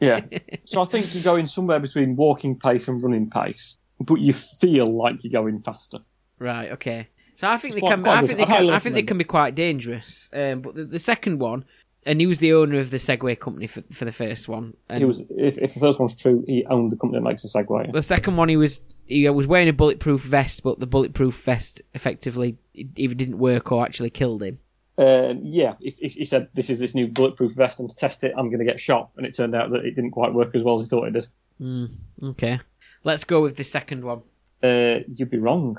Yeah. 0.00 0.20
so 0.64 0.80
I 0.80 0.86
think 0.86 1.14
you're 1.14 1.22
going 1.22 1.46
somewhere 1.46 1.78
between 1.78 2.16
walking 2.16 2.58
pace 2.58 2.88
and 2.88 3.02
running 3.02 3.28
pace, 3.28 3.76
but 4.00 4.14
you 4.14 4.32
feel 4.32 4.86
like 4.96 5.22
you're 5.22 5.30
going 5.42 5.60
faster. 5.60 5.98
Right. 6.38 6.72
Okay. 6.72 7.08
So 7.36 7.48
I 7.48 7.58
think 7.58 7.74
they 7.74 7.80
Quite- 7.80 7.90
can. 7.96 8.02
quite 8.02 8.16
I 8.24 8.26
think 8.26 8.38
they 8.38 8.44
can. 8.46 8.70
I 8.70 8.78
think 8.78 8.94
they 8.94 9.02
can 9.02 9.18
be 9.18 9.24
quite 9.24 9.54
dangerous. 9.54 10.30
Um, 10.32 10.62
but 10.62 10.74
the, 10.74 10.84
the 10.84 10.98
second 10.98 11.38
one, 11.38 11.66
and 12.06 12.18
he 12.18 12.26
was 12.26 12.38
the 12.38 12.54
owner 12.54 12.78
of 12.78 12.90
the 12.90 12.96
Segway 12.96 13.38
company 13.38 13.66
for, 13.66 13.82
for 13.92 14.06
the 14.06 14.12
first 14.12 14.48
one. 14.48 14.74
And 14.88 15.00
He 15.00 15.04
was. 15.04 15.22
If, 15.30 15.58
if 15.58 15.74
the 15.74 15.80
first 15.80 16.00
one's 16.00 16.16
true, 16.16 16.42
he 16.46 16.64
owned 16.66 16.90
the 16.90 16.96
company 16.96 17.20
that 17.22 17.28
makes 17.28 17.42
the 17.42 17.48
Segway. 17.48 17.92
the 17.92 18.00
second 18.00 18.36
one, 18.38 18.48
he 18.48 18.56
was 18.56 18.80
he 19.04 19.28
was 19.28 19.46
wearing 19.46 19.68
a 19.68 19.72
bulletproof 19.74 20.22
vest, 20.22 20.62
but 20.62 20.80
the 20.80 20.86
bulletproof 20.86 21.34
vest 21.44 21.82
effectively 21.92 22.56
either 22.74 23.14
didn't 23.14 23.38
work 23.38 23.70
or 23.72 23.84
actually 23.84 24.10
killed 24.10 24.42
him. 24.42 24.58
Um, 24.98 25.40
yeah, 25.42 25.74
he, 25.80 25.90
he 26.08 26.24
said 26.24 26.48
this 26.54 26.68
is 26.70 26.78
this 26.78 26.94
new 26.94 27.06
bulletproof 27.08 27.52
vest, 27.52 27.80
and 27.80 27.88
to 27.88 27.96
test 27.96 28.24
it, 28.24 28.32
I'm 28.36 28.48
going 28.48 28.58
to 28.58 28.64
get 28.64 28.78
shot. 28.78 29.10
And 29.16 29.24
it 29.26 29.34
turned 29.34 29.54
out 29.54 29.70
that 29.70 29.84
it 29.84 29.94
didn't 29.94 30.10
quite 30.10 30.32
work 30.34 30.54
as 30.54 30.62
well 30.62 30.76
as 30.76 30.82
he 30.82 30.88
thought 30.88 31.04
it 31.08 31.12
did. 31.12 31.28
Mm, 31.60 31.90
okay. 32.30 32.60
Let's 33.04 33.24
go 33.24 33.40
with 33.40 33.56
the 33.56 33.64
second 33.64 34.04
one. 34.04 34.22
Uh, 34.62 35.00
you'd 35.12 35.30
be 35.30 35.38
wrong. 35.38 35.76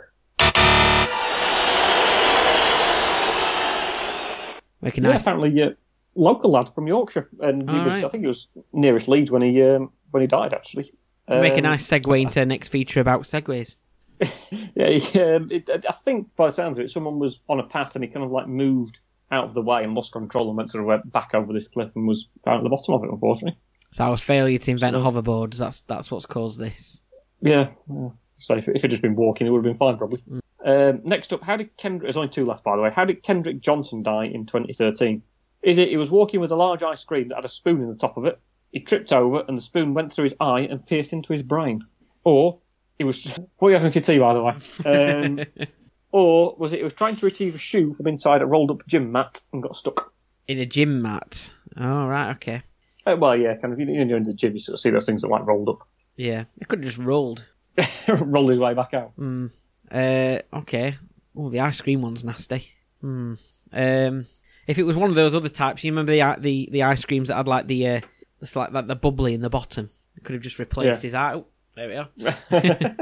Make 4.81 4.97
a 4.97 5.01
Yeah, 5.01 5.09
nice. 5.09 5.21
apparently, 5.25 5.61
uh, 5.63 5.69
local 6.15 6.51
lad 6.51 6.69
from 6.75 6.87
Yorkshire, 6.87 7.29
and 7.39 7.61
he 7.69 7.77
was, 7.77 7.85
Alright. 7.85 8.03
I 8.03 8.09
think 8.09 8.23
he 8.23 8.27
was 8.27 8.49
nearest 8.73 9.07
Leeds 9.07 9.31
when 9.31 9.41
he 9.41 9.61
um, 9.61 9.91
when 10.11 10.21
he 10.21 10.27
died. 10.27 10.53
Actually, 10.53 10.91
Make 11.29 11.53
a 11.53 11.57
Um, 11.57 11.63
nice 11.63 11.87
segue 11.87 12.21
into 12.21 12.41
our 12.41 12.45
next 12.45 12.67
feature 12.69 12.99
about 12.99 13.21
segways. 13.21 13.77
Yeah, 14.75 15.35
um, 15.35 15.49
it, 15.51 15.69
I 15.69 15.91
think 15.93 16.35
by 16.35 16.47
the 16.47 16.51
sounds 16.53 16.77
of 16.77 16.83
it, 16.85 16.89
someone 16.91 17.19
was 17.19 17.39
on 17.47 17.59
a 17.59 17.63
path 17.63 17.95
and 17.95 18.03
he 18.03 18.09
kind 18.09 18.25
of 18.25 18.31
like 18.31 18.47
moved 18.47 18.99
out 19.31 19.45
of 19.45 19.53
the 19.53 19.61
way 19.61 19.83
and 19.83 19.93
lost 19.95 20.11
control 20.11 20.47
and 20.47 20.57
went 20.57 20.69
sort 20.71 20.83
of 20.83 20.87
went 20.87 21.11
back 21.11 21.31
over 21.33 21.53
this 21.53 21.67
cliff 21.67 21.91
and 21.95 22.07
was 22.07 22.27
found 22.43 22.57
at 22.59 22.63
the 22.63 22.69
bottom 22.69 22.93
of 22.93 23.03
it. 23.03 23.09
Unfortunately. 23.11 23.57
So 23.91 24.05
our 24.05 24.17
failure 24.17 24.57
to 24.57 24.71
invent 24.71 24.95
So- 24.95 25.01
hoverboards. 25.01 25.57
That's 25.57 25.81
that's 25.81 26.09
what's 26.11 26.25
caused 26.25 26.59
this. 26.59 27.03
Yeah. 27.41 27.69
yeah. 27.91 28.09
So 28.37 28.55
if, 28.55 28.67
if 28.67 28.75
it 28.77 28.81
had 28.83 28.89
just 28.91 29.01
been 29.03 29.15
walking, 29.15 29.45
it 29.47 29.51
would 29.51 29.59
have 29.59 29.63
been 29.63 29.77
fine, 29.77 29.97
probably. 29.97 30.23
Um, 30.65 31.01
next 31.03 31.31
up, 31.33 31.43
how 31.43 31.55
did 31.57 31.75
Kendrick? 31.77 32.03
There's 32.03 32.17
only 32.17 32.29
two 32.29 32.45
left, 32.45 32.63
by 32.63 32.75
the 32.75 32.81
way. 32.81 32.89
How 32.89 33.05
did 33.05 33.21
Kendrick 33.21 33.59
Johnson 33.61 34.01
die 34.01 34.25
in 34.25 34.45
2013? 34.45 35.21
Is 35.61 35.77
it 35.77 35.89
he 35.89 35.97
was 35.97 36.09
walking 36.11 36.39
with 36.39 36.51
a 36.51 36.55
large 36.55 36.83
ice 36.83 37.03
cream 37.03 37.27
that 37.29 37.35
had 37.35 37.45
a 37.45 37.49
spoon 37.49 37.81
in 37.81 37.89
the 37.89 37.95
top 37.95 38.17
of 38.17 38.25
it? 38.25 38.39
He 38.71 38.79
tripped 38.79 39.13
over 39.13 39.43
and 39.47 39.57
the 39.57 39.61
spoon 39.61 39.93
went 39.93 40.11
through 40.13 40.23
his 40.25 40.35
eye 40.39 40.61
and 40.61 40.85
pierced 40.85 41.13
into 41.13 41.31
his 41.31 41.43
brain, 41.43 41.83
or 42.23 42.59
he 42.97 43.03
was. 43.03 43.25
What 43.57 43.67
are 43.67 43.71
you 43.71 43.77
having 43.77 43.91
for 43.91 43.99
tea, 43.99 44.19
by 44.19 44.33
the 44.33 44.43
way? 44.43 44.53
Um, 44.85 45.67
or 46.11 46.55
was 46.57 46.73
it 46.73 46.77
he 46.77 46.83
was 46.83 46.93
trying 46.93 47.15
to 47.17 47.25
retrieve 47.25 47.55
a 47.55 47.59
shoe 47.59 47.93
from 47.93 48.07
inside 48.07 48.41
a 48.41 48.45
rolled 48.45 48.71
up 48.71 48.85
gym 48.87 49.11
mat 49.11 49.39
and 49.51 49.63
got 49.63 49.75
stuck? 49.75 50.13
In 50.47 50.59
a 50.59 50.65
gym 50.65 51.01
mat. 51.01 51.53
Oh 51.77 52.07
right. 52.07 52.31
Okay. 52.35 52.61
Uh, 53.05 53.15
well, 53.17 53.35
yeah, 53.35 53.55
kind 53.55 53.73
of. 53.73 53.79
You 53.79 53.85
know, 53.85 54.03
you're 54.03 54.17
in 54.17 54.23
the 54.23 54.33
gym, 54.33 54.53
you 54.53 54.59
sort 54.59 54.75
of 54.75 54.79
see 54.79 54.89
those 54.89 55.05
things 55.05 55.21
that 55.23 55.27
like 55.29 55.45
rolled 55.45 55.69
up, 55.69 55.79
Yeah. 56.15 56.45
It 56.59 56.67
could 56.67 56.79
have 56.79 56.85
just 56.85 56.97
rolled. 56.97 57.45
rolled 58.07 58.49
his 58.51 58.59
way 58.59 58.73
back 58.73 58.93
out. 58.93 59.13
Mm. 59.17 59.51
Uh, 59.91 60.39
okay. 60.59 60.95
Oh, 61.35 61.49
the 61.49 61.59
ice 61.61 61.81
cream 61.81 62.01
one's 62.01 62.23
nasty. 62.23 62.63
Hmm. 63.01 63.33
Um, 63.71 64.25
if 64.67 64.77
it 64.77 64.83
was 64.83 64.95
one 64.95 65.09
of 65.09 65.15
those 65.15 65.33
other 65.35 65.49
types, 65.49 65.83
you 65.83 65.91
remember 65.91 66.11
the 66.11 66.39
the, 66.39 66.69
the 66.71 66.83
ice 66.83 67.03
creams 67.03 67.27
that 67.29 67.35
had 67.37 67.47
like 67.47 67.67
the 67.67 67.87
uh, 67.87 68.01
the 68.39 68.59
like, 68.59 68.71
like 68.71 68.87
the 68.87 68.95
bubbly 68.95 69.33
in 69.33 69.41
the 69.41 69.49
bottom. 69.49 69.89
It 70.15 70.23
could 70.23 70.33
have 70.35 70.43
just 70.43 70.59
replaced 70.59 71.03
Yeah. 71.03 71.07
his 71.07 71.15
eye. 71.15 71.43
There 71.75 71.87
we 71.87 71.95
are. 71.95 72.09
the 72.17 72.95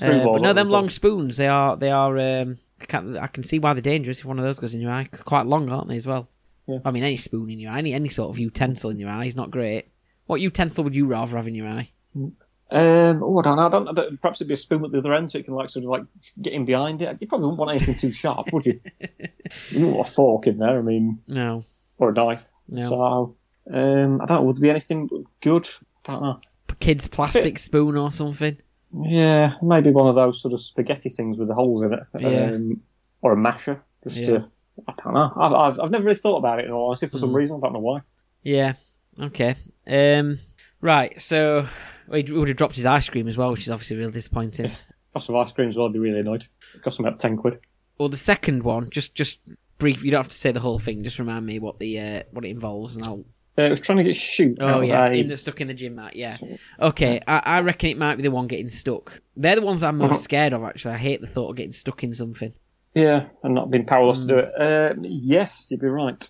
Uh, 0.00 0.24
but 0.24 0.42
no, 0.42 0.52
them 0.52 0.70
long 0.70 0.90
spoons. 0.90 1.36
They 1.36 1.48
are 1.48 1.76
they 1.76 1.90
are. 1.90 2.18
Um, 2.18 2.58
I, 2.80 2.84
can't, 2.84 3.16
I 3.16 3.26
can 3.26 3.42
see 3.42 3.58
why 3.58 3.72
they're 3.74 3.82
dangerous 3.82 4.20
if 4.20 4.24
one 4.24 4.38
of 4.38 4.44
those 4.44 4.58
goes 4.58 4.74
in 4.74 4.80
your 4.80 4.90
eye. 4.90 5.08
Quite 5.24 5.46
long, 5.46 5.70
aren't 5.70 5.88
they 5.88 5.96
as 5.96 6.06
well? 6.06 6.28
Yeah. 6.66 6.78
I 6.84 6.90
mean, 6.90 7.02
any 7.02 7.16
spoon 7.16 7.50
in 7.50 7.58
your 7.58 7.72
eye, 7.72 7.78
any 7.78 7.92
any 7.92 8.08
sort 8.08 8.30
of 8.30 8.38
utensil 8.38 8.90
in 8.90 8.98
your 8.98 9.10
eye 9.10 9.26
is 9.26 9.36
not 9.36 9.50
great. 9.50 9.88
What 10.26 10.40
utensil 10.40 10.84
would 10.84 10.94
you 10.94 11.06
rather 11.06 11.36
have 11.36 11.48
in 11.48 11.54
your 11.54 11.68
eye? 11.68 11.90
Um, 12.14 13.22
oh, 13.22 13.38
I 13.38 13.42
don't 13.42 13.56
know. 13.56 13.66
I 13.66 13.68
don't, 13.68 13.88
I 13.88 13.92
don't, 13.92 14.20
perhaps 14.20 14.40
it'd 14.40 14.48
be 14.48 14.54
a 14.54 14.56
spoon 14.56 14.84
at 14.84 14.92
the 14.92 14.98
other 14.98 15.12
end 15.12 15.30
so 15.30 15.36
you 15.38 15.44
can 15.44 15.54
like 15.54 15.68
sort 15.68 15.84
of 15.84 15.90
like 15.90 16.04
get 16.40 16.54
in 16.54 16.64
behind 16.64 17.02
it. 17.02 17.16
You 17.20 17.26
probably 17.26 17.46
wouldn't 17.46 17.60
want 17.60 17.70
anything 17.72 17.96
too 17.96 18.12
sharp, 18.12 18.52
would 18.52 18.64
you? 18.64 18.80
you 19.00 19.80
wouldn't 19.80 19.96
want 19.96 20.08
a 20.08 20.10
fork 20.10 20.46
in 20.46 20.58
there. 20.58 20.78
I 20.78 20.82
mean, 20.82 21.20
No, 21.26 21.64
or 21.98 22.10
a 22.10 22.14
knife. 22.14 22.46
no. 22.68 22.88
So, 22.88 23.36
um, 23.74 24.20
I 24.22 24.26
don't 24.26 24.38
know. 24.38 24.42
Would 24.44 24.56
there 24.56 24.62
be 24.62 24.70
anything 24.70 25.26
good? 25.40 25.68
I 26.06 26.12
don't 26.12 26.22
know. 26.22 26.40
Kids' 26.82 27.06
plastic 27.08 27.58
spoon 27.68 27.96
or 27.96 28.10
something. 28.10 28.58
Yeah, 29.04 29.54
maybe 29.62 29.90
one 29.90 30.08
of 30.08 30.14
those 30.16 30.40
sort 30.42 30.52
of 30.52 30.60
spaghetti 30.60 31.08
things 31.08 31.38
with 31.38 31.48
the 31.48 31.54
holes 31.54 31.82
in 31.82 31.92
it. 31.94 32.02
Yeah. 32.18 32.52
Um, 32.52 32.80
or 33.22 33.32
a 33.32 33.36
masher. 33.36 33.82
Just 34.04 34.16
Yeah. 34.16 34.26
to, 34.26 34.48
I 34.88 34.92
don't 35.02 35.14
know. 35.14 35.32
I've, 35.36 35.52
I've, 35.52 35.80
I've 35.80 35.90
never 35.90 36.04
really 36.04 36.16
thought 36.16 36.36
about 36.38 36.58
it 36.58 36.66
in 36.66 36.72
all 36.72 36.88
honesty 36.88 37.06
for 37.06 37.18
some 37.18 37.30
Mm. 37.30 37.34
reason. 37.36 37.56
I 37.56 37.60
don't 37.66 37.72
know 37.74 37.78
why. 37.78 38.00
Yeah. 38.42 38.74
Okay. 39.20 39.54
Um. 39.86 40.38
Right. 40.80 41.20
So 41.22 41.68
well, 42.08 42.20
he 42.22 42.32
would 42.32 42.48
have 42.48 42.56
dropped 42.56 42.76
his 42.76 42.84
ice 42.86 43.08
cream 43.08 43.28
as 43.28 43.36
well, 43.38 43.52
which 43.52 43.62
is 43.62 43.70
obviously 43.70 43.96
real 43.96 44.10
disappointing. 44.10 44.72
Cost 45.14 45.28
of 45.28 45.36
ice 45.36 45.52
cream 45.52 45.68
as 45.68 45.76
well. 45.76 45.86
I'd 45.86 45.92
be 45.92 45.98
really 45.98 46.20
annoyed. 46.20 46.46
It 46.74 46.82
cost 46.82 46.98
me 46.98 47.06
about 47.06 47.20
10 47.20 47.36
quid. 47.36 47.60
Well, 47.98 48.08
the 48.08 48.16
second 48.16 48.62
one, 48.62 48.88
just 48.90 49.14
just 49.14 49.38
brief. 49.78 50.02
You 50.04 50.10
don't 50.10 50.18
have 50.20 50.28
to 50.28 50.36
say 50.36 50.52
the 50.52 50.60
whole 50.60 50.78
thing. 50.78 51.04
Just 51.04 51.18
remind 51.18 51.44
me 51.46 51.58
what 51.58 51.78
the 51.78 52.00
uh, 52.00 52.22
what 52.30 52.44
it 52.44 52.48
involves, 52.48 52.96
and 52.96 53.06
I'll. 53.06 53.24
Uh, 53.58 53.62
it 53.64 53.70
was 53.70 53.80
trying 53.80 53.98
to 53.98 54.04
get 54.04 54.16
shoot. 54.16 54.56
Oh 54.60 54.66
out 54.66 54.80
yeah, 54.86 55.08
in 55.10 55.28
the 55.28 55.36
stuck 55.36 55.60
in 55.60 55.68
the 55.68 55.74
gym 55.74 55.94
mat. 55.96 56.16
Yeah. 56.16 56.38
Okay. 56.80 57.20
I, 57.26 57.42
I 57.44 57.60
reckon 57.60 57.90
it 57.90 57.98
might 57.98 58.16
be 58.16 58.22
the 58.22 58.30
one 58.30 58.46
getting 58.46 58.70
stuck. 58.70 59.20
They're 59.36 59.56
the 59.56 59.62
ones 59.62 59.82
I'm 59.82 60.00
Uh-huh. 60.00 60.08
most 60.12 60.24
scared 60.24 60.54
of. 60.54 60.62
Actually, 60.64 60.94
I 60.94 60.98
hate 60.98 61.20
the 61.20 61.26
thought 61.26 61.50
of 61.50 61.56
getting 61.56 61.72
stuck 61.72 62.02
in 62.02 62.14
something. 62.14 62.54
Yeah, 62.94 63.28
and 63.42 63.54
not 63.54 63.70
being 63.70 63.84
powerless 63.84 64.20
to 64.20 64.26
do 64.26 64.34
Hmm. 64.34 64.40
it. 64.62 64.92
Um, 64.92 65.04
yes, 65.06 65.68
you'd 65.70 65.80
be 65.80 65.86
right. 65.86 66.28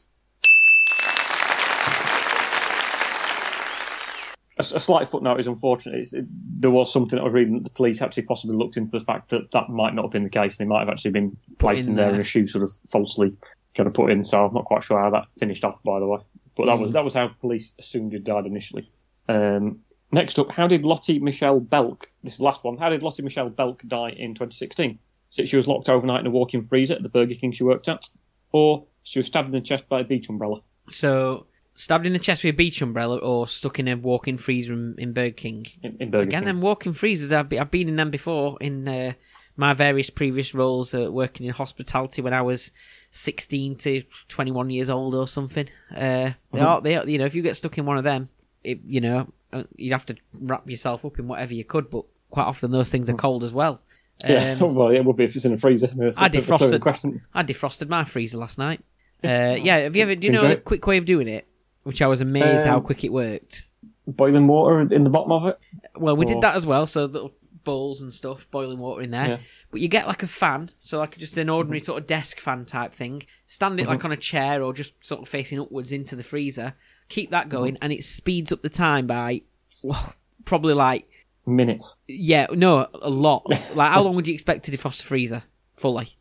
A, 4.58 4.60
a 4.60 4.80
slight 4.80 5.08
footnote 5.08 5.40
is 5.40 5.46
unfortunate. 5.46 6.00
It's, 6.00 6.12
it, 6.12 6.26
there 6.60 6.70
was 6.70 6.92
something 6.92 7.18
I 7.18 7.22
was 7.22 7.32
reading 7.32 7.54
that 7.54 7.64
the 7.64 7.70
police 7.70 8.02
actually 8.02 8.24
possibly 8.24 8.54
looked 8.56 8.76
into 8.76 8.90
the 8.98 9.04
fact 9.04 9.30
that 9.30 9.50
that 9.52 9.70
might 9.70 9.94
not 9.94 10.02
have 10.02 10.10
been 10.12 10.24
the 10.24 10.30
case. 10.30 10.56
They 10.58 10.64
might 10.66 10.80
have 10.80 10.88
actually 10.90 11.12
been 11.12 11.36
placed 11.58 11.84
in 11.84 11.90
in 11.90 11.96
there 11.96 12.06
there. 12.06 12.14
in 12.16 12.20
a 12.20 12.24
shoe, 12.24 12.46
sort 12.46 12.62
of 12.64 12.70
falsely 12.88 13.34
trying 13.74 13.86
to 13.86 13.92
put 13.92 14.10
in. 14.10 14.22
So 14.24 14.44
I'm 14.44 14.52
not 14.52 14.66
quite 14.66 14.84
sure 14.84 15.00
how 15.00 15.10
that 15.10 15.24
finished 15.38 15.64
off, 15.64 15.82
by 15.84 15.98
the 16.00 16.06
way. 16.06 16.18
But 16.56 16.66
that 16.66 16.76
Hmm. 16.76 16.82
was 16.82 16.92
that 16.92 17.04
was 17.04 17.14
how 17.14 17.28
police 17.28 17.72
assumed 17.78 18.12
he 18.12 18.18
died 18.18 18.46
initially. 18.46 18.88
Um, 19.28 19.80
Next 20.14 20.38
up, 20.38 20.50
how 20.50 20.66
did 20.66 20.84
Lottie 20.84 21.18
Michelle 21.20 21.58
Belk, 21.58 22.10
this 22.22 22.38
last 22.38 22.64
one, 22.64 22.76
how 22.76 22.90
did 22.90 23.02
Lottie 23.02 23.22
Michelle 23.22 23.48
Belk 23.48 23.80
die 23.88 24.10
in 24.10 24.34
2016? 24.34 24.98
So 25.30 25.46
she 25.46 25.56
was 25.56 25.66
locked 25.66 25.88
overnight 25.88 26.20
in 26.20 26.26
a 26.26 26.30
walk 26.30 26.52
in 26.52 26.62
freezer 26.62 26.92
at 26.92 27.02
the 27.02 27.08
Burger 27.08 27.34
King 27.34 27.50
she 27.50 27.64
worked 27.64 27.88
at, 27.88 28.10
or 28.52 28.84
she 29.04 29.18
was 29.20 29.26
stabbed 29.26 29.48
in 29.48 29.52
the 29.54 29.62
chest 29.62 29.88
by 29.88 30.00
a 30.00 30.04
beach 30.04 30.28
umbrella. 30.28 30.60
So, 30.90 31.46
stabbed 31.76 32.06
in 32.06 32.12
the 32.12 32.18
chest 32.18 32.44
with 32.44 32.52
a 32.54 32.56
beach 32.58 32.82
umbrella 32.82 33.16
or 33.16 33.46
stuck 33.46 33.78
in 33.78 33.88
a 33.88 33.96
walk-in 33.96 34.36
freezer 34.36 34.74
in, 34.74 34.94
in 34.98 35.14
Burger 35.14 35.30
King. 35.34 35.64
In, 35.82 35.96
in 35.98 36.10
Burger 36.10 36.28
Again, 36.28 36.40
King. 36.40 36.46
them 36.46 36.60
walk-in 36.60 36.92
freezers, 36.92 37.32
I've, 37.32 37.48
be, 37.48 37.58
I've 37.58 37.70
been 37.70 37.88
in 37.88 37.96
them 37.96 38.10
before 38.10 38.58
in 38.60 38.86
uh, 38.86 39.14
my 39.56 39.72
various 39.72 40.10
previous 40.10 40.54
roles 40.54 40.94
uh, 40.94 41.10
working 41.10 41.46
in 41.46 41.52
hospitality 41.54 42.20
when 42.20 42.34
I 42.34 42.42
was 42.42 42.70
16 43.12 43.76
to 43.76 44.02
21 44.28 44.70
years 44.70 44.88
old 44.90 45.14
or 45.14 45.28
something. 45.28 45.68
Uh, 45.94 46.30
they 46.50 46.58
Mhm. 46.58 46.62
are, 46.66 46.80
they 46.80 46.96
are, 46.96 47.06
you 47.08 47.18
know, 47.18 47.26
if 47.26 47.34
you 47.34 47.42
get 47.42 47.54
stuck 47.56 47.76
in 47.78 47.84
one 47.86 47.98
of 47.98 48.04
them, 48.04 48.30
it, 48.64 48.80
you 48.86 49.00
know, 49.02 49.28
uh, 49.52 49.64
you'd 49.76 49.92
have 49.92 50.06
to 50.06 50.16
wrap 50.40 50.68
yourself 50.68 51.04
up 51.04 51.18
in 51.18 51.28
whatever 51.28 51.52
you 51.54 51.62
could, 51.64 51.90
but 51.90 52.04
quite 52.30 52.44
often 52.44 52.70
those 52.70 52.90
things 52.90 53.08
are 53.10 53.14
cold 53.14 53.44
as 53.44 53.52
well. 53.52 53.82
yeah, 54.24 54.56
Um, 54.60 54.74
well, 54.74 54.88
it 54.88 55.04
would 55.04 55.16
be 55.16 55.24
if 55.24 55.36
it's 55.36 55.44
in 55.44 55.52
a 55.52 55.58
freezer. 55.58 55.88
I 56.16 56.28
the- 56.28 56.40
the 56.40 56.46
defrosted- 56.46 56.80
question. 56.80 57.20
I 57.34 57.42
defrosted 57.42 57.88
my 57.88 58.04
freezer 58.04 58.38
last 58.38 58.56
night. 58.58 58.80
Uh, 59.22 59.56
yeah, 59.60 59.78
have 59.80 59.94
you 59.94 60.02
ever? 60.02 60.14
Do 60.14 60.26
you 60.26 60.32
know 60.32 60.40
Enjoy 60.40 60.52
it? 60.52 60.64
quick 60.64 60.86
way 60.86 60.96
of 60.96 61.04
doing 61.04 61.28
it? 61.28 61.46
Which 61.84 62.00
I 62.00 62.06
was 62.06 62.20
amazed 62.22 62.64
how 62.66 62.78
Um, 62.78 62.82
quick 62.82 63.04
it 63.04 63.12
worked. 63.12 63.66
Boiling 64.06 64.46
water 64.48 64.80
in 64.80 65.04
the 65.04 65.10
bottom 65.10 65.30
of 65.32 65.46
it. 65.46 65.58
Well, 65.96 66.16
we 66.16 66.24
or- 66.24 66.28
did 66.28 66.40
that 66.40 66.56
as 66.56 66.64
well. 66.64 66.86
So 66.86 67.04
little 67.04 67.32
bowls 67.64 68.02
and 68.02 68.12
stuff, 68.12 68.50
boiling 68.50 68.78
water 68.78 69.02
in 69.02 69.10
there. 69.10 69.28
Yeah. 69.28 69.38
But 69.70 69.80
you 69.80 69.88
get 69.88 70.06
like 70.06 70.22
a 70.22 70.26
fan, 70.26 70.70
so 70.78 70.98
like 70.98 71.16
just 71.16 71.38
an 71.38 71.48
ordinary 71.48 71.80
mm-hmm. 71.80 71.86
sort 71.86 72.00
of 72.00 72.06
desk 72.06 72.40
fan 72.40 72.64
type 72.64 72.92
thing. 72.92 73.22
Stand 73.46 73.80
it 73.80 73.86
like 73.86 73.98
mm-hmm. 73.98 74.08
on 74.08 74.12
a 74.12 74.16
chair 74.16 74.62
or 74.62 74.72
just 74.72 75.04
sort 75.04 75.22
of 75.22 75.28
facing 75.28 75.60
upwards 75.60 75.92
into 75.92 76.16
the 76.16 76.22
freezer. 76.22 76.74
Keep 77.08 77.30
that 77.30 77.48
mm-hmm. 77.48 77.56
going, 77.56 77.78
and 77.80 77.92
it 77.92 78.04
speeds 78.04 78.52
up 78.52 78.62
the 78.62 78.68
time 78.68 79.06
by 79.06 79.42
well, 79.82 80.14
probably 80.44 80.74
like 80.74 81.08
Minutes. 81.46 81.96
yeah, 82.06 82.46
no, 82.52 82.86
a 82.94 83.10
lot. 83.10 83.48
like 83.74 83.92
how 83.92 84.02
long 84.02 84.16
would 84.16 84.28
you 84.28 84.34
expect 84.34 84.64
to 84.64 84.72
defrost 84.72 85.02
a 85.02 85.06
freezer 85.06 85.42
fully? 85.76 86.16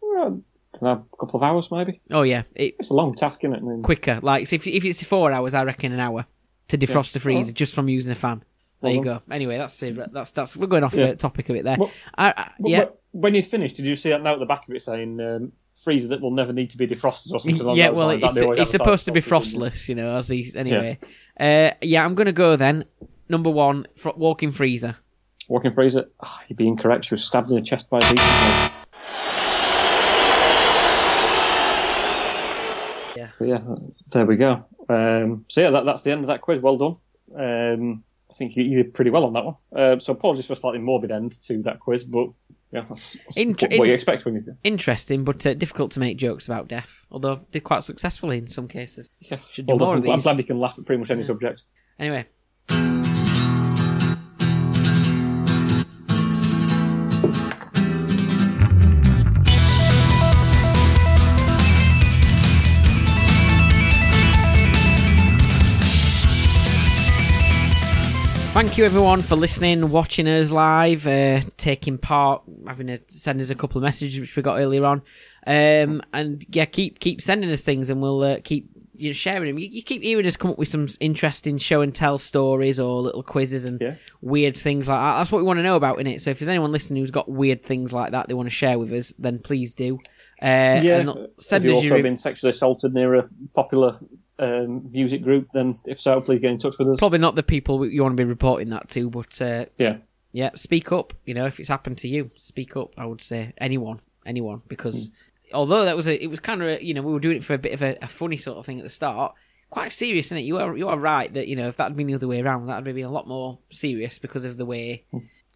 Well, 0.82 1.08
a 1.14 1.18
couple 1.18 1.40
of 1.40 1.44
hours, 1.44 1.70
maybe. 1.70 2.02
Oh 2.10 2.24
yeah, 2.24 2.44
it 2.56 2.76
It's 2.80 2.90
a 2.90 2.94
long 2.94 3.14
task, 3.14 3.44
isn't 3.44 3.54
it? 3.54 3.60
I 3.60 3.62
mean, 3.62 3.84
quicker. 3.84 4.20
Like 4.22 4.48
so 4.48 4.56
if 4.56 4.66
if 4.66 4.84
it's 4.84 5.04
four 5.04 5.32
hours, 5.32 5.54
I 5.54 5.64
reckon 5.64 5.92
an 5.92 6.00
hour 6.00 6.26
to 6.70 6.78
defrost 6.78 7.12
the 7.12 7.20
freezer 7.20 7.52
oh. 7.52 7.54
just 7.54 7.76
from 7.76 7.88
using 7.88 8.12
a 8.12 8.16
fan. 8.16 8.44
There 8.82 8.92
you 8.92 9.04
go. 9.04 9.22
Anyway, 9.30 9.58
that's 9.58 9.82
it. 9.84 10.12
That's 10.14 10.32
that's 10.32 10.58
we're 10.58 10.68
going 10.68 10.84
off 10.84 10.94
Yeah. 10.94 11.08
the 11.08 11.16
topic 11.16 11.50
of 11.50 11.56
it 11.56 11.64
there. 11.64 11.78
Well- 11.80 11.92
I, 12.18 12.30
I, 12.36 12.52
But- 12.60 12.70
yeah, 12.70 12.80
but 12.86 13.02
when 13.12 13.34
he's 13.34 13.46
finished, 13.48 13.76
did 13.76 13.86
you 13.86 13.96
see 13.96 14.10
that 14.10 14.24
note 14.24 14.34
at 14.34 14.40
the 14.40 14.46
back 14.46 14.68
of 14.68 14.74
it 14.74 14.82
saying 14.82 15.20
um, 15.20 15.52
freezer 15.84 16.08
that 16.10 16.22
will 16.22 16.32
never 16.32 16.54
need 16.54 16.70
to 16.72 16.78
be 16.78 16.88
defrosted 16.88 17.32
or 17.34 17.40
something? 17.40 17.70
yeah. 17.76 17.90
Well, 17.90 18.10
it's, 18.12 18.24
it's 18.36 18.72
supposed 18.72 19.06
to 19.06 19.12
be 19.12 19.22
stuff, 19.22 19.44
isn't 19.44 19.62
it? 19.62 19.66
frostless, 19.74 19.90
you 19.90 19.96
know. 19.96 20.16
As 20.16 20.28
these 20.28 20.56
anyway. 20.56 20.98
Yeah. 21.40 21.72
Uh, 21.74 21.76
yeah, 21.82 22.06
I'm 22.06 22.16
gonna 22.16 22.32
go 22.32 22.56
then. 22.56 22.86
Number 23.30 23.50
one, 23.50 23.88
fr- 23.96 24.10
walk-in 24.16 24.52
freezer. 24.52 24.96
Walking 25.48 25.72
freezer. 25.72 26.10
Ah, 26.22 26.42
you'd 26.48 26.58
be 26.58 26.68
incorrect. 26.68 27.06
She 27.06 27.14
was 27.14 27.24
stabbed 27.24 27.50
in 27.50 27.56
the 27.58 27.62
chest 27.62 27.90
by 27.90 28.00
a 28.00 28.10
umbrella. 28.10 28.72
Yeah. 33.16 33.30
But 33.38 33.48
yeah, 33.48 33.60
there 34.12 34.26
we 34.26 34.36
go. 34.38 34.66
Um, 34.90 35.46
so 35.50 35.62
yeah, 35.62 35.70
that, 35.72 35.86
that's 35.86 36.04
the 36.04 36.12
end 36.12 36.22
of 36.22 36.28
that 36.28 36.42
quiz. 36.42 36.62
Well 36.62 36.78
done. 36.78 36.96
Um, 37.36 38.04
I 38.32 38.34
think 38.34 38.56
you, 38.56 38.64
you 38.64 38.84
did 38.84 38.94
pretty 38.94 39.12
well 39.12 39.26
on 39.26 39.34
that 39.34 39.44
one. 39.44 39.56
Uh, 39.76 40.00
so 40.00 40.14
apologies 40.14 40.46
for 40.46 40.54
a 40.54 40.56
slightly 40.56 40.80
morbid 40.80 41.12
end 41.12 41.40
to 41.42 41.62
that 41.64 41.82
quiz, 41.82 42.06
but 42.06 42.30
yeah, 42.72 42.86
that's, 42.88 43.18
that's 43.36 43.38
what, 43.38 43.80
what 43.80 43.88
you 43.90 43.94
expect 43.94 44.24
when 44.24 44.36
you 44.36 44.42
do. 44.42 44.56
Interesting, 44.64 45.26
but 45.26 45.46
uh, 45.46 45.54
difficult 45.54 45.92
to 45.92 46.00
make 46.00 46.18
jokes 46.18 46.48
about 46.48 46.70
death. 46.70 47.06
Although 47.12 47.46
did 47.52 47.66
quite 47.66 47.84
successfully 47.84 48.38
in 48.38 48.48
some 48.48 48.70
cases. 48.70 49.10
Yeah. 49.20 49.38
Should 49.52 49.66
do 49.66 49.76
Well 49.76 49.80
more 49.80 49.96
I'm, 49.96 50.04
of 50.04 50.10
I'm 50.10 50.20
glad 50.20 50.38
you 50.38 50.46
can 50.46 50.60
laugh 50.60 50.80
at 50.80 50.86
pretty 50.86 51.02
much 51.02 51.12
any 51.12 51.26
subject. 51.26 51.64
Anyway, 52.00 52.26
Thank 68.62 68.78
you 68.78 68.86
everyone 68.86 69.22
for 69.22 69.36
listening, 69.36 69.90
watching 69.90 70.28
us 70.28 70.52
live, 70.52 71.08
uh, 71.08 71.42
taking 71.58 71.98
part, 71.98 72.44
having 72.68 72.86
to 72.88 73.00
send 73.08 73.42
us 73.42 73.50
a 73.50 73.56
couple 73.56 73.80
of 73.80 73.84
messages 73.84 74.20
which 74.20 74.36
we 74.36 74.44
got 74.44 74.60
earlier 74.60 74.86
on, 74.86 75.02
um, 75.48 76.04
and 76.14 76.46
yeah, 76.48 76.66
keep 76.66 77.00
keep 77.00 77.22
sending 77.22 77.50
us 77.50 77.64
things, 77.64 77.90
and 77.90 78.04
we'll 78.04 78.22
uh, 78.22 78.38
keep 78.44 78.70
you 78.94 79.10
know, 79.10 79.14
sharing 79.14 79.48
them. 79.50 79.58
You, 79.58 79.68
you 79.68 79.82
keep 79.82 80.04
hearing 80.04 80.28
us 80.28 80.36
come 80.36 80.52
up 80.52 80.60
with 80.60 80.68
some 80.68 80.88
interesting 81.00 81.58
show 81.58 81.82
and 81.82 81.94
tell 81.94 82.20
stories 82.20 82.80
or 82.80 83.02
little 83.02 83.24
quizzes 83.24 83.66
and 83.66 83.82
Yeah. 83.82 83.96
weird 84.22 84.56
things 84.56 84.88
like 84.88 85.00
that. 85.00 85.18
That's 85.18 85.32
what 85.32 85.40
we 85.40 85.44
want 85.46 85.58
to 85.58 85.64
know 85.64 85.76
about 85.76 86.00
in 86.00 86.06
it. 86.06 86.22
So 86.22 86.30
if 86.30 86.38
there's 86.38 86.48
anyone 86.48 86.72
listening 86.72 87.02
who's 87.02 87.10
got 87.10 87.28
weird 87.28 87.64
things 87.64 87.92
like 87.92 88.12
that 88.12 88.28
they 88.28 88.36
want 88.36 88.46
to 88.46 88.54
share 88.54 88.78
with 88.78 88.94
us, 88.94 89.12
then 89.18 89.40
please 89.40 89.74
do. 89.74 89.96
Uh, 90.40 90.78
Yeah. 90.84 90.98
and 90.98 91.08
Have 91.10 91.18
send 91.40 91.64
you 91.64 91.72
us 91.72 91.78
also 91.78 91.88
your 91.88 92.04
been 92.04 92.16
sexually 92.16 92.52
assaulted 92.52 92.94
near 92.94 93.16
a 93.16 93.30
popular 93.56 93.98
um, 94.42 94.90
music 94.92 95.24
group? 95.24 95.50
Then, 95.54 95.78
if 95.86 96.00
so, 96.00 96.20
please 96.22 96.40
get 96.40 96.52
in 96.52 96.58
touch 96.58 96.78
with 96.78 96.90
us. 96.90 96.98
probably 97.00 97.20
not 97.20 97.36
the 97.36 97.44
people 97.44 97.86
you 97.88 98.02
want 98.04 98.14
to 98.18 98.22
be 98.24 98.28
reporting 98.28 98.70
that 98.70 98.90
to, 98.90 99.10
but 99.10 99.42
uh, 99.42 99.66
Yeah. 99.78 99.98
Yeah, 100.34 100.52
speak 100.56 100.92
up. 100.92 101.14
You 101.26 101.34
know, 101.34 101.46
if 101.46 101.60
it's 101.60 101.68
happened 101.70 101.98
to 102.00 102.08
you, 102.08 102.30
speak 102.36 102.76
up. 102.78 102.94
I 102.98 103.06
would 103.06 103.22
say 103.22 103.54
anyone, 103.58 104.00
anyone, 104.26 104.62
because 104.68 105.10
Hmm. 105.50 105.56
although 105.56 105.84
that 105.86 105.96
was 105.96 106.08
a, 106.08 106.22
it 106.24 106.28
was 106.28 106.40
kind 106.40 106.62
of, 106.64 106.82
you 106.82 106.94
know, 106.94 107.02
we 107.02 107.12
were 107.12 107.20
doing 107.20 107.38
it 107.38 107.44
for 107.44 107.54
a 107.54 107.58
bit 107.58 107.74
of 107.74 107.82
a, 107.82 107.98
a 108.02 108.08
funny 108.08 108.38
sort 108.38 108.58
of 108.58 108.66
thing 108.66 108.78
at 108.80 108.84
the 108.84 108.90
start. 108.90 109.34
Quite 109.70 109.92
serious, 109.92 110.28
isn't 110.28 110.38
it? 110.40 110.42
You 110.42 110.58
are 110.58 110.76
you 110.76 110.88
are 110.90 110.98
right 111.00 111.34
that 111.34 111.48
you 111.48 111.56
know 111.56 111.70
if 111.70 111.78
that 111.78 111.86
had 111.86 111.96
been 111.98 112.08
the 112.08 112.14
other 112.16 112.28
way 112.28 112.42
around, 112.42 112.66
that 112.68 112.84
would 112.84 112.94
be 112.96 113.02
a 113.04 113.10
lot 113.10 113.26
more 113.28 113.58
serious 113.70 114.20
because 114.20 114.44
of 114.44 114.58
the 114.58 114.66
way 114.66 115.06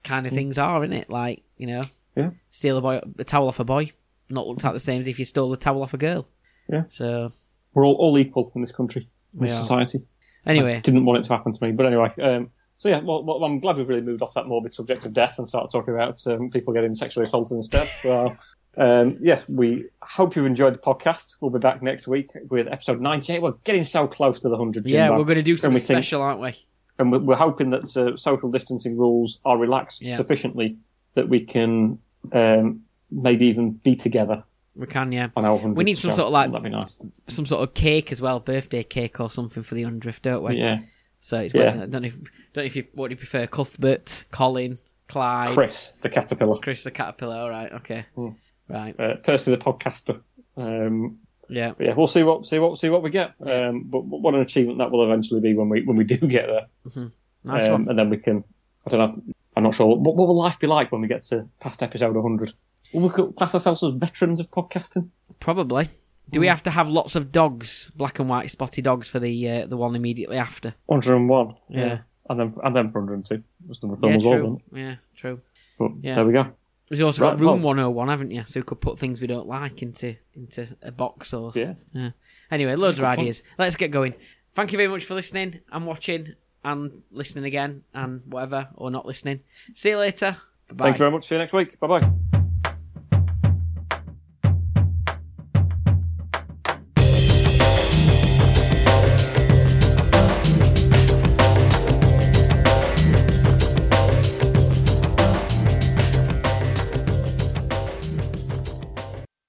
kind 0.06 0.26
of 0.26 0.32
things 0.32 0.57
are, 0.57 0.84
isn't 0.86 0.95
it? 0.95 1.10
Like 1.10 1.44
you 1.57 1.68
know. 1.68 1.82
Yeah. 2.16 2.30
steal 2.49 2.78
a 2.78 2.82
boy, 2.82 3.02
a 3.20 3.24
towel 3.26 3.49
off 3.49 3.60
a 3.60 3.66
boy, 3.66 3.91
not 4.30 4.48
looked 4.48 4.64
at 4.64 4.72
the 4.72 4.80
same 4.80 5.02
as 5.02 5.07
if 5.10 5.20
you 5.20 5.26
stole 5.26 5.52
a 5.52 5.57
towel 5.57 5.84
off 5.84 5.94
a 5.94 5.98
girl. 5.98 6.26
Yeah. 6.70 6.84
So 6.88 7.34
We're 7.76 7.85
all, 7.85 7.93
all 7.95 8.18
equal 8.18 8.52
in 8.56 8.61
this 8.61 8.72
country, 8.72 9.07
in 9.35 9.45
this 9.45 9.56
society. 9.56 10.02
anyway, 10.47 10.77
I 10.77 10.80
didn't 10.80 11.06
want 11.06 11.19
it 11.19 11.27
to 11.27 11.34
happen 11.34 11.53
to 11.53 11.64
me, 11.64 11.72
but 11.73 11.85
anyway. 11.85 12.11
Um, 12.19 12.49
so 12.77 12.89
yeah, 12.89 12.99
well, 13.02 13.23
well, 13.23 13.43
I'm 13.43 13.60
glad 13.60 13.77
we've 13.77 13.88
really 13.88 14.02
moved 14.02 14.22
off 14.23 14.34
that 14.34 14.47
morbid 14.47 14.73
subject 14.73 15.06
of 15.06 15.14
death 15.14 15.38
and 15.38 15.47
started 15.47 15.72
talking 15.72 15.93
about 15.93 16.26
um, 16.27 16.49
people 16.49 16.73
getting 16.73 16.95
sexually 16.95 17.26
assaulted 17.26 17.56
instead. 17.57 17.88
So 18.02 18.35
um, 18.77 19.18
yeah, 19.22 19.41
we 19.47 19.85
hope 20.02 20.35
you've 20.35 20.45
enjoyed 20.45 20.73
the 20.73 20.80
podcast. 20.80 21.35
We'll 21.39 21.52
be 21.52 21.60
back 21.60 21.81
next 21.81 22.07
week 22.07 22.31
with 22.49 22.68
episode 22.68 22.99
98. 22.99 23.41
We're 23.41 23.52
getting 23.64 23.84
so 23.85 24.07
close 24.07 24.39
to 24.39 24.49
the 24.49 24.57
100. 24.57 24.85
yeah, 24.88 25.10
we're 25.11 25.23
going 25.23 25.35
to 25.38 25.41
do 25.43 25.56
something 25.56 25.76
we 25.76 25.80
think- 25.80 25.97
special, 26.03 26.22
aren't 26.22 26.41
we? 26.41 26.56
and 26.97 27.11
we're, 27.11 27.19
we're 27.19 27.35
hoping 27.35 27.69
that 27.72 27.95
uh, 27.97 28.15
social 28.15 28.49
distancing 28.49 28.97
rules 28.97 29.39
are 29.43 29.57
relaxed 29.57 30.02
Yeah. 30.02 30.15
sufficiently 30.15 30.77
that 31.15 31.27
we 31.27 31.41
can 31.41 31.99
um, 32.31 32.81
maybe 33.11 33.47
even 33.47 33.72
be 33.72 33.95
together 33.97 34.43
We 34.76 34.88
can, 34.88 35.11
yeah. 35.11 35.30
on 35.35 35.45
our 35.45 35.53
100. 35.53 35.77
We 35.77 35.84
need 35.85 35.97
some 35.97 36.11
sort 36.11 36.27
of, 36.27 36.34
like- 36.34 36.52
that'd 36.52 36.64
be 36.64 36.69
nice. 36.69 36.97
Some 37.27 37.45
sort 37.45 37.64
of 37.68 37.73
cake 37.73 38.11
as 38.11 38.22
well, 38.22 38.39
birthday 38.39 38.84
cake 38.84 39.19
or 39.19 39.30
something 39.30 39.64
for 39.64 39.76
the 39.76 39.84
hundredth, 39.84 40.22
don't 40.22 40.43
we? 40.43 40.56
Yeah, 40.57 40.80
So 41.19 41.39
it's 41.39 41.53
Yeah. 41.53 41.65
whether, 41.72 41.84
I 41.84 41.85
don't 41.88 42.02
know 42.02 42.07
if 42.07 42.18
don't 42.53 42.64
know 42.64 42.64
if 42.64 42.76
you 42.76 42.85
what 42.93 43.07
do 43.07 43.14
you 43.14 43.18
prefer, 43.18 43.47
Cuthbert, 43.47 44.26
Colin, 44.31 44.77
Clyde, 45.07 45.52
Chris 45.52 45.93
the 46.02 46.10
caterpillar, 46.10 46.56
Chris 46.60 46.84
the 46.84 46.91
caterpillar. 46.91 47.38
All 47.38 47.49
right, 47.49 47.72
okay, 47.73 48.06
Hmm. 48.15 48.30
right, 48.68 48.99
uh, 48.99 49.15
Percy 49.23 49.52
the 49.52 49.57
podcaster. 49.57 50.22
Um, 50.57 51.19
yeah, 51.49 51.73
yeah, 51.80 51.93
we'll 51.93 52.07
see 52.07 52.23
what 52.23 52.45
see 52.45 52.60
what 52.60 52.77
see 52.77 52.89
what 52.89 53.03
we 53.03 53.10
get. 53.11 53.34
Um, 53.39 53.84
but 53.84 54.03
what 54.06 54.34
an 54.35 54.41
achievement 54.41 54.80
that 54.80 54.91
will 54.91 55.03
eventually 55.06 55.41
be 55.41 55.53
when 55.53 55.69
we 55.69 55.84
when 55.84 55.95
we 55.97 56.03
do 56.03 56.18
get 56.18 56.47
there, 56.47 56.68
nice 57.43 57.65
um, 57.65 57.72
one. 57.72 57.89
and 57.89 57.97
then 57.99 58.10
we 58.10 58.18
can. 58.18 58.43
I 58.85 58.89
don't 58.89 58.99
know. 58.99 59.34
I'm 59.56 59.64
not 59.64 59.73
sure. 59.73 59.88
What, 59.88 60.15
what 60.15 60.27
will 60.27 60.35
life 60.38 60.60
be 60.60 60.68
like 60.68 60.91
when 60.91 61.02
we 61.02 61.07
get 61.07 61.23
to 61.23 61.47
past 61.61 61.81
episode 61.81 62.14
100? 62.15 62.53
Will 62.95 63.03
we 63.03 63.09
co- 63.09 63.31
class 63.31 63.53
ourselves 63.53 63.84
as 63.84 63.93
veterans 63.93 64.39
of 64.39 64.49
podcasting? 64.51 65.09
Probably. 65.39 65.85
Do 66.31 66.39
Hmm. 66.39 66.41
we 66.41 66.47
have 66.47 66.63
to 66.63 66.72
have 66.72 66.88
lots 66.89 67.15
of 67.15 67.31
dogs, 67.31 67.91
black 67.95 68.17
and 68.19 68.27
white 68.30 68.49
spotty 68.49 68.81
dogs, 68.81 69.09
for 69.09 69.19
the 69.19 69.49
uh, 69.49 69.65
the 69.67 69.77
one 69.77 69.95
immediately 69.95 70.38
after? 70.38 70.73
101. 70.88 71.55
Yeah. 71.69 71.99
And 72.30 72.39
then 72.39 72.53
and 72.63 72.76
then 72.76 72.89
for 72.89 73.01
102. 73.01 73.43
Just 73.67 73.81
done 73.81 73.91
the 73.91 73.97
film 73.97 74.11
Yeah, 74.11 74.17
as 74.17 74.23
well. 74.23 74.34
true. 74.34 74.59
then. 74.72 74.81
Yeah, 74.84 74.95
true. 75.15 75.41
But 75.77 75.91
Yeah. 76.01 76.15
there 76.15 76.26
we 76.26 76.34
go. 76.34 76.47
There's 76.88 77.01
also 77.01 77.23
Right, 77.23 77.31
got 77.31 77.39
room 77.39 77.61
well- 77.63 77.73
101, 77.76 78.07
haven't 78.09 78.31
you? 78.31 78.43
So 78.45 78.59
we 78.59 78.63
could 78.63 78.80
put 78.81 78.97
things 78.99 79.19
we 79.22 79.27
don't 79.27 79.47
like 79.47 79.81
into 79.84 80.15
into 80.35 80.67
a 80.81 80.91
box 80.91 81.34
or 81.34 81.51
Yeah. 81.53 81.73
Anyway, 82.51 82.76
loads 82.76 82.99
of 82.99 83.03
Good 83.03 83.07
point. 83.09 83.19
ideas. 83.19 83.43
Let's 83.59 83.76
get 83.76 83.91
going. 83.91 84.13
Thank 84.53 84.72
you 84.72 84.77
very 84.77 84.88
much 84.89 85.03
for 85.05 85.13
listening 85.15 85.59
and 85.72 85.85
watching 85.85 86.34
and 86.63 87.03
listening 87.11 87.45
again 87.45 87.84
and 87.93 88.22
whatever 88.27 88.69
or 88.76 88.89
not 88.89 89.05
listening. 89.05 89.41
See 89.73 89.89
you 89.89 89.97
later. 89.97 90.38
Bye. 90.73 90.85
Thank 90.85 90.95
you 90.95 90.99
very 90.99 91.11
much. 91.11 91.27
See 91.27 91.35
you 91.35 91.39
next 91.39 91.53
week. 91.53 91.80
Bye 91.80 91.88
bye. 91.99 92.35